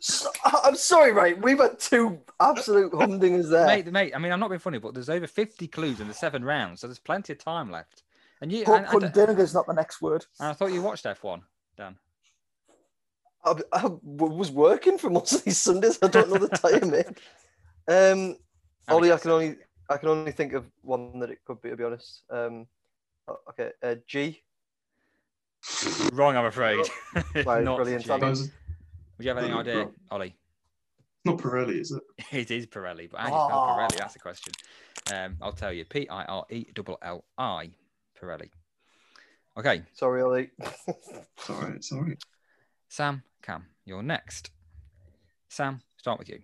So- 0.00 0.30
I'm 0.44 0.76
sorry, 0.76 1.12
right? 1.12 1.40
We've 1.40 1.58
had 1.58 1.78
two 1.78 2.18
absolute 2.40 2.92
humdingers 2.92 3.50
there. 3.50 3.66
Mate, 3.66 3.86
mate, 3.92 4.12
I 4.14 4.18
mean, 4.18 4.32
I'm 4.32 4.40
not 4.40 4.48
being 4.48 4.58
funny, 4.60 4.78
but 4.78 4.94
there's 4.94 5.08
over 5.10 5.26
50 5.26 5.66
clues 5.68 6.00
in 6.00 6.08
the 6.08 6.14
seven 6.14 6.44
rounds, 6.44 6.80
so 6.80 6.86
there's 6.86 6.98
plenty 6.98 7.32
of 7.32 7.38
time 7.38 7.70
left. 7.70 8.02
And 8.40 8.52
you, 8.52 8.60
and, 8.66 8.86
and- 8.86 9.14
Hope 9.14 9.38
is 9.38 9.54
not 9.54 9.66
the 9.66 9.72
next 9.72 10.00
word. 10.00 10.24
and 10.40 10.48
I 10.48 10.52
thought 10.52 10.72
you 10.72 10.82
watched 10.82 11.04
F1, 11.04 11.42
Dan. 11.76 11.96
I 13.44 13.54
was 14.04 14.50
working 14.50 14.98
for 14.98 15.10
most 15.18 15.32
of 15.32 15.44
these 15.44 15.58
Sundays. 15.58 15.98
I 16.02 16.08
don't 16.08 16.28
know 16.30 16.38
the 16.38 16.48
timing. 16.48 17.16
Um, 17.90 18.36
Ollie, 18.86 19.12
I 19.12 19.16
can 19.16 19.30
only 19.30 19.56
I 19.88 19.96
can 19.96 20.10
only 20.10 20.30
think 20.30 20.52
of 20.52 20.66
one 20.82 21.18
that 21.20 21.30
it 21.30 21.38
could 21.46 21.62
be. 21.62 21.70
To 21.70 21.76
be 21.76 21.84
honest. 21.84 22.22
Um, 22.28 22.66
okay, 23.48 23.70
uh, 23.82 23.94
G. 24.06 24.42
Wrong, 26.12 26.36
I'm 26.36 26.44
afraid. 26.44 26.84
Right, 27.46 27.64
Not 27.64 27.76
brilliant. 27.76 28.04
G. 28.04 28.10
I 29.18 29.20
Would 29.20 29.24
you 29.24 29.34
have 29.34 29.38
any 29.44 29.52
Oh, 29.52 29.58
idea, 29.58 29.74
bro. 29.84 29.94
Ollie? 30.12 30.36
not 31.24 31.38
Pirelli, 31.38 31.80
is 31.80 31.90
it? 31.90 32.02
It 32.32 32.50
is 32.52 32.66
Pirelli, 32.66 33.10
but 33.10 33.20
how 33.20 33.26
do 33.26 33.32
you 33.34 33.40
spell 33.40 33.58
Oh. 33.58 33.76
Pirelli? 33.76 33.98
That's 33.98 34.12
the 34.14 34.20
question. 34.20 34.52
Um, 35.12 35.36
I'll 35.42 35.52
tell 35.52 35.72
you. 35.72 35.84
P 35.84 36.08
I 36.08 36.24
R 36.24 36.46
E 36.50 36.66
L 36.76 36.98
L 37.02 37.24
I, 37.36 37.70
Pirelli. 38.20 38.50
Okay, 39.58 39.82
Sorry, 39.92 40.22
Ollie. 40.22 40.50
sorry, 41.38 41.58
all 41.62 41.66
right. 41.66 41.76
It's 41.76 41.90
all 41.92 42.02
right. 42.02 42.22
Sam, 42.88 43.24
Cam, 43.42 43.66
you're 43.84 44.04
next. 44.04 44.50
Sam, 45.48 45.80
start 45.96 46.20
with 46.20 46.28
you. 46.28 46.40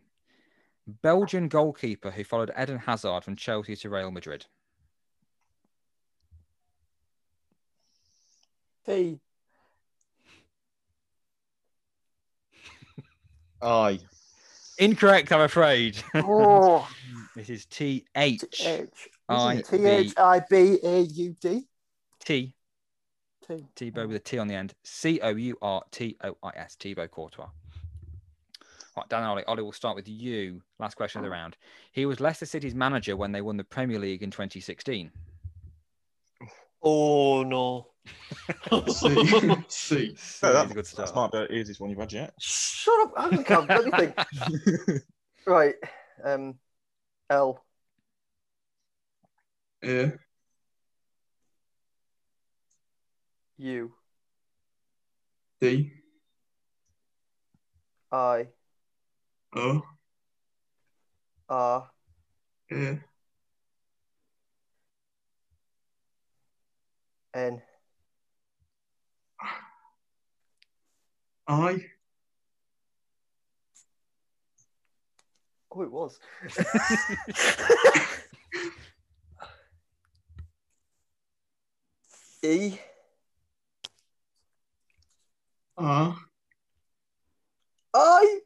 Belgian 1.02 1.46
goalkeeper 1.48 2.10
who 2.10 2.24
followed 2.24 2.50
Eden 2.60 2.78
Hazard 2.78 3.22
from 3.22 3.36
Chelsea 3.36 3.76
to 3.76 3.88
Real 3.88 4.10
Madrid. 4.10 4.46
T 8.84 9.20
I. 13.64 13.98
Incorrect, 14.78 15.32
I'm 15.32 15.40
afraid. 15.40 16.02
oh 16.14 16.88
this 17.34 17.50
is 17.50 17.66
T 17.66 18.04
H 18.16 18.44
H 18.60 19.08
I 19.28 19.62
T 19.62 19.78
B 19.78 19.84
H 19.84 20.14
I 20.16 20.40
B 20.48 20.78
A 20.82 21.00
U 21.00 21.36
D 21.40 21.66
T 22.24 22.54
T. 23.46 23.66
T 23.74 23.90
Bow 23.90 24.06
with 24.06 24.16
a 24.16 24.20
T 24.20 24.38
on 24.38 24.48
the 24.48 24.54
end. 24.54 24.74
C 24.84 25.20
O 25.20 25.30
U 25.30 25.56
R 25.60 25.82
T 25.90 26.16
O 26.22 26.36
I 26.42 26.50
S. 26.56 26.76
Thibaut 26.76 27.10
Courtois. 27.10 27.48
Right, 28.96 29.08
Dan 29.08 29.20
and 29.20 29.28
Ollie. 29.28 29.44
Ollie, 29.44 29.62
we'll 29.62 29.72
start 29.72 29.96
with 29.96 30.08
you. 30.08 30.62
Last 30.78 30.94
question 30.94 31.18
of 31.18 31.24
the 31.24 31.30
round. 31.30 31.56
He 31.92 32.06
was 32.06 32.20
Leicester 32.20 32.46
City's 32.46 32.74
manager 32.74 33.16
when 33.16 33.32
they 33.32 33.42
won 33.42 33.56
the 33.56 33.64
Premier 33.64 33.98
League 33.98 34.22
in 34.22 34.30
2016. 34.30 35.10
oh 36.82 37.42
no! 37.42 37.88
C. 38.88 39.64
C. 39.68 40.16
So 40.16 40.52
that- 40.52 40.62
he's 40.62 40.70
a 40.70 40.74
good 40.74 40.86
start. 40.86 41.06
That's 41.06 41.14
not 41.14 41.32
the 41.32 41.52
easiest 41.52 41.80
one 41.80 41.90
you've 41.90 41.98
had 41.98 42.12
yet. 42.12 42.34
Shut 42.38 42.94
up! 43.00 43.12
I 43.16 43.30
don't 43.30 43.46
count 43.46 43.70
anything. 43.70 44.14
Right. 45.46 45.74
Um, 46.24 46.54
L. 47.30 47.62
A. 49.84 50.12
U. 53.58 53.92
D. 55.60 55.92
I. 58.10 58.48
O. 59.56 59.82
R. 61.48 61.90
A. 62.72 62.98
N. 67.34 67.62
I. 71.46 71.84
Oh, 75.70 75.82
it 75.82 75.90
was. 75.90 76.18
e. 82.44 82.78
R. 85.76 86.16
I. 87.92 88.38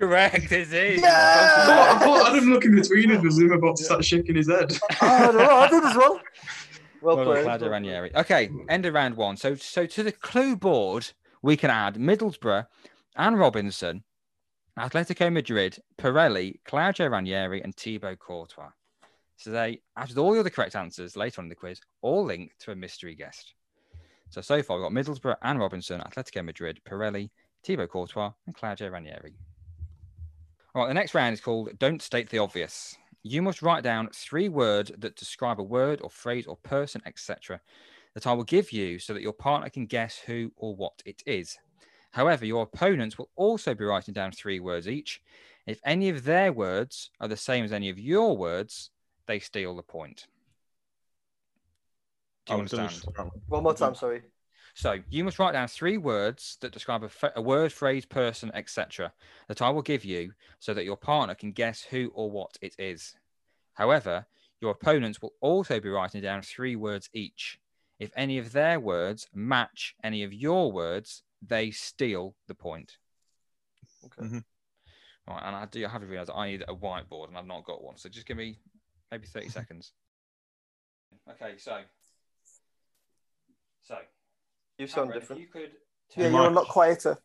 Correct, 0.00 0.50
it 0.50 0.72
is. 0.72 1.00
I 1.00 1.00
Yeah! 1.00 1.08
I 1.08 1.66
thought, 1.66 1.88
I 1.88 1.98
thought 2.04 2.30
Adam 2.34 2.50
looking 2.50 2.74
between 2.74 3.12
us 3.12 3.22
was 3.22 3.38
him 3.38 3.52
about 3.52 3.76
to 3.76 3.84
start 3.84 4.04
shaking 4.04 4.34
his 4.34 4.48
head. 4.50 4.76
No, 5.02 5.58
I 5.58 5.68
did 5.68 5.84
as 5.84 5.96
well. 5.96 6.20
Well, 7.00 7.16
Well 7.16 7.24
done, 7.24 7.34
played. 7.34 7.44
Claudio 7.44 7.68
well 7.68 7.72
Ranieri. 7.72 8.16
Okay, 8.16 8.50
end 8.68 8.84
of 8.86 8.94
round 8.94 9.16
one. 9.16 9.36
So, 9.36 9.54
so 9.54 9.86
to 9.86 10.02
the 10.02 10.10
clue 10.12 10.56
board, 10.56 11.12
we 11.42 11.56
can 11.56 11.70
add 11.70 11.96
Middlesbrough 11.96 12.66
and 13.16 13.38
Robinson, 13.38 14.04
Atletico 14.78 15.30
Madrid, 15.32 15.78
Pirelli, 15.98 16.60
Claudio 16.64 17.08
Ranieri, 17.08 17.62
and 17.62 17.74
Thibaut 17.74 18.18
Courtois. 18.18 18.70
So 19.36 19.50
they, 19.50 19.80
after 19.96 20.18
all 20.20 20.32
the 20.32 20.40
other 20.40 20.50
correct 20.50 20.76
answers 20.76 21.16
later 21.16 21.40
on 21.40 21.46
in 21.46 21.48
the 21.48 21.54
quiz, 21.54 21.80
all 22.00 22.24
linked 22.24 22.60
to 22.60 22.70
a 22.70 22.76
mystery 22.76 23.14
guest. 23.14 23.54
So 24.30 24.40
so 24.40 24.62
far 24.62 24.78
we've 24.78 24.84
got 24.84 24.92
Middlesbrough 24.92 25.36
and 25.42 25.58
Robinson, 25.58 26.00
Atletico 26.00 26.44
Madrid, 26.44 26.80
Pirelli, 26.88 27.30
Thibaut 27.64 27.90
Courtois, 27.90 28.30
and 28.46 28.54
Claudio 28.54 28.88
Ranieri. 28.88 29.34
All 30.74 30.82
right, 30.82 30.88
the 30.88 30.94
next 30.94 31.14
round 31.14 31.34
is 31.34 31.40
called 31.40 31.78
Don't 31.78 32.00
State 32.00 32.30
the 32.30 32.38
Obvious. 32.38 32.96
You 33.24 33.42
must 33.42 33.62
write 33.62 33.82
down 33.82 34.08
three 34.14 34.48
words 34.48 34.90
that 34.96 35.16
describe 35.16 35.60
a 35.60 35.64
word 35.64 36.00
or 36.02 36.08
phrase 36.08 36.46
or 36.46 36.56
person, 36.56 37.02
etc., 37.04 37.60
that 38.14 38.26
I 38.26 38.32
will 38.32 38.44
give 38.44 38.72
you 38.72 38.98
so 38.98 39.14
that 39.14 39.22
your 39.22 39.32
partner 39.32 39.68
can 39.70 39.86
guess 39.86 40.18
who 40.18 40.52
or 40.56 40.74
what 40.76 41.02
it 41.04 41.22
is. 41.26 41.56
However, 42.10 42.44
your 42.44 42.62
opponents 42.64 43.16
will 43.16 43.30
also 43.36 43.74
be 43.74 43.84
writing 43.84 44.12
down 44.12 44.32
three 44.32 44.60
words 44.60 44.86
each. 44.86 45.22
If 45.66 45.80
any 45.84 46.08
of 46.10 46.24
their 46.24 46.52
words 46.52 47.10
are 47.20 47.28
the 47.28 47.36
same 47.36 47.64
as 47.64 47.72
any 47.72 47.88
of 47.88 47.98
your 47.98 48.36
words, 48.36 48.90
they 49.26 49.38
steal 49.38 49.74
the 49.76 49.82
point. 49.82 50.26
Do 52.44 52.54
you 52.54 52.60
Oh, 52.60 52.64
done 52.66 52.80
understand? 52.80 52.90
this- 52.90 53.14
oh. 53.18 53.30
One 53.46 53.62
more 53.62 53.74
time, 53.74 53.94
sorry. 53.94 54.22
So 54.74 54.98
you 55.10 55.22
must 55.22 55.38
write 55.38 55.52
down 55.52 55.68
three 55.68 55.98
words 55.98 56.56
that 56.60 56.72
describe 56.72 57.02
a, 57.04 57.08
ph- 57.08 57.32
a 57.36 57.42
word, 57.42 57.72
phrase, 57.72 58.06
person, 58.06 58.50
etc., 58.54 59.12
that 59.48 59.60
I 59.60 59.68
will 59.70 59.82
give 59.82 60.04
you 60.04 60.32
so 60.60 60.72
that 60.74 60.84
your 60.84 60.96
partner 60.96 61.34
can 61.34 61.52
guess 61.52 61.82
who 61.82 62.10
or 62.14 62.30
what 62.30 62.56
it 62.62 62.74
is. 62.78 63.14
However, 63.74 64.26
your 64.60 64.70
opponents 64.70 65.20
will 65.20 65.34
also 65.40 65.78
be 65.78 65.90
writing 65.90 66.22
down 66.22 66.42
three 66.42 66.74
words 66.76 67.10
each. 67.12 67.58
If 68.02 68.10
any 68.16 68.38
of 68.38 68.50
their 68.50 68.80
words 68.80 69.28
match 69.32 69.94
any 70.02 70.24
of 70.24 70.32
your 70.32 70.72
words, 70.72 71.22
they 71.40 71.70
steal 71.70 72.34
the 72.48 72.54
point. 72.54 72.96
Okay. 74.04 74.22
Mhm. 74.22 74.44
Right, 75.28 75.42
and 75.44 75.54
I 75.54 75.66
do 75.66 75.86
have 75.86 76.00
to 76.00 76.06
realize 76.08 76.28
I 76.28 76.48
need 76.48 76.64
a 76.66 76.74
whiteboard 76.74 77.28
and 77.28 77.38
I've 77.38 77.46
not 77.46 77.62
got 77.64 77.80
one. 77.80 77.96
So 77.96 78.08
just 78.08 78.26
give 78.26 78.36
me 78.36 78.58
maybe 79.12 79.28
30 79.28 79.48
seconds. 79.50 79.92
Okay, 81.30 81.56
so. 81.58 81.84
So. 83.82 83.98
You 84.78 84.88
sound 84.88 85.10
Cameron, 85.10 85.20
different. 85.20 85.42
You 85.42 85.46
could 85.46 85.70
Yeah, 86.16 86.26
you're 86.26 86.48
a 86.48 86.50
lot 86.50 86.66
quieter. 86.66 87.16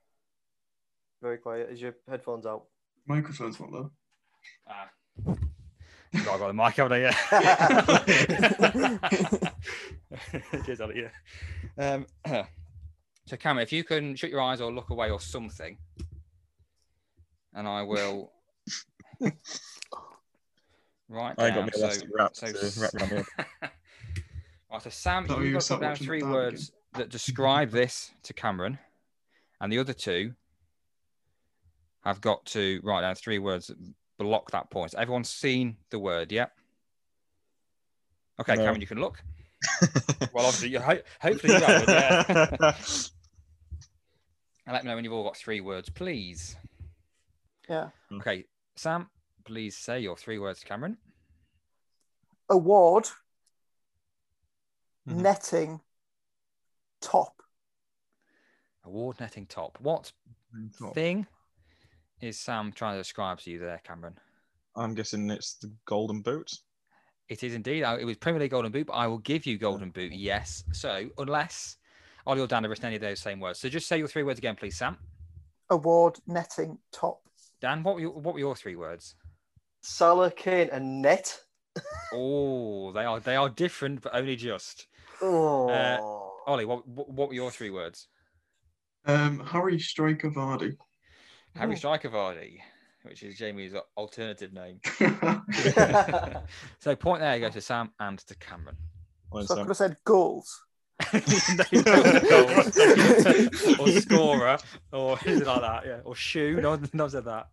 Very 1.23 1.39
quiet. 1.39 1.71
Is 1.71 1.81
your 1.81 1.95
headphones 2.07 2.45
out? 2.45 2.67
Microphone's 3.07 3.59
not 3.59 3.71
there. 3.71 3.89
Ah. 4.67 4.91
I 6.13 6.23
got 6.23 6.37
the 6.37 6.53
mic, 6.53 6.75
haven't 6.75 6.93
I? 6.93 6.99
Yeah. 9.41 9.49
Cheers, 10.65 10.81
Ollie. 10.81 11.03
Yeah. 11.03 11.09
Um, 11.95 12.07
so, 13.25 13.37
Cameron, 13.37 13.63
if 13.63 13.71
you 13.71 13.83
can 13.83 14.15
shut 14.15 14.29
your 14.29 14.41
eyes 14.41 14.61
or 14.61 14.71
look 14.71 14.89
away 14.89 15.11
or 15.11 15.19
something, 15.19 15.77
and 17.53 17.67
I 17.67 17.83
will 17.83 18.31
write 21.09 21.35
I 21.37 21.49
down. 21.49 21.67
got 21.67 21.79
my 21.81 21.89
so, 21.91 22.01
wrap 22.17 22.35
so, 22.35 22.47
to 22.47 22.79
wrap 22.79 22.93
around 22.95 23.25
right, 24.71 24.81
so 24.81 24.89
Sam, 24.89 25.23
Is 25.23 25.27
that 25.29 25.35
what 25.35 25.43
you 25.43 25.49
you've 25.49 25.53
got 25.53 25.61
to 25.61 25.73
put 25.75 25.81
down 25.81 25.95
three 25.95 26.19
the 26.19 26.25
derby 26.25 26.33
words 26.33 26.71
that 26.93 27.09
describe 27.09 27.69
this 27.71 28.11
to 28.23 28.33
Cameron, 28.33 28.79
and 29.61 29.71
the 29.71 29.79
other 29.79 29.93
two 29.93 30.33
have 32.03 32.21
got 32.21 32.45
to 32.45 32.79
write 32.83 33.01
down 33.01 33.15
three 33.15 33.39
words 33.39 33.67
that 33.67 33.77
block 34.17 34.51
that 34.51 34.69
point. 34.69 34.95
Everyone's 34.97 35.29
seen 35.29 35.77
the 35.89 35.99
word, 35.99 36.31
yeah? 36.31 36.47
Okay, 38.39 38.55
No. 38.55 38.61
Cameron, 38.61 38.81
you 38.81 38.87
can 38.87 38.99
look. 38.99 39.21
Well, 40.33 40.45
obviously, 40.45 40.69
you 40.69 40.79
ho- 40.79 41.01
hopefully 41.19 41.53
you 41.53 41.59
have, 41.59 41.87
yeah. 41.87 42.73
and 44.65 44.73
let 44.73 44.83
me 44.83 44.89
know 44.89 44.95
when 44.95 45.03
you've 45.03 45.13
all 45.13 45.23
got 45.23 45.37
three 45.37 45.61
words, 45.61 45.89
please. 45.89 46.55
Yeah. 47.69 47.89
Okay, 48.13 48.45
Sam, 48.75 49.09
please 49.45 49.75
say 49.77 49.99
your 49.99 50.15
three 50.15 50.39
words 50.39 50.59
to 50.61 50.65
Cameron. 50.65 50.97
Award, 52.49 53.05
Mhm. 55.07 55.15
netting, 55.21 55.81
top. 57.01 57.41
Award 58.83 59.19
netting 59.19 59.47
top. 59.47 59.77
What 59.81 60.11
thing 60.93 61.27
is 62.21 62.39
Sam 62.39 62.71
trying 62.71 62.93
to 62.95 62.99
describe 63.01 63.39
to 63.41 63.51
you 63.51 63.59
there, 63.59 63.79
Cameron? 63.83 64.17
I'm 64.75 64.93
guessing 64.93 65.29
it's 65.29 65.55
the 65.55 65.73
golden 65.85 66.21
boot. 66.21 66.51
It 67.29 67.43
is 67.43 67.53
indeed. 67.53 67.83
Uh, 67.83 67.97
It 67.99 68.05
was 68.05 68.17
Premier 68.17 68.39
League 68.41 68.51
Golden 68.51 68.71
Boot, 68.71 68.87
but 68.87 68.93
I 68.93 69.07
will 69.07 69.17
give 69.19 69.45
you 69.45 69.57
Golden 69.57 69.89
Boot. 69.89 70.11
Yes. 70.13 70.63
So 70.71 71.09
unless 71.17 71.77
Ollie 72.25 72.41
or 72.41 72.47
Dan 72.47 72.63
have 72.63 72.69
written 72.69 72.85
any 72.85 72.95
of 72.95 73.01
those 73.01 73.19
same 73.19 73.39
words, 73.39 73.59
so 73.59 73.69
just 73.69 73.87
say 73.87 73.97
your 73.97 74.07
three 74.07 74.23
words 74.23 74.39
again, 74.39 74.55
please, 74.55 74.77
Sam. 74.77 74.97
Award, 75.69 76.17
netting, 76.27 76.77
top. 76.91 77.21
Dan, 77.59 77.83
what 77.83 77.95
were 77.95 78.01
your, 78.01 78.11
what 78.11 78.33
were 78.33 78.39
your 78.39 78.55
three 78.55 78.75
words? 78.75 79.15
Salah, 79.81 80.31
Kane, 80.31 80.69
and 80.71 81.01
Net. 81.01 81.39
Oh, 82.13 82.91
they 82.93 83.03
are 83.03 83.19
they 83.19 83.35
are 83.35 83.49
different, 83.49 84.01
but 84.01 84.15
only 84.15 84.35
just. 84.35 84.87
Oh. 85.21 86.33
Ollie, 86.47 86.65
what 86.65 86.87
what, 86.87 87.09
what 87.09 87.27
were 87.27 87.35
your 87.35 87.51
three 87.51 87.69
words? 87.69 88.07
Um, 89.05 89.39
Harry 89.41 89.77
Striker 89.77 90.31
Vardy. 90.31 90.75
Harry. 91.55 91.75
Striker 91.75 92.09
Vardy, 92.09 92.59
which 93.07 93.23
is 93.23 93.37
Jamie's 93.37 93.73
alternative 93.95 94.53
name. 94.53 94.79
So 96.79 96.95
point 96.95 97.21
there 97.21 97.39
goes 97.39 97.53
to 97.53 97.61
Sam 97.61 97.91
and 97.99 98.19
to 98.19 98.35
Cameron. 98.35 98.77
Well, 99.31 99.45
So 99.45 99.55
I 99.55 99.57
could 99.59 99.67
have 99.67 99.77
said 99.77 99.97
goals. 100.05 100.63
No, 101.13 101.19
you 101.71 101.83
or 103.79 103.91
scorer 104.01 104.57
or 104.91 105.19
anything 105.25 105.45
like 105.45 105.61
that. 105.61 105.83
Yeah, 105.85 105.99
or 106.03 106.15
shoe. 106.15 106.59
No, 106.61 106.75
no 106.93 107.03
one 107.03 107.09
said 107.09 107.25
that. 107.25 107.47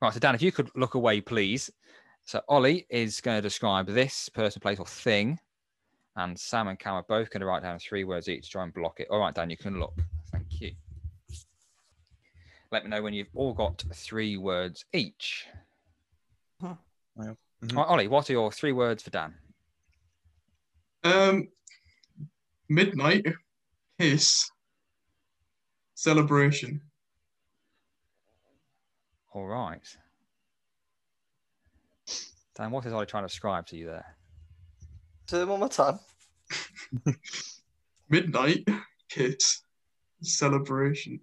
Right. 0.00 0.12
So 0.12 0.20
Dan, 0.20 0.34
if 0.34 0.42
you 0.42 0.52
could 0.52 0.70
look 0.74 0.94
away, 0.94 1.20
please. 1.20 1.70
So 2.24 2.40
Ollie 2.48 2.86
is 2.90 3.20
going 3.20 3.38
to 3.38 3.42
describe 3.42 3.86
this 3.86 4.28
person, 4.28 4.60
place, 4.60 4.78
or 4.78 4.86
thing, 4.86 5.38
and 6.16 6.38
Sam 6.38 6.68
and 6.68 6.78
Cam 6.78 6.94
are 6.94 7.04
both 7.08 7.30
going 7.30 7.40
to 7.40 7.46
write 7.46 7.62
down 7.62 7.78
three 7.78 8.04
words 8.04 8.28
each 8.28 8.44
to 8.44 8.50
try 8.50 8.64
and 8.64 8.74
block 8.74 9.00
it. 9.00 9.08
All 9.10 9.20
right, 9.20 9.34
Dan, 9.34 9.50
you 9.50 9.56
can 9.56 9.80
look. 9.80 9.94
Thank 12.70 12.84
you. 12.84 12.88
Let 12.90 12.90
me 12.90 12.90
know 12.90 13.02
when 13.02 13.14
you've 13.14 13.28
all 13.34 13.54
got 13.54 13.84
three 13.94 14.36
words 14.36 14.84
each. 14.92 15.46
Huh. 16.60 16.74
All 17.18 17.24
right, 17.72 17.86
Ollie, 17.88 18.08
what 18.08 18.28
are 18.30 18.32
your 18.32 18.52
three 18.52 18.72
words 18.72 19.02
for 19.02 19.10
Dan? 19.10 19.34
um, 21.04 21.48
midnight 22.68 23.24
kiss 23.98 24.50
celebration. 25.94 26.80
All 29.32 29.46
right. 29.46 29.96
Dan, 32.56 32.70
what 32.70 32.84
is 32.86 32.92
Ollie 32.92 33.06
trying 33.06 33.22
to 33.22 33.28
describe 33.28 33.66
to 33.68 33.76
you 33.76 33.86
there? 33.86 34.16
Say 35.28 35.38
them 35.38 35.50
one 35.50 35.60
more 35.60 35.68
time. 35.68 36.00
Midnight 38.08 38.66
kiss 39.08 39.62
celebration. 40.22 41.20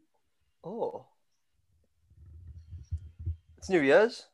Oh. 0.63 1.05
It's 3.65 3.69
New 3.71 3.81
Year's. 3.81 4.27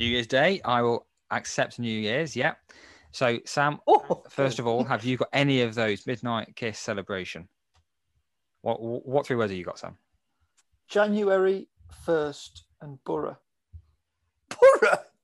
New 0.00 0.06
Year's 0.06 0.26
Day, 0.26 0.60
I 0.64 0.82
will 0.82 1.06
accept 1.30 1.78
New 1.78 1.88
Year's. 1.88 2.34
Yeah. 2.34 2.54
So, 3.12 3.38
Sam, 3.44 3.78
Oh. 3.86 4.24
first 4.28 4.58
of 4.58 4.66
all, 4.66 4.82
have 4.82 5.04
you 5.04 5.16
got 5.16 5.28
any 5.32 5.62
of 5.62 5.76
those 5.76 6.08
midnight 6.08 6.56
kiss 6.56 6.76
celebration? 6.76 7.48
What 8.62 8.82
what 8.82 9.24
three 9.24 9.36
words 9.36 9.52
have 9.52 9.58
you 9.58 9.64
got, 9.64 9.78
Sam? 9.78 9.96
January 10.88 11.68
1st 12.04 12.62
and 12.80 12.98
Borough. 13.04 13.38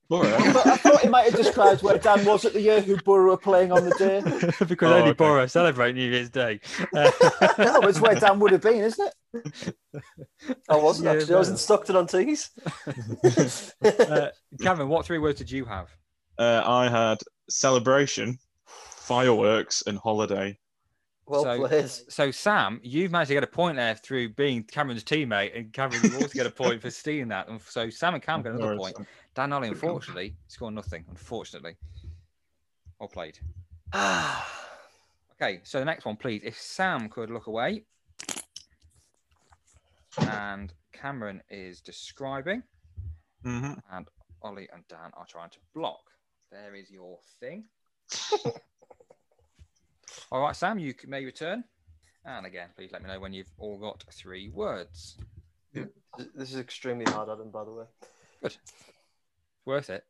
Borough. 0.09 0.37
But 0.53 0.67
I 0.67 0.77
thought 0.77 1.03
it 1.03 1.09
might 1.09 1.25
have 1.25 1.35
described 1.35 1.81
where 1.81 1.97
Dan 1.97 2.23
was 2.25 2.45
at 2.45 2.53
the 2.53 2.61
year 2.61 2.81
who 2.81 2.97
Borough 2.97 3.31
were 3.31 3.37
playing 3.37 3.71
on 3.71 3.85
the 3.85 3.95
day. 3.97 4.21
because 4.67 4.91
Oh, 4.91 4.95
only 4.95 5.09
okay. 5.09 5.13
Borough 5.17 5.47
celebrate 5.47 5.93
New 5.93 6.09
Year's 6.09 6.29
Day. 6.29 6.59
Uh, 6.95 7.11
No, 7.57 7.79
it's 7.81 7.99
where 7.99 8.15
Dan 8.15 8.39
would 8.39 8.51
have 8.51 8.61
been, 8.61 8.83
isn't 8.83 9.13
it? 9.33 9.75
I 10.69 10.75
wasn't 10.75 11.05
Yeah, 11.05 11.13
actually. 11.13 11.35
I 11.35 11.39
was 11.39 11.49
in. 11.49 11.57
Stockton 11.57 11.95
on 11.95 12.07
Tees. 12.07 12.51
uh, 13.83 14.29
Cameron, 14.61 14.89
what 14.89 15.05
three 15.05 15.17
words 15.19 15.39
did 15.39 15.49
you 15.49 15.65
have? 15.65 15.89
Uh, 16.37 16.61
I 16.65 16.89
had 16.89 17.19
celebration, 17.49 18.37
fireworks, 18.65 19.83
and 19.87 19.97
holiday. 19.97 20.57
Well 21.25 21.43
So- 21.43 21.67
played. 21.67 21.89
So, 21.89 22.31
Sam, 22.31 22.79
you've 22.83 23.11
managed 23.11 23.29
to 23.29 23.33
get 23.35 23.43
a 23.43 23.47
point 23.47 23.77
there 23.77 23.95
through 23.95 24.29
being 24.29 24.63
Cameron's 24.63 25.03
teammate, 25.03 25.57
and 25.57 25.71
Cameron, 25.73 26.01
you 26.03 26.15
also 26.15 26.27
get 26.29 26.45
a 26.45 26.51
point 26.51 26.81
for 26.81 26.89
stealing 26.91 27.29
that. 27.29 27.47
And 27.47 27.61
so, 27.61 27.89
Sam 27.89 28.13
and 28.15 28.23
Cam 28.23 28.41
get 28.41 28.53
another 28.53 28.77
point. 28.77 28.97
Dan 29.33 29.53
Ollie, 29.53 29.69
unfortunately, 29.69 30.35
scored 30.47 30.73
nothing. 30.73 31.05
Unfortunately, 31.09 31.75
well 32.99 33.09
played. 33.09 33.39
Okay, 35.41 35.59
so 35.63 35.79
the 35.79 35.83
next 35.85 36.05
one, 36.05 36.15
please. 36.15 36.41
If 36.45 36.57
Sam 36.57 37.09
could 37.09 37.29
look 37.29 37.47
away. 37.47 37.83
and 40.19 40.71
Cameron 40.93 41.41
is 41.49 41.81
describing, 41.81 42.63
hmm 43.43 43.73
and 43.91 44.07
Ollie 44.41 44.69
and 44.71 44.87
Dan 44.87 45.09
are 45.15 45.25
trying 45.27 45.49
to 45.49 45.57
block. 45.73 46.01
There 46.51 46.75
is 46.75 46.91
your 46.91 47.17
thing. 47.39 47.65
all 50.33 50.41
right, 50.41 50.55
Sam, 50.55 50.79
you 50.79 50.95
may 51.07 51.23
return. 51.23 51.63
And 52.25 52.47
again, 52.47 52.69
please 52.75 52.89
let 52.91 53.03
me 53.03 53.07
know 53.07 53.19
when 53.19 53.33
you've 53.33 53.51
all 53.59 53.77
got 53.77 54.03
three 54.11 54.49
words. 54.49 55.17
This 55.73 56.51
is 56.51 56.57
extremely 56.57 57.05
hard, 57.05 57.29
Adam. 57.29 57.51
By 57.51 57.63
the 57.63 57.71
way. 57.71 57.85
Good. 58.41 58.55
It's 58.55 58.57
worth 59.65 59.91
it. 59.91 60.03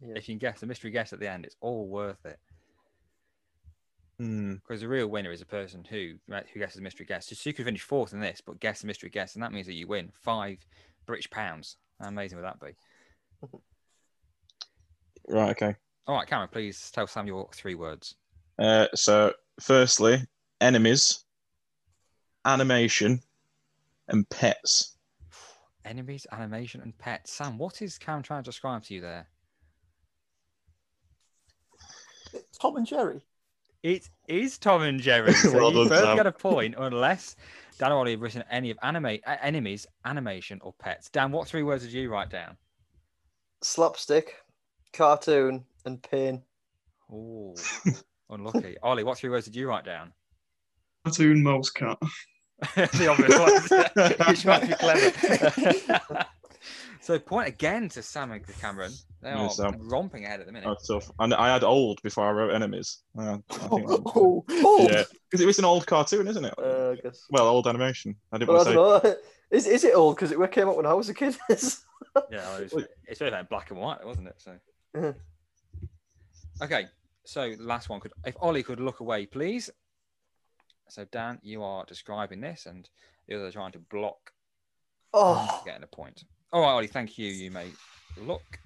Yeah. 0.00 0.14
If 0.16 0.28
you 0.28 0.34
can 0.34 0.38
guess 0.38 0.60
the 0.60 0.66
mystery 0.66 0.90
guess 0.90 1.14
at 1.14 1.20
the 1.20 1.30
end, 1.30 1.46
it's 1.46 1.56
all 1.62 1.88
worth 1.88 2.24
it. 2.26 2.38
Hmm. 4.18 4.54
Because 4.54 4.82
the 4.82 4.88
real 4.88 5.06
winner 5.06 5.32
is 5.32 5.40
a 5.40 5.46
person 5.46 5.82
who 5.88 6.14
right, 6.28 6.44
who 6.52 6.60
guesses 6.60 6.76
the 6.76 6.82
mystery 6.82 7.06
guess. 7.06 7.26
So 7.26 7.48
you 7.48 7.54
could 7.54 7.64
finish 7.64 7.80
fourth 7.80 8.12
in 8.12 8.20
this, 8.20 8.42
but 8.44 8.60
guess 8.60 8.82
the 8.82 8.86
mystery 8.86 9.08
guess, 9.08 9.34
and 9.34 9.42
that 9.42 9.52
means 9.52 9.66
that 9.66 9.74
you 9.74 9.86
win 9.86 10.12
five 10.12 10.58
British 11.06 11.30
pounds. 11.30 11.76
How 12.00 12.08
amazing 12.08 12.36
would 12.36 12.44
that 12.44 12.60
be? 12.60 12.74
Right. 15.26 15.50
Okay. 15.52 15.74
All 16.06 16.16
right, 16.16 16.28
Cameron, 16.28 16.50
please 16.52 16.90
tell 16.90 17.06
Sam 17.06 17.26
your 17.26 17.48
three 17.54 17.74
words. 17.74 18.16
Uh, 18.58 18.86
so, 18.94 19.32
firstly, 19.60 20.18
enemies, 20.60 21.24
animation, 22.44 23.20
and 24.08 24.28
pets. 24.28 24.96
Enemies, 25.84 26.26
animation, 26.32 26.80
and 26.80 26.96
pets. 26.98 27.32
Sam, 27.32 27.58
what 27.58 27.82
is 27.82 27.98
Cam 27.98 28.22
trying 28.22 28.42
to 28.42 28.48
describe 28.50 28.84
to 28.84 28.94
you 28.94 29.00
there? 29.00 29.26
Tom 32.60 32.76
and 32.76 32.86
Jerry. 32.86 33.20
It 33.82 34.08
is 34.28 34.58
Tom 34.58 34.82
and 34.82 35.00
Jerry. 35.00 35.32
So 35.34 35.52
Well 35.52 35.70
you 35.72 35.78
done, 35.80 35.88
both 35.88 36.04
Sam. 36.04 36.16
get 36.16 36.26
a 36.26 36.32
point, 36.32 36.74
unless 36.78 37.34
Dan 37.78 37.90
or 37.90 37.96
Ollie 37.98 38.12
have 38.12 38.20
written 38.20 38.44
any 38.50 38.70
of 38.70 38.78
anime, 38.82 39.18
uh, 39.26 39.36
enemies, 39.42 39.86
animation, 40.04 40.60
or 40.62 40.72
pets. 40.78 41.10
Dan, 41.10 41.32
what 41.32 41.48
three 41.48 41.64
words 41.64 41.82
did 41.82 41.92
you 41.92 42.08
write 42.10 42.30
down? 42.30 42.56
Slapstick, 43.62 44.36
cartoon, 44.92 45.64
and 45.84 46.00
pain. 46.02 46.42
Oh, 47.12 47.56
unlucky. 48.32 48.76
Ollie, 48.82 49.04
what 49.04 49.18
three 49.18 49.30
words 49.30 49.44
did 49.46 49.56
you 49.56 49.68
write 49.68 49.84
down? 49.84 50.12
Cartoon 51.04 51.42
mouse 51.42 51.70
cat. 51.70 51.98
the 52.76 53.08
obvious 53.08 53.38
one, 53.38 54.28
which 54.28 54.44
might 54.46 54.68
be 54.68 54.74
clever. 54.74 56.26
so, 57.00 57.18
point 57.18 57.48
again 57.48 57.88
to 57.90 58.02
Sam 58.02 58.30
and 58.30 58.46
Cameron. 58.60 58.92
They 59.20 59.30
Yeah, 59.30 59.46
are 59.46 59.50
Sam. 59.50 59.74
romping 59.80 60.24
ahead 60.24 60.40
at 60.40 60.46
the 60.46 60.52
minute. 60.52 60.68
That's 60.68 60.86
tough. 60.86 61.10
And 61.18 61.34
I 61.34 61.52
had 61.52 61.64
old 61.64 62.00
before 62.02 62.28
I 62.28 62.30
wrote 62.30 62.54
enemies. 62.54 62.98
Uh, 63.18 63.38
I 63.50 63.54
think 63.68 63.88
Oh, 63.90 64.44
Oh, 64.48 64.88
yeah, 64.88 65.02
because 65.28 65.40
it 65.40 65.46
was 65.46 65.58
an 65.58 65.64
old 65.64 65.86
cartoon, 65.86 66.28
isn't 66.28 66.44
it? 66.44 66.54
uh, 66.56 66.90
I 66.90 66.96
guess. 67.02 67.26
well, 67.30 67.48
old 67.48 67.66
animation. 67.66 68.14
I 68.32 68.38
didn't 68.38 68.54
But 68.54 68.68
I 68.68 68.76
want 68.76 69.02
to 69.02 69.08
don't. 69.10 69.18
Is, 69.50 69.66
is 69.66 69.84
it 69.84 69.94
old? 69.94 70.16
Because 70.16 70.30
it 70.32 70.52
came 70.52 70.68
up 70.68 70.76
when 70.76 70.86
I 70.86 70.94
was 70.94 71.08
a 71.08 71.14
kid. 71.14 71.36
Yeah, 71.50 71.56
well, 72.30 72.56
it's, 72.58 72.74
it's 73.06 73.18
very 73.18 73.30
like 73.30 73.48
black 73.48 73.70
and 73.70 73.80
white, 73.80 74.04
wasn't 74.04 74.28
it? 74.28 74.34
So, 74.38 74.52
Mhm. 74.96 75.14
okay. 76.62 76.86
So, 77.24 77.52
last 77.58 77.88
one 77.88 78.00
could, 78.00 78.12
if 78.24 78.34
Ollie 78.40 78.62
could 78.62 78.80
look 78.80 79.00
away, 79.00 79.26
please. 79.26 79.70
So, 80.88 81.04
Dan, 81.10 81.38
you 81.42 81.62
are 81.62 81.84
describing 81.84 82.40
this, 82.40 82.66
and 82.66 82.88
the 83.26 83.36
others 83.36 83.50
are 83.50 83.58
trying 83.58 83.72
to 83.72 83.78
block 83.78 84.32
oh, 85.14 85.62
getting 85.64 85.84
a 85.84 85.86
point. 85.86 86.24
All 86.52 86.60
right, 86.60 86.72
Ollie, 86.72 86.86
thank 86.86 87.16
you. 87.18 87.28
You 87.28 87.50
may 87.50 87.68
look 88.16 88.58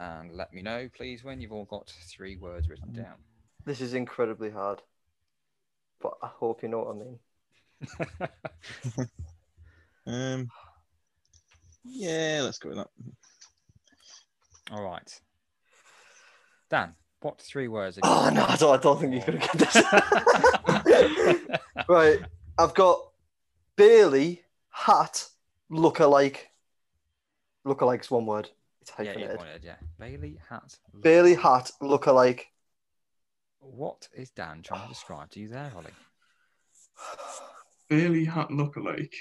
and 0.00 0.32
let 0.36 0.52
me 0.52 0.62
know, 0.62 0.88
please, 0.94 1.24
when 1.24 1.40
you've 1.40 1.52
all 1.52 1.64
got 1.64 1.92
three 2.08 2.36
words 2.36 2.68
written 2.68 2.92
down. 2.92 3.16
this 3.64 3.80
is 3.80 3.94
incredibly 3.94 4.50
hard. 4.50 4.80
But 6.00 6.12
I 6.22 6.28
hope 6.28 6.62
you 6.62 6.68
know 6.68 6.78
what 6.78 6.94
I 8.20 8.28
mean. 8.28 9.08
Um, 10.08 10.48
yeah, 11.84 12.40
let's 12.42 12.58
go 12.58 12.70
with 12.70 12.78
that. 12.78 12.88
all 14.70 14.82
right. 14.82 15.20
Dan, 16.70 16.94
what 17.20 17.40
three 17.40 17.68
words? 17.68 17.96
have 17.96 18.04
you 18.04 18.10
Oh 18.10 18.30
no, 18.30 18.44
I 18.44 18.56
don't, 18.56 18.78
I 18.78 18.82
don't 18.82 19.00
think 19.00 19.14
you're 19.14 19.24
gonna 19.24 19.38
get 19.38 19.52
this. 19.52 19.76
right, 21.88 22.20
I've 22.58 22.74
got 22.74 23.10
Bailey 23.76 24.42
hat 24.70 25.26
look-alike. 25.70 26.50
Look-alike's 27.64 28.10
one 28.10 28.26
word. 28.26 28.50
It's 28.80 28.92
yeah, 28.98 29.18
you 29.18 29.28
pointed, 29.28 29.64
yeah. 29.64 29.76
Bailey 29.98 30.38
hat. 30.48 30.76
Bailey 31.02 31.34
hat 31.34 31.70
look-alike. 31.80 32.48
What 33.60 34.08
is 34.14 34.30
Dan 34.30 34.62
trying 34.62 34.82
to 34.82 34.88
describe 34.88 35.30
to 35.30 35.40
you 35.40 35.48
there, 35.48 35.72
Ollie? 35.76 35.90
Bailey 37.88 38.24
hat 38.24 38.48
lookalike. 38.48 39.14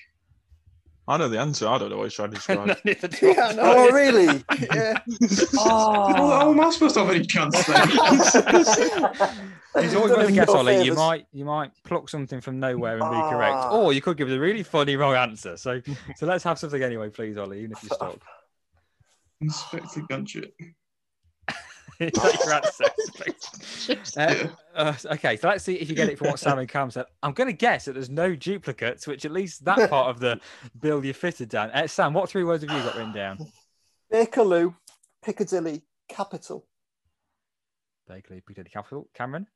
I 1.09 1.15
know 1.17 1.29
the 1.29 1.39
answer. 1.39 1.67
I 1.67 1.77
don't 1.77 1.89
know 1.89 1.97
what 1.97 2.03
he's 2.05 2.13
trying 2.13 2.31
to 2.31 2.35
describe. 2.35 2.77
Neither 2.83 3.07
do 3.07 3.27
Yeah, 3.37 3.51
no, 3.53 3.61
Oh 3.63 3.91
really? 3.91 4.43
Yeah. 4.59 4.97
How, 5.55 6.07
how 6.09 6.47
Oh. 6.47 6.51
am 6.51 6.59
I 6.59 6.69
supposed 6.69 6.95
to 6.95 7.05
have 7.05 7.15
any 7.15 7.25
chance 7.25 7.65
then? 7.65 7.87
He's 9.83 9.93
always 9.95 10.11
going 10.11 10.21
to 10.21 10.27
him 10.27 10.33
guess, 10.35 10.47
no 10.47 10.55
Ollie. 10.55 10.83
You 10.83 10.93
might 10.95 11.27
you 11.31 11.45
might 11.45 11.71
pluck 11.83 12.09
something 12.09 12.41
from 12.41 12.59
nowhere 12.59 12.97
and 12.99 13.09
be 13.11 13.21
correct, 13.29 13.55
Ah. 13.55 13.71
or 13.77 13.93
you 13.93 14.01
could 14.01 14.17
give 14.17 14.27
us 14.27 14.33
a 14.33 14.39
really 14.39 14.63
funny 14.63 14.95
wrong 14.95 15.15
answer. 15.15 15.55
So 15.55 15.81
so 16.15 16.25
let's 16.25 16.43
have 16.43 16.57
something 16.59 16.81
anyway, 16.81 17.09
please, 17.09 17.37
Ollie. 17.37 17.59
Even 17.59 17.71
if 17.73 17.83
you 17.83 17.89
stop. 17.93 18.19
Inspector 19.39 20.01
Gadget. 20.09 20.53
Is 21.99 22.11
that 22.11 22.39
your 22.45 22.53
answer? 22.53 22.85
Uh, 24.17 24.47
uh, 24.75 24.93
okay, 25.15 25.37
so 25.37 25.47
let's 25.47 25.63
see 25.63 25.75
if 25.75 25.89
you 25.89 25.95
get 25.95 26.09
it 26.09 26.17
from 26.17 26.27
what 26.27 26.39
Sam 26.39 26.59
and 26.59 26.69
Cam 26.69 26.91
said. 26.91 27.05
I'm 27.23 27.33
going 27.33 27.47
to 27.47 27.53
guess 27.53 27.85
that 27.85 27.93
there's 27.93 28.09
no 28.09 28.35
duplicates, 28.35 29.07
which 29.07 29.25
at 29.25 29.31
least 29.31 29.65
that 29.65 29.89
part 29.89 30.09
of 30.09 30.19
the 30.19 30.39
bill 30.79 31.03
you 31.03 31.13
fitted 31.13 31.49
down. 31.49 31.71
Uh, 31.71 31.87
Sam, 31.87 32.13
what 32.13 32.29
three 32.29 32.43
words 32.43 32.63
have 32.63 32.75
you 32.75 32.83
got 32.83 32.95
written 32.95 33.13
down? 33.13 33.39
Bakerloo, 34.13 34.75
Piccadilly, 35.23 35.81
Capital. 36.07 36.65
Vaguely, 38.07 38.41
Piccadilly 38.41 38.69
Capital. 38.69 39.09
Cameron. 39.13 39.47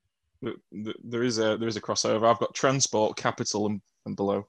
Th- 0.44 0.58
th- 0.74 0.98
there 1.04 1.24
is 1.24 1.38
a 1.38 1.56
there 1.58 1.68
is 1.68 1.78
a 1.78 1.82
crossover. 1.82 2.28
I've 2.30 2.40
got 2.40 2.54
transport, 2.56 3.16
capital, 3.16 3.68
and, 3.68 3.82
and 4.08 4.16
below. 4.16 4.48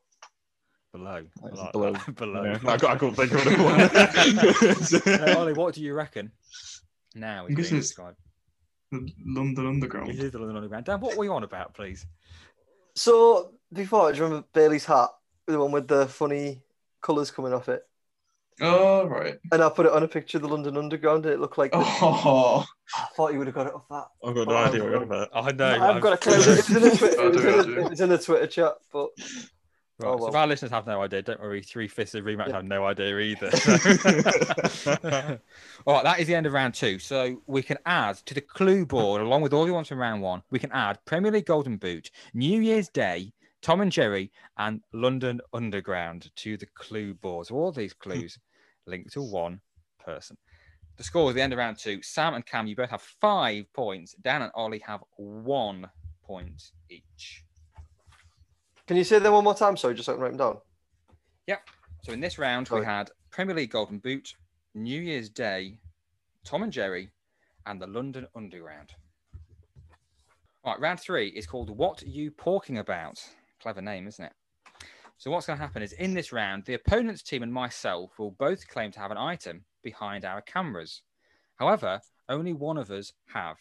Below. 0.93 1.24
Like 1.40 1.72
below. 1.72 1.93
below. 2.16 2.45
Yeah, 2.45 2.59
I, 2.66 2.76
got, 2.76 2.84
I 2.84 2.97
couldn't 2.97 3.14
think 3.14 3.32
of 3.32 3.47
another 3.47 4.03
Uh, 5.22 5.26
one. 5.26 5.36
Ollie, 5.36 5.53
what 5.53 5.74
do 5.74 5.82
you 5.82 5.95
reckon? 5.95 6.32
Now 7.15 7.45
I'm 7.47 7.51
is 7.51 7.57
being 7.57 7.67
it's- 7.67 7.89
described. 7.89 8.17
The 8.91 9.11
London 9.25 9.67
Underground. 9.67 10.11
It 10.11 10.19
is 10.19 10.33
the 10.33 10.39
London 10.39 10.57
Underground. 10.57 10.85
Dan, 10.85 11.01
what 11.01 11.17
were 11.17 11.25
you 11.25 11.33
on 11.33 11.45
about, 11.45 11.73
please? 11.73 12.07
So 12.95 13.53
before, 13.73 14.13
do 14.13 14.19
you 14.19 14.25
remember 14.25 14.47
Bailey's 14.53 14.85
hat, 14.85 15.09
the 15.47 15.59
one 15.59 15.73
with 15.73 15.89
the 15.89 16.07
funny 16.07 16.61
colours 17.01 17.31
coming 17.31 17.55
off 17.55 17.71
it? 17.71 17.83
Oh, 18.61 19.07
right. 19.07 19.39
And 19.51 19.63
I 19.63 19.71
put 19.71 19.87
it 19.87 19.93
on 19.93 20.03
a 20.03 20.09
picture 20.09 20.37
of 20.37 20.43
the 20.43 20.49
London 20.49 20.77
Underground, 20.77 21.25
and 21.25 21.33
it 21.35 21.41
looked 21.41 21.57
like. 21.57 21.73
The, 21.73 21.79
Oh, 21.79 22.67
I 22.95 23.07
thought 23.17 23.33
you 23.33 23.39
would 23.39 23.47
have 23.47 23.55
got 23.57 23.67
it 23.69 23.73
off 23.75 23.89
that. 23.89 24.05
I've 24.23 24.35
got 24.35 24.47
no 24.49 24.55
oh, 24.55 24.57
idea 24.59 24.83
what 24.83 24.91
you're 24.91 24.97
on 24.99 25.03
about. 25.05 25.29
I 25.33 25.53
know. 25.53 25.83
I've 25.83 26.03
got 26.03 26.13
a 26.13 26.17
clue. 26.19 26.35
It 26.35 26.47
was 26.47 26.71
in 26.71 26.85
a 26.85 26.91
Twitter, 26.97 27.20
I 27.20 27.24
it 27.24 27.32
was 27.32 27.41
do, 27.43 27.49
in 27.49 27.55
I 27.55 27.59
a- 27.59 27.65
do. 27.65 27.78
it 27.86 27.91
was 27.91 28.01
in 28.03 28.12
a 28.12 28.19
Twitter 28.19 28.47
chat, 28.47 28.74
but 28.93 29.09
Right, 30.03 30.15
Oh, 30.15 30.19
so 30.19 30.29
if 30.29 30.35
our 30.35 30.47
listeners 30.47 30.70
have 30.70 30.87
no 30.87 31.03
idea, 31.03 31.23
don't 31.23 31.41
worry. 31.41 31.62
Three 31.62 31.89
fifths 31.89 32.15
of 32.15 32.24
rematch 32.24 32.53
have 32.53 32.65
no 32.65 32.85
idea 32.87 33.19
either. 33.19 33.51
all 35.87 35.95
right, 35.95 36.05
that 36.05 36.20
is 36.20 36.27
the 36.27 36.35
end 36.35 36.47
of 36.47 36.53
round 36.53 36.74
two. 36.74 36.99
So 36.99 37.43
we 37.47 37.62
can 37.62 37.79
add 37.87 38.16
to 38.27 38.35
the 38.35 38.41
clue 38.41 38.85
board, 38.87 39.23
along 39.23 39.43
with 39.43 39.53
all 39.53 39.66
the 39.66 39.73
ones 39.73 39.89
from 39.89 39.99
round 39.99 40.23
one, 40.23 40.43
we 40.51 40.59
can 40.59 40.73
add 40.73 40.99
Premier 41.05 41.31
League 41.31 41.47
Golden 41.47 41.77
Boot, 41.77 42.11
New 42.35 42.61
Year's 42.61 42.89
Day, 42.89 43.33
Tom 43.62 43.81
and 43.81 43.93
Jerry, 43.93 44.31
and 44.59 44.81
London 44.93 45.41
Underground 45.53 46.31
to 46.37 46.57
the 46.57 46.66
clue 46.66 47.15
board. 47.15 47.47
So 47.47 47.55
all 47.55 47.73
these 47.73 47.93
clues 47.95 48.39
linked 48.87 49.12
to 49.12 49.23
one 49.23 49.61
person. 50.05 50.37
The 50.97 51.05
score 51.05 51.31
at 51.31 51.35
the 51.37 51.43
end 51.43 51.53
of 51.53 51.59
round 51.59 51.79
two 51.79 52.03
Sam 52.03 52.35
and 52.35 52.45
Cam, 52.45 52.66
you 52.66 52.77
both 52.77 52.91
have 52.91 53.03
five 53.03 53.73
points. 53.73 54.15
Dan 54.20 54.43
and 54.43 54.53
Ollie 54.55 54.83
have 54.87 55.03
one 55.16 55.89
point 56.24 56.70
each. 56.91 57.45
Can 58.93 58.98
you 58.98 59.05
say 59.05 59.19
them 59.19 59.32
one 59.32 59.43
more 59.43 59.55
time? 59.55 59.74
Sorry, 59.74 59.94
just 59.94 60.05
so 60.05 60.12
I 60.12 60.16
can 60.16 60.23
write 60.23 60.28
them 60.32 60.36
down. 60.36 60.59
Yep. 61.47 61.66
So 62.02 62.12
in 62.12 62.20
this 62.20 62.39
round, 62.39 62.69
we 62.69 62.85
had 62.85 63.10
Premier 63.31 63.56
League 63.56 63.70
Golden 63.70 63.98
Boot, 63.98 64.35
New 64.74 65.01
Year's 65.01 65.31
Day, 65.31 65.78
Tom 66.44 66.62
and 66.62 66.70
Jerry, 66.70 67.09
and 67.64 67.81
the 67.81 67.86
London 67.86 68.27
Underground. 68.36 68.90
All 70.62 70.74
right, 70.74 70.81
round 70.82 71.01
three 71.01 71.28
is 71.28 71.47
called 71.47 71.74
What 71.74 72.02
You 72.02 72.32
Porking 72.32 72.81
About? 72.81 73.19
Clever 73.62 73.81
name, 73.81 74.06
isn't 74.06 74.27
it? 74.27 74.32
So 75.16 75.31
what's 75.31 75.47
going 75.47 75.59
to 75.59 75.64
happen 75.64 75.82
is 75.82 75.94
in 75.94 76.12
this 76.12 76.31
round, 76.31 76.66
the 76.66 76.74
opponent's 76.74 77.23
team 77.23 77.43
and 77.43 77.51
myself 77.51 78.19
will 78.19 78.32
both 78.32 78.69
claim 78.69 78.93
to 78.93 79.01
have 79.01 79.10
an 79.10 79.16
item 79.16 79.64
behind 79.82 80.27
our 80.27 80.43
cameras. 80.43 81.01
However, 81.56 82.02
only 82.28 82.52
one 82.52 82.77
of 82.77 82.90
us 82.90 83.14
have. 83.32 83.56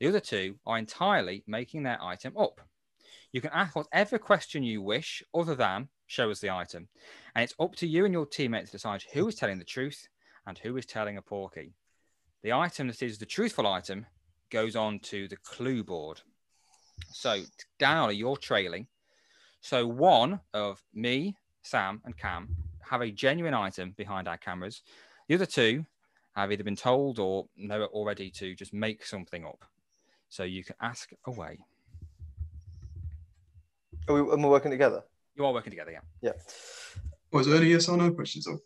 The 0.00 0.08
other 0.08 0.20
two 0.20 0.56
are 0.66 0.76
entirely 0.76 1.44
making 1.46 1.84
their 1.84 1.98
item 2.02 2.36
up. 2.36 2.60
You 3.36 3.42
can 3.42 3.50
ask 3.52 3.76
whatever 3.76 4.18
question 4.18 4.62
you 4.62 4.80
wish, 4.80 5.22
other 5.34 5.54
than 5.54 5.90
show 6.06 6.30
us 6.30 6.40
the 6.40 6.48
item. 6.48 6.88
And 7.34 7.44
it's 7.44 7.52
up 7.60 7.76
to 7.76 7.86
you 7.86 8.06
and 8.06 8.14
your 8.14 8.24
teammates 8.24 8.70
to 8.70 8.78
decide 8.78 9.04
who 9.12 9.28
is 9.28 9.34
telling 9.34 9.58
the 9.58 9.64
truth 9.66 10.08
and 10.46 10.56
who 10.56 10.74
is 10.78 10.86
telling 10.86 11.18
a 11.18 11.20
porky. 11.20 11.74
The 12.42 12.54
item 12.54 12.86
that 12.86 13.02
is 13.02 13.18
the 13.18 13.26
truthful 13.26 13.66
item 13.66 14.06
goes 14.50 14.74
on 14.74 15.00
to 15.00 15.28
the 15.28 15.36
clue 15.36 15.84
board. 15.84 16.22
So, 17.10 17.42
Ollie, 17.84 18.16
you're 18.16 18.38
trailing. 18.38 18.86
So, 19.60 19.86
one 19.86 20.40
of 20.54 20.82
me, 20.94 21.36
Sam, 21.60 22.00
and 22.06 22.16
Cam 22.16 22.56
have 22.88 23.02
a 23.02 23.10
genuine 23.10 23.52
item 23.52 23.92
behind 23.98 24.28
our 24.28 24.38
cameras. 24.38 24.80
The 25.28 25.34
other 25.34 25.44
two 25.44 25.84
have 26.34 26.50
either 26.50 26.64
been 26.64 26.74
told 26.74 27.18
or 27.18 27.48
know 27.54 27.82
it 27.82 27.90
already 27.92 28.30
to 28.30 28.54
just 28.54 28.72
make 28.72 29.04
something 29.04 29.44
up. 29.44 29.62
So 30.30 30.44
you 30.44 30.64
can 30.64 30.76
ask 30.80 31.10
away. 31.26 31.58
Are 34.08 34.14
we, 34.22 34.32
am 34.32 34.44
I 34.44 34.48
working 34.48 34.70
together? 34.70 35.02
You 35.34 35.44
are 35.44 35.52
working 35.52 35.70
together, 35.70 35.90
yeah. 35.92 36.00
Yeah. 36.22 36.32
Was 37.32 37.46
there 37.46 37.56
any 37.56 37.66
yes 37.70 37.88
or 37.88 37.96
no 37.96 38.10
questions 38.12 38.46
I'm? 38.46 38.58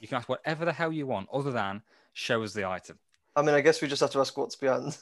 You 0.00 0.08
can 0.08 0.16
ask 0.18 0.28
whatever 0.28 0.64
the 0.64 0.72
hell 0.72 0.92
you 0.92 1.06
want, 1.06 1.28
other 1.32 1.50
than 1.52 1.82
show 2.12 2.42
us 2.42 2.52
the 2.52 2.66
item. 2.68 2.98
I 3.36 3.42
mean, 3.42 3.54
I 3.54 3.60
guess 3.60 3.80
we 3.80 3.88
just 3.88 4.00
have 4.00 4.10
to 4.10 4.20
ask 4.20 4.36
what's 4.36 4.56
behind. 4.56 4.96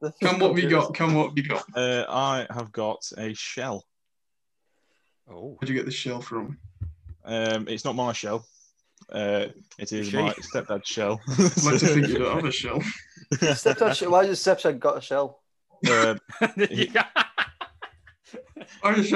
the 0.00 0.12
Come 0.22 0.38
what 0.40 0.54
we 0.54 0.66
got, 0.66 0.94
come 0.94 1.14
what 1.14 1.34
we 1.34 1.42
got. 1.42 1.64
Uh, 1.76 2.06
I 2.08 2.46
have 2.50 2.72
got 2.72 3.04
a 3.18 3.34
shell. 3.34 3.84
Oh, 5.30 5.56
Where'd 5.58 5.68
you 5.68 5.74
get 5.74 5.84
the 5.84 5.90
shell 5.92 6.20
from? 6.22 6.58
Um, 7.24 7.68
it's 7.68 7.84
not 7.84 7.94
my 7.94 8.12
shell. 8.12 8.46
Uh, 9.12 9.46
it 9.78 9.92
is 9.92 10.08
She? 10.08 10.16
my 10.16 10.32
stepdad's 10.32 10.88
shell. 10.88 11.20
I'd 11.28 11.38
like 11.64 11.78
to 11.80 11.86
think 11.86 12.08
you 12.08 12.18
don't 12.18 12.36
have 12.36 12.44
a 12.44 12.50
shell. 12.52 12.82
Stepdad, 13.34 13.94
sh- 13.94 14.02
why 14.06 14.24
has 14.26 14.40
Stepdad 14.40 14.78
got 14.80 14.96
a 14.98 15.00
shell? 15.00 15.42
Um, 15.90 16.18
You 16.70 16.86
got- 16.88 17.08
Oh, 17.14 17.18
shell, 17.18 17.26
shell, 17.28 17.28
shell, 17.28 17.36
shell. 17.36 18.38
They're 18.38 18.54
Irish. 18.82 19.10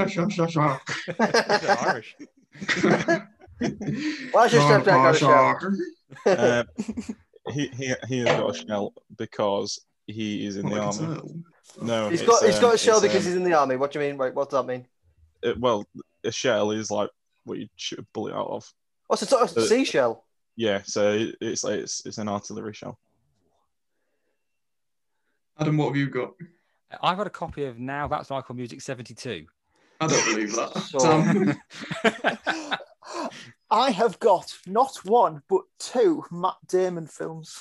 Why's 4.33 4.53
your 4.53 4.63
stepdad 4.63 4.85
got 4.85 5.15
a 5.15 5.19
shell? 5.19 5.59
uh, 6.27 6.65
he, 7.53 7.69
he 7.69 7.95
he 8.09 8.19
has 8.19 8.27
got 8.39 8.51
a 8.51 8.55
shell 8.55 8.93
because 9.17 9.85
he 10.07 10.47
is 10.47 10.57
in 10.57 10.67
the 10.67 10.73
Well, 10.73 10.89
I 10.89 10.93
can 10.93 11.05
army. 11.05 11.17
tell. 11.17 11.35
No, 11.87 12.09
he's 12.09 12.23
got 12.23 12.45
he's 12.45 12.57
um, 12.57 12.61
got 12.61 12.75
a 12.75 12.79
shell 12.79 13.01
because 13.01 13.25
um, 13.25 13.31
he's 13.31 13.37
in 13.37 13.45
the 13.45 13.55
army. 13.55 13.77
What 13.77 13.93
do 13.93 14.01
you 14.01 14.07
mean? 14.07 14.19
Wait, 14.19 14.35
what 14.35 14.51
does 14.51 14.59
that 14.61 14.67
mean? 14.71 14.87
uh, 15.45 15.55
well, 15.59 15.85
a 16.25 16.31
shell 16.33 16.71
is 16.71 16.91
like 16.91 17.11
what 17.45 17.59
you 17.59 17.69
shoot 17.77 17.99
a 17.99 18.07
bullet 18.13 18.35
out 18.35 18.49
of. 18.49 18.73
Oh, 19.11 19.15
so 19.15 19.43
it's 19.43 19.57
a 19.57 19.61
Uh, 19.61 19.65
seashell. 19.65 20.25
Yeah, 20.57 20.83
so 20.85 21.31
it's 21.41 21.65
like 21.65 21.81
it's, 21.81 22.05
it's 22.05 22.19
an 22.19 22.29
artillery 22.29 22.75
shell. 22.75 22.99
Adam, 25.59 25.77
what 25.79 25.89
have 25.89 25.97
you 25.97 26.09
got? 26.11 26.33
I've 27.03 27.17
got 27.17 27.27
a 27.27 27.31
copy 27.31 27.65
of 27.65 27.79
Now 27.79 28.07
That's 28.09 28.31
Michael 28.31 28.55
Music 28.55 28.81
72. 28.81 29.47
I 30.01 30.07
don't 30.07 30.25
believe 30.27 30.55
that. 30.57 30.77
So- 30.79 30.99
Sam, 30.99 31.57
I 33.71 33.91
have 33.91 34.19
got 34.21 34.53
not 34.67 34.97
one 35.05 35.43
but 35.49 35.63
two 35.79 36.25
Matt 36.31 36.57
Damon 36.69 37.07
films. 37.07 37.59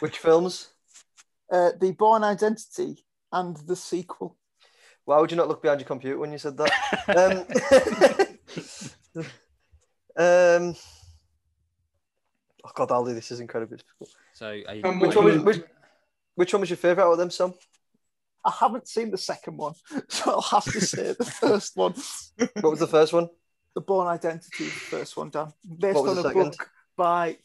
Which 0.00 0.18
films? 0.18 0.68
Uh, 1.50 1.70
the 1.80 1.92
Bourne 1.92 2.24
Identity 2.24 3.04
and 3.32 3.56
the 3.56 3.76
sequel. 3.76 4.36
Why 5.04 5.18
would 5.20 5.30
you 5.30 5.36
not 5.36 5.48
look 5.48 5.62
behind 5.62 5.80
your 5.80 5.86
computer 5.86 6.18
when 6.18 6.32
you 6.32 6.38
said 6.38 6.56
that? 6.58 6.70
um, 9.16 9.22
um, 10.16 10.74
oh 12.64 12.70
God, 12.74 12.88
Aldi, 12.90 13.14
this 13.14 13.30
is 13.30 13.40
incredibly 13.40 13.78
difficult. 13.78 14.10
so, 14.34 14.46
are 14.68 14.74
you, 14.74 14.82
Um, 14.84 15.00
Which 15.00 15.16
one, 15.16 15.24
was, 15.24 15.36
was- 15.36 15.44
which, 15.44 15.64
which 16.38 16.52
one 16.52 16.60
was 16.60 16.70
your 16.70 16.76
favourite 16.76 17.04
out 17.04 17.12
of 17.12 17.18
them, 17.18 17.30
Sam? 17.30 17.52
I 18.44 18.52
haven't 18.60 18.86
seen 18.86 19.10
the 19.10 19.18
second 19.18 19.56
one, 19.56 19.74
so 20.08 20.30
I'll 20.34 20.40
have 20.40 20.64
to 20.64 20.80
say 20.80 21.12
the 21.18 21.24
first 21.42 21.76
one. 21.76 21.94
What 22.60 22.70
was 22.70 22.78
the 22.78 22.86
first 22.86 23.12
one? 23.12 23.28
The 23.74 23.80
Bourne 23.80 24.06
Identity 24.06 24.64
the 24.64 24.70
first 24.70 25.16
one, 25.16 25.30
Dan. 25.30 25.52
Based 25.78 25.96
What 25.96 26.04
was 26.04 26.10
on 26.10 26.22
the 26.22 26.28
a 26.28 26.32
second? 26.32 26.50
book 26.52 26.70
by 26.96 27.38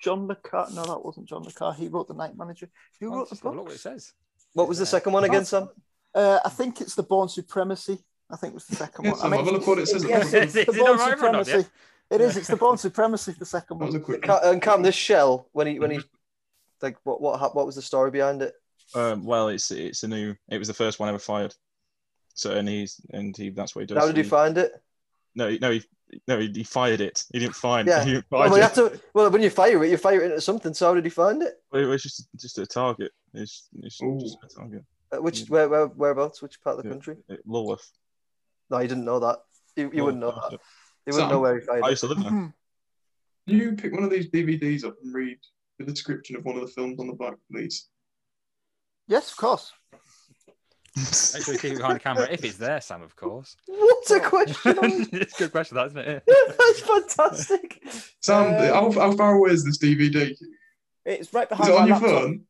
John 0.00 0.26
Le 0.26 0.34
Carre. 0.34 0.68
No, 0.74 0.84
that 0.84 1.04
wasn't 1.04 1.26
John 1.28 1.44
Le 1.44 1.52
Carre. 1.52 1.74
He 1.74 1.86
wrote 1.86 2.08
The 2.08 2.14
Night 2.14 2.36
Manager. 2.36 2.68
Who 3.00 3.12
Oh, 3.12 3.16
wrote 3.18 3.28
the 3.30 3.34
just 3.36 3.42
have 3.44 3.52
a 3.52 3.54
book? 3.54 3.56
look 3.58 3.66
what 3.66 3.74
it 3.76 3.80
says. 3.80 4.12
What 4.54 4.66
was 4.68 4.78
the 4.78 4.86
second 4.86 5.12
one 5.12 5.22
again, 5.24 5.44
Sam? 5.44 5.68
Uh, 6.14 6.40
I 6.44 6.48
think 6.48 6.80
it's 6.80 6.96
The 6.96 7.02
Bourne 7.04 7.28
Supremacy. 7.28 7.98
I 8.28 8.36
think 8.36 8.52
it 8.52 8.54
was 8.54 8.66
the 8.66 8.74
second 8.76 9.04
Yeah, 9.04 9.10
one. 9.12 9.20
Sam, 9.20 9.32
I 9.32 9.36
have 9.36 9.46
a 9.46 9.50
look 9.52 9.66
what 9.66 9.78
it 9.78 9.86
says 9.86 10.02
the 10.02 10.08
yes, 10.16 10.32
it's 10.34 10.52
the 10.54 10.62
it 10.62 10.66
Born 10.66 10.80
alright 10.80 11.18
not, 11.20 11.46
Supremacy. 11.46 11.68
It 12.10 12.20
is. 12.20 12.36
It's 12.36 12.48
the 12.48 12.56
Bourne 12.56 12.76
Supremacy. 12.78 13.32
The 13.38 13.46
second 13.46 13.78
one. 13.78 13.94
a 13.94 13.98
one. 13.98 14.40
And 14.54 14.60
Cam, 14.62 14.82
this 14.82 14.94
shell, 14.96 15.48
when 15.52 15.66
he 15.68 15.78
when 15.78 15.92
he 15.92 16.00
like 16.82 16.96
what 17.04 17.20
what 17.20 17.40
hap- 17.40 17.54
what 17.54 17.66
was 17.66 17.74
the 17.76 17.82
story 17.82 18.10
behind 18.10 18.42
it? 18.42 18.54
Um, 18.94 19.24
well, 19.24 19.48
it's 19.48 19.70
it's 19.70 20.02
a 20.02 20.08
new. 20.08 20.34
It 20.48 20.58
was 20.58 20.68
the 20.68 20.74
first 20.74 20.98
one 21.00 21.08
ever 21.08 21.18
fired. 21.18 21.54
So 22.34 22.52
and 22.52 22.68
he's 22.68 23.00
and 23.10 23.36
he 23.36 23.50
that's 23.50 23.74
what 23.74 23.82
he 23.82 23.86
does. 23.86 23.98
How 23.98 24.06
did 24.06 24.16
he 24.16 24.22
find 24.22 24.58
it? 24.58 24.72
No, 25.34 25.50
no, 25.60 25.70
he 25.72 25.82
no 26.28 26.38
he, 26.38 26.50
he 26.54 26.64
fired 26.64 27.00
it. 27.00 27.24
He 27.32 27.38
didn't 27.38 27.54
find. 27.54 27.88
Yeah. 27.88 28.04
He 28.04 28.12
didn't 28.12 28.26
Well, 28.30 28.48
find 28.48 28.56
you 28.78 28.86
it. 28.86 28.90
to, 28.94 29.00
well, 29.14 29.30
when 29.30 29.42
you 29.42 29.50
fire 29.50 29.82
it, 29.84 29.90
you 29.90 29.96
fire 29.96 30.20
it 30.22 30.26
into 30.26 30.40
something. 30.40 30.72
So 30.74 30.86
how 30.88 30.94
did 30.94 31.04
he 31.04 31.10
find 31.10 31.42
it? 31.42 31.54
It 31.72 31.84
was 31.86 32.02
just 32.02 32.28
just 32.36 32.58
a 32.58 32.66
target. 32.66 33.12
It's, 33.34 33.68
it's 33.82 33.98
just 33.98 34.38
a 34.44 34.48
target. 34.54 34.84
Uh, 35.12 35.22
which 35.22 35.40
Yeah. 35.40 35.46
where, 35.48 35.68
where 35.68 35.86
whereabouts? 35.86 36.42
Which 36.42 36.60
part 36.62 36.76
of 36.78 36.82
the 36.82 36.88
Yeah. 36.88 36.94
country? 36.94 37.16
It, 37.28 37.46
Lulworth. 37.46 37.90
No, 38.70 38.78
you 38.78 38.88
didn't 38.88 39.04
know 39.04 39.20
that. 39.20 39.38
You, 39.76 39.90
you 39.92 40.04
wouldn't 40.04 40.20
know 40.20 40.32
that. 40.32 40.52
You 40.52 41.12
wouldn't 41.12 41.22
Sam, 41.22 41.30
know 41.30 41.40
where 41.40 41.58
he 41.58 41.64
fired 41.66 41.84
I 41.84 41.90
used 41.90 42.00
to 42.02 42.08
live 42.08 42.18
there. 42.22 42.30
Can 42.30 42.52
you 43.46 43.72
pick 43.76 43.92
one 43.92 44.02
of 44.02 44.10
these 44.10 44.28
DVDs 44.28 44.84
up 44.84 44.96
and 45.02 45.14
read 45.14 45.38
the 45.78 45.84
description 45.84 46.36
of 46.36 46.44
one 46.44 46.56
of 46.56 46.62
the 46.62 46.68
films 46.72 46.98
on 47.00 47.06
the 47.06 47.12
back, 47.14 47.34
please? 47.50 47.88
Yes, 49.08 49.30
of 49.30 49.36
course. 49.36 49.72
Make 50.96 51.44
sure 51.44 51.54
you 51.54 51.60
keep 51.60 51.72
it 51.72 51.76
behind 51.76 51.96
the 51.96 52.00
camera 52.00 52.26
if 52.30 52.42
it's 52.42 52.56
there, 52.56 52.80
Sam, 52.80 53.02
of 53.02 53.14
course. 53.16 53.54
What 53.66 54.10
a 54.10 54.20
question! 54.28 55.06
it's 55.12 55.34
a 55.34 55.38
good 55.38 55.52
question, 55.52 55.76
that, 55.76 55.88
isn't 55.88 55.98
it? 55.98 56.22
That's 56.26 56.80
fantastic. 56.80 57.82
Sam, 58.20 58.54
Um, 58.54 58.92
how, 58.94 59.00
how 59.10 59.12
far 59.16 59.34
away 59.34 59.50
is 59.50 59.64
this 59.64 59.78
DVD? 59.78 60.34
It's 61.04 61.32
right 61.34 61.42
it 61.42 61.48
behind 61.50 61.68
my 61.70 61.80
on 61.80 61.86
your 61.88 61.96
laptop. 61.98 62.10
phone? 62.22 62.44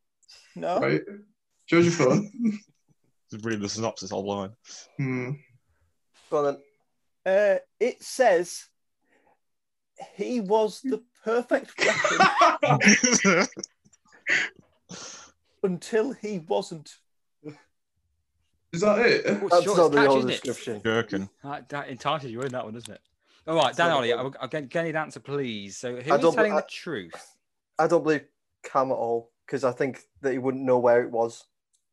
No. 0.54 0.78
Right. 0.80 1.00
Shows 1.66 1.84
your 1.84 1.92
phone. 2.08 2.30
Just 3.32 3.44
read 3.44 3.60
the 3.60 3.68
synopsis 3.68 4.12
online. 4.12 4.50
Hmm. 4.96 5.30
Go 6.30 6.46
on 6.46 6.56
then. 7.24 7.34
Uh, 7.34 7.58
it 7.80 8.00
says 8.02 8.66
he 10.14 10.40
was 10.40 10.80
the 10.82 11.02
perfect 11.24 11.72
weapon 12.62 13.46
until 15.62 16.12
he 16.12 16.38
wasn't. 16.40 16.96
Is 18.72 18.80
that 18.82 18.98
it? 19.00 19.22
Oh, 19.26 19.48
That's 19.48 19.64
sure, 19.64 19.76
not 19.76 19.92
the 19.92 20.06
whole 20.06 20.22
description. 20.22 20.80
Gherkin. 20.80 21.28
That, 21.42 21.68
that 21.70 21.88
entices 21.88 22.30
you 22.30 22.42
in 22.42 22.52
that 22.52 22.64
one, 22.64 22.74
doesn't 22.74 22.92
it? 22.92 23.00
All 23.46 23.54
right, 23.56 23.74
Dan 23.74 23.90
Ollie. 23.92 24.12
I'll, 24.12 24.34
I'll 24.40 24.48
get, 24.48 24.68
get 24.68 24.86
an 24.86 24.96
answer, 24.96 25.20
please. 25.20 25.76
So, 25.76 25.96
who 25.96 26.12
I 26.12 26.16
is 26.16 26.20
don't- 26.22 26.34
telling 26.34 26.52
I- 26.52 26.56
the 26.56 26.66
truth? 26.68 27.36
I 27.78 27.86
don't 27.86 28.02
believe 28.02 28.24
Cam 28.64 28.90
at 28.90 28.94
all 28.94 29.30
because 29.46 29.62
I 29.62 29.70
think 29.70 30.00
that 30.22 30.32
he 30.32 30.38
wouldn't 30.38 30.64
know 30.64 30.78
where 30.78 31.02
it 31.02 31.10
was, 31.10 31.44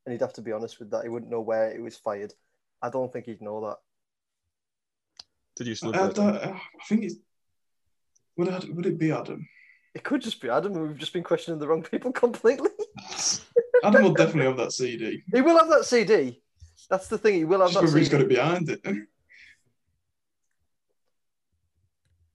and 0.05 0.11
he'd 0.13 0.21
have 0.21 0.33
to 0.33 0.41
be 0.41 0.51
honest 0.51 0.79
with 0.79 0.89
that. 0.91 1.03
He 1.03 1.09
wouldn't 1.09 1.29
know 1.31 1.41
where 1.41 1.69
it 1.71 1.81
was 1.81 1.97
fired. 1.97 2.33
I 2.81 2.89
don't 2.89 3.11
think 3.13 3.25
he'd 3.25 3.41
know 3.41 3.61
that. 3.67 3.77
Did 5.55 5.67
you 5.67 5.71
I, 5.73 5.75
still 5.75 5.95
I, 5.95 6.07
live? 6.07 6.17
I 6.49 6.59
think 6.87 7.03
it's. 7.03 7.15
Would, 8.37 8.49
Ad- 8.49 8.75
would 8.75 8.85
it 8.85 8.97
be 8.97 9.11
Adam? 9.11 9.47
It 9.93 10.03
could 10.03 10.21
just 10.21 10.41
be 10.41 10.49
Adam. 10.49 10.73
and 10.75 10.87
We've 10.87 10.97
just 10.97 11.13
been 11.13 11.23
questioning 11.23 11.59
the 11.59 11.67
wrong 11.67 11.83
people 11.83 12.11
completely. 12.25 12.69
Adam 13.83 14.03
will 14.03 14.13
definitely 14.13 14.45
have 14.45 14.57
that 14.57 14.71
CD. 14.73 15.21
he 15.33 15.41
will 15.41 15.57
have 15.57 15.69
that 15.69 15.85
CD. 15.85 16.41
That's 16.89 17.07
the 17.07 17.17
thing. 17.17 17.35
He 17.35 17.45
will 17.45 17.61
have 17.61 17.69
Just 17.71 17.79
that 17.81 17.85
whether 17.85 17.97
he's 17.99 18.07
CD. 18.07 18.17
got 18.17 18.25
it 18.25 18.35
behind 18.35 18.69
it. 18.69 18.81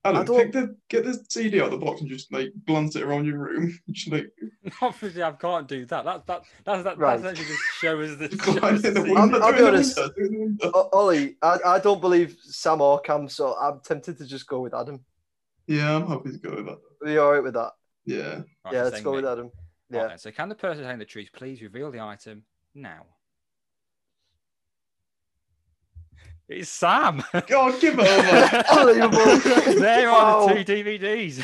Adam, 0.04 0.24
don't- 0.24 0.36
pick 0.38 0.52
the, 0.52 0.76
get 0.88 1.04
the 1.04 1.22
CD 1.28 1.60
out 1.60 1.66
of 1.72 1.72
the 1.80 1.84
box 1.84 2.00
and 2.00 2.08
just 2.08 2.32
like 2.32 2.50
glance 2.66 2.94
it 2.96 3.02
around 3.02 3.26
your 3.26 3.38
room. 3.38 3.76
Just 3.90 4.10
like 4.12 4.30
Obviously, 4.80 5.22
I 5.22 5.32
can't 5.32 5.66
do 5.66 5.84
that. 5.86 6.04
That 6.04 6.24
that 6.26 6.42
that's 6.64 6.84
that, 6.84 6.98
Right. 6.98 7.20
that's 7.20 7.32
actually 7.38 7.52
just 7.52 7.62
show 7.80 8.00
us 8.00 8.16
the. 8.16 8.30
show 8.44 8.66
us 8.66 8.82
the 8.82 8.90
the 8.92 9.00
I'm- 9.00 9.30
window. 9.32 9.40
I'll 9.40 9.52
be 9.52 9.58
it 9.58 9.58
in 9.58 9.64
the 9.64 9.68
honest. 9.68 9.96
window, 9.98 10.14
do 10.16 10.22
it 10.22 10.26
in 10.26 10.32
the 10.32 10.38
window. 10.38 10.70
O- 10.72 10.88
Ollie, 10.92 11.36
I, 11.42 11.58
I 11.66 11.78
don't 11.80 12.00
believe 12.00 12.36
Sam 12.42 12.80
or 12.80 13.00
Cam, 13.00 13.28
so 13.28 13.56
I'm 13.60 13.80
tempted 13.80 14.16
to 14.18 14.24
just 14.26 14.46
go 14.46 14.60
with 14.60 14.72
Adam. 14.72 15.04
Yeah, 15.69 15.97
I'm 15.97 16.07
happy 16.07 16.32
to 16.32 16.39
go 16.39 16.57
with 16.57 16.66
that. 16.66 16.78
Are 17.05 17.11
you 17.11 17.20
all 17.20 17.32
right 17.32 17.43
with 17.43 17.55
that? 17.55 17.73
Yeah. 18.07 18.40
Right, 18.65 18.73
yeah, 18.74 18.82
let's 18.85 19.01
go 19.03 19.11
me. 19.11 19.16
with 19.16 19.27
Adam. 19.27 19.51
Yeah. 19.90 20.09
then, 20.09 20.19
so, 20.19 20.31
can 20.31 20.49
the 20.49 20.55
person 20.55 20.82
telling 20.82 20.99
the 20.99 21.05
truth 21.05 21.28
please 21.35 21.61
reveal 21.62 21.90
the 21.90 22.01
item 22.01 22.43
now? 22.74 23.05
It's 26.49 26.70
Sam. 26.70 27.23
God, 27.47 27.78
give 27.81 27.99
it 27.99 28.07
over. 28.07 28.65
Unbelievable. 28.70 29.78
there 29.78 30.09
are 30.11 30.47
Wow. 30.47 30.55
the 30.55 30.65
two 30.65 30.73
DVDs. 30.73 31.43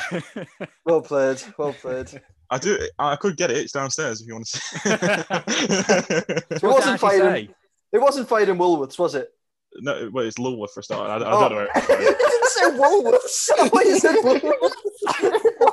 Well 0.86 1.02
played. 1.02 1.42
Well 1.58 1.74
played. 1.74 2.22
I 2.50 2.58
do. 2.58 2.78
I 2.98 3.16
could 3.16 3.36
get 3.36 3.50
it. 3.50 3.58
It's 3.58 3.72
downstairs 3.72 4.20
if 4.22 4.26
you 4.26 4.34
want 4.34 4.46
to 4.46 4.58
see. 4.58 4.90
It 4.90 6.44
What's 6.48 6.62
it 6.62 6.62
wasn't 6.62 7.00
fighting. 7.00 7.54
It 7.92 7.98
wasn't 8.00 8.28
fighting 8.28 8.54
in 8.54 8.58
Woolworths, 8.60 8.98
was 8.98 9.14
it? 9.14 9.30
No, 9.80 10.10
well, 10.12 10.24
it's 10.26 10.38
Lulworth 10.38 10.70
for 10.72 10.80
a 10.80 10.82
start. 10.82 11.10
I, 11.10 11.24
I 11.24 11.30
Oh. 11.32 11.48
don't 11.48 11.50
know. 11.50 11.56
Where 11.56 11.68
it's 11.74 11.88
you 11.88 12.16
didn't 12.16 12.48
say 12.48 12.64
Woolworths. 12.78 13.72
What 13.72 13.86
you 13.86 13.98
said 13.98 14.16
Woolworths? 14.16 14.72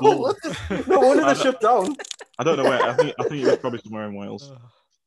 Woolworths. 0.02 0.88
No 0.88 1.00
wonder 1.00 1.24
I 1.24 1.34
they 1.34 1.40
shut 1.42 1.62
down. 1.62 1.96
I 2.40 2.44
don't 2.44 2.58
know 2.58 2.64
where. 2.64 2.82
I 2.82 2.94
think. 2.94 3.16
I 3.20 3.24
think 3.24 3.44
it 3.44 3.48
was 3.48 3.58
probably 3.58 3.80
somewhere 3.80 4.06
in 4.08 4.16
Wales. 4.16 4.52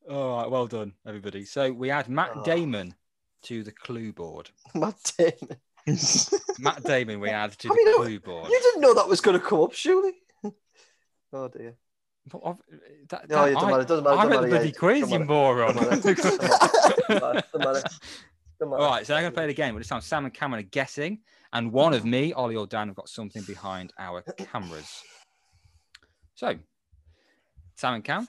Oh, 0.06 0.14
all 0.20 0.42
right, 0.42 0.50
well 0.50 0.66
done, 0.66 0.92
everybody. 1.08 1.46
So 1.46 1.72
we 1.72 1.90
add 1.90 2.10
Matt 2.10 2.32
Oh. 2.36 2.42
Damon 2.44 2.94
to 3.44 3.62
the 3.62 3.72
clue 3.72 4.12
board. 4.12 4.50
Matt 4.74 4.96
Damon. 5.16 5.56
Matt 6.58 6.82
Damon, 6.84 7.20
we 7.20 7.30
add 7.30 7.52
to 7.60 7.68
I 7.68 7.70
the 7.70 7.74
mean, 7.74 7.96
clue 7.96 8.20
board. 8.20 8.50
You 8.50 8.60
didn't 8.60 8.82
know 8.82 8.92
that 8.92 9.08
was 9.08 9.22
going 9.22 9.40
to 9.40 9.42
come 9.42 9.62
up, 9.62 9.72
surely? 9.72 10.12
Oh 11.32 11.48
dear. 11.48 11.76
But 12.30 12.42
of- 12.44 12.60
that- 13.08 13.30
No, 13.30 13.36
that- 13.46 13.48
it 13.48 13.54
doesn't 13.54 13.66
I- 13.66 13.70
matter. 13.70 13.80
It 13.80 13.88
doesn't 13.88 14.04
matter. 14.04 14.16
I 14.18 14.24
it 14.24 14.28
read 14.28 14.42
the 14.42 14.48
bloody 14.48 14.66
yeah, 14.68 14.72
quiz, 14.74 15.10
you 15.10 15.18
moron. 15.20 15.76
All 18.60 18.68
right, 18.68 19.06
so 19.06 19.14
I'm 19.14 19.22
going 19.22 19.32
to 19.32 19.36
play 19.36 19.46
the 19.46 19.54
game, 19.54 19.74
but 19.74 19.78
this 19.80 19.88
time 19.88 20.00
Sam 20.00 20.24
and 20.24 20.32
Cameron 20.32 20.64
are 20.64 20.68
guessing, 20.68 21.18
and 21.52 21.72
one 21.72 21.92
of 21.92 22.04
me, 22.04 22.32
Ollie 22.32 22.56
or 22.56 22.66
Dan, 22.66 22.88
have 22.88 22.96
got 22.96 23.08
something 23.08 23.42
behind 23.42 23.92
our 23.98 24.22
cameras. 24.22 25.02
So, 26.34 26.54
Sam 27.76 27.94
and 27.94 28.04
Cam, 28.04 28.28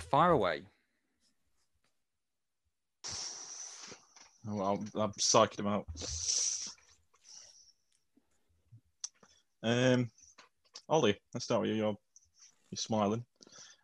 fire 0.00 0.30
away. 0.30 0.62
Oh, 4.48 4.60
I'm, 4.60 5.00
I'm 5.00 5.12
psyching 5.12 5.60
him 5.60 5.66
out. 5.68 5.86
Um, 9.62 10.10
Ollie, 10.88 11.16
let's 11.32 11.44
start 11.44 11.62
with 11.62 11.70
you. 11.70 11.76
You're, 11.76 11.96
you're 12.70 12.76
smiling. 12.76 13.24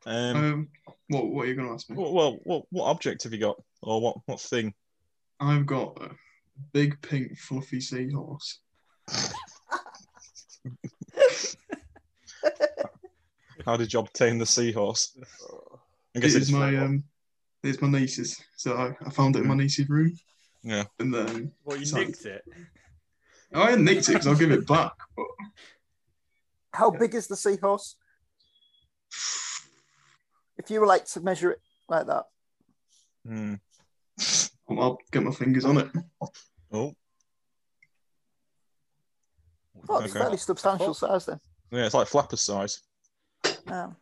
Um, 0.05 0.36
Um, 0.36 0.69
what 1.09 1.27
what 1.28 1.44
are 1.44 1.48
you 1.48 1.55
going 1.55 1.69
to 1.69 1.74
ask 1.74 1.89
me? 1.89 1.97
well, 1.97 2.12
well, 2.12 2.39
what, 2.44 2.65
what 2.70 2.85
object 2.86 3.23
have 3.23 3.32
you 3.32 3.39
got, 3.39 3.56
or 3.82 4.01
what, 4.01 4.16
what 4.27 4.40
thing? 4.40 4.74
I've 5.40 5.66
got 5.66 5.97
a 6.02 6.10
big 6.73 7.01
pink 7.02 7.39
fluffy 7.39 7.81
seahorse. 7.81 8.59
How 13.65 13.77
did 13.77 13.93
you 13.93 14.01
obtain 14.01 14.39
the 14.39 14.47
seahorse? 14.47 15.16
I 16.16 16.20
guess 16.20 16.31
is 16.35 16.36
it's 16.36 16.51
my 16.51 16.70
from- 16.73 16.82
um, 16.82 17.05
it's 17.62 17.82
my 17.82 17.89
niece's. 17.89 18.40
So 18.56 18.74
I, 18.77 18.97
I 19.05 19.10
found 19.10 19.36
it 19.36 19.40
in 19.40 19.48
my 19.48 19.55
niece's 19.55 19.89
room, 19.89 20.12
yeah. 20.62 20.85
and 20.98 21.12
then 21.12 21.52
Well, 21.65 21.77
you 21.77 21.93
nicked 21.93 22.24
it. 22.24 22.44
oh, 23.55 23.62
I 23.62 23.70
hadn't 23.70 23.85
nicked 23.85 24.09
it 24.09 24.12
because 24.12 24.27
I'll 24.27 24.35
give 24.36 24.52
it 24.52 24.66
back. 24.66 24.93
But 25.16 25.27
How 26.73 26.90
big 26.90 27.15
is 27.15 27.27
the 27.27 27.36
seahorse? 27.36 27.97
If 30.56 30.70
you 30.70 30.81
were 30.81 30.86
like 30.86 31.05
to 31.06 31.20
measure 31.20 31.51
it 31.52 31.60
like 31.89 32.06
that, 32.06 32.24
Hmm. 33.27 33.55
I'll, 34.69 34.81
I'll 34.81 34.99
get 35.12 35.23
my 35.23 35.31
fingers 35.31 35.65
on 35.65 35.78
it. 35.78 35.89
Oh, 36.20 36.28
oh, 36.73 36.95
it's 39.74 39.90
Okay. 39.90 40.19
fairly 40.19 40.36
substantial 40.36 40.95
size 40.95 41.27
then. 41.27 41.40
yeah, 41.70 41.86
it's 41.86 41.95
like 41.95 42.09
flapper 42.09 42.36
size. 42.36 42.82
Um, 43.69 43.97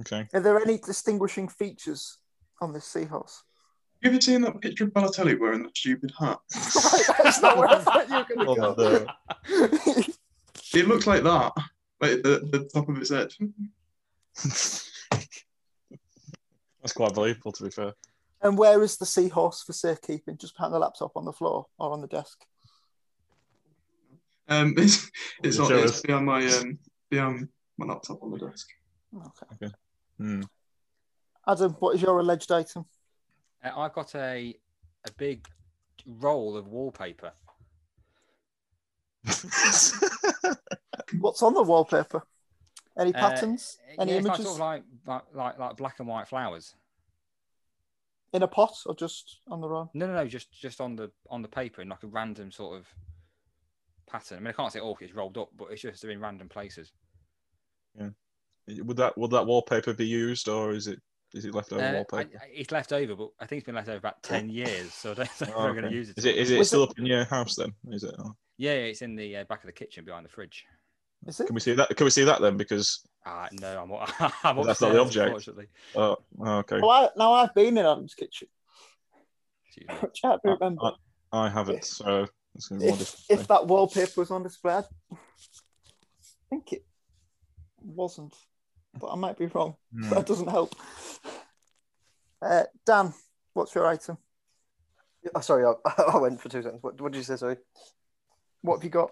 Okay. 0.00 0.26
are 0.34 0.40
there 0.40 0.60
any 0.60 0.78
distinguishing 0.78 1.48
features 1.48 2.18
on 2.60 2.72
this 2.72 2.84
seahorse? 2.84 3.44
You 4.02 4.10
ever 4.10 4.20
seen 4.20 4.42
that 4.42 4.60
picture 4.60 4.84
of 4.84 4.90
Balotelli 4.90 5.38
wearing 5.38 5.62
that 5.62 5.76
stupid 5.76 6.12
hat? 6.18 6.38
right, 6.76 7.04
that's 7.22 7.40
not 7.40 7.56
where 7.56 7.68
I 7.68 7.78
thought 7.78 8.10
you 8.10 8.16
were 8.16 8.24
going 8.24 8.48
Oh, 8.48 8.74
to 8.74 9.06
no. 9.50 9.94
It 10.74 10.88
looks 10.88 11.06
like 11.06 11.22
that, 11.22 11.52
like 12.00 12.22
the, 12.22 12.46
the 12.50 12.68
top 12.74 12.88
of 12.88 12.98
its 12.98 13.10
head. 13.10 13.32
That's 16.82 16.92
quite 16.94 17.14
believable, 17.14 17.52
to 17.52 17.64
be 17.64 17.70
fair. 17.70 17.94
And 18.44 18.56
where 18.58 18.82
is 18.82 18.96
the 18.98 19.06
seahorse 19.06 19.62
for 19.62 19.72
safekeeping? 19.72 20.36
Just 20.36 20.54
behind 20.54 20.72
the 20.74 20.78
laptop 20.78 21.16
on 21.16 21.24
the 21.24 21.32
floor 21.32 21.66
or 21.78 21.92
on 21.92 22.00
the 22.02 22.06
desk? 22.06 22.44
Um, 24.48 24.74
it's 24.78 25.10
it's, 25.42 25.56
Show 25.56 25.64
on, 25.64 25.72
it's 25.72 26.02
behind 26.02 26.26
my 26.26 26.46
um 26.46 26.78
behind 27.10 27.48
my 27.78 27.86
laptop 27.86 28.22
on 28.22 28.30
the 28.30 28.38
desk. 28.38 28.68
Okay. 29.54 29.72
Hmm. 30.18 30.42
Adam, 31.48 31.72
what 31.80 31.94
is 31.96 32.02
your 32.02 32.18
alleged 32.18 32.52
item? 32.52 32.84
Uh, 33.64 33.70
I've 33.76 33.94
got 33.94 34.14
a 34.14 34.54
a 35.06 35.10
big 35.16 35.46
roll 36.06 36.56
of 36.56 36.68
wallpaper. 36.68 37.32
What's 41.18 41.42
on 41.42 41.54
the 41.54 41.62
wallpaper? 41.62 42.22
Any 42.98 43.14
Uh, 43.14 43.18
patterns? 43.18 43.78
Any 43.98 44.12
yeah, 44.12 44.18
it's 44.18 44.26
like 44.28 44.38
images? 44.38 44.44
sort 44.44 44.54
of 44.56 44.60
like, 44.60 44.82
like 45.06 45.22
like 45.34 45.58
like 45.58 45.76
black 45.76 45.98
and 45.98 46.08
white 46.08 46.28
flowers. 46.28 46.74
In 48.34 48.42
a 48.42 48.48
pot 48.48 48.76
or 48.86 48.96
just 48.96 49.38
on 49.48 49.60
the 49.60 49.68
run? 49.68 49.88
No, 49.94 50.08
no, 50.08 50.12
no, 50.14 50.26
just 50.26 50.50
just 50.52 50.80
on 50.80 50.96
the 50.96 51.10
on 51.30 51.40
the 51.40 51.48
paper 51.48 51.82
in 51.82 51.88
like 51.88 52.02
a 52.02 52.08
random 52.08 52.50
sort 52.50 52.76
of 52.76 52.86
pattern. 54.10 54.38
I 54.38 54.40
mean, 54.40 54.48
I 54.48 54.52
can't 54.52 54.72
say 54.72 54.80
all 54.80 54.98
it's 55.00 55.14
rolled 55.14 55.38
up, 55.38 55.50
but 55.56 55.68
it's 55.70 55.82
just 55.82 56.02
they're 56.02 56.10
in 56.10 56.20
random 56.20 56.48
places. 56.48 56.90
Yeah. 57.96 58.08
Would 58.82 58.96
that 58.96 59.16
would 59.16 59.30
that 59.30 59.46
wallpaper 59.46 59.94
be 59.94 60.06
used, 60.08 60.48
or 60.48 60.72
is 60.72 60.88
it 60.88 61.00
is 61.32 61.44
it 61.44 61.54
leftover 61.54 61.82
Uh, 61.84 61.90
I, 61.90 61.92
wallpaper? 61.94 62.38
I- 62.42 62.50
it's 62.52 62.72
left 62.72 62.92
over, 62.92 63.14
but 63.14 63.28
I 63.38 63.46
think 63.46 63.58
it's 63.60 63.66
been 63.66 63.76
left 63.76 63.88
over 63.88 63.98
about 63.98 64.20
ten 64.24 64.48
years, 64.48 64.92
so 64.92 65.12
I 65.12 65.14
don't 65.14 65.28
think 65.30 65.52
Oh, 65.54 65.62
we're 65.66 65.72
going 65.80 65.84
to 65.84 65.92
use 65.92 66.10
it. 66.10 66.18
Is 66.18 66.24
it 66.24 66.34
is 66.36 66.50
it 66.50 66.58
Was 66.58 66.66
still 66.68 66.82
it- 66.82 66.90
up 66.90 66.98
in 66.98 67.06
your 67.06 67.24
house 67.26 67.54
then? 67.54 67.72
Is 67.90 68.02
it? 68.02 68.16
Oh. 68.18 68.34
Yeah, 68.58 68.72
yeah, 68.72 68.78
it's 68.86 69.02
in 69.02 69.14
the 69.14 69.36
uh, 69.36 69.44
back 69.44 69.62
of 69.62 69.66
the 69.66 69.72
kitchen 69.72 70.04
behind 70.04 70.24
the 70.24 70.30
fridge. 70.30 70.64
Is 71.26 71.40
it? 71.40 71.46
Can 71.46 71.54
we 71.54 71.60
see 71.60 71.72
that? 71.74 71.96
Can 71.96 72.04
we 72.04 72.10
see 72.10 72.24
that 72.24 72.40
then? 72.40 72.56
Because 72.56 73.00
Ah, 73.26 73.48
no, 73.52 73.82
I'm, 73.82 74.32
I'm 74.44 74.56
Well, 74.56 74.64
that's 74.66 74.80
not 74.80 74.92
the 74.92 75.00
object. 75.00 75.26
Unfortunately. 75.26 75.66
oh, 75.94 76.16
oh, 76.40 76.58
okay, 76.58 76.78
Well, 76.80 76.90
I, 76.90 77.08
now 77.16 77.32
I've 77.32 77.54
been 77.54 77.78
in 77.78 77.86
Adam's 77.86 78.14
kitchen, 78.14 78.48
which 80.00 80.20
I 80.24 80.28
don't 80.28 80.46
Uh, 80.46 80.54
remember. 80.60 80.90
I 81.32 81.48
haven't, 81.48 81.84
so 81.84 82.26
it's 82.54 82.68
going 82.68 82.80
to 82.80 82.86
be 82.86 82.92
if, 82.92 83.24
if 83.30 83.46
that 83.48 83.66
wallpaper 83.66 84.20
was 84.20 84.30
on 84.30 84.42
display, 84.42 84.74
I'd- 84.74 84.86
I 85.12 85.16
think 86.50 86.72
it 86.74 86.84
wasn't, 87.82 88.34
but 89.00 89.10
I 89.10 89.16
might 89.16 89.38
be 89.38 89.46
wrong. 89.46 89.76
Hmm. 89.92 90.10
That 90.10 90.26
doesn't 90.26 90.50
help. 90.50 90.74
Uh, 92.42 92.64
Dan, 92.84 93.14
what's 93.54 93.74
your 93.74 93.86
item? 93.86 94.18
Oh, 95.34 95.40
sorry, 95.40 95.64
I, 95.64 95.72
I 96.14 96.18
went 96.18 96.40
for 96.40 96.50
two 96.50 96.62
seconds. 96.62 96.82
What, 96.82 97.00
what 97.00 97.10
did 97.12 97.18
you 97.18 97.24
say? 97.24 97.36
Sorry. 97.36 97.56
What 98.60 98.76
have 98.76 98.84
you 98.84 98.90
got? 98.90 99.10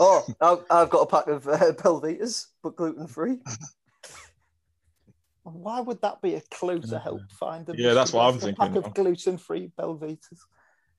Oh, 0.00 0.26
I've, 0.40 0.58
I've 0.70 0.90
got 0.90 1.00
a 1.02 1.06
pack 1.06 1.26
of 1.28 1.46
uh, 1.46 1.72
Belvitas, 1.72 2.46
but 2.62 2.76
gluten 2.76 3.06
free. 3.06 3.38
Why 5.44 5.80
would 5.80 6.00
that 6.02 6.22
be 6.22 6.34
a 6.34 6.42
clue 6.52 6.80
to 6.82 6.98
help 6.98 7.22
find 7.32 7.66
them? 7.66 7.76
Yeah, 7.78 7.94
that's 7.94 8.12
what 8.12 8.22
I'm 8.28 8.36
A 8.36 8.40
thinking 8.40 8.54
pack 8.54 8.72
now. 8.74 8.80
of 8.80 8.94
gluten-free 8.94 9.72
Belvitas. 9.78 10.38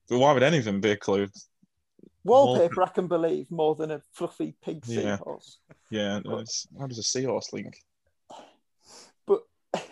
But 0.09 0.19
why 0.19 0.33
would 0.33 0.43
any 0.43 0.57
of 0.57 0.65
them 0.65 0.81
be 0.81 0.91
a 0.91 0.97
clue? 0.97 1.27
Wallpaper, 2.25 2.83
I 2.83 2.89
can 2.89 3.07
believe 3.07 3.49
more 3.49 3.73
than 3.75 3.91
a 3.91 4.01
fluffy 4.11 4.53
pig 4.61 4.85
Yeah. 4.85 5.15
seahorse. 5.15 5.59
Yeah, 5.89 6.19
no, 6.25 6.39
it's, 6.39 6.67
how 6.77 6.87
does 6.87 6.97
a 6.99 7.03
seahorse 7.03 7.53
link? 7.53 7.73
But 9.25 9.43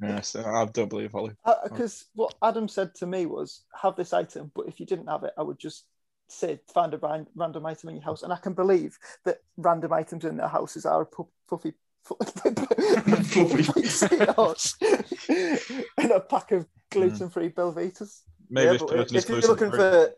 Yes, 0.00 0.36
I 0.36 0.64
don't 0.66 0.88
believe 0.88 1.14
Ollie. 1.14 1.34
because 1.64 2.06
what 2.14 2.34
Adam 2.42 2.68
said 2.68 2.94
to 2.96 3.06
me 3.06 3.26
was, 3.26 3.64
"Have 3.82 3.96
this 3.96 4.12
item, 4.12 4.50
but 4.54 4.66
if 4.68 4.78
you 4.80 4.86
didn't 4.86 5.08
have 5.08 5.24
it, 5.24 5.34
I 5.36 5.42
would 5.42 5.58
just 5.58 5.86
say 6.30 6.60
find 6.72 6.94
a 6.94 6.98
ran- 6.98 7.26
random 7.34 7.66
item 7.66 7.88
in 7.90 7.96
your 7.96 8.04
house." 8.04 8.22
And 8.22 8.32
I 8.32 8.36
can 8.36 8.54
believe 8.54 8.98
that 9.24 9.42
random 9.56 9.92
items 9.92 10.24
in 10.24 10.36
their 10.36 10.48
houses 10.48 10.86
are 10.86 11.02
a 11.02 11.06
pu- 11.06 11.28
fluffy. 11.46 11.74
fluffy 12.02 13.84
seahorse 13.84 14.74
and 15.28 16.10
a 16.10 16.20
pack 16.20 16.50
of 16.50 16.66
gluten-free 16.90 17.50
Belvitas. 17.50 18.22
Maybe 18.48 18.66
Yeah, 18.66 18.72
this 18.72 18.82
but 18.82 18.88
person 18.90 19.16
is 19.16 19.24
if 19.24 19.28
you're 19.30 19.48
looking 19.48 19.70
for, 19.70 20.14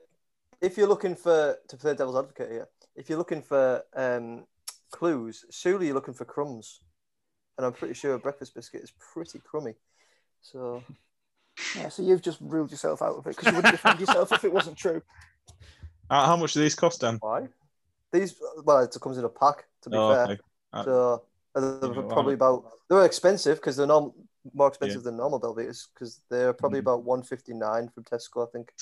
if 0.60 0.78
you're 0.78 0.86
looking 0.86 1.16
for 1.16 1.58
to 1.68 1.76
play 1.76 1.94
devil's 1.94 2.16
advocate 2.16 2.50
here, 2.50 2.68
if 2.94 3.08
you're 3.08 3.18
looking 3.18 3.42
for 3.42 3.82
um, 3.94 4.44
clues, 4.90 5.44
surely 5.50 5.86
you're 5.86 5.94
looking 5.94 6.14
for 6.14 6.24
crumbs, 6.24 6.80
and 7.58 7.66
I'm 7.66 7.72
pretty 7.72 7.94
sure 7.94 8.14
a 8.14 8.18
breakfast 8.18 8.54
biscuit 8.54 8.82
is 8.82 8.92
pretty 9.12 9.40
crummy. 9.40 9.74
So 10.40 10.82
Yeah, 11.76 11.88
so 11.88 12.02
you've 12.02 12.22
just 12.22 12.38
ruled 12.40 12.70
yourself 12.70 13.02
out 13.02 13.16
of 13.16 13.26
it 13.26 13.36
because 13.36 13.48
you 13.48 13.56
wouldn't 13.56 13.72
defend 13.72 14.00
yourself 14.00 14.32
if 14.32 14.44
it 14.44 14.52
wasn't 14.52 14.76
true. 14.76 15.02
How, 16.10 16.26
how 16.26 16.36
much 16.36 16.54
do 16.54 16.60
these 16.60 16.74
cost, 16.74 17.00
Dan? 17.00 17.18
why? 17.20 17.48
These 18.12 18.34
well, 18.64 18.78
it 18.80 18.94
comes 19.00 19.18
in 19.18 19.24
a 19.24 19.28
pack. 19.28 19.64
To 19.82 19.90
be 19.90 19.96
Oh, 19.96 20.12
fair, 20.12 20.24
okay. 20.24 20.38
Uh, 20.72 20.84
so 20.84 21.22
uh, 21.54 21.60
they're 21.60 21.90
Yeah, 21.90 21.98
well, 22.00 22.08
probably 22.08 22.34
about 22.34 22.64
they're 22.88 23.04
expensive 23.04 23.56
because 23.58 23.76
they're 23.76 23.86
norm, 23.86 24.12
more 24.54 24.68
expensive 24.68 25.02
than 25.02 25.16
normal 25.16 25.40
Belvitas 25.40 25.88
because 25.94 26.20
they're 26.30 26.52
probably 26.52 26.78
Mhm. 26.80 26.82
about 26.82 27.04
one 27.04 27.22
fifty 27.22 27.54
nine 27.54 27.88
from 27.88 28.04
Tesco, 28.04 28.46
I 28.46 28.50
think. 28.52 28.72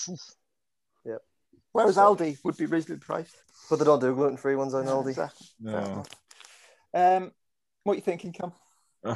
Yeah. 1.04 1.16
Whereas 1.72 1.94
So- 1.94 2.14
Aldi 2.14 2.38
would 2.44 2.56
be 2.56 2.66
reasonably 2.66 3.00
priced. 3.00 3.36
But 3.68 3.76
they 3.78 3.84
don't 3.84 4.00
do 4.00 4.14
gluten 4.14 4.36
free 4.36 4.56
ones 4.56 4.74
on 4.74 4.86
Aldi. 4.86 5.08
Exactly. 5.10 5.46
No. 5.60 6.02
Um, 6.92 7.32
what 7.84 7.92
are 7.92 7.96
you 7.96 8.02
thinking, 8.02 8.32
Cam? 8.32 8.52
I, 9.04 9.14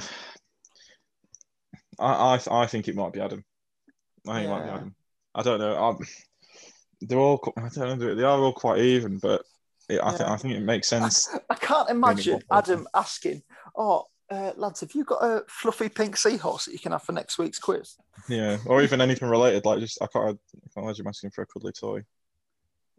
I 1.98 2.40
I 2.50 2.66
think 2.66 2.86
it 2.88 2.94
might 2.94 3.12
be 3.12 3.20
Adam. 3.20 3.44
I 4.28 4.34
think 4.34 4.46
it 4.46 4.50
might 4.50 4.64
be 4.64 4.70
Adam. 4.70 4.94
I 5.34 5.42
don't 5.42 5.58
know. 5.58 5.76
I'm, 5.76 5.98
they're 7.00 7.18
all 7.18 7.40
I 7.56 7.68
don't 7.68 7.98
know. 7.98 8.14
They 8.14 8.22
are 8.22 8.38
all 8.38 8.52
quite 8.52 8.80
even, 8.80 9.18
but 9.18 9.42
it, 9.88 10.00
I 10.02 10.12
think 10.12 10.28
I 10.28 10.36
think 10.36 10.54
it 10.54 10.60
makes 10.60 10.88
sense. 10.88 11.28
I 11.50 11.54
can't 11.54 11.90
imagine. 11.90 12.40
Adam 12.50 12.86
asking, 12.94 13.42
"Oh, 13.76 14.04
uh, 14.30 14.52
lads, 14.56 14.80
have 14.80 14.94
you 14.94 15.04
got 15.04 15.22
a 15.22 15.42
fluffy 15.48 15.88
pink 15.88 16.16
seahorse 16.16 16.64
that 16.66 16.72
you 16.72 16.78
can 16.78 16.92
have 16.92 17.02
for 17.02 17.12
next 17.12 17.38
week's 17.38 17.58
quiz?" 17.58 17.96
yeah, 18.28 18.58
or 18.66 18.82
even 18.82 19.00
anything 19.00 19.28
related. 19.28 19.64
Like 19.64 19.80
just 19.80 20.00
I 20.02 20.06
can't 20.06 20.24
I 20.26 20.68
can't 20.74 20.84
imagine 20.84 21.04
him 21.04 21.08
asking 21.08 21.30
for 21.30 21.42
a 21.42 21.46
cuddly 21.46 21.72
toy. 21.72 22.04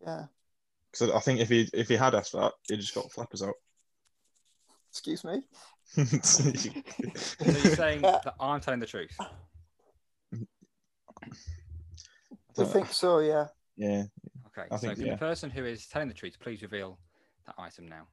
Yeah. 0.06 0.26
Because 0.92 1.12
I 1.12 1.20
think 1.20 1.40
if 1.40 1.50
he 1.50 1.68
if 1.74 1.88
he 1.88 1.96
had 1.96 2.16
asked 2.16 2.34
that, 2.34 2.54
he'd 2.68 2.80
just 2.80 2.96
got 2.96 3.12
flappers 3.12 3.42
out. 3.42 3.56
Excuse 4.92 5.24
me. 5.26 5.42
So 6.24 6.44
you're 6.44 7.76
saying 7.76 8.02
Yeah. 8.04 8.20
that 8.24 8.36
I'm 8.40 8.62
telling 8.62 8.80
the 8.80 8.86
truth? 8.86 9.16
I 12.58 12.64
think 12.64 12.88
so. 12.94 13.20
Yeah. 13.20 13.48
Yeah. 13.78 14.04
Okay. 14.48 14.68
I 14.72 14.76
so 14.76 14.88
think, 14.88 14.98
can 14.98 15.06
yeah. 15.08 15.12
the 15.14 15.18
person 15.18 15.50
who 15.50 15.66
is 15.66 15.88
telling 15.88 16.08
the 16.08 16.14
truth 16.14 16.38
please 16.40 16.62
reveal 16.62 16.98
that 17.46 17.56
item 17.58 17.88
now? 17.88 18.08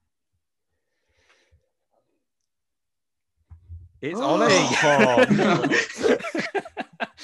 It's 4.01 4.19
Ollie. 4.21 4.49
Oh. 4.51 6.19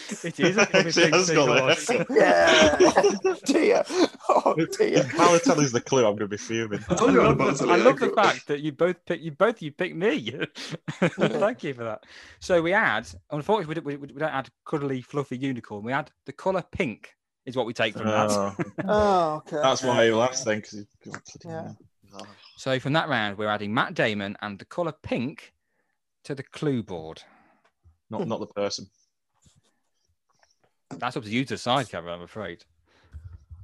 It 0.24 0.40
is 0.40 0.56
a 0.56 0.66
funny 0.66 0.90
She 0.90 1.02
thing 1.02 1.12
has 1.12 1.26
to 1.28 1.34
got 1.34 1.78
think 1.78 2.00
it. 2.00 2.10
of. 2.10 2.16
Yeah, 2.16 2.76
oh, 2.80 3.36
dear. 3.44 3.84
Oh 4.28 4.54
dear. 4.54 4.98
If 4.98 5.08
Balotelli's 5.12 5.72
the 5.72 5.80
clue, 5.80 6.00
I'm 6.06 6.16
going 6.16 6.18
to 6.18 6.28
be 6.28 6.36
fuming. 6.36 6.80
I 6.88 6.94
told 6.94 7.10
I 7.10 7.12
you 7.12 7.22
love, 7.22 7.32
about 7.40 7.58
the. 7.58 7.66
I 7.68 7.76
love 7.76 7.98
the 7.98 8.10
fact 8.10 8.46
that 8.48 8.60
you 8.60 8.72
both 8.72 9.04
pick 9.04 9.20
you 9.20 9.32
both 9.32 9.60
you 9.60 9.70
picked 9.70 9.96
me. 9.96 10.32
Thank 11.00 11.64
you 11.64 11.74
for 11.74 11.84
that. 11.84 12.04
So 12.40 12.62
we 12.62 12.72
add, 12.72 13.08
unfortunately, 13.30 13.68
we, 13.68 13.74
don't- 13.74 14.00
we, 14.02 14.14
we 14.14 14.18
don't 14.18 14.34
add 14.34 14.48
cuddly, 14.64 15.02
fluffy 15.02 15.36
unicorn. 15.36 15.82
We 15.84 15.92
add 15.92 16.10
the 16.26 16.32
colour 16.32 16.64
pink 16.72 17.14
is 17.48 17.56
what 17.56 17.66
we 17.66 17.72
take 17.72 17.94
from 17.96 18.06
that. 18.06 18.30
Oh, 18.30 18.54
Oh, 18.88 19.34
okay. 19.38 19.56
that's 19.62 19.82
why 19.82 20.04
he 20.06 20.10
laughs 20.12 20.44
then, 20.44 20.58
because 20.58 20.84
Yeah. 21.44 21.72
So 22.56 22.78
from 22.80 22.92
that 22.94 23.08
round, 23.08 23.38
we're 23.38 23.48
adding 23.48 23.72
Matt 23.72 23.94
Damon 23.94 24.36
and 24.42 24.58
the 24.58 24.64
colour 24.64 24.92
pink 25.02 25.52
to 26.24 26.34
the 26.34 26.42
clue 26.42 26.82
board. 26.82 27.22
not 28.10 28.26
not 28.26 28.40
the 28.40 28.46
person. 28.46 28.86
That's 30.98 31.16
up 31.16 31.24
to 31.24 31.30
you 31.30 31.44
to 31.44 31.54
decide, 31.54 31.88
Kevin. 31.88 32.10
I'm 32.10 32.22
afraid. 32.22 32.64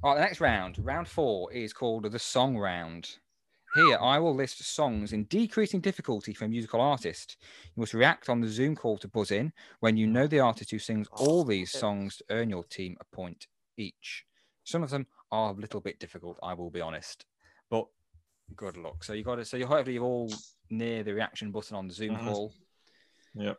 All 0.03 0.11
right, 0.11 0.19
the 0.19 0.25
next 0.25 0.39
round, 0.41 0.77
round 0.79 1.07
four, 1.07 1.51
is 1.51 1.73
called 1.73 2.03
the 2.11 2.19
song 2.19 2.57
round. 2.57 3.09
Here, 3.73 3.97
I 3.99 4.19
will 4.19 4.33
list 4.33 4.63
songs 4.63 5.11
in 5.11 5.25
decreasing 5.25 5.81
difficulty 5.81 6.33
for 6.33 6.45
a 6.45 6.47
musical 6.47 6.79
artist. 6.79 7.35
You 7.75 7.81
must 7.81 7.93
react 7.93 8.29
on 8.29 8.39
the 8.39 8.47
Zoom 8.47 8.73
call 8.75 8.97
to 8.99 9.07
buzz 9.09 9.31
in 9.31 9.51
when 9.81 9.97
you 9.97 10.07
know 10.07 10.27
the 10.27 10.39
artist 10.39 10.71
who 10.71 10.79
sings 10.79 11.09
all 11.11 11.43
these 11.43 11.71
songs 11.71 12.17
to 12.17 12.23
earn 12.29 12.49
your 12.49 12.63
team 12.63 12.95
a 13.01 13.15
point 13.15 13.47
each. 13.77 14.25
Some 14.63 14.83
of 14.83 14.89
them 14.89 15.05
are 15.31 15.51
a 15.51 15.55
little 15.55 15.81
bit 15.81 15.99
difficult, 15.99 16.39
I 16.41 16.53
will 16.53 16.69
be 16.69 16.81
honest, 16.81 17.25
but 17.69 17.85
good 18.55 18.77
luck. 18.77 19.03
So 19.03 19.13
you 19.13 19.23
got 19.23 19.35
to. 19.35 19.45
So 19.45 19.57
you 19.57 19.65
hopefully 19.67 19.95
you're 19.95 20.03
all 20.03 20.31
near 20.69 21.03
the 21.03 21.13
reaction 21.13 21.51
button 21.51 21.75
on 21.75 21.87
the 21.87 21.93
Zoom 21.93 22.15
Mhm. 22.15 22.25
call. 22.25 22.53
Yep. 23.35 23.57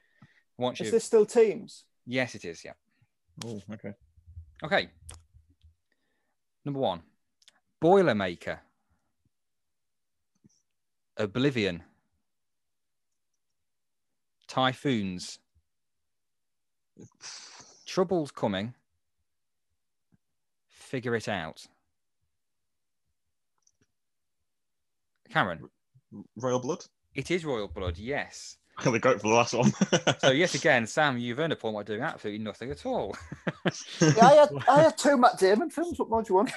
Once 0.59 0.81
Is 0.81 0.87
you, 0.87 0.91
this 0.93 1.05
still 1.05 1.27
teams? 1.27 1.85
yes, 2.07 2.35
it 2.35 2.45
is. 2.45 2.65
Yeah. 2.65 2.73
Oh, 3.45 3.61
okay. 3.73 3.93
Okay. 4.65 4.91
Number 6.65 6.81
one, 6.81 7.03
Boilermaker. 7.81 8.59
Oblivion. 11.19 11.83
Typhoons. 14.49 15.39
Trouble's 17.87 18.31
coming. 18.31 18.75
Figure 20.87 21.17
it 21.17 21.29
out. 21.29 21.67
Cameron, 25.29 25.69
Royal 26.37 26.61
Blood. 26.61 26.85
it 27.17 27.33
is 27.33 27.45
Royal 27.45 27.67
Blood, 27.67 27.99
yes. 27.99 28.57
I'm 28.79 28.85
going 28.85 28.95
to 28.95 29.01
go 29.01 29.19
for 29.19 29.29
the 29.29 29.35
last 29.35 29.55
one. 29.55 29.73
So, 30.21 30.31
yet 30.31 30.55
again, 30.55 30.87
Sam, 30.87 31.19
you've 31.19 31.41
earned 31.41 31.53
a 31.53 31.57
point 31.57 31.75
by 31.75 31.83
doing 31.83 32.03
absolutely 32.03 32.45
nothing 32.45 32.71
at 32.71 32.87
all. 32.87 33.17
Yeah, 34.01 34.27
I 34.27 34.35
had, 34.35 34.49
I 34.69 34.83
had 34.83 34.97
two 34.97 35.17
Matt 35.17 35.39
Damon 35.39 35.71
films. 35.71 35.99
What 35.99 36.09
more 36.09 36.23
do 36.23 36.33
you 36.33 36.37
want? 36.37 36.53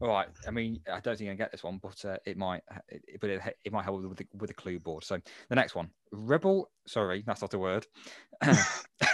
All 0.00 0.08
right. 0.08 0.28
I 0.46 0.50
mean, 0.52 0.80
I 0.92 1.00
don't 1.00 1.18
think 1.18 1.30
I 1.30 1.34
get 1.34 1.50
this 1.50 1.64
one, 1.64 1.78
but 1.82 2.04
uh, 2.04 2.18
it 2.24 2.36
might. 2.36 2.62
It, 2.88 3.20
but 3.20 3.30
it, 3.30 3.56
it 3.64 3.72
might 3.72 3.84
help 3.84 4.00
with 4.02 4.18
the, 4.18 4.26
with 4.34 4.48
the 4.48 4.54
clue 4.54 4.78
board. 4.78 5.02
So 5.02 5.18
the 5.48 5.54
next 5.56 5.74
one, 5.74 5.90
rebel. 6.12 6.70
Sorry, 6.86 7.24
that's 7.26 7.40
not 7.40 7.54
a 7.54 7.58
word. 7.58 7.86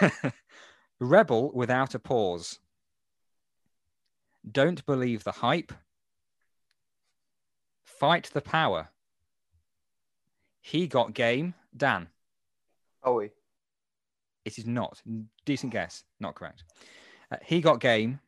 rebel 1.01 1.53
without 1.55 1.95
a 1.95 1.99
pause. 1.99 2.59
Don't 4.51 4.85
believe 4.87 5.25
the 5.25 5.33
hype. 5.33 5.73
Fight 7.85 8.31
the 8.33 8.41
power. 8.41 8.89
He 10.61 10.87
got 10.87 11.15
game. 11.15 11.55
Dan. 11.77 12.09
Are 13.03 13.15
we? 13.15 13.31
It 14.45 14.59
is 14.59 14.67
not. 14.67 15.01
Decent 15.45 15.73
guess. 15.73 16.05
Not 16.21 16.35
correct. 16.35 16.65
Uh, 17.31 17.37
he 17.45 17.61
got 17.61 17.81
game. 17.81 18.21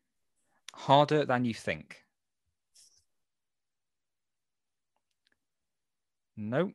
Harder 0.74 1.24
than 1.24 1.44
you 1.44 1.54
think. 1.54 2.04
No. 6.36 6.72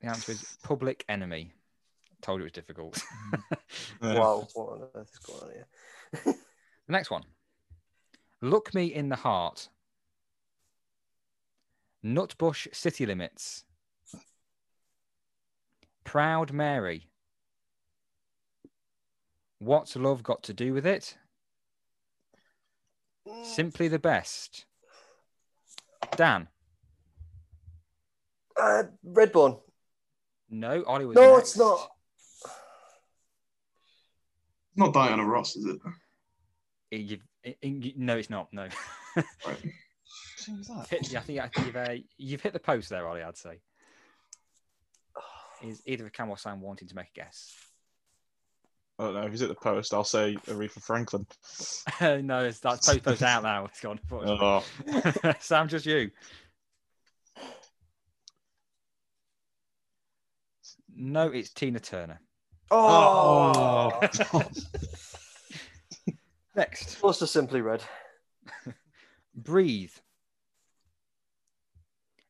The 0.00 0.08
answer 0.08 0.32
is 0.32 0.56
public 0.62 1.04
enemy. 1.08 1.52
Told 2.20 2.40
you 2.40 2.44
it 2.44 2.46
was 2.46 2.52
difficult. 2.52 3.02
Wow, 4.00 4.46
what 4.54 4.72
on 4.72 4.88
earth 4.94 5.10
is 5.12 5.18
going 5.18 5.42
on 5.42 5.50
here? 5.50 6.34
the 6.86 6.92
next 6.92 7.10
one. 7.10 7.22
Look 8.44 8.74
me 8.74 8.92
in 8.92 9.08
the 9.08 9.16
heart. 9.16 9.70
Nutbush 12.04 12.66
city 12.74 13.06
limits. 13.06 13.64
Proud 16.04 16.52
Mary. 16.52 17.08
What's 19.60 19.96
love 19.96 20.22
got 20.22 20.42
to 20.42 20.52
do 20.52 20.74
with 20.74 20.84
it? 20.84 21.16
Simply 23.44 23.88
the 23.88 23.98
best. 23.98 24.66
Dan. 26.14 26.48
Uh, 28.60 28.82
Redbone. 29.08 29.58
No, 30.50 30.84
Ollie 30.84 31.06
was 31.06 31.14
No, 31.14 31.36
next. 31.36 31.48
it's 31.48 31.58
not. 31.58 31.88
Not 34.76 34.92
Diana 34.92 35.24
Ross, 35.24 35.56
is 35.56 35.64
it? 35.64 35.78
Eh, 36.92 37.16
you've- 37.44 37.56
eh, 37.62 37.68
you- 37.68 37.92
no, 37.96 38.16
it's 38.16 38.30
not. 38.30 38.52
No. 38.52 38.68
Right. 39.16 39.72
That? 40.46 40.86
hit, 40.90 41.10
yeah, 41.10 41.20
I 41.20 41.22
think, 41.22 41.40
I 41.40 41.48
think 41.48 41.66
you've, 41.66 41.76
uh, 41.76 41.94
you've 42.18 42.40
hit 42.42 42.52
the 42.52 42.58
post 42.58 42.90
there, 42.90 43.06
Ollie, 43.08 43.22
I'd 43.22 43.36
say. 43.38 43.60
Is 45.62 45.80
either 45.86 46.10
Cam 46.10 46.28
or 46.28 46.36
Sam 46.36 46.60
wanting 46.60 46.88
to 46.88 46.94
make 46.94 47.06
a 47.06 47.20
guess? 47.20 47.54
I 48.98 49.04
don't 49.04 49.14
know. 49.14 49.22
If 49.22 49.30
he's 49.30 49.42
at 49.42 49.48
the 49.48 49.54
post, 49.54 49.94
I'll 49.94 50.04
say 50.04 50.34
Aretha 50.46 50.82
Franklin. 50.82 51.26
no, 52.26 52.44
it's 52.44 52.58
that's 52.60 52.86
post 52.86 53.02
post 53.02 53.22
out 53.22 53.42
now. 53.42 53.64
It's 53.64 53.80
gone. 53.80 53.98
Oh, 54.12 54.62
Sam, 55.40 55.68
just 55.68 55.86
you. 55.86 56.10
No, 60.94 61.28
it's 61.28 61.50
Tina 61.50 61.80
Turner. 61.80 62.20
Oh, 62.70 64.00
Next, 66.56 67.00
close 67.00 67.18
to 67.18 67.26
simply 67.26 67.60
red. 67.60 67.82
breathe. 69.34 69.92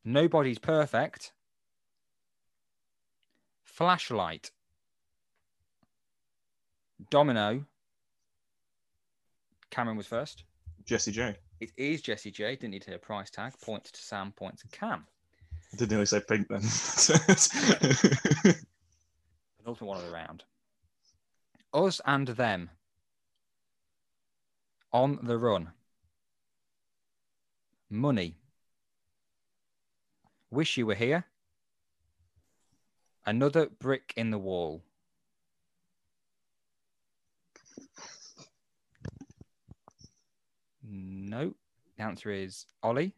Nobody's 0.04 0.58
perfect. 0.58 1.32
Flashlight. 3.64 4.50
Domino. 7.10 7.64
Cameron 9.70 9.96
was 9.96 10.06
first. 10.06 10.44
Jessie 10.84 11.12
J. 11.12 11.36
It 11.60 11.72
is 11.76 12.02
Jessie 12.02 12.30
J. 12.30 12.56
Didn't 12.56 12.70
need 12.70 12.82
to 12.82 12.90
hear 12.90 12.96
a 12.96 13.00
price 13.00 13.30
tag. 13.30 13.52
Point 13.62 13.84
to 13.84 14.02
Sam, 14.02 14.32
point 14.32 14.58
to 14.58 14.68
Cam. 14.68 15.06
I 15.72 15.76
didn't 15.76 15.90
nearly 15.90 16.06
say 16.06 16.20
pink 16.20 16.46
then. 16.48 16.60
Penultimate 19.58 19.88
one 19.88 19.98
of 19.98 20.04
the 20.04 20.12
round. 20.12 20.44
Us 21.72 22.00
and 22.06 22.28
them. 22.28 22.70
On 24.94 25.18
the 25.24 25.36
run. 25.36 25.72
Money. 27.90 28.36
Wish 30.52 30.76
you 30.76 30.86
were 30.86 30.94
here. 30.94 31.24
Another 33.26 33.66
brick 33.66 34.14
in 34.16 34.30
the 34.30 34.38
wall. 34.38 34.84
No. 40.88 41.54
The 41.96 42.02
answer 42.04 42.30
is 42.30 42.66
Ollie. 42.80 43.14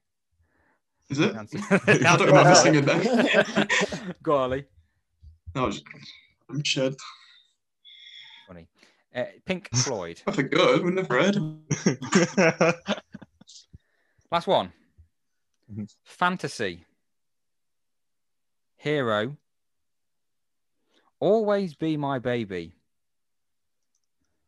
Is 1.11 1.19
it? 1.19 1.37
Answer- 1.37 1.59
I 1.87 2.17
don't 2.17 2.27
remember 2.29 2.55
singing 2.55 2.87
that. 2.87 4.17
Go, 4.23 4.37
Ollie. 4.37 4.65
No, 5.55 5.71
I'm 6.49 6.65
shed. 6.65 6.95
Funny. 9.17 9.27
Uh, 9.27 9.31
Pink 9.45 9.69
Floyd. 9.75 10.23
I 10.27 10.33
think 10.33 10.51
good. 10.51 10.85
We've 10.85 10.95
never 10.95 11.23
heard. 11.23 11.37
Last 14.31 14.47
one. 14.47 14.73
Mhm. 15.73 15.95
Fantasy. 16.05 16.85
Hero. 18.77 19.37
Always 21.19 21.75
be 21.75 21.97
my 21.97 22.19
baby. 22.19 22.77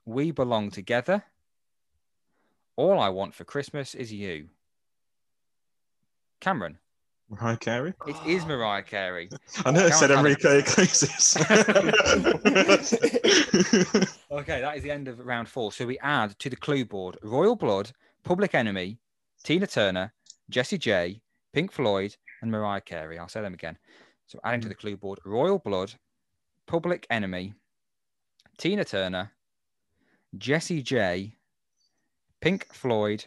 We 0.04 0.30
belong 0.32 0.70
together. 0.70 1.24
All 2.76 3.00
I 3.00 3.08
want 3.08 3.34
for 3.34 3.44
Christmas 3.44 3.94
is 3.94 4.12
you. 4.12 4.50
Cameron. 6.40 6.78
Mariah 7.30 7.56
Carey. 7.56 7.94
It 8.06 8.16
is 8.26 8.44
Mariah 8.46 8.82
Carey. 8.82 9.28
I 9.64 9.70
know 9.70 9.86
it 9.86 9.94
said 9.94 10.10
Enrique 10.10 10.60
Iglesias. 10.60 11.36
Okay, 14.30 14.60
that 14.60 14.76
is 14.76 14.82
the 14.82 14.90
end 14.90 15.08
of 15.08 15.18
round 15.20 15.48
four. 15.48 15.72
So 15.72 15.86
we 15.86 15.98
add 16.00 16.38
to 16.38 16.50
the 16.50 16.56
clue 16.56 16.84
board 16.84 17.16
Royal 17.22 17.56
Blood, 17.56 17.90
Public 18.24 18.54
Enemy, 18.54 18.98
Tina 19.42 19.66
Turner, 19.66 20.12
Jessie 20.50 20.78
J, 20.78 21.20
Pink 21.52 21.72
Floyd, 21.72 22.14
and 22.42 22.50
Mariah 22.50 22.82
Carey. 22.82 23.18
I'll 23.18 23.28
say 23.28 23.40
them 23.40 23.54
again. 23.54 23.78
So 24.26 24.38
adding 24.44 24.60
to 24.60 24.68
the 24.68 24.74
clue 24.74 24.96
board 24.96 25.18
Royal 25.24 25.58
Blood, 25.58 25.94
Public 26.66 27.06
Enemy, 27.10 27.54
Tina 28.58 28.84
Turner, 28.84 29.32
Jessie 30.36 30.82
J, 30.82 31.34
Pink 32.40 32.66
Floyd, 32.72 33.24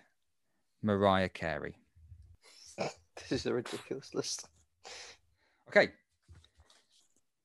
Mariah 0.83 1.29
Carey. 1.29 1.75
This 3.29 3.41
is 3.41 3.45
a 3.45 3.53
ridiculous 3.53 4.13
list. 4.13 4.47
Okay. 5.67 5.89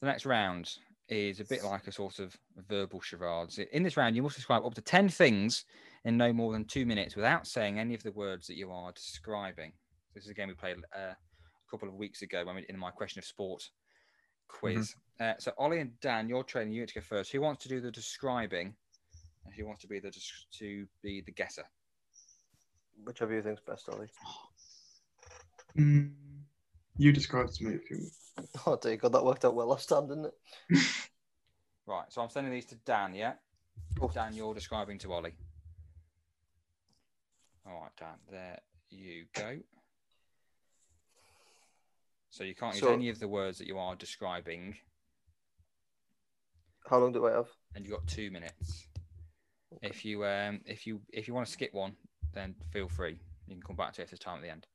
The 0.00 0.06
next 0.06 0.26
round 0.26 0.70
is 1.08 1.40
a 1.40 1.44
bit 1.44 1.64
like 1.64 1.86
a 1.86 1.92
sort 1.92 2.18
of 2.18 2.36
verbal 2.68 3.00
charades. 3.00 3.58
In 3.58 3.82
this 3.82 3.96
round, 3.96 4.16
you 4.16 4.22
must 4.22 4.36
describe 4.36 4.64
up 4.64 4.74
to 4.74 4.80
10 4.80 5.08
things 5.08 5.64
in 6.04 6.16
no 6.16 6.32
more 6.32 6.52
than 6.52 6.64
two 6.64 6.86
minutes 6.86 7.14
without 7.14 7.46
saying 7.46 7.78
any 7.78 7.94
of 7.94 8.02
the 8.02 8.12
words 8.12 8.46
that 8.46 8.56
you 8.56 8.70
are 8.72 8.92
describing. 8.92 9.72
This 10.14 10.24
is 10.24 10.30
a 10.30 10.34
game 10.34 10.48
we 10.48 10.54
played 10.54 10.76
uh, 10.94 11.12
a 11.12 11.70
couple 11.70 11.88
of 11.88 11.94
weeks 11.94 12.22
ago 12.22 12.44
when 12.44 12.56
we, 12.56 12.66
in 12.68 12.78
my 12.78 12.90
question 12.90 13.18
of 13.18 13.24
sport 13.24 13.68
quiz. 14.48 14.94
Uh, 15.20 15.32
so, 15.38 15.52
Ollie 15.58 15.80
and 15.80 15.98
Dan, 16.00 16.28
you're 16.28 16.42
training 16.42 16.72
you 16.72 16.86
to 16.86 16.94
go 16.94 17.00
first. 17.00 17.32
Who 17.32 17.40
wants 17.40 17.62
to 17.62 17.68
do 17.68 17.80
the 17.80 17.90
describing? 17.90 18.74
And 19.44 19.54
who 19.54 19.66
wants 19.66 19.80
to 19.82 19.88
be 19.88 20.00
the 20.00 20.10
des- 20.10 20.58
to 20.58 20.86
be 21.02 21.22
the 21.24 21.32
guesser? 21.32 21.64
Whichever 23.04 23.34
you 23.34 23.42
think's 23.42 23.62
best, 23.66 23.88
Ollie. 23.88 24.08
Mm, 25.76 26.12
you 26.96 27.12
describe 27.12 27.50
to 27.52 27.64
me 27.64 27.74
if 27.74 27.90
you. 27.90 27.98
Oh 28.66 28.76
dear 28.80 28.96
God, 28.96 29.12
that 29.12 29.24
worked 29.24 29.44
out 29.44 29.54
well 29.54 29.66
last 29.68 29.88
time, 29.88 30.08
didn't 30.08 30.26
it? 30.26 30.82
Right. 31.88 32.06
So 32.12 32.20
I'm 32.20 32.28
sending 32.30 32.52
these 32.52 32.66
to 32.66 32.74
Dan. 32.84 33.14
Yeah. 33.14 33.34
Oh. 34.02 34.10
Dan, 34.12 34.34
you're 34.34 34.54
describing 34.54 34.98
to 34.98 35.12
Ollie. 35.12 35.36
All 37.64 37.80
right, 37.82 37.92
Dan. 37.96 38.16
There 38.28 38.58
you 38.90 39.26
go. 39.32 39.58
So 42.30 42.42
you 42.42 42.56
can't 42.56 42.74
use 42.74 42.82
So- 42.82 42.92
any 42.92 43.08
of 43.08 43.20
the 43.20 43.28
words 43.28 43.58
that 43.58 43.68
you 43.68 43.78
are 43.78 43.94
describing, 43.94 44.74
How 46.90 46.98
long 46.98 47.12
do 47.12 47.24
I 47.28 47.30
have? 47.32 47.46
and 47.76 47.84
you've 47.84 47.94
got 47.94 48.06
two 48.08 48.32
minutes. 48.32 48.88
If 49.80 50.04
you 50.04 50.24
um 50.24 50.62
if 50.66 50.88
you 50.88 51.00
if 51.12 51.28
you 51.28 51.34
want 51.34 51.46
to 51.46 51.52
skip 51.52 51.72
one, 51.72 51.94
then 52.34 52.56
feel 52.72 52.88
free. 52.88 53.20
You 53.46 53.54
can 53.54 53.62
come 53.62 53.76
back 53.76 53.92
to 53.92 54.00
it 54.00 54.04
if 54.04 54.10
there's 54.10 54.18
time 54.18 54.38
at 54.38 54.42
the 54.42 54.50
end. 54.50 54.66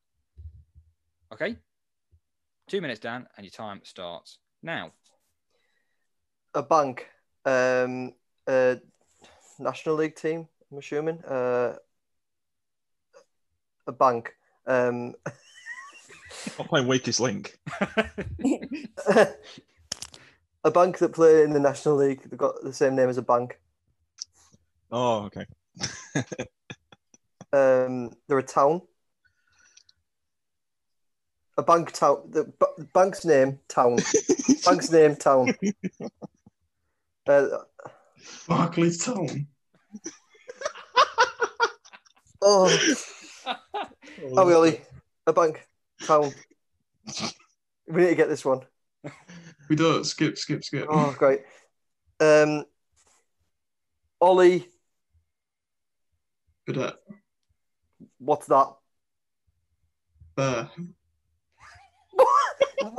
Okay. 1.32 1.56
Two 2.68 2.82
minutes, 2.82 3.00
Dan, 3.00 3.26
and 3.36 3.44
your 3.44 3.50
time 3.50 3.80
starts 3.84 4.38
now. 4.62 4.92
A 6.54 6.62
bank, 6.62 7.06
um, 7.46 8.12
a 8.46 8.78
national 9.58 9.94
league 9.94 10.14
team. 10.14 10.46
I'm 10.70 10.78
assuming. 10.78 11.24
Uh, 11.24 11.76
a 13.86 13.92
bank. 13.92 14.34
Um, 14.66 15.14
I'm 16.58 16.66
playing 16.66 16.86
Weakest 16.86 17.20
Link. 17.20 17.58
a 20.64 20.70
bank 20.70 20.98
that 20.98 21.14
play 21.14 21.42
in 21.42 21.54
the 21.54 21.60
national 21.60 21.96
league. 21.96 22.22
They've 22.28 22.38
got 22.38 22.62
the 22.62 22.74
same 22.74 22.94
name 22.94 23.08
as 23.08 23.16
a 23.16 23.22
bank. 23.22 23.58
Oh, 24.90 25.30
okay. 25.30 25.46
Um, 27.54 28.12
they're 28.28 28.38
a 28.38 28.42
town. 28.42 28.80
A 31.58 31.62
bank 31.62 31.92
town. 31.92 32.22
The 32.30 32.44
b- 32.44 32.84
bank's 32.94 33.24
name 33.24 33.58
town. 33.68 33.98
bank's 34.64 34.90
name 34.90 35.16
town. 35.16 35.54
Uh, 37.26 37.46
Barclays 38.48 39.04
Town. 39.04 39.28
oh, 42.42 42.78
oh, 44.22 44.46
really? 44.46 44.80
A 45.26 45.32
bank 45.32 45.66
town. 46.04 46.32
We 47.86 48.02
need 48.02 48.08
to 48.08 48.14
get 48.14 48.28
this 48.28 48.44
one. 48.44 48.60
We 49.68 49.76
don't 49.76 50.04
skip, 50.04 50.38
skip, 50.38 50.64
skip. 50.64 50.86
Oh, 50.88 51.12
great. 51.12 51.40
Um, 52.20 52.64
Ollie, 54.20 54.68
Cadet. 56.66 56.94
what's 58.18 58.46
that? 58.46 58.68
Bear. 60.36 60.70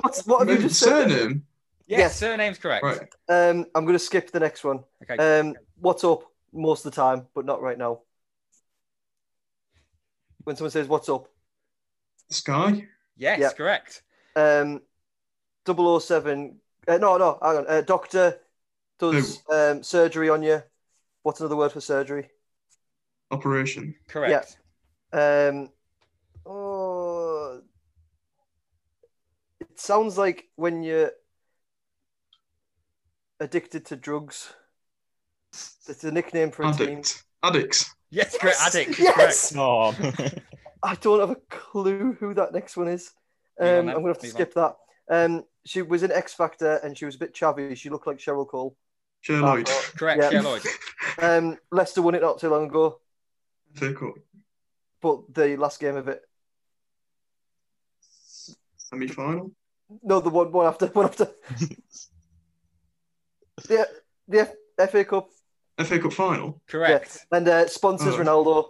What's, 0.01 0.25
what 0.25 0.39
have 0.39 0.47
you 0.49 0.55
Maybe 0.55 0.67
just 0.67 0.79
said? 0.79 1.09
surname. 1.09 1.45
Yes, 1.87 1.99
Yes. 1.99 2.15
surname's 2.17 2.57
correct. 2.57 2.83
Right. 2.83 2.99
Um, 3.29 3.65
I'm 3.75 3.85
going 3.85 3.93
to 3.97 3.99
skip 3.99 4.31
the 4.31 4.39
next 4.39 4.63
one. 4.63 4.83
Okay. 5.09 5.17
Um, 5.39 5.55
what's 5.77 6.03
up? 6.03 6.23
Most 6.53 6.85
of 6.85 6.91
the 6.91 6.95
time, 6.95 7.27
but 7.33 7.45
not 7.45 7.61
right 7.61 7.77
now. 7.77 8.01
When 10.43 10.55
someone 10.55 10.71
says 10.71 10.87
"What's 10.87 11.09
up," 11.09 11.27
Sky. 12.29 12.85
yes, 13.17 13.39
yeah. 13.39 13.49
correct. 13.53 14.03
um, 14.35 14.81
007. 15.65 16.57
Uh, 16.87 16.97
no, 16.97 17.17
no, 17.17 17.39
hang 17.41 17.57
on. 17.57 17.65
Uh, 17.67 17.81
doctor 17.81 18.39
does 18.99 19.41
um, 19.51 19.81
surgery 19.83 20.29
on 20.29 20.43
you. 20.43 20.61
What's 21.23 21.39
another 21.39 21.55
word 21.55 21.71
for 21.71 21.81
surgery? 21.81 22.29
Operation. 23.31 23.95
Correct. 24.07 24.57
Yeah. 25.13 25.47
Um, 25.49 25.69
oh, 26.45 26.82
it 29.73 29.79
sounds 29.79 30.17
like 30.19 30.45
when 30.55 30.83
you're 30.83 31.11
addicted 33.39 33.87
to 33.87 33.95
drugs. 33.95 34.53
It's 35.87 36.03
a 36.03 36.11
nickname 36.11 36.51
for 36.51 36.63
a 36.63 36.71
team. 36.73 36.89
Addict. 36.99 37.23
Addicts. 37.43 37.95
Yes, 38.11 38.37
correct. 38.37 38.57
Yes, 38.59 38.75
Addict. 38.75 38.89
is 38.91 38.99
yes. 38.99 39.53
Oh. 39.57 39.95
I 40.83 40.95
don't 40.95 41.19
have 41.19 41.31
a 41.31 41.35
clue 41.49 42.13
who 42.19 42.33
that 42.35 42.53
next 42.53 42.77
one 42.77 42.87
is. 42.87 43.11
Move 43.59 43.69
on 43.69 43.79
Um, 43.79 43.89
I'm 43.89 43.95
gonna 43.95 44.07
have 44.09 44.19
to 44.19 44.25
move 44.27 44.33
skip 44.33 44.53
that. 44.53 44.75
Um, 45.09 45.43
she 45.65 45.81
was 45.81 46.03
in 46.03 46.11
X 46.11 46.33
Factor 46.33 46.75
and 46.83 46.95
she 46.95 47.05
was 47.05 47.15
a 47.15 47.19
bit 47.19 47.33
chavvy. 47.33 47.75
She 47.75 47.89
looked 47.89 48.05
like 48.05 48.17
Cheryl 48.17 48.47
Cole. 48.47 48.75
Cher 49.21 49.41
Lloyd. 49.41 49.65
correct. 49.65 49.97
Correct. 49.97 50.21
Yeah. 50.21 50.29
Yeah. 50.31 50.41
Lloyd. 50.41 50.61
Um, 51.19 51.57
Leicester 51.71 52.01
won 52.01 52.15
it 52.15 52.21
not 52.21 52.39
too 52.39 52.49
long 52.49 52.65
ago, 52.65 52.99
FA 53.75 53.93
Cup. 53.93 54.15
but 54.99 55.21
the 55.33 55.55
last 55.57 55.79
game 55.79 55.95
of 55.95 56.07
it, 56.07 56.21
Semi 58.77 59.07
final. 59.07 59.51
No, 60.01 60.19
the 60.19 60.29
one 60.29 60.51
one 60.51 60.65
after 60.67 60.87
one 60.93 61.05
after. 61.05 61.29
the 63.67 63.87
the 64.27 64.39
F- 64.79 64.89
FA 64.89 65.03
Cup 65.05 65.29
FA 65.83 65.99
Cup 65.99 66.13
final. 66.13 66.61
Correct. 66.67 67.25
and 67.31 67.47
uh, 67.47 67.67
sponsors 67.67 68.15
Oh. 68.15 68.19
Ronaldo. 68.19 68.67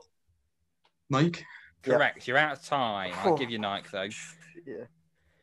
Nike. 1.10 1.46
Yeah. 1.86 1.96
Correct. 1.96 2.28
You're 2.28 2.38
out 2.38 2.54
of 2.58 2.64
time. 2.64 3.14
I'll 3.18 3.38
give 3.38 3.50
you 3.50 3.60
Nike 3.60 3.88
though. 3.92 4.08
Yeah, 4.66 4.86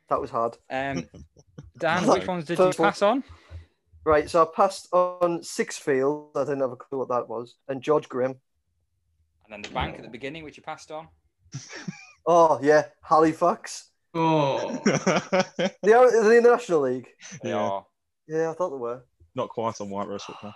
that 0.09 0.21
was 0.21 0.31
hard. 0.31 0.57
Um, 0.71 1.07
Dan, 1.79 2.07
which 2.07 2.27
ones 2.27 2.45
did 2.45 2.59
you 2.59 2.73
pass 2.73 3.03
on? 3.03 3.23
Right, 4.05 4.31
so 4.31 4.43
I 4.43 4.47
passed 4.55 4.89
on 4.93 5.43
six 5.43 5.79
Sixfield. 5.79 6.31
I 6.35 6.45
didn't 6.45 6.61
have 6.61 6.73
a 6.73 6.77
clue 6.77 6.99
what 6.99 7.09
that 7.09 7.29
was, 7.29 7.57
and 7.69 7.83
George 7.83 8.09
Graham. 8.09 8.35
And 9.45 9.53
then 9.53 9.63
the 9.63 9.69
bank 9.75 9.97
at 9.97 10.03
the 10.03 10.09
beginning, 10.09 10.43
which 10.45 10.57
you 10.57 10.63
passed 10.63 10.91
on. 10.91 11.09
Oh 12.27 12.61
yeah, 12.63 12.85
Halifax. 13.03 13.90
Oh. 14.15 14.81
They 15.83 15.93
are, 15.93 16.05
are 16.07 16.29
they 16.29 16.39
in 16.39 16.43
the 16.43 16.51
National 16.51 16.81
League? 16.81 17.09
They 17.43 17.51
Yeah. 17.51 17.57
are. 17.59 17.87
Yeah, 18.27 18.51
I 18.51 18.55
thought 18.55 18.71
they 18.71 18.77
were. 18.77 19.05
Not 19.35 19.49
quite 19.49 19.81
on 19.81 19.91
White 19.91 20.09
Rose 20.09 20.23
football. 20.25 20.55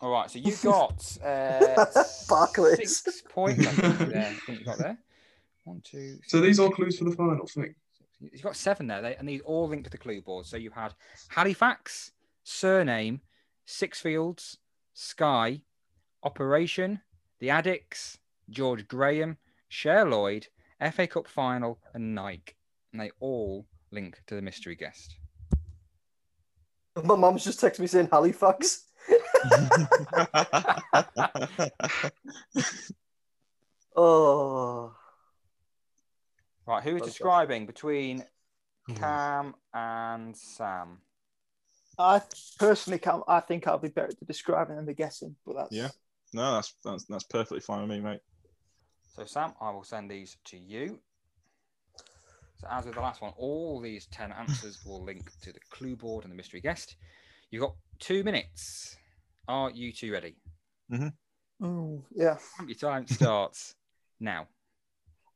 All 0.00 0.10
right. 0.10 0.30
So 0.30 0.38
you 0.38 0.54
got 0.62 1.18
uh, 1.24 1.86
Barclays. 2.28 2.98
six 3.02 3.22
points. 3.28 3.66
I 3.66 3.70
think, 3.72 4.10
there. 4.12 4.26
I 4.26 4.34
think 4.46 4.58
you 4.60 4.64
got 4.64 4.78
there. 4.78 4.98
One, 5.64 5.80
two. 5.84 6.18
so 6.26 6.40
these 6.40 6.60
are 6.60 6.70
clues 6.70 6.98
for 6.98 7.04
the 7.04 7.16
final 7.16 7.46
thing. 7.46 7.74
You've 8.20 8.42
got 8.42 8.56
seven 8.56 8.86
there, 8.86 9.02
they, 9.02 9.16
and 9.16 9.28
these 9.28 9.40
all 9.42 9.68
link 9.68 9.84
to 9.84 9.90
the 9.90 9.98
clue 9.98 10.20
board. 10.22 10.46
So 10.46 10.56
you 10.56 10.70
had 10.70 10.94
Halifax, 11.28 12.12
surname, 12.44 13.20
Sixfields, 13.66 14.56
Sky, 14.94 15.62
Operation, 16.22 17.00
The 17.40 17.48
Addicks, 17.48 18.18
George 18.48 18.86
Graham, 18.88 19.36
Cher 19.68 20.08
Lloyd, 20.08 20.46
FA 20.92 21.06
Cup 21.06 21.26
final, 21.28 21.78
and 21.94 22.14
Nike. 22.14 22.54
And 22.92 23.00
they 23.00 23.10
all 23.20 23.66
link 23.90 24.18
to 24.26 24.34
the 24.34 24.42
mystery 24.42 24.74
guest. 24.74 25.16
My 27.04 27.16
mum's 27.16 27.44
just 27.44 27.60
texted 27.60 27.80
me 27.80 27.86
saying 27.86 28.08
Halifax. 28.10 28.84
Oh, 33.98 34.94
Right, 36.66 36.82
who 36.82 36.96
is 36.96 37.02
Okay. 37.02 37.10
describing 37.10 37.64
between 37.64 38.24
hmm. 38.86 38.94
Cam 38.94 39.54
and 39.72 40.36
Sam? 40.36 41.00
I 41.98 42.20
personally 42.58 42.98
can't. 42.98 43.22
I 43.28 43.40
think 43.40 43.66
I'll 43.66 43.78
be 43.78 43.88
better 43.88 44.08
at 44.08 44.26
describing 44.26 44.76
than 44.76 44.84
the 44.84 44.92
guessing, 44.92 45.36
but 45.46 45.54
that's 45.54 45.72
Yeah. 45.72 45.90
no, 46.34 46.54
that's, 46.54 46.74
that's 46.84 47.04
that's 47.04 47.24
perfectly 47.24 47.60
fine 47.60 47.82
with 47.82 47.90
me, 47.90 48.00
mate. 48.00 48.20
So, 49.14 49.24
Sam, 49.24 49.54
I 49.60 49.70
will 49.70 49.84
send 49.84 50.10
these 50.10 50.36
to 50.46 50.58
you. 50.58 51.00
So, 52.58 52.66
as 52.70 52.86
with 52.86 52.94
the 52.94 53.00
last 53.00 53.20
one, 53.20 53.32
all 53.36 53.80
these 53.80 54.06
10 54.06 54.32
answers 54.32 54.82
will 54.86 55.02
link 55.02 55.30
to 55.42 55.52
the 55.52 55.60
clue 55.70 55.96
board 55.96 56.24
and 56.24 56.32
the 56.32 56.36
mystery 56.36 56.60
guest. 56.60 56.96
You've 57.50 57.62
got 57.62 57.74
two 57.98 58.24
minutes. 58.24 58.96
Are 59.48 59.70
you 59.70 59.92
two 59.92 60.12
ready? 60.12 60.36
Ooh, 61.62 62.04
yeah. 62.14 62.38
Your 62.66 62.76
time 62.76 63.06
starts 63.06 63.74
now. 64.20 64.48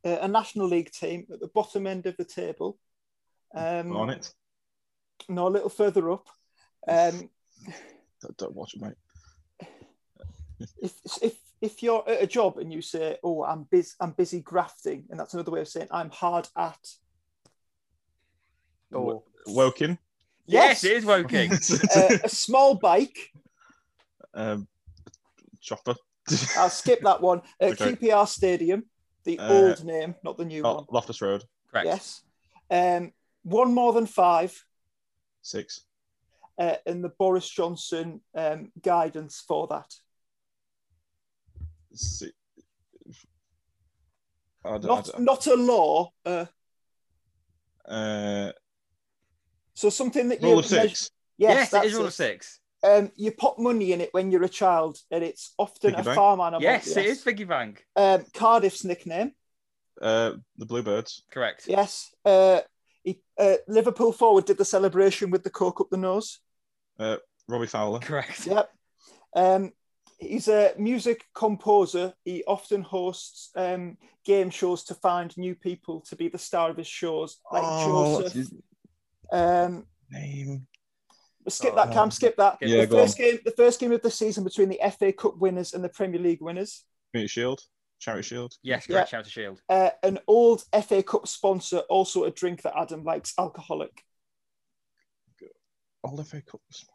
Uh, 0.05 0.19
a 0.23 0.29
national 0.29 0.69
league 0.69 0.91
team 0.91 1.27
at 1.33 1.41
the 1.41 1.49
bottom 1.49 1.87
end 1.87 2.07
of 2.07 2.17
the 2.17 2.25
table. 2.25 2.79
Um, 3.55 3.95
on 3.97 4.11
it. 4.11 4.33
No, 5.29 5.47
a 5.47 5.49
little 5.49 5.69
further 5.69 6.11
up. 6.11 6.27
Um, 6.89 7.29
Don't, 8.23 8.37
don't 8.37 8.55
watch 8.55 8.75
it, 8.75 8.83
mate. 8.83 9.69
if 10.83 10.93
if 11.23 11.39
if 11.63 11.83
you're 11.83 12.07
at 12.07 12.23
a 12.23 12.27
job 12.27 12.59
and 12.59 12.71
you 12.71 12.83
say, 12.83 13.17
"Oh, 13.25 13.43
I'm 13.45 13.63
busy, 13.65 13.95
I'm 13.99 14.11
busy 14.11 14.41
grafting," 14.41 15.07
and 15.09 15.19
that's 15.19 15.33
another 15.33 15.51
way 15.51 15.63
of 15.63 15.69
saying 15.69 15.89
I'm 15.91 16.11
hard 16.11 16.47
at. 16.55 16.87
Oh, 18.93 19.23
Woking. 19.47 19.99
Yes, 20.47 20.83
it 20.85 20.93
is 20.93 21.05
Woking. 21.05 21.51
Uh, 21.97 22.19
a 22.25 22.29
small 22.29 22.75
bike. 22.75 23.17
um, 24.35 24.67
chopper. 25.61 25.95
I'll 26.57 26.71
skip 26.71 27.01
that 27.03 27.21
one. 27.21 27.41
Uh, 27.61 27.67
Okay. 27.67 27.93
QPR 27.95 28.27
Stadium, 28.29 28.85
the 29.25 29.39
Uh, 29.39 29.53
old 29.53 29.85
name, 29.85 30.15
not 30.25 30.37
the 30.37 30.45
new 30.45 30.63
Oh, 30.65 30.75
one. 30.77 30.85
Loftus 30.91 31.21
Road. 31.21 31.45
Correct. 31.71 31.87
Yes. 31.87 32.23
Um, 32.71 33.13
one 33.43 33.73
more 33.75 33.93
than 33.93 34.07
five, 34.07 34.65
Six. 35.43 35.83
uh, 36.59 36.77
and 36.87 37.03
the 37.03 37.09
Boris 37.11 37.49
Johnson 37.49 38.21
um, 38.35 38.71
guidance 38.83 39.41
for 39.47 39.67
that. 39.69 39.93
Six. 41.93 42.33
I 44.65 44.71
don't, 44.73 44.85
Not 44.85 45.09
I 45.09 45.13
don't- 45.13 45.25
not 45.25 45.47
a 45.47 45.55
law. 45.55 46.13
Uh, 46.25 46.45
uh, 47.89 48.53
so 49.81 49.91
something 49.91 50.29
that 50.29 50.43
rule 50.43 50.53
you 50.53 50.59
of 50.59 50.71
measure- 50.71 50.89
six. 50.89 51.11
Yes, 51.39 51.55
Yes, 51.55 51.69
it 51.69 51.71
that's 51.73 51.87
is 51.87 51.93
rule 51.95 52.05
it. 52.05 52.09
of 52.09 52.15
six. 52.15 52.61
Um, 52.83 53.11
you 53.17 53.33
put 53.33 53.59
money 53.59 53.93
in 53.93 54.01
it 54.01 54.11
when 54.13 54.31
you're 54.31 54.45
a 54.45 54.49
child, 54.49 54.99
and 55.11 55.25
it's 55.25 55.53
often 55.59 55.91
Piggy 55.93 56.01
a 56.03 56.05
bank? 56.05 56.17
farm 56.17 56.41
animal. 56.41 56.63
Yes, 56.63 56.97
it 56.97 57.07
is 57.07 57.21
Piggy 57.23 57.45
Bank. 57.45 57.85
Um, 57.97 58.25
Cardiff's 58.35 58.85
nickname. 58.85 59.33
Uh, 60.01 60.33
the 60.59 60.67
Bluebirds. 60.67 61.23
Correct. 61.31 61.65
Yes. 61.67 62.11
Uh, 62.25 62.61
he, 63.03 63.21
uh, 63.39 63.57
Liverpool 63.69 64.13
forward 64.13 64.45
did 64.47 64.57
the 64.59 64.65
celebration 64.65 65.31
with 65.31 65.45
the 65.45 65.51
coke 65.51 65.81
up 65.81 65.89
the 65.91 65.97
nose. 65.99 66.39
Uh, 66.99 67.17
Robbie 67.49 67.67
Fowler. 67.67 67.99
Correct. 68.01 68.47
Yep. 68.47 68.71
Um, 69.37 69.73
he's 70.19 70.49
a 70.49 70.73
music 70.79 71.25
composer. 71.35 72.15
He 72.25 72.45
often 72.47 72.83
hosts 72.83 73.51
um, 73.57 73.97
game 74.25 74.49
shows 74.51 74.85
to 74.85 74.95
find 74.95 75.37
new 75.37 75.55
people 75.55 76.01
to 76.03 76.17
be 76.17 76.29
the 76.29 76.39
star 76.39 76.71
of 76.71 76.77
his 76.79 76.87
shows, 76.87 77.39
like 77.53 77.63
Oh, 77.65 78.23
Joseph. 78.23 78.49
His 79.31 79.41
Um, 79.41 79.87
name? 80.11 80.67
skip 81.49 81.73
Oh, 81.73 81.77
that, 81.77 81.93
Cam. 81.93 82.11
Skip 82.11 82.37
that. 82.37 82.59
Yeah, 82.61 82.83
the 82.83 82.87
go 82.87 82.97
first 82.99 83.17
game, 83.19 83.39
the 83.45 83.51
first 83.53 83.81
game 83.81 83.93
of 83.93 84.03
the 84.03 84.11
season 84.11 84.45
between 84.45 84.69
the 84.69 84.81
FA 84.99 85.13
Cup 85.13 85.39
winners 85.39 85.73
and 85.75 85.83
the 85.83 85.89
Premier 85.89 86.21
League 86.21 86.41
winners. 86.41 86.85
Community 87.13 87.29
Shield. 87.29 87.61
Charity 87.99 88.23
Shield. 88.29 88.55
Yes, 88.63 88.87
Yeah. 88.89 88.95
correct. 88.97 89.11
Shout 89.11 89.25
to 89.25 89.31
Shield. 89.31 89.61
Uh, 89.69 89.91
an 90.03 90.19
old 90.27 90.65
FA 90.73 91.03
Cup 91.03 91.27
sponsor, 91.29 91.79
also 91.91 92.25
a 92.25 92.31
drink 92.31 92.63
that 92.63 92.75
Adam 92.77 93.05
likes, 93.05 93.35
alcoholic. 93.39 94.05
All 96.03 96.17
FA 96.25 96.41
Cups. 96.41 96.87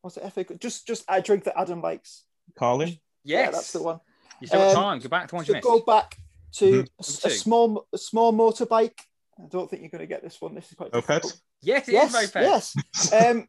What's 0.00 0.16
it? 0.16 0.24
FA 0.32 0.44
Cup? 0.44 0.58
Just, 0.58 0.86
just 0.88 1.04
a 1.08 1.22
drink 1.22 1.44
that 1.44 1.58
Adam 1.58 1.80
likes. 1.80 2.24
Carlin. 2.58 2.98
Yeah, 3.22 3.44
Yes, 3.44 3.52
that's 3.54 3.72
the 3.72 3.82
one. 3.82 4.00
You 4.40 4.48
still 4.48 4.60
got 4.60 4.68
Um, 4.70 4.74
time. 4.74 4.98
Go 4.98 5.08
back 5.08 5.28
to 5.28 5.34
one 5.36 5.44
you 5.46 5.52
missed. 5.54 5.64
go 5.64 5.80
back 5.80 6.18
to 6.56 6.82
Mhm. 6.82 6.88
a, 7.24 7.28
a 7.28 7.30
small, 7.30 7.86
a 7.92 7.98
small 7.98 8.32
motorbike. 8.32 8.98
I 9.38 9.46
don't 9.48 9.68
think 9.68 9.82
you're 9.82 9.90
going 9.90 10.00
to 10.00 10.06
get 10.06 10.22
this 10.22 10.40
one. 10.40 10.54
This 10.54 10.68
is 10.68 10.74
quite 10.74 10.92
Moped. 10.92 11.06
difficult. 11.08 11.40
Yes, 11.60 11.88
it 11.88 11.92
is 11.92 11.94
Yes, 11.94 12.12
Moped. 12.12 12.34
yes. 12.36 13.12
Um, 13.12 13.48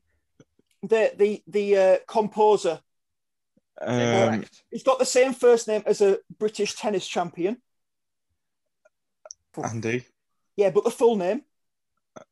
the 0.81 1.11
the 1.17 1.43
the 1.47 1.77
uh, 1.77 1.97
composer. 2.07 2.79
Um, 3.81 4.45
He's 4.71 4.83
got 4.83 4.99
the 4.99 5.05
same 5.05 5.33
first 5.33 5.67
name 5.67 5.83
as 5.85 6.01
a 6.01 6.19
British 6.39 6.75
tennis 6.75 7.07
champion. 7.07 7.57
Andy. 9.63 10.05
Yeah, 10.55 10.69
but 10.69 10.83
the 10.83 10.91
full 10.91 11.15
name. 11.17 11.41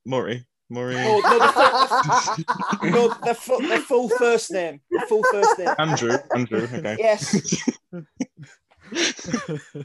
Murray. 0.06 0.46
Murray. 0.70 0.96
No, 0.96 1.20
no, 1.20 1.40
the 1.40 1.46
full, 2.80 2.90
no, 2.90 3.08
the 3.26 3.34
full, 3.36 3.60
the 3.62 3.78
full 3.80 4.10
first 4.10 4.52
name. 4.52 4.82
The 4.90 5.06
full 5.10 5.24
first 5.32 5.60
name. 5.60 5.76
Andrew. 5.78 6.18
Andrew. 6.36 6.68
Okay. 6.74 6.96
Yes. 7.00 7.70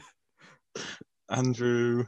Andrew. 1.29 2.05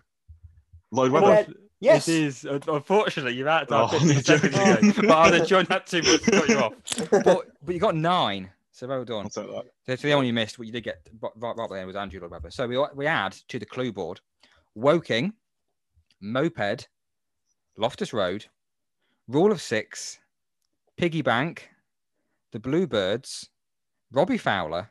Lloyd 0.92 1.12
And 1.12 1.14
Webber. 1.14 1.44
then- 1.44 1.56
yes. 1.80 2.08
It 2.08 2.16
is. 2.24 2.46
Un- 2.46 2.62
Unfortunately, 2.68 3.34
you're 3.36 3.50
out. 3.50 3.68
Oh, 3.72 3.88
to 3.88 4.00
50 4.00 4.14
you 4.16 4.22
joking? 4.22 5.08
But 5.08 5.18
I'd 5.18 5.34
enjoyed 5.42 5.68
that 5.68 5.88
too 5.88 6.02
much 6.02 6.22
to 6.24 6.32
cut 6.32 6.50
you 6.50 6.60
off. 6.60 6.74
But, 7.24 7.48
but 7.64 7.74
you 7.74 7.80
got 7.80 7.96
nine. 7.96 8.50
So 8.72 8.88
well 8.88 9.04
done. 9.06 9.26
I'll 9.26 9.30
take 9.30 9.48
that. 9.86 10.00
So 10.00 10.08
the 10.08 10.14
only 10.14 10.16
one 10.16 10.26
you 10.28 10.34
missed, 10.34 10.58
what 10.58 10.66
you 10.66 10.74
did 10.74 10.84
get 10.84 11.08
right, 11.22 11.32
right, 11.36 11.56
right 11.58 11.64
at 11.66 11.70
the 11.70 11.76
end 11.78 11.88
was 11.88 11.96
Andrew 11.96 12.20
Lloyd 12.22 12.32
Webber. 12.32 12.52
So 12.52 12.68
we, 12.68 12.84
we 12.96 13.06
add 13.08 13.34
to 13.50 13.60
the 13.60 13.66
clue 13.66 13.92
board 13.92 14.22
Woking, 14.76 15.34
Moped, 16.22 16.88
Loftus 17.78 18.14
Road, 18.14 18.46
Rule 19.28 19.52
of 19.52 19.62
Six, 19.62 20.20
Piggy 20.98 21.22
Bank, 21.22 21.70
the 22.52 22.60
Bluebirds, 22.60 23.50
Robbie 24.12 24.38
Fowler, 24.38 24.90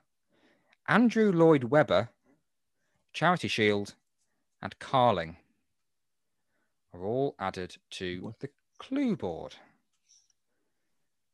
Andrew 0.88 1.32
Lloyd 1.32 1.64
Webber, 1.64 2.08
Charity 3.12 3.48
Shield, 3.48 3.94
and 4.62 4.78
Carling 4.78 5.36
are 6.94 7.04
all 7.04 7.34
added 7.38 7.76
to 7.90 8.20
hmm. 8.20 8.28
the 8.40 8.48
clue 8.78 9.16
board. 9.16 9.54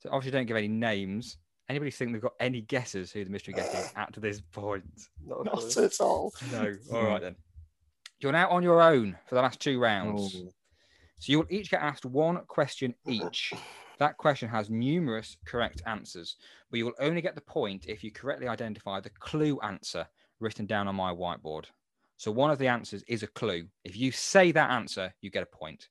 So 0.00 0.10
obviously 0.12 0.38
don't 0.38 0.46
give 0.46 0.56
any 0.56 0.68
names. 0.68 1.38
Anybody 1.68 1.90
think 1.90 2.12
they've 2.12 2.22
got 2.22 2.34
any 2.38 2.60
guesses 2.60 3.10
who 3.10 3.24
the 3.24 3.30
mystery 3.30 3.54
guest 3.54 3.74
is 3.74 3.92
at 3.96 4.12
this 4.16 4.40
point? 4.40 4.84
Not 5.26 5.46
Not 5.46 5.76
at 5.76 6.00
all. 6.00 6.32
No. 6.52 6.72
All 6.92 7.04
right 7.04 7.20
then. 7.20 7.36
You're 8.20 8.32
now 8.32 8.48
on 8.50 8.62
your 8.62 8.80
own 8.80 9.16
for 9.26 9.34
the 9.34 9.42
last 9.42 9.60
two 9.60 9.78
rounds. 9.78 10.36
Oh. 10.36 10.48
So 11.18 11.32
you'll 11.32 11.46
each 11.50 11.70
get 11.70 11.82
asked 11.82 12.04
one 12.04 12.40
question 12.46 12.94
each. 13.06 13.52
That 13.98 14.16
question 14.18 14.48
has 14.48 14.68
numerous 14.68 15.38
correct 15.46 15.82
answers, 15.86 16.36
but 16.70 16.78
you 16.78 16.84
will 16.84 16.92
only 17.00 17.22
get 17.22 17.34
the 17.34 17.40
point 17.40 17.86
if 17.88 18.04
you 18.04 18.12
correctly 18.12 18.46
identify 18.46 19.00
the 19.00 19.10
clue 19.10 19.58
answer 19.60 20.06
written 20.38 20.66
down 20.66 20.86
on 20.88 20.94
my 20.94 21.12
whiteboard. 21.12 21.64
So 22.16 22.30
one 22.30 22.50
of 22.50 22.58
the 22.58 22.68
answers 22.68 23.02
is 23.08 23.22
a 23.22 23.26
clue. 23.26 23.66
If 23.84 23.96
you 23.96 24.10
say 24.10 24.52
that 24.52 24.70
answer, 24.70 25.12
you 25.20 25.30
get 25.30 25.42
a 25.42 25.46
point. 25.46 25.88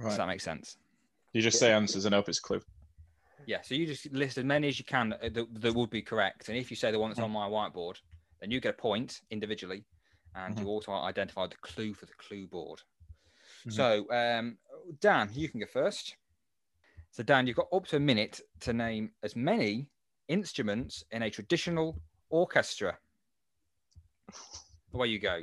Does 0.00 0.16
that 0.16 0.28
make 0.28 0.40
sense? 0.40 0.76
You 1.32 1.42
just 1.42 1.58
say 1.58 1.72
answers 1.72 2.04
and 2.04 2.14
hope 2.14 2.28
it's 2.28 2.38
a 2.38 2.42
clue. 2.42 2.60
Yeah. 3.46 3.60
So 3.62 3.74
you 3.74 3.86
just 3.86 4.10
list 4.12 4.38
as 4.38 4.44
many 4.44 4.68
as 4.68 4.78
you 4.78 4.84
can 4.84 5.10
that, 5.10 5.34
that, 5.34 5.46
that 5.60 5.74
would 5.74 5.90
be 5.90 6.02
correct. 6.02 6.48
And 6.48 6.56
if 6.56 6.70
you 6.70 6.76
say 6.76 6.90
the 6.90 6.98
one 6.98 7.10
that's 7.10 7.20
on 7.20 7.30
my 7.30 7.48
whiteboard, 7.48 7.96
then 8.40 8.50
you 8.50 8.60
get 8.60 8.74
a 8.74 8.78
point 8.78 9.20
individually, 9.30 9.84
and 10.34 10.58
you 10.58 10.66
also 10.66 10.92
identify 10.92 11.46
the 11.46 11.56
clue 11.56 11.94
for 11.94 12.06
the 12.06 12.14
clue 12.14 12.46
board. 12.46 12.82
Mhm. 13.66 13.72
So, 13.72 14.10
um, 14.10 14.58
Dan, 15.00 15.30
you 15.32 15.48
can 15.48 15.60
go 15.60 15.66
first. 15.66 16.16
So, 17.10 17.22
Dan, 17.22 17.46
you've 17.46 17.56
got 17.56 17.68
up 17.72 17.86
to 17.86 17.96
a 17.96 18.00
minute 18.00 18.40
to 18.60 18.72
name 18.72 19.12
as 19.22 19.36
many 19.36 19.88
instruments 20.28 21.04
in 21.10 21.22
a 21.22 21.30
traditional 21.30 21.98
orchestra. 22.28 22.98
Away 24.94 25.08
you 25.08 25.18
go. 25.18 25.42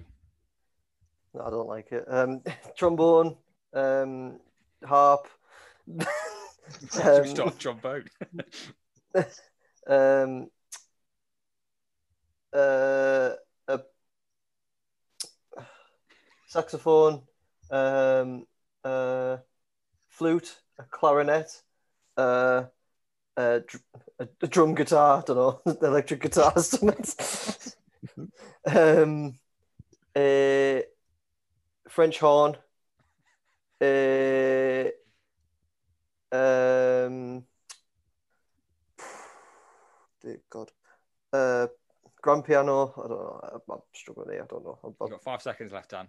No, 1.34 1.46
I 1.46 1.50
don't 1.50 1.68
like 1.68 1.92
it. 1.92 2.06
Um, 2.08 2.42
trombone, 2.78 3.36
um, 3.74 4.40
harp, 4.84 5.28
Should 6.94 7.06
we 7.06 7.20
um, 7.20 7.26
start 7.26 7.60
trombone? 7.60 8.06
um, 9.88 10.50
uh, 12.54 13.32
a 13.68 13.80
saxophone, 16.48 17.22
um, 17.70 18.46
uh, 18.84 19.38
flute, 20.08 20.58
a 20.80 20.84
clarinet, 20.84 21.62
uh, 22.18 22.64
a, 23.38 23.60
dr- 23.60 23.84
a, 24.20 24.28
a 24.42 24.48
drum 24.48 24.76
guitar. 24.76 25.20
I 25.20 25.22
don't 25.26 25.36
know, 25.36 25.62
electric 25.82 26.22
guitar, 26.22 26.58
something. 26.60 27.76
Um, 28.76 29.34
a 30.16 30.84
French 31.90 32.20
horn. 32.20 32.58
A, 33.82 34.92
um, 36.32 37.44
dear 40.22 40.40
God. 40.50 40.72
Uh, 41.32 41.68
grand 42.22 42.46
piano. 42.46 42.94
I 42.98 43.08
don't 43.08 43.10
know. 43.10 43.62
I'm, 43.70 43.80
struggling 43.94 44.32
here. 44.32 44.44
I 44.44 44.46
don't 44.48 44.64
know. 44.64 44.80
You've 44.84 45.10
got 45.10 45.24
five 45.24 45.42
seconds 45.42 45.72
left, 45.72 45.92
Dan. 45.92 46.08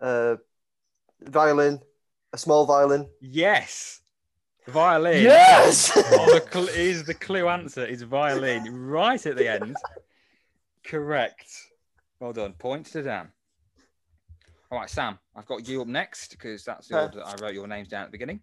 uh, 0.00 0.36
violin, 1.20 1.80
a 2.32 2.38
small 2.38 2.66
violin. 2.66 3.08
Yes. 3.20 4.00
Violin. 4.68 5.22
Yes. 5.22 5.92
Oh, 5.96 6.38
the 6.38 6.44
cl- 6.50 6.68
is 6.68 7.04
the 7.04 7.14
clue 7.14 7.48
answer 7.48 7.84
is 7.84 8.02
violin 8.02 8.64
right 8.74 9.24
at 9.26 9.36
the 9.36 9.48
end. 9.48 9.76
Correct. 10.84 11.46
Well 12.20 12.32
done. 12.32 12.54
Points 12.54 12.90
to 12.92 13.02
Dan. 13.02 13.28
All 14.70 14.78
right, 14.78 14.88
Sam, 14.90 15.18
I've 15.36 15.46
got 15.46 15.68
you 15.68 15.82
up 15.82 15.88
next 15.88 16.30
because 16.30 16.64
that's 16.64 16.88
the 16.88 16.94
Okay. 16.96 17.02
order 17.04 17.18
that 17.18 17.26
I 17.26 17.44
wrote 17.44 17.54
your 17.54 17.66
names 17.66 17.88
down 17.88 18.02
at 18.04 18.08
the 18.08 18.12
beginning. 18.12 18.40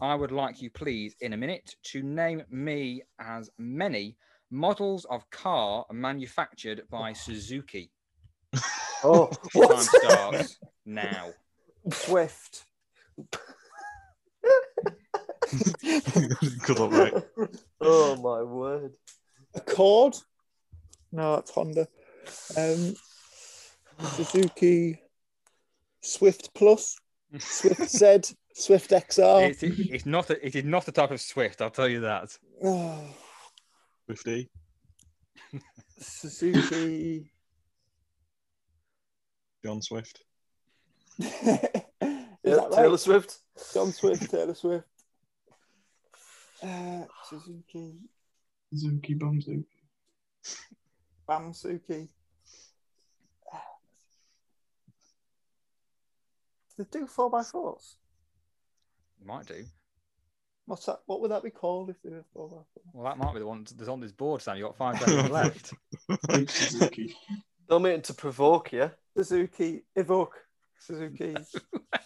I 0.00 0.14
would 0.14 0.32
like 0.32 0.62
you, 0.62 0.70
please, 0.70 1.14
in 1.20 1.34
a 1.34 1.36
minute, 1.36 1.76
to 1.84 2.02
name 2.02 2.42
me 2.50 3.02
as 3.20 3.50
many 3.58 4.16
models 4.50 5.04
of 5.10 5.28
car 5.30 5.84
manufactured 5.92 6.82
by 6.90 7.12
Suzuki. 7.12 7.90
oh, 9.04 9.26
Time 9.26 9.40
what? 9.52 9.80
starts 9.80 10.58
now. 10.86 11.30
Swift. 11.92 12.64
Good 16.64 16.78
luck, 16.78 16.92
mate. 16.92 17.14
oh 17.80 18.16
my 18.16 18.42
word. 18.42 18.94
Accord? 19.54 20.16
No, 21.12 21.36
that's 21.36 21.50
Honda. 21.50 21.86
Um, 22.56 22.94
Suzuki 24.00 24.98
Swift 26.00 26.52
Plus, 26.54 26.96
Swift 27.38 27.88
Z, 27.90 28.34
Swift 28.54 28.90
XR. 28.90 29.50
It's, 29.50 29.62
it's 29.62 30.06
not. 30.06 30.30
A, 30.30 30.46
it 30.46 30.54
is 30.56 30.64
not 30.64 30.86
the 30.86 30.92
type 30.92 31.10
of 31.10 31.20
Swift. 31.20 31.60
I'll 31.62 31.70
tell 31.70 31.88
you 31.88 32.00
that. 32.00 32.36
Oh, 32.64 33.02
50. 34.08 34.48
Suzuki. 35.98 37.30
John 39.64 39.80
Swift. 39.82 40.22
Is 41.18 41.28
Yeah, 42.44 42.56
that 42.56 42.72
Taylor? 42.72 42.98
Swift. 42.98 43.38
John 43.74 43.92
Swift, 43.92 44.28
Taylor 44.30 44.54
Swift. 44.54 44.86
Uh, 46.62 47.02
Suzuki, 47.28 47.94
Suzuki 48.72 49.14
Bamsu. 49.14 49.64
Bamsuki. 51.28 52.08
Do 56.76 56.84
they 56.90 57.00
do 57.00 57.06
four 57.06 57.30
by 57.30 57.42
fours? 57.42 57.96
Might 59.24 59.46
do. 59.46 59.64
What's 60.66 60.86
that? 60.86 61.00
What 61.06 61.20
would 61.20 61.30
that 61.30 61.42
be 61.42 61.50
called 61.50 61.90
if 61.90 61.96
they 62.02 62.10
were 62.10 62.24
four 62.32 62.48
by 62.48 62.56
four? 62.56 62.82
Well, 62.92 63.04
that 63.04 63.18
might 63.18 63.34
be 63.34 63.40
the 63.40 63.46
one 63.46 63.66
that's 63.76 63.88
on 63.88 64.00
this 64.00 64.12
board, 64.12 64.40
Sam. 64.42 64.56
You 64.56 64.64
got 64.64 64.76
five 64.76 64.98
seconds 65.00 65.30
left. 65.30 65.74
Big 66.28 66.48
Suzuki. 66.50 67.14
Don't 67.68 67.82
mean 67.82 68.00
to 68.02 68.14
provoke 68.14 68.72
you. 68.72 68.90
Suzuki 69.16 69.82
Evoque. 69.96 70.28
Suzuki. 70.78 71.36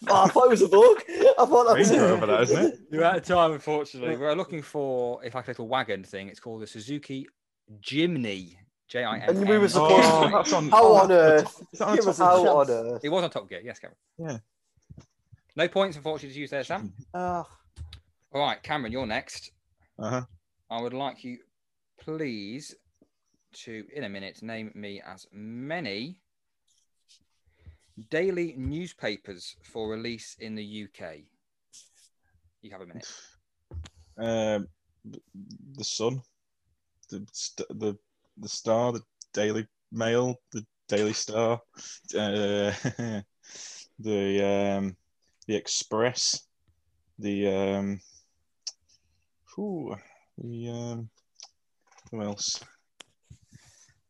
Oh, 0.09 0.25
I 0.25 0.29
thought 0.29 0.45
it 0.45 0.51
was 0.51 0.63
Evoke. 0.63 1.03
I 1.09 1.47
thought 1.47 1.67
that 1.67 1.79
was 1.79 1.91
it. 1.91 1.99
over 1.99 2.27
that, 2.27 2.43
isn't 2.43 2.65
it? 2.65 2.79
You're 2.93 3.03
out 3.03 3.17
of 3.17 3.25
time, 3.25 3.53
unfortunately. 3.53 4.17
We're 4.17 4.35
looking 4.35 4.63
for 4.63 5.25
if 5.25 5.35
I 5.35 5.39
like 5.41 5.49
a 5.49 5.51
little 5.51 5.67
wagon 5.67 6.05
thing. 6.05 6.29
It's 6.29 6.39
called 6.39 6.63
the 6.63 6.67
Suzuki 6.67 7.27
Jimny. 7.81 8.57
J 8.89 9.05
I 9.05 9.19
M. 9.19 9.29
And 9.31 9.49
we 9.49 9.59
were 9.59 9.69
supposed 9.69 10.05
Oh, 10.07 10.27
to. 10.27 10.33
that's 10.33 10.53
on. 10.53 10.69
How 10.69 10.93
on 10.95 11.11
earth? 11.13 11.63
Is 11.73 11.79
that 11.81 11.89
on 11.89 11.97
Give 11.97 12.05
top 12.05 12.11
us 12.11 12.21
of 12.21 12.27
How 12.27 12.59
on 12.59 12.71
earth? 12.71 13.05
It 13.05 13.09
was 13.09 13.25
on 13.25 13.31
Top 13.31 13.49
Gear. 13.49 13.61
Yes, 13.65 13.79
Cameron. 13.79 13.97
Yeah. 14.19 14.39
No 15.57 15.69
points, 15.69 15.97
unfortunately, 15.97 16.35
to 16.35 16.41
use 16.41 16.51
there, 16.51 16.63
Sam. 16.65 16.93
Ah, 17.15 17.47
All 18.33 18.41
right, 18.43 18.63
Cameron, 18.63 18.93
you're 18.93 19.07
next. 19.07 19.51
Uh-huh. 19.99 20.23
I 20.71 20.81
would 20.83 20.93
like 20.93 21.25
you, 21.25 21.39
please, 21.99 22.75
to 23.55 23.85
in 23.95 24.05
a 24.05 24.09
minute 24.09 24.43
name 24.43 24.71
me 24.75 25.01
as 25.05 25.27
many 25.33 26.21
daily 28.11 28.55
newspapers 28.59 29.57
for 29.63 29.89
release 29.89 30.37
in 30.39 30.55
the 30.55 30.85
UK. 30.85 31.21
You 32.61 32.71
have 32.71 32.83
a 32.83 32.87
minute. 32.87 33.09
Um, 34.19 34.69
the 35.77 35.85
Sun, 35.85 36.21
the 37.09 37.21
the 37.71 37.97
the 38.39 38.49
Star, 38.49 38.93
the 38.93 39.03
Daily 39.33 39.67
Mail, 39.93 40.37
the 40.53 40.65
Daily 40.89 41.13
Star, 41.13 41.61
uh, 42.15 42.73
the 43.99 44.77
um, 44.79 44.97
the 45.47 45.55
Express, 45.55 46.47
the 47.19 47.49
um, 47.49 48.01
whew, 49.55 49.97
the 50.39 50.69
um, 50.69 51.11
who 52.11 52.23
else? 52.23 52.61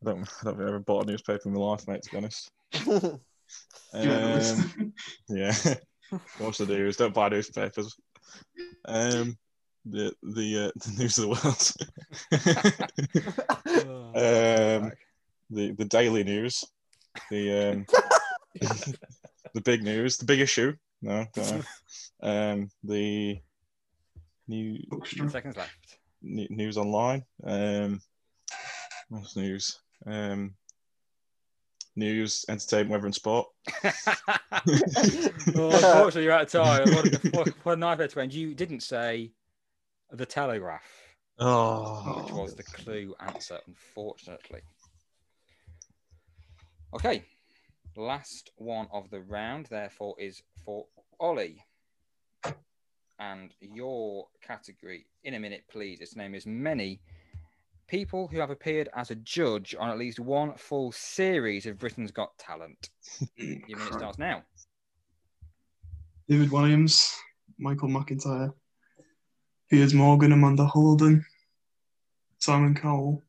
I 0.03 0.11
don't, 0.11 0.21
I 0.21 0.45
don't 0.45 0.55
think 0.55 0.61
I've 0.61 0.69
ever 0.69 0.79
bought 0.81 1.05
a 1.05 1.11
newspaper 1.11 1.49
in 1.49 1.55
my 1.55 1.61
life, 1.61 1.87
mate. 1.89 2.03
To 2.03 2.11
be 2.11 2.17
honest. 2.17 2.51
Um, 3.93 4.93
yeah. 5.29 5.55
What's 6.39 6.59
the 6.59 6.67
news? 6.67 6.97
Don't 6.97 7.15
buy 7.15 7.29
newspapers. 7.29 7.95
Um, 8.87 9.37
the 9.89 10.13
the 10.23 10.67
uh, 10.67 10.71
the 10.85 10.95
news 10.99 11.19
of 11.19 11.25
the 11.25 11.29
world. 11.29 11.73
um, 14.83 14.93
the 15.51 15.73
the 15.73 15.85
daily 15.85 16.25
news. 16.25 16.65
The 17.31 17.71
um, 17.71 17.87
the 19.55 19.61
big 19.63 19.83
news. 19.83 20.17
The 20.19 20.25
big 20.25 20.41
issue. 20.41 20.75
No. 21.03 21.27
Um, 22.23 22.71
the 22.83 23.39
new 24.49 24.79
seconds 25.29 25.57
left. 25.57 25.99
ne- 26.23 26.49
news 26.51 26.79
online. 26.79 27.25
Um, 27.45 28.01
what's 29.09 29.37
news? 29.37 29.79
Um, 30.07 30.55
news, 31.95 32.45
entertainment, 32.49 32.91
weather, 32.91 33.07
and 33.07 33.15
sport. 33.15 33.49
well, 35.55 35.73
unfortunately, 35.73 36.25
you're 36.25 36.33
out 36.33 36.43
of 36.43 36.51
time. 36.51 36.95
What, 36.95 37.35
what, 37.35 37.49
what 37.65 37.73
a 37.73 37.77
nightmare 37.77 38.09
to 38.09 38.21
end. 38.21 38.35
You 38.35 38.55
didn't 38.55 38.83
say 38.83 39.33
the 40.11 40.27
Telegraph, 40.27 40.83
Oh, 41.39 42.23
which 42.23 42.33
was 42.33 42.55
the 42.55 42.63
clue 42.63 43.15
answer, 43.21 43.59
unfortunately. 43.67 44.61
Okay, 46.95 47.25
last 47.97 48.51
one 48.57 48.89
of 48.93 49.11
the 49.11 49.21
round, 49.21 49.67
therefore, 49.67 50.15
is 50.19 50.43
for 50.65 50.87
Ollie. 51.21 51.63
And 53.19 53.55
your 53.61 54.27
category, 54.43 55.07
in 55.25 55.35
a 55.35 55.41
minute, 55.41 55.65
please. 55.71 56.01
Its 56.01 56.17
name 56.17 56.35
is 56.35 56.47
Many 56.47 57.01
People 57.89 58.27
who 58.27 58.39
have 58.41 58.51
appeared 58.51 58.89
as 58.97 59.13
a 59.13 59.15
judge 59.15 59.77
on 59.79 59.91
at 59.91 59.99
least 59.99 60.19
one 60.19 60.55
full 60.57 60.91
series 60.91 61.67
of 61.67 61.79
Britain's 61.79 62.11
Got 62.11 62.37
Talent. 62.37 62.91
Your 63.37 63.79
minute 63.79 63.95
starts 63.95 64.19
now. 64.19 64.43
David 66.29 66.51
Williams, 66.51 67.15
Michael 67.59 67.89
McIntyre, 67.89 68.53
Piers 69.71 69.95
Morgan, 69.95 70.33
Amanda 70.33 70.65
Holden, 70.67 71.25
Simon 72.39 72.75
Cowell. 72.75 73.23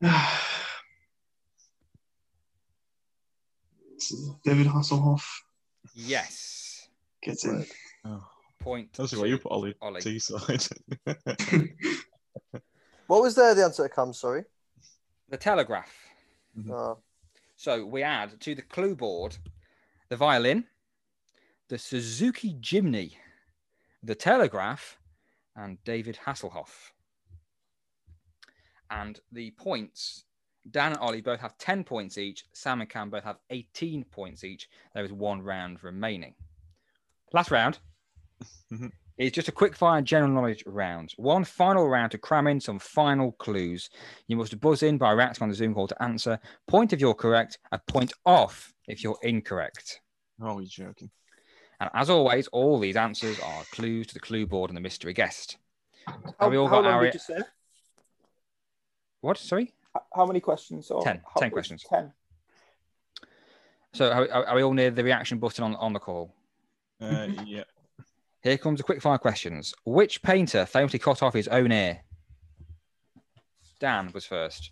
David 4.44 4.66
Hasselhoff 4.66 5.22
Yes. 5.94 6.88
gets 7.22 7.44
in. 7.44 7.66
oh. 8.04 8.26
Point. 8.58 8.92
That's 8.94 9.10
to 9.12 9.18
where 9.20 9.28
you 9.28 9.38
put 9.38 9.52
Ollie 9.52 9.74
Ollie. 9.80 10.00
Teesside. 10.00 10.68
What 13.06 13.22
was 13.22 13.36
there 13.36 13.54
the 13.54 13.62
answer 13.62 13.84
to 13.84 13.88
Cam? 13.94 14.12
Sorry. 14.12 14.42
The 15.28 15.36
Telegraph. 15.36 15.92
Mhm. 16.58 16.72
Oh, 16.72 16.98
So 17.54 17.86
we 17.86 18.02
add 18.02 18.40
to 18.40 18.54
the 18.56 18.62
clue 18.62 18.96
board 18.96 19.36
the 20.08 20.16
violin, 20.16 20.64
the 21.68 21.78
Suzuki 21.78 22.54
Jimny, 22.60 23.12
the 24.06 24.14
Telegraph, 24.14 24.98
and 25.56 25.82
David 25.84 26.18
Hasselhoff. 26.24 26.92
And 28.90 29.18
the 29.32 29.50
points, 29.52 30.24
Dan 30.70 30.92
and 30.92 31.00
Ollie 31.00 31.20
both 31.22 31.40
have 31.40 31.58
10 31.58 31.82
points 31.84 32.18
each. 32.18 32.44
Sam 32.52 32.80
and 32.80 32.88
Cam 32.90 33.10
both 33.10 33.24
have 33.24 33.38
18 33.50 34.04
points 34.04 34.44
each. 34.44 34.68
There 34.94 35.04
is 35.04 35.12
one 35.12 35.42
round 35.42 35.82
remaining. 35.82 36.34
Last 37.32 37.50
round 37.50 37.78
Mhm. 38.70 38.92
is 39.18 39.32
just 39.32 39.48
a 39.48 39.52
quick 39.52 39.74
fire 39.74 40.02
general 40.02 40.30
knowledge 40.32 40.62
round. 40.66 41.12
One 41.16 41.42
final 41.44 41.88
round 41.88 42.12
to 42.12 42.18
cram 42.18 42.46
in 42.46 42.60
some 42.60 42.78
final 42.78 43.32
clues. 43.32 43.90
You 44.28 44.36
must 44.36 44.60
buzz 44.60 44.82
in 44.84 44.98
by 44.98 45.12
reacting 45.12 45.42
on 45.42 45.48
the 45.48 45.54
Zoom 45.56 45.74
call 45.74 45.88
to 45.88 46.02
answer. 46.02 46.38
Point 46.68 46.92
if 46.92 47.00
you're 47.00 47.14
correct, 47.14 47.58
a 47.72 47.78
point 47.78 48.12
off 48.24 48.72
if 48.86 49.02
you're 49.02 49.18
incorrect. 49.22 50.00
oh, 50.40 50.58
you're 50.60 50.68
joking. 50.68 51.10
And 51.80 51.90
as 51.94 52.08
always, 52.10 52.46
all 52.48 52.78
these 52.78 52.96
answers 52.96 53.38
are 53.40 53.64
clues 53.72 54.06
to 54.08 54.14
the 54.14 54.20
clue 54.20 54.46
board 54.46 54.70
and 54.70 54.76
the 54.76 54.80
mystery 54.80 55.12
guest. 55.12 55.58
how, 56.06 56.14
Have 56.40 56.50
we 56.50 56.56
all 56.56 56.68
how 56.68 56.76
got 56.76 56.84
long 56.84 56.92
our- 56.94 57.02
did 57.04 57.14
you 57.14 57.20
say? 57.20 57.38
What? 59.20 59.38
Sorry. 59.38 59.72
How 60.14 60.26
many 60.26 60.40
questions? 60.40 60.90
Or 60.90 61.02
Ten. 61.02 61.22
how- 61.34 61.40
Ten 61.40 61.50
questions. 61.50 61.84
Ten. 61.88 62.12
So 63.92 64.10
are, 64.10 64.30
are- 64.30 64.46
are 64.46 64.56
we 64.56 64.62
all 64.62 64.72
near 64.74 64.90
the 64.90 65.04
reaction 65.04 65.38
button 65.38 65.64
on, 65.64 65.74
on 65.76 65.92
the 65.92 65.98
call? 66.00 66.34
Uh, 67.00 67.28
yeah. 67.46 67.64
Here 68.42 68.58
comes 68.58 68.78
the 68.78 68.84
quick 68.84 69.02
fire 69.02 69.18
questions. 69.18 69.74
Which 69.84 70.22
painter 70.22 70.66
famously 70.66 70.98
cut 70.98 71.22
off 71.22 71.34
his 71.34 71.48
own 71.48 71.72
ear? 71.72 72.00
Dan 73.80 74.10
was 74.14 74.24
first. 74.24 74.70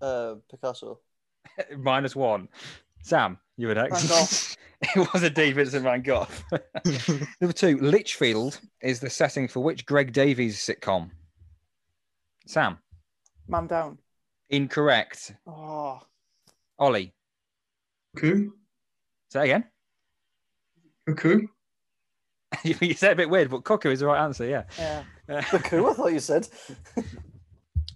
uh, 0.00 0.36
Picasso. 0.50 1.00
Minus 1.78 2.14
one. 2.16 2.48
Sam, 3.06 3.38
you 3.56 3.68
were 3.68 3.74
next. 3.74 4.56
It 4.94 5.10
was 5.14 5.22
indeed 5.22 5.54
Vincent 5.54 5.84
Van 5.84 6.02
Gogh. 6.02 6.28
Number 7.40 7.54
two, 7.54 7.78
Lichfield 7.78 8.60
is 8.82 9.00
the 9.00 9.08
setting 9.08 9.48
for 9.48 9.60
which 9.60 9.86
Greg 9.86 10.12
Davies 10.12 10.58
sitcom? 10.58 11.08
Sam, 12.46 12.76
Man 13.48 13.66
down. 13.68 13.96
incorrect. 14.50 15.32
Oh, 15.46 16.00
Ollie, 16.78 17.14
Cuckoo? 18.16 18.50
say 19.32 19.44
again. 19.44 19.64
Cuckoo? 21.08 21.46
you 22.64 22.92
said 22.92 23.12
a 23.12 23.16
bit 23.16 23.30
weird, 23.30 23.48
but 23.48 23.64
Cuckoo 23.64 23.90
is 23.90 24.00
the 24.00 24.06
right 24.06 24.22
answer, 24.22 24.44
yeah. 24.44 24.64
yeah. 24.78 25.04
Uh, 25.26 25.40
Who 25.40 25.88
I 25.88 25.94
thought 25.94 26.12
you 26.12 26.20
said. 26.20 26.48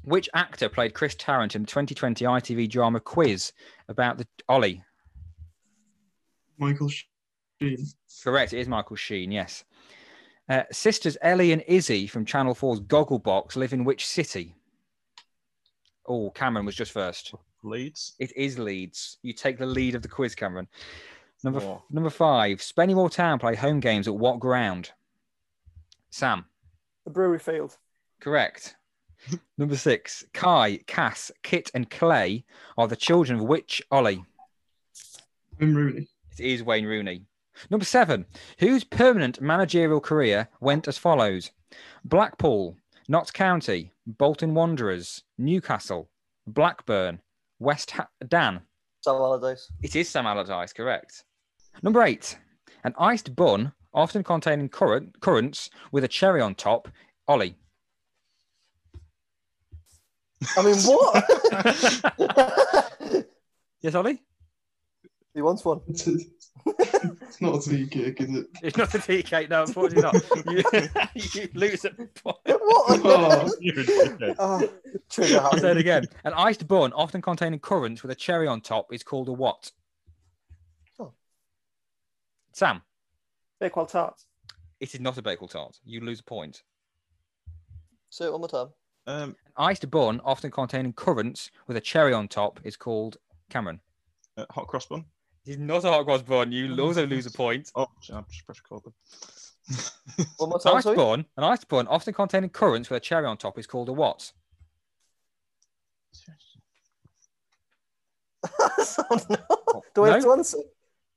which 0.03 0.31
actor 0.33 0.71
played 0.71 0.95
Chris 0.95 1.15
Tarrant 1.19 1.55
in 1.57 1.63
the 1.63 1.69
2020 1.69 2.25
ITV 2.25 2.71
drama 2.71 3.01
quiz 3.01 3.53
about 3.91 4.17
the 4.17 4.27
Ollie? 4.49 4.83
Michael 6.61 6.89
Sheen. 6.89 7.87
Correct, 8.23 8.53
it 8.53 8.61
is 8.61 8.69
Michael 8.69 8.97
Sheen, 8.97 9.33
yes. 9.33 9.65
Uh, 10.49 10.63
sisters 10.71 11.17
Ellie 11.23 11.53
and 11.53 11.63
Izzy 11.67 12.07
from 12.07 12.25
Channel 12.25 12.55
4's 12.55 12.81
Gogglebox 12.81 13.57
live 13.57 13.73
in 13.73 13.85
which 13.85 14.07
city? 14.07 14.55
Oh, 16.07 16.31
Cameron 16.31 16.67
was 16.67 16.75
just 16.75 16.93
first. 16.93 17.35
Leeds. 17.63 18.15
It 18.19 18.37
is 18.37 18.59
Leeds. 18.59 19.19
You 19.23 19.33
take 19.33 19.59
the 19.59 19.67
lead 19.67 19.95
of 19.95 20.03
the 20.03 20.09
quiz, 20.09 20.35
Cameron. 20.35 20.69
Number 21.43 21.61
Four. 21.61 21.83
number 21.91 22.11
five. 22.11 22.59
Spennymoor 22.59 23.11
Town 23.11 23.39
play 23.39 23.55
home 23.55 23.81
games 23.81 24.07
at 24.09 24.15
what 24.15 24.41
ground? 24.41 24.91
Sam. 26.11 26.45
The 27.05 27.11
Brewery 27.11 27.39
Field. 27.39 27.77
Correct. 28.21 28.77
number 29.59 29.77
six. 29.77 30.25
Kai, 30.35 30.81
Cass, 30.87 31.31
Kit, 31.43 31.71
and 31.75 31.89
Clay 31.89 32.45
are 32.77 32.89
the 32.89 32.97
children 32.97 33.39
of 33.41 33.47
which 33.47 33.81
Ollie? 33.91 34.25
Wayne 35.59 35.75
Rooney. 35.75 36.09
Is 36.41 36.63
Wayne 36.63 36.87
Rooney. 36.87 37.23
Number 37.69 37.85
seven. 37.85 38.25
Whose 38.59 38.83
permanent 38.85 39.41
managerial 39.41 40.01
career 40.01 40.49
went 40.61 40.89
as 40.89 40.97
follows? 40.99 41.51
Blackpool, 42.05 42.77
Notts 43.09 43.31
County, 43.31 43.93
Bolton 44.07 44.55
Wanderers, 44.55 45.23
Newcastle, 45.39 46.09
Blackburn, 46.47 47.21
West 47.59 47.91
ha- 47.93 48.09
Dan. 48.27 48.63
Sam 49.03 49.15
Allardyce. 49.17 49.71
It 49.83 49.95
is 49.97 50.09
Sam 50.09 50.27
Allardyce, 50.27 50.73
correct. 50.73 51.25
Number 51.83 52.03
eight, 52.03 52.39
an 52.85 52.95
iced 52.99 53.37
bun, 53.37 53.73
often 53.93 54.25
containing 54.25 54.69
currant, 54.71 55.21
currants 55.21 55.69
with 55.93 56.05
a 56.05 56.09
cherry 56.09 56.41
on 56.41 56.55
top. 56.55 56.89
Ollie. 57.29 57.57
I 60.57 60.63
mean, 60.63 60.77
what? 60.77 61.25
Yes, 63.83 63.95
Ollie? 63.95 64.23
He 65.35 65.43
wants 65.43 65.65
one. 65.65 65.81
It's, 65.89 66.07
it's 66.07 67.41
not 67.41 67.67
a 67.67 67.71
tea 67.71 67.87
cake, 67.87 68.21
is 68.21 68.35
it? 68.35 68.47
It's 68.63 68.77
not 68.77 68.95
a 68.95 68.99
tea 68.99 69.23
cake, 69.23 69.49
no, 69.49 69.63
unfortunately 69.63 70.03
not. 70.03 70.15
You, 70.47 70.63
you 71.15 71.49
lose 71.55 71.85
a 71.85 71.91
point. 71.91 72.37
What? 72.47 73.01
Oh, 73.05 73.51
You're 73.61 74.35
oh, 74.39 74.69
trigger 75.09 75.41
I'll 75.41 75.59
say 75.59 75.71
it 75.73 75.77
again. 75.77 76.05
An 76.25 76.33
iced 76.35 76.67
bun, 76.69 76.93
often 76.93 77.23
containing 77.23 77.59
currants 77.61 78.03
with 78.03 78.11
a 78.11 78.15
cherry 78.15 78.47
on 78.47 78.61
top, 78.61 78.93
is 78.93 79.03
called 79.03 79.29
a 79.29 79.33
what? 79.33 79.71
Oh. 80.99 81.13
Sam, 82.53 82.83
Bakewell 83.61 83.87
Tarts. 83.87 84.27
it 84.81 84.95
is 84.95 85.01
not 85.01 85.17
a 85.19 85.23
bagel 85.23 85.49
tart. 85.49 85.79
You 85.85 86.01
lose 86.01 86.21
a 86.21 86.25
point. 86.25 86.63
Say 88.11 88.27
it 88.27 88.33
one 88.33 88.41
more 88.41 88.49
time. 88.49 88.69
Um, 89.07 89.37
An 89.47 89.53
iced 89.57 89.91
bun, 89.91 90.21
often 90.25 90.51
containing 90.51 90.93
currants 90.93 91.51
with 91.67 91.77
a 91.77 91.81
cherry 91.81 92.13
on 92.13 92.29
top, 92.29 92.61
is 92.65 92.77
called 92.77 93.17
Cameron. 93.49 93.81
uh, 94.37 94.45
hot 94.51 94.67
cross 94.67 94.87
bun. 94.87 95.05
It 95.47 95.53
is 95.53 95.59
not 95.59 95.85
a 95.85 95.89
hot 95.89 96.05
cross 96.05 96.23
bun. 96.23 96.53
You 96.53 96.79
also 96.81 97.07
lose 97.07 97.27
a 97.27 97.31
point. 97.31 97.71
Oh, 97.75 97.87
I'm 98.13 98.25
just 98.31 98.45
pressure 98.47 98.63
called 98.69 98.85
them. 98.85 98.95
One 100.39 100.49
more 100.51 100.59
An 100.59 100.63
time, 100.63 100.77
iced 100.77 100.85
sorry. 100.85 100.97
bun, 100.97 101.25
an 101.37 101.45
iced 101.45 101.69
bun, 101.69 101.87
often 101.89 102.13
containing 102.13 102.51
currants 102.51 102.91
with 102.91 102.97
a 102.97 103.01
cherry 103.01 103.27
on 103.27 103.37
top, 103.37 103.59
is 103.59 103.67
called 103.67 103.89
a 103.89 103.93
what? 103.93 104.33
oh, 108.61 109.21
no. 109.31 109.83
Do 109.95 110.05
I 110.05 110.09
have 110.11 110.23
No. 110.23 110.27
to 110.27 110.33
answer? 110.39 110.59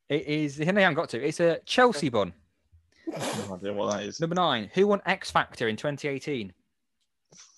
It 0.09 0.25
is. 0.27 0.57
Here 0.57 0.71
they 0.71 0.81
haven't 0.81 0.95
got 0.95 1.09
to. 1.09 1.25
It's 1.25 1.39
a 1.39 1.59
Chelsea 1.65 2.09
bun. 2.09 2.33
no 3.07 3.55
idea 3.55 3.73
what 3.73 3.91
that 3.91 4.03
is. 4.03 4.19
Number 4.19 4.35
nine. 4.35 4.69
Who 4.73 4.87
won 4.87 5.01
X 5.05 5.31
Factor 5.31 5.67
in 5.67 5.75
2018? 5.75 6.53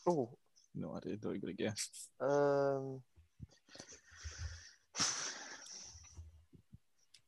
Oh, 0.07 0.29
No 0.75 0.95
idea. 0.95 1.17
Don't 1.17 1.35
even 1.35 1.55
guess. 1.55 2.07
um, 2.21 3.01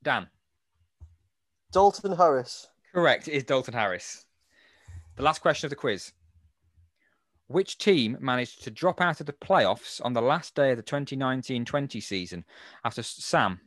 Dan. 0.07 0.27
Dalton 1.73 2.13
Harris. 2.15 2.67
Correct. 2.93 3.27
It 3.27 3.33
is 3.33 3.43
Dalton 3.43 3.73
Harris. 3.73 4.23
The 5.17 5.23
last 5.23 5.41
question 5.41 5.65
of 5.65 5.69
the 5.69 5.75
quiz. 5.75 6.13
Which 7.47 7.77
team 7.77 8.15
managed 8.21 8.63
to 8.63 8.71
drop 8.71 9.01
out 9.01 9.19
of 9.19 9.25
the 9.25 9.33
playoffs 9.33 9.99
on 10.05 10.13
the 10.13 10.21
last 10.21 10.55
day 10.55 10.71
of 10.71 10.77
the 10.77 10.83
2019 10.83 11.65
20 11.65 11.99
season 11.99 12.45
after 12.85 13.03
Sam? 13.03 13.59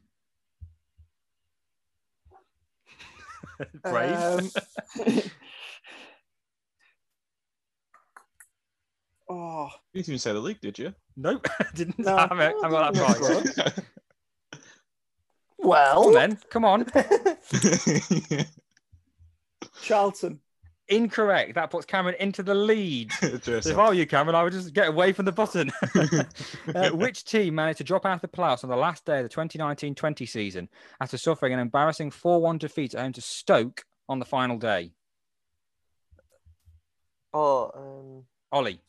Brave. 3.82 4.16
Um, 4.16 4.50
oh, 9.28 9.68
You 9.92 9.98
didn't 10.00 10.08
even 10.08 10.18
say 10.18 10.32
the 10.32 10.38
league, 10.40 10.62
did 10.62 10.78
you? 10.78 10.94
nope. 11.18 11.46
Didn't 11.74 11.98
No. 11.98 12.16
have 12.16 12.40
it. 12.40 12.54
I 12.64 12.70
got 12.70 12.94
that 12.94 13.54
right. 13.66 13.84
Well. 15.62 16.04
Come 16.04 16.06
on 16.06 16.12
then. 16.14 16.38
Come 16.50 16.64
on. 16.64 16.86
Charlton. 19.82 20.40
Incorrect. 20.88 21.54
That 21.54 21.70
puts 21.70 21.86
Cameron 21.86 22.16
into 22.18 22.42
the 22.42 22.54
lead. 22.54 23.12
So 23.42 23.52
if 23.52 23.78
I 23.78 23.88
were 23.88 23.94
you, 23.94 24.06
Cameron, 24.06 24.34
I 24.34 24.42
would 24.42 24.52
just 24.52 24.74
get 24.74 24.88
away 24.88 25.12
from 25.12 25.24
the 25.24 25.32
button. 25.32 25.70
uh, 26.74 26.90
which 26.90 27.24
team 27.24 27.54
managed 27.54 27.78
to 27.78 27.84
drop 27.84 28.04
out 28.04 28.14
of 28.16 28.20
the 28.20 28.28
playoffs 28.28 28.64
on 28.64 28.70
the 28.70 28.76
last 28.76 29.04
day 29.04 29.18
of 29.18 29.22
the 29.22 29.28
2019 29.28 29.94
20 29.94 30.26
season 30.26 30.68
after 31.00 31.16
suffering 31.16 31.52
an 31.52 31.60
embarrassing 31.60 32.10
4 32.10 32.40
1 32.40 32.58
defeat 32.58 32.94
at 32.94 33.02
home 33.02 33.12
to 33.12 33.20
Stoke 33.20 33.84
on 34.08 34.18
the 34.18 34.24
final 34.24 34.58
day? 34.58 34.92
oh, 37.32 37.70
um, 37.74 38.24
Ollie, 38.52 38.80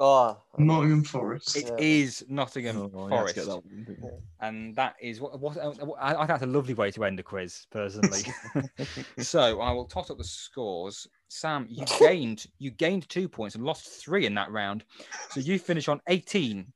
oh, 0.00 0.40
Nottingham 0.58 1.04
Forest. 1.04 1.56
it 1.56 1.66
Yeah. 1.66 1.76
is 1.78 2.24
Nottingham 2.28 2.90
Oh, 2.94 3.08
yeah, 3.08 3.18
Forest. 3.18 3.34
that 3.36 3.46
one. 3.48 4.22
And 4.40 4.76
that 4.76 4.94
is 5.00 5.20
what, 5.20 5.32
uh, 5.34 5.38
what 5.84 5.98
I, 6.00 6.14
I 6.14 6.16
think 6.18 6.28
that's 6.28 6.42
a 6.42 6.46
lovely 6.46 6.74
way 6.74 6.90
to 6.92 7.04
end 7.04 7.18
a 7.20 7.22
quiz, 7.22 7.66
personally. 7.70 8.22
so 9.18 9.60
I 9.60 9.72
will 9.72 9.84
tot 9.86 10.10
up 10.10 10.18
the 10.18 10.24
scores. 10.24 11.06
Sam, 11.28 11.66
you 11.68 11.84
gained 11.98 12.46
you 12.58 12.70
gained 12.70 13.08
two 13.08 13.28
points 13.28 13.54
and 13.54 13.64
lost 13.64 13.86
three 13.86 14.26
in 14.26 14.34
that 14.34 14.50
round. 14.50 14.84
So 15.30 15.40
you 15.40 15.58
finish 15.58 15.88
on 15.88 16.00
18. 16.08 16.72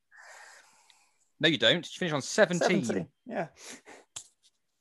No, 1.40 1.48
you 1.48 1.58
don't. 1.58 1.76
You 1.76 1.98
finish 1.98 2.12
on 2.12 2.22
17. 2.22 2.84
17. 2.84 3.08
Yeah. 3.26 3.48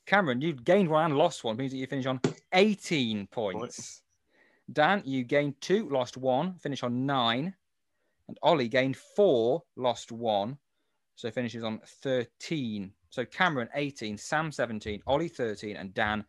Cameron, 0.06 0.42
you 0.42 0.54
gained 0.54 0.90
one 0.90 1.06
and 1.06 1.18
lost 1.18 1.44
one, 1.44 1.56
means 1.58 1.72
that 1.72 1.78
you 1.78 1.88
finish 1.88 2.06
on 2.06 2.20
18 2.54 3.28
points. 3.28 4.02
Dan, 4.72 5.02
you 5.06 5.24
gained 5.24 5.60
two, 5.62 5.88
lost 5.90 6.18
one, 6.18 6.56
finish 6.56 6.84
on 6.84 7.06
nine. 7.06 7.56
And 8.32 8.38
Ollie 8.44 8.70
gained 8.70 8.96
four, 8.96 9.62
lost 9.76 10.10
one, 10.10 10.58
so 11.18 11.30
finishes 11.30 11.66
on 11.66 11.82
13. 12.02 12.94
So 13.10 13.26
Cameron 13.26 13.68
18, 13.76 14.18
Sam 14.18 14.54
17, 14.54 15.02
Ollie 15.06 15.28
13, 15.28 15.76
and 15.76 15.94
Dan 15.94 16.24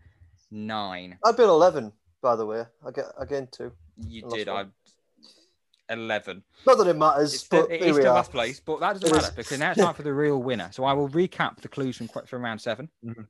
9. 0.51 1.17
I've 1.25 1.37
been 1.37 1.49
11, 1.49 1.93
by 2.21 2.35
the 2.35 2.45
way. 2.45 2.65
I 2.85 2.91
get 2.91 3.05
again 3.21 3.47
two. 3.53 3.71
You 4.09 4.27
I 4.33 4.37
did. 4.37 4.49
I 4.49 4.53
one. 4.55 4.73
11. 5.91 6.43
Not 6.67 6.79
that 6.79 6.89
it 6.89 6.97
matters, 6.97 7.35
It's 7.35 7.45
but 7.45 7.67
still, 7.67 7.73
it 7.73 7.81
here 7.83 7.91
is 7.91 7.95
we 7.95 8.01
still 8.03 8.11
are. 8.11 8.17
last 8.17 8.33
place, 8.33 8.59
but 8.59 8.81
that 8.81 8.95
doesn't 8.95 9.09
It 9.09 9.13
matter 9.15 9.27
is. 9.29 9.31
because 9.37 9.59
now 9.61 9.71
it's 9.71 9.81
time 9.81 9.95
for 9.95 10.03
the 10.03 10.13
real 10.13 10.43
winner. 10.43 10.71
So 10.73 10.83
I 10.83 10.93
will 10.95 11.09
recap 11.09 11.61
the 11.61 11.69
clues 11.69 11.97
from, 11.99 12.09
from 12.27 12.43
round 12.45 12.61
7 12.61 12.89
Mhm. 13.07 13.29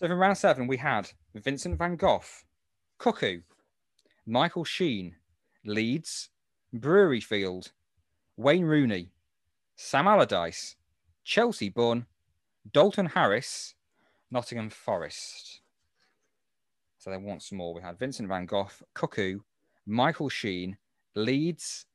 So 0.00 0.06
from 0.06 0.18
round 0.20 0.38
seven, 0.38 0.68
we 0.68 0.76
had 0.76 1.10
Vincent 1.34 1.76
van 1.76 1.96
Gogh, 1.96 2.22
Cuckoo, 2.98 3.40
Michael 4.24 4.62
Sheen, 4.62 5.16
Leeds, 5.64 6.28
Brewery 6.72 7.20
Field, 7.20 7.72
Wayne 8.38 8.64
Rooney, 8.64 9.10
Sam 9.74 10.06
Allardyce, 10.06 10.76
Chelsea 11.24 11.70
Bun, 11.70 12.06
Dalton 12.72 13.06
Harris, 13.06 13.74
Nottingham 14.30 14.70
Forest. 14.70 15.60
So 16.98 17.10
then 17.10 17.24
once 17.24 17.50
more, 17.50 17.74
we 17.74 17.82
had 17.82 17.98
Vincent 17.98 18.28
van 18.28 18.46
Gogh, 18.46 18.70
Cuckoo, 18.94 19.40
Michael 19.86 20.28
Sheen, 20.28 20.76
Leeds, 21.16 21.86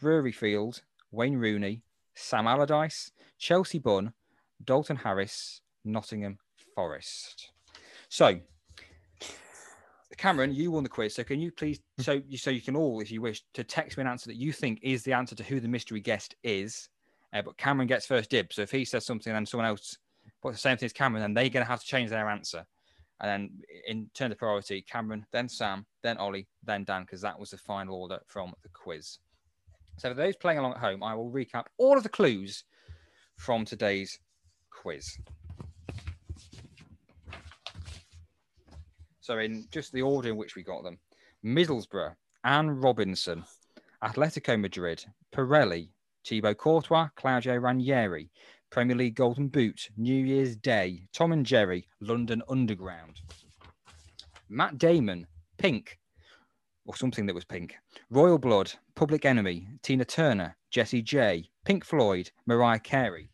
Brewery 0.00 0.32
Field, 0.32 0.80
Wayne 1.10 1.36
Rooney, 1.36 1.82
Sam 2.14 2.46
Allardyce, 2.46 3.12
Chelsea 3.36 3.78
Bun, 3.78 4.14
Dalton 4.64 4.96
Harris, 4.96 5.60
Nottingham 5.84 6.38
Forest. 6.74 7.50
So, 8.08 8.40
Cameron, 10.20 10.54
you 10.54 10.70
won 10.70 10.82
the 10.82 10.88
quiz. 10.90 11.14
So, 11.14 11.24
can 11.24 11.40
you 11.40 11.50
please, 11.50 11.80
so 11.98 12.20
you, 12.28 12.36
so 12.36 12.50
you 12.50 12.60
can 12.60 12.76
all, 12.76 13.00
if 13.00 13.10
you 13.10 13.22
wish, 13.22 13.42
to 13.54 13.64
text 13.64 13.96
me 13.96 14.02
an 14.02 14.06
answer 14.06 14.28
that 14.28 14.36
you 14.36 14.52
think 14.52 14.78
is 14.82 15.02
the 15.02 15.14
answer 15.14 15.34
to 15.34 15.42
who 15.42 15.60
the 15.60 15.68
mystery 15.68 15.98
guest 15.98 16.34
is. 16.44 16.90
Uh, 17.32 17.40
but 17.40 17.56
Cameron 17.56 17.88
gets 17.88 18.04
first 18.04 18.28
dibs. 18.28 18.56
So 18.56 18.62
if 18.62 18.70
he 18.70 18.84
says 18.84 19.06
something 19.06 19.34
and 19.34 19.48
someone 19.48 19.66
else 19.66 19.96
puts 20.42 20.56
the 20.56 20.60
same 20.60 20.76
thing 20.76 20.84
as 20.84 20.92
Cameron, 20.92 21.22
then 21.22 21.32
they're 21.32 21.48
going 21.48 21.64
to 21.64 21.70
have 21.70 21.80
to 21.80 21.86
change 21.86 22.10
their 22.10 22.28
answer. 22.28 22.66
And 23.22 23.30
then, 23.30 23.50
in 23.86 24.10
terms 24.12 24.32
of 24.32 24.38
priority, 24.38 24.82
Cameron, 24.82 25.24
then 25.32 25.48
Sam, 25.48 25.86
then 26.02 26.18
Ollie, 26.18 26.48
then 26.64 26.84
Dan, 26.84 27.04
because 27.04 27.22
that 27.22 27.40
was 27.40 27.48
the 27.48 27.56
final 27.56 27.94
order 27.94 28.18
from 28.26 28.52
the 28.62 28.68
quiz. 28.68 29.20
So, 29.96 30.10
for 30.10 30.14
those 30.14 30.36
playing 30.36 30.58
along 30.58 30.72
at 30.72 30.80
home, 30.80 31.02
I 31.02 31.14
will 31.14 31.30
recap 31.30 31.64
all 31.78 31.96
of 31.96 32.02
the 32.02 32.10
clues 32.10 32.64
from 33.36 33.64
today's 33.64 34.18
quiz. 34.68 35.16
So, 39.20 39.38
in 39.38 39.66
just 39.70 39.92
the 39.92 40.02
order 40.02 40.30
in 40.30 40.36
which 40.36 40.56
we 40.56 40.62
got 40.62 40.82
them 40.82 40.98
Middlesbrough, 41.44 42.14
Anne 42.44 42.70
Robinson, 42.70 43.44
Atletico 44.02 44.58
Madrid, 44.58 45.04
Pirelli, 45.32 45.90
Thibaut 46.26 46.56
Courtois, 46.56 47.08
Claudio 47.16 47.56
Ranieri, 47.56 48.30
Premier 48.70 48.96
League 48.96 49.16
Golden 49.16 49.48
Boot, 49.48 49.88
New 49.96 50.24
Year's 50.24 50.56
Day, 50.56 51.08
Tom 51.12 51.32
and 51.32 51.44
Jerry, 51.44 51.86
London 52.00 52.42
Underground. 52.48 53.20
Matt 54.48 54.78
Damon, 54.78 55.26
Pink, 55.58 55.98
or 56.86 56.96
something 56.96 57.26
that 57.26 57.34
was 57.34 57.44
pink. 57.44 57.76
Royal 58.10 58.38
Blood, 58.38 58.72
Public 58.94 59.24
Enemy, 59.24 59.68
Tina 59.82 60.04
Turner, 60.04 60.56
Jessie 60.70 61.02
J, 61.02 61.50
Pink 61.64 61.84
Floyd, 61.84 62.30
Mariah 62.46 62.78
Carey. 62.78 63.30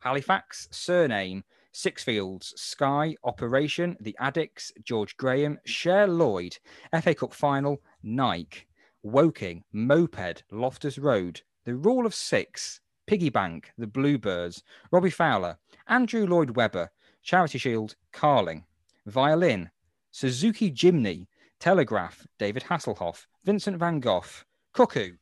Halifax, 0.00 0.68
surname, 0.70 1.44
Sixfields, 1.72 2.56
Sky, 2.58 3.16
Operation, 3.24 3.96
The 4.00 4.16
Addicks, 4.20 4.70
George 4.84 5.16
Graham, 5.16 5.58
Cher 5.64 6.06
Lloyd, 6.06 6.58
FA 7.02 7.14
Cup 7.14 7.32
Final, 7.32 7.82
Nike, 8.02 8.66
Woking, 9.02 9.64
Moped, 9.72 10.44
Loftus 10.50 10.98
Road, 10.98 11.40
The 11.64 11.74
Rule 11.74 12.06
of 12.06 12.14
Six, 12.14 12.80
Piggy 13.06 13.30
Bank, 13.30 13.72
The 13.78 13.86
Bluebirds, 13.86 14.62
Robbie 14.90 15.10
Fowler, 15.10 15.58
Andrew 15.88 16.26
Lloyd 16.26 16.56
Webber, 16.56 16.90
Charity 17.22 17.58
Shield, 17.58 17.96
Carling, 18.12 18.64
Violin, 19.06 19.70
Suzuki 20.10 20.70
Jimny, 20.70 21.26
Telegraph, 21.58 22.26
David 22.38 22.64
Hasselhoff, 22.64 23.26
Vincent 23.44 23.78
van 23.78 24.00
Gogh, 24.00 24.24
Cuckoo, 24.72 25.12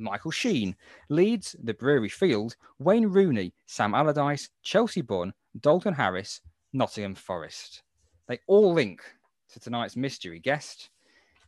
Michael 0.00 0.30
Sheen, 0.30 0.74
Leeds, 1.08 1.54
The 1.62 1.74
Brewery 1.74 2.08
Field, 2.08 2.56
Wayne 2.78 3.06
Rooney, 3.06 3.52
Sam 3.66 3.94
Allardyce, 3.94 4.48
Chelsea 4.62 5.02
Bun, 5.02 5.32
Dalton 5.60 5.94
Harris, 5.94 6.40
Nottingham 6.72 7.14
Forest. 7.14 7.82
They 8.26 8.38
all 8.46 8.72
link 8.72 9.02
to 9.52 9.60
tonight's 9.60 9.96
mystery 9.96 10.38
guest. 10.38 10.90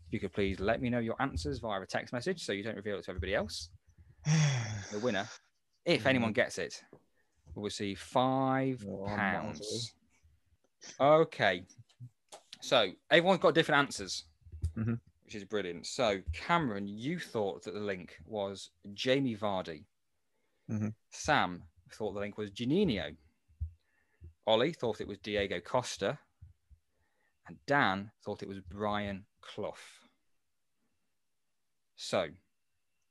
If 0.07 0.13
you 0.13 0.21
could 0.21 0.33
please 0.33 0.61
let 0.61 0.83
me 0.83 0.91
know 0.91 0.99
your 0.99 1.17
answers 1.21 1.59
via 1.59 1.81
a 1.81 1.87
text 1.87 2.13
message 2.13 2.45
so 2.45 2.53
you 2.53 2.63
don't 2.63 2.77
reveal 2.77 2.99
it 2.99 3.05
to 3.05 3.11
everybody 3.11 3.35
else. 3.35 3.71
The 4.93 4.99
winner, 4.99 5.27
if 5.87 6.05
anyone 6.07 6.33
gets 6.35 6.59
it, 6.59 6.83
will 7.55 7.63
receive 7.63 7.99
five 7.99 8.85
Oh, 8.87 9.07
pounds. 9.07 9.95
Okay. 11.01 11.63
So 12.61 12.91
everyone's 13.11 13.41
got 13.41 13.55
different 13.55 13.79
answers, 13.87 14.25
Mhm. 14.77 15.01
Which 15.33 15.41
is 15.41 15.49
brilliant. 15.49 15.87
So 15.87 16.21
Cameron, 16.35 16.87
you 16.87 17.19
thought 17.19 17.63
that 17.63 17.73
the 17.73 17.81
link 17.81 18.19
was 18.27 18.69
Jamie 18.93 19.35
Vardy. 19.35 19.87
Mhm. 20.69 20.95
Sam 21.09 21.63
thought 21.91 22.13
the 22.13 22.21
link 22.21 22.37
was 22.37 22.51
Juninho. 22.51 23.17
Ollie 24.47 24.75
thought 24.75 25.01
it 25.01 25.09
was 25.09 25.17
Diego 25.21 25.59
Costa. 25.59 26.19
And 27.47 27.65
Dan 27.65 28.13
thought 28.23 28.43
it 28.43 28.49
was 28.49 28.61
Brian 28.61 29.25
Clough. 29.41 29.73
So 31.97 32.29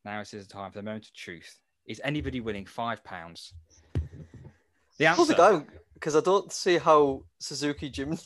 now 0.06 0.20
it 0.20 0.32
is 0.32 0.46
the 0.46 0.54
time 0.54 0.72
for 0.72 0.78
the 0.78 0.84
moment 0.84 1.08
of 1.08 1.14
truth. 1.14 1.60
Is 1.86 2.00
anybody 2.04 2.40
winning 2.40 2.68
five 2.68 3.04
pounds? 3.04 3.56
The 5.00 5.08
I 5.08 5.16
don't 5.16 5.26
think 5.26 5.40
answer. 5.40 5.82
I'm 6.02 6.06
because 6.06 6.16
I 6.16 6.22
don't 6.22 6.52
see 6.52 6.78
how 6.78 7.24
Suzuki 7.38 7.92
Jimny 7.92 8.20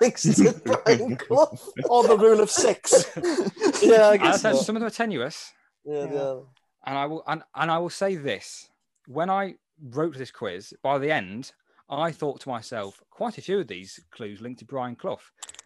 links 0.00 0.22
to 0.22 0.52
Brian 0.64 1.16
Clough. 1.16 1.58
Or 1.88 2.02
the 2.02 2.18
rule 2.18 2.40
of 2.40 2.50
six. 2.50 3.08
yeah, 3.82 4.08
I 4.08 4.10
I 4.10 4.16
guess 4.16 4.42
said 4.42 4.56
so. 4.56 4.62
some 4.62 4.76
of 4.76 4.80
them 4.80 4.88
are 4.88 4.90
tenuous. 4.90 5.52
Yeah, 5.84 6.06
Yeah. 6.06 6.12
yeah. 6.12 6.40
and 6.86 6.98
I 6.98 7.06
will 7.06 7.22
and, 7.28 7.42
and 7.54 7.70
I 7.70 7.78
will 7.78 7.90
say 7.90 8.16
this: 8.16 8.68
when 9.06 9.30
I 9.30 9.54
wrote 9.80 10.16
this 10.18 10.32
quiz, 10.32 10.74
by 10.82 10.98
the 10.98 11.12
end, 11.12 11.52
I 11.88 12.10
thought 12.10 12.40
to 12.40 12.48
myself, 12.48 13.00
quite 13.10 13.38
a 13.38 13.42
few 13.42 13.60
of 13.60 13.68
these 13.68 14.00
clues 14.10 14.40
linked 14.40 14.58
to 14.60 14.64
Brian 14.64 14.96
Clough. 14.96 15.20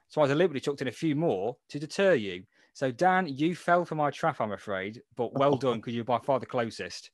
So 0.08 0.20
I 0.20 0.26
deliberately 0.26 0.60
chucked 0.60 0.82
in 0.82 0.88
a 0.88 0.92
few 0.92 1.16
more 1.16 1.56
to 1.70 1.78
deter 1.78 2.12
you. 2.12 2.44
So 2.74 2.90
Dan, 2.90 3.26
you 3.26 3.54
fell 3.54 3.86
for 3.86 3.94
my 3.94 4.10
trap, 4.10 4.40
I'm 4.40 4.52
afraid, 4.52 5.00
but 5.16 5.32
well 5.32 5.54
oh. 5.54 5.58
done 5.58 5.78
because 5.78 5.94
you're 5.94 6.04
by 6.04 6.18
far 6.18 6.40
the 6.40 6.46
closest. 6.46 7.10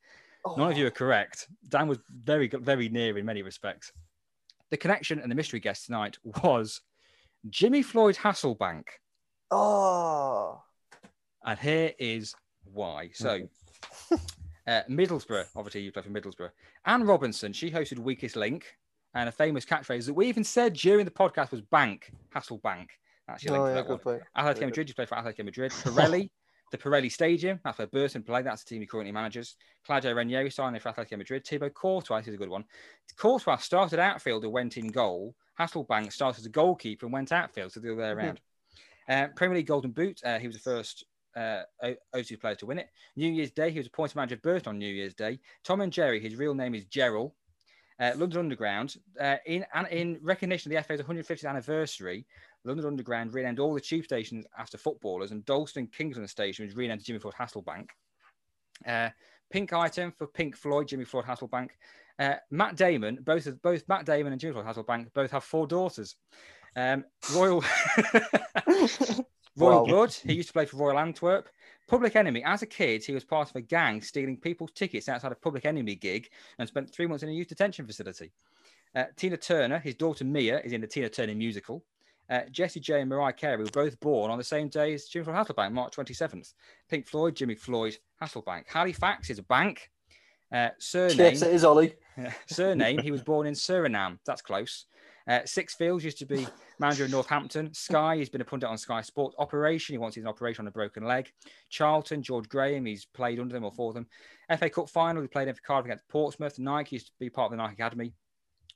None 0.57 0.73
of 0.73 0.79
you 0.79 0.85
oh. 0.85 0.89
are 0.89 0.91
correct. 0.91 1.49
Dan 1.69 1.87
was 1.87 1.99
very, 2.11 2.49
very 2.49 2.89
near 2.89 3.17
in 3.19 3.27
many 3.27 3.43
respects. 3.43 3.93
The 4.71 4.77
connection 4.77 5.19
and 5.19 5.31
the 5.31 5.35
mystery 5.35 5.61
guest 5.61 5.87
tonight 5.87 6.19
was 6.43 6.81
Jimmy 7.49 7.83
Floyd 7.83 8.17
Hasselbaink. 8.17 8.85
Oh, 9.51 10.63
And 11.45 11.59
here 11.59 11.93
is 11.99 12.35
why. 12.65 13.11
So, 13.13 13.49
uh, 14.13 14.83
Middlesbrough, 14.89 15.47
obviously, 15.57 15.83
you 15.83 15.91
play 15.91 16.03
for 16.03 16.11
Middlesbrough. 16.11 16.51
Anne 16.85 17.03
Robinson, 17.03 17.53
she 17.53 17.71
hosted 17.71 17.99
Weakest 17.99 18.37
Link, 18.37 18.67
and 19.15 19.29
a 19.29 19.33
famous 19.33 19.65
catchphrase 19.65 20.07
that 20.07 20.15
we 20.15 20.27
even 20.29 20.45
said 20.45 20.75
during 20.75 21.05
the 21.05 21.11
podcast 21.11 21.51
was 21.51 21.61
Bank, 21.61 22.13
Hasselbaink. 22.35 22.89
That's 23.27 23.45
your 23.45 23.53
link 23.53 23.65
oh 23.65 23.69
yeah, 23.69 23.75
that 23.75 23.89
one. 23.89 23.97
good 23.97 24.03
point. 24.05 24.23
Atletico 24.37 24.67
Madrid, 24.67 24.89
you 24.89 24.95
played 24.95 25.09
for 25.09 25.17
Atletico 25.17 25.45
Madrid. 25.45 25.71
Pirelli, 25.73 26.31
the 26.71 26.79
Pirelli 26.79 27.11
Stadium, 27.11 27.61
that's 27.65 27.79
where 27.79 27.87
Burton 27.87 28.23
played. 28.23 28.47
That's 28.47 28.63
the 28.63 28.69
team 28.69 28.81
he 28.81 28.87
currently 28.87 29.13
manages. 29.13 29.57
Claudio 29.85 30.13
Ranieri 30.13 30.51
signed 30.51 30.81
for 30.81 30.93
Atletico 30.93 31.19
Madrid. 31.19 31.47
Thibaut 31.47 31.75
Courtois 31.75 32.19
is 32.19 32.35
a 32.35 32.37
good 32.37 32.49
one. 32.49 32.65
Courtois 33.17 33.57
started 33.57 33.99
outfield 33.99 34.45
and 34.45 34.53
went 34.53 34.77
in 34.77 34.89
goal. 34.89 35.35
Hasselbaink 35.59 36.13
started 36.13 36.41
as 36.41 36.47
a 36.47 36.51
goalkeeper 36.51 37.07
and 37.07 37.13
went 37.13 37.33
outfield, 37.33 37.73
so 37.73 37.81
the 37.81 37.93
other 37.93 38.01
way 38.01 38.09
around. 38.09 38.41
Uh, 39.09 39.27
Premier 39.35 39.57
League 39.57 39.67
Golden 39.67 39.91
Boot, 39.91 40.21
uh, 40.25 40.39
he 40.39 40.47
was 40.47 40.57
the 40.57 40.63
first 40.63 41.05
uh, 41.37 41.63
O2 42.15 42.41
player 42.41 42.55
to 42.57 42.67
win 42.67 42.79
it. 42.79 42.89
New 43.17 43.31
Year's 43.31 43.51
Day, 43.51 43.71
he 43.71 43.79
was 43.79 43.87
appointed 43.87 44.17
manager 44.17 44.37
of 44.37 44.43
Burton 44.43 44.71
on 44.71 44.79
New 44.79 44.93
Year's 44.93 45.15
Day. 45.15 45.41
Tom 45.65 45.81
and 45.81 45.93
Jerry, 45.93 46.21
his 46.21 46.37
real 46.37 46.55
name 46.55 46.75
is 46.75 46.85
Gerald. 46.85 47.33
Uh, 47.99 48.13
London 48.17 48.39
Underground, 48.39 48.97
uh, 49.21 49.37
in 49.45 49.63
and 49.75 49.87
in 49.89 50.19
recognition 50.23 50.73
of 50.73 50.77
the 50.77 50.83
FA's 50.83 51.05
150th 51.07 51.47
anniversary, 51.47 52.25
London 52.65 52.87
Underground 52.87 53.35
renamed 53.35 53.59
all 53.59 53.75
the 53.75 53.81
tube 53.81 54.05
stations 54.05 54.45
after 54.59 54.79
footballers, 54.79 55.31
and 55.31 55.45
Dalston 55.45 55.87
Kingsland 55.87 56.29
Station 56.29 56.65
was 56.67 56.77
renamed 56.77 57.01
to 57.01 57.07
Jimmy 57.07 57.19
Floyd 57.19 57.35
Hasselbaink. 57.39 57.89
Uh, 58.87 59.11
pink 59.51 59.73
item 59.73 60.13
for 60.17 60.27
Pink 60.27 60.57
Floyd, 60.57 60.89
Jimmy 60.89 61.05
Floyd 61.05 61.25
Hasselbaink. 61.25 61.71
Uh, 62.19 62.35
Matt 62.51 62.77
Damon, 62.77 63.19
both 63.23 63.47
of, 63.47 63.61
both 63.63 63.89
Matt 63.89 64.05
Damon 64.05 64.33
and 64.33 64.41
Jimmy 64.41 64.55
Floyd 64.55 64.67
Hasselbaink 64.67 65.13
both 65.15 65.31
have 65.31 65.45
four 65.45 65.67
daughters. 65.67 66.17
Um, 66.77 67.05
Royal 67.35 67.65
Royal 69.57 69.81
Wow. 69.81 69.85
Blood, 69.85 70.13
he 70.13 70.35
used 70.35 70.49
to 70.49 70.53
play 70.53 70.67
for 70.67 70.77
Royal 70.77 70.99
Antwerp. 70.99 71.49
Public 71.89 72.15
Enemy, 72.15 72.45
as 72.45 72.63
a 72.63 72.67
kid, 72.67 73.05
he 73.05 73.13
was 73.13 73.25
part 73.25 73.51
of 73.51 73.57
a 73.57 73.61
gang 73.61 74.01
stealing 74.01 74.37
people's 74.37 74.71
tickets 74.73 75.09
outside 75.09 75.33
a 75.33 75.35
Public 75.35 75.65
Enemy 75.65 75.97
gig 75.97 76.29
and 76.59 76.69
spent 76.69 76.93
three 76.93 77.07
months 77.07 77.25
in 77.25 77.29
a 77.29 77.33
youth 77.33 77.49
detention 77.49 77.85
facility. 77.87 78.33
Uh, 78.95 79.05
Tina 79.17 79.37
Turner, 79.37 79.79
his 79.81 79.97
daughter 79.97 80.25
Mia, 80.25 80.61
is 80.61 80.73
in 80.73 80.81
the 80.81 80.87
Tina 80.87 81.09
Turner 81.09 81.35
musical. 81.35 81.85
Uh, 82.31 82.43
Jessie 82.51 82.81
J 82.81 83.01
and 83.01 83.11
Mariah 83.11 83.33
Carey 83.33 83.57
were 83.57 83.71
both 83.73 83.99
born 83.99 84.31
on 84.31 84.39
the 84.39 84.45
same 84.45 84.69
day 84.69 84.95
as 84.95 85.07
Jimmy 85.07 85.25
Floyd 85.25 85.37
Hasselbaink, 85.37 85.73
March 85.73 85.97
27th. 85.97 86.55
Pink 86.89 87.09
Floyd, 87.09 87.35
Jimmy 87.35 87.57
Floyd 87.57 87.97
Hasselbaink. 88.23 88.65
Halifax 88.69 89.31
is 89.31 89.41
a 89.41 89.43
bank. 89.43 89.91
Uh, 90.53 90.69
surname, 90.79 91.19
Yes, 91.19 91.43
it 91.43 91.55
is 91.55 91.65
Ollie. 91.65 91.95
surname, 92.47 92.99
he 92.99 93.11
was 93.11 93.23
born 93.23 93.47
in 93.47 93.55
Suriname. 93.55 94.19
That's 94.25 94.43
close. 94.43 94.87
Uh, 95.29 95.41
Sixfields 95.41 96.03
used 96.03 96.19
to 96.19 96.27
be 96.27 96.47
manager 96.79 97.05
of 97.05 97.11
Northampton. 97.11 97.73
Sky, 97.75 98.17
he's 98.17 98.29
been 98.29 98.41
a 98.41 98.45
pundit 98.45 98.69
on 98.69 98.79
Sky 98.79 99.01
Sports. 99.01 99.37
Operation, 99.39 99.93
he 99.93 99.99
wants 99.99 100.17
his 100.17 100.25
operation 100.25 100.63
on 100.63 100.69
a 100.69 100.73
broken 100.73 101.05
leg. 101.05 101.31
Charlton, 101.69 102.23
George 102.23 102.49
Graham, 102.49 102.87
he's 102.87 103.05
played 103.05 103.39
under 103.39 103.53
them 103.53 103.65
or 103.65 103.73
for 103.73 103.93
them. 103.93 104.07
FA 104.59 104.71
Cup 104.71 104.89
final, 104.89 105.23
he 105.23 105.29
played 105.29 105.49
in 105.49 105.55
for 105.55 105.61
Cardiff 105.63 105.87
against 105.87 106.09
Portsmouth. 106.09 106.59
Nike 106.59 106.97
used 106.97 107.07
to 107.07 107.13
be 107.21 107.31
part 107.31 107.53
of 107.53 107.59
the 107.59 107.63
Nike 107.63 107.75
Academy. 107.75 108.13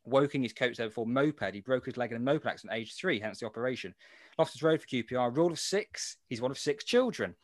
Woking, 0.04 0.42
his 0.42 0.52
coach 0.52 0.76
there 0.76 0.88
before 0.88 1.06
Moped. 1.06 1.54
He 1.54 1.60
broke 1.60 1.86
his 1.86 1.96
leg 1.96 2.10
in 2.10 2.16
a 2.16 2.20
moped 2.20 2.46
accident 2.46 2.72
at 2.72 2.80
age 2.80 2.94
three, 2.94 3.20
hence 3.20 3.40
the 3.40 3.46
operation. 3.46 3.94
Loftus 4.38 4.62
Road 4.62 4.80
for 4.80 4.86
QPR. 4.86 5.36
Rule 5.36 5.52
of 5.52 5.58
six, 5.58 6.16
he's 6.28 6.40
one 6.40 6.50
of 6.50 6.58
six 6.58 6.84
children. 6.84 7.34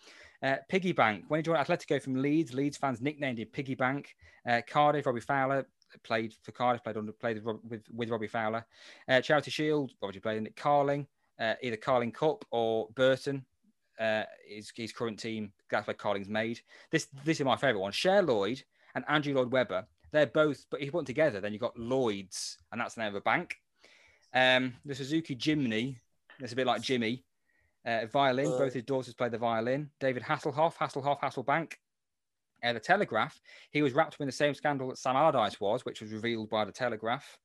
Uh, 0.42 0.56
Piggy 0.68 0.92
Bank, 0.92 1.24
when 1.28 1.38
he 1.38 1.42
joined 1.42 1.58
Atletico 1.58 2.00
from 2.00 2.20
Leeds, 2.20 2.54
Leeds 2.54 2.76
fans 2.76 3.00
nicknamed 3.00 3.38
him 3.38 3.48
Piggy 3.52 3.74
Bank. 3.74 4.14
Uh, 4.48 4.60
Cardiff, 4.66 5.06
Robbie 5.06 5.20
Fowler 5.20 5.66
played 6.02 6.34
for 6.42 6.52
Cardiff, 6.52 6.82
played 6.82 6.96
under 6.96 7.12
played 7.12 7.42
with, 7.44 7.82
with, 7.92 8.10
Robbie 8.10 8.26
Fowler. 8.26 8.64
Uh, 9.08 9.20
Charity 9.20 9.50
Shield, 9.50 9.92
obviously 10.02 10.20
played 10.20 10.38
in 10.38 10.46
it. 10.46 10.56
Carling, 10.56 11.06
uh, 11.38 11.54
either 11.62 11.76
Carling 11.76 12.12
Cup 12.12 12.44
or 12.50 12.88
Burton. 12.94 13.44
Uh, 13.98 14.22
his, 14.48 14.72
his 14.74 14.92
current 14.92 15.18
team, 15.18 15.52
that's 15.70 15.86
where 15.86 15.92
Carling's 15.92 16.28
made. 16.28 16.60
This 16.90 17.08
this 17.22 17.38
is 17.38 17.44
my 17.44 17.56
favourite 17.56 17.82
one. 17.82 17.92
Cher 17.92 18.22
Lloyd 18.22 18.62
and 18.94 19.04
Andrew 19.08 19.34
Lloyd 19.34 19.52
Webber. 19.52 19.86
They're 20.12 20.26
both, 20.26 20.66
but 20.70 20.80
if 20.80 20.86
you 20.86 20.92
put 20.92 20.98
them 20.98 21.06
together, 21.06 21.40
then 21.40 21.52
you've 21.52 21.60
got 21.62 21.78
Lloyd's, 21.78 22.58
and 22.72 22.80
that's 22.80 22.94
the 22.94 23.00
name 23.02 23.08
of 23.10 23.14
a 23.16 23.20
bank. 23.20 23.56
Um, 24.34 24.74
the 24.84 24.94
Suzuki 24.94 25.36
Jimny, 25.36 25.96
that's 26.38 26.52
a 26.52 26.56
bit 26.56 26.66
like 26.66 26.82
Jimmy. 26.82 27.24
Uh, 27.86 28.06
violin, 28.06 28.46
Uh. 28.46 28.58
both 28.58 28.74
his 28.74 28.82
daughters 28.84 29.14
play 29.14 29.28
the 29.28 29.38
violin. 29.38 29.90
David 30.00 30.22
Hasselhoff, 30.22 30.74
Hasselhoff, 30.76 31.20
Hasselbaink. 31.20 31.74
Uh, 32.62 32.74
the 32.74 32.80
Telegraph, 32.80 33.40
he 33.70 33.80
was 33.80 33.94
wrapped 33.94 34.14
up 34.14 34.20
in 34.20 34.26
the 34.26 34.32
same 34.32 34.52
scandal 34.52 34.88
that 34.88 34.98
Sam 34.98 35.16
Allardyce 35.16 35.58
was, 35.60 35.84
which 35.86 36.02
was 36.02 36.12
revealed 36.12 36.50
by 36.50 36.64
the 36.66 36.72
Telegraph. 36.72 37.38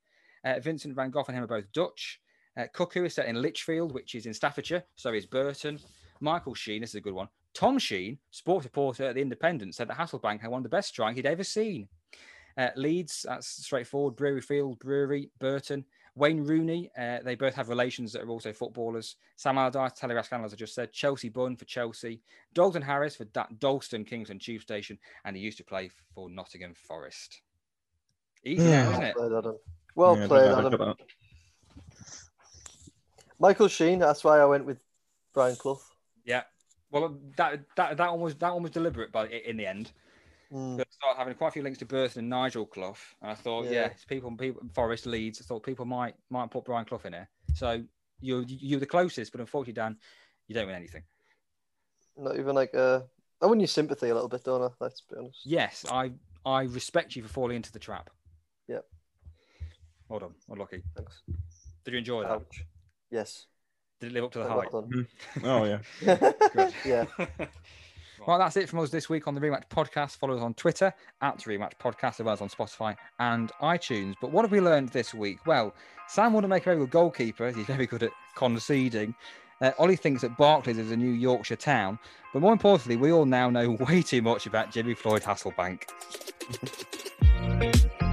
Uh, 0.43 0.59
Vincent 0.59 0.93
van 0.93 1.09
Gogh 1.09 1.23
and 1.27 1.37
him 1.37 1.43
are 1.43 1.47
both 1.47 1.71
Dutch. 1.71 2.19
Uh, 2.57 2.65
Cuckoo 2.73 3.05
is 3.05 3.13
set 3.15 3.27
in 3.27 3.41
Lichfield, 3.41 3.93
which 3.93 4.13
is 4.13 4.25
in 4.25 4.33
Staffordshire. 4.33 4.83
So 4.95 5.13
is 5.13 5.25
Burton. 5.25 5.79
Michael 6.19 6.53
Sheen, 6.53 6.81
this 6.81 6.91
is 6.91 6.95
a 6.95 7.01
good 7.01 7.13
one. 7.13 7.29
Tom 7.53 7.79
Sheen, 7.79 8.17
sports 8.31 8.65
reporter 8.65 9.05
at 9.05 9.15
The 9.15 9.21
Independent, 9.21 9.73
said 9.75 9.87
that 9.87 9.97
Hasselbaink 9.97 10.41
had 10.41 10.51
one 10.51 10.59
of 10.59 10.63
the 10.63 10.69
best 10.69 10.89
strikes 10.89 11.15
he'd 11.15 11.25
ever 11.25 11.43
seen. 11.45 11.87
Uh, 12.57 12.69
Leeds, 12.75 13.25
that's 13.27 13.47
straightforward. 13.47 14.15
Brewery 14.15 14.41
Field, 14.41 14.79
Brewery, 14.79 15.29
Burton. 15.39 15.85
Wayne 16.17 16.41
Rooney, 16.45 16.89
uh, 16.97 17.19
they 17.25 17.35
both 17.35 17.53
have 17.55 17.67
relations 17.67 18.13
that 18.13 18.21
are 18.21 18.29
also 18.29 18.53
footballers. 18.53 19.17
Sam 19.35 19.57
Allardyce, 19.57 19.91
Telegraph 19.99 20.27
scandal, 20.27 20.45
as 20.45 20.53
I 20.53 20.55
just 20.55 20.73
said. 20.73 20.93
Chelsea 20.93 21.27
Bun 21.27 21.57
for 21.57 21.65
Chelsea. 21.65 22.21
Dalton 22.53 22.81
Harris 22.81 23.17
for 23.17 23.25
da- 23.25 23.47
Dalston 23.59 24.05
Kingston 24.05 24.39
Tube 24.39 24.61
Station. 24.61 24.97
And 25.25 25.35
he 25.35 25.41
used 25.41 25.57
to 25.57 25.65
play 25.65 25.89
for 26.13 26.29
Nottingham 26.29 26.73
Forest. 26.73 27.41
Easy 28.45 28.63
now, 28.63 28.91
isn't 28.91 29.01
Well 29.01 29.09
it? 29.09 29.15
played, 29.15 29.31
Adam. 29.37 29.57
Well 29.95 30.17
Yeah, 30.17 30.27
played, 30.27 30.51
don't 30.51 30.73
Adam. 30.73 30.95
Michael 33.39 33.67
Sheen. 33.67 33.99
That's 33.99 34.23
why 34.23 34.39
I 34.39 34.45
went 34.45 34.65
with 34.65 34.77
Brian 35.33 35.55
Clough. 35.57 35.81
Yeah. 36.23 36.43
Well, 36.91 37.17
that 37.35 37.59
that 37.75 37.97
that 37.97 38.11
one 38.11 38.21
was 38.21 38.35
that 38.35 38.53
one 38.53 38.63
was 38.63 38.71
deliberate, 38.71 39.11
but 39.11 39.31
in 39.31 39.57
the 39.57 39.65
end, 39.67 39.91
Mm. 40.55 40.79
I 40.79 40.83
started 40.89 41.17
having 41.17 41.33
quite 41.35 41.49
a 41.49 41.51
few 41.51 41.63
links 41.63 41.79
to 41.79 41.85
Burton 41.85 42.19
and 42.19 42.29
Nigel 42.29 42.65
Clough, 42.65 42.95
and 43.21 43.31
I 43.31 43.35
thought, 43.35 43.65
yeah, 43.65 43.71
Yeah. 43.71 43.85
it's 43.87 44.05
people, 44.05 44.31
people, 44.37 44.61
Forest, 44.73 45.05
Leeds. 45.05 45.41
I 45.41 45.43
thought 45.43 45.63
people 45.63 45.85
might 45.85 46.15
might 46.29 46.49
put 46.49 46.63
Brian 46.65 46.85
Clough 46.85 47.01
in 47.03 47.11
there. 47.11 47.29
So 47.55 47.83
you're 48.21 48.43
you're 48.47 48.79
the 48.79 48.85
closest, 48.85 49.31
but 49.33 49.41
unfortunately, 49.41 49.73
Dan, 49.73 49.97
you 50.47 50.55
don't 50.55 50.67
win 50.67 50.75
anything. 50.75 51.03
Not 52.17 52.37
even 52.39 52.55
like 52.55 52.73
uh, 52.73 53.01
I 53.41 53.47
win 53.47 53.59
your 53.59 53.67
sympathy 53.67 54.09
a 54.09 54.13
little 54.13 54.29
bit, 54.29 54.45
don't 54.45 54.61
I? 54.61 54.69
Let's 54.79 55.01
be 55.01 55.17
honest. 55.17 55.41
Yes, 55.45 55.85
I 55.91 56.11
I 56.45 56.63
respect 56.63 57.15
you 57.17 57.23
for 57.23 57.29
falling 57.29 57.57
into 57.57 57.71
the 57.73 57.79
trap. 57.79 58.09
Yep. 58.69 58.85
Well 60.07 60.19
done. 60.19 60.35
Well, 60.47 60.59
lucky. 60.59 60.83
Thanks. 60.95 61.21
Did 61.83 61.91
you 61.93 61.97
enjoy 61.97 62.23
that? 62.23 62.41
Yes. 63.11 63.47
Did 63.99 64.11
it 64.11 64.13
live 64.13 64.23
up 64.25 64.31
to 64.33 64.39
the 64.39 64.45
Well 64.45 64.61
hype? 64.61 64.71
done. 64.71 65.07
Oh 65.43 65.65
yeah. 65.65 65.79
Good. 66.53 66.73
yeah. 66.85 67.05
Well, 68.25 68.39
that's 68.39 68.57
it 68.57 68.67
from 68.67 68.79
us 68.79 68.89
this 68.89 69.07
week 69.07 69.27
on 69.27 69.35
the 69.35 69.41
Rematch 69.41 69.69
Podcast. 69.69 70.17
Follow 70.17 70.35
us 70.35 70.41
on 70.41 70.55
Twitter 70.55 70.91
at 71.21 71.37
Rematch 71.39 71.73
Podcast, 71.79 72.19
as 72.19 72.21
well 72.21 72.33
as 72.33 72.41
on 72.41 72.49
Spotify 72.49 72.95
and 73.19 73.51
iTunes. 73.61 74.15
But 74.19 74.31
what 74.31 74.43
have 74.43 74.51
we 74.51 74.59
learned 74.59 74.89
this 74.89 75.13
week? 75.13 75.45
Well, 75.45 75.75
Sam 76.07 76.33
wouldn't 76.33 76.49
make 76.49 76.63
a 76.63 76.65
very 76.65 76.77
good 76.77 76.89
goalkeeper. 76.89 77.51
He's 77.51 77.65
very 77.67 77.85
good 77.85 78.01
at 78.01 78.11
conceding. 78.35 79.13
Uh, 79.61 79.71
Ollie 79.77 79.95
thinks 79.95 80.23
that 80.23 80.37
Barclays 80.37 80.79
is 80.79 80.91
a 80.91 80.97
new 80.97 81.11
Yorkshire 81.11 81.55
town. 81.55 81.99
But 82.33 82.41
more 82.41 82.51
importantly, 82.51 82.97
we 82.97 83.11
all 83.11 83.25
now 83.25 83.49
know 83.51 83.71
way 83.79 84.01
too 84.01 84.23
much 84.23 84.47
about 84.47 84.71
Jimmy 84.71 84.95
Floyd 84.95 85.21
Hasselbaink. 85.21 85.83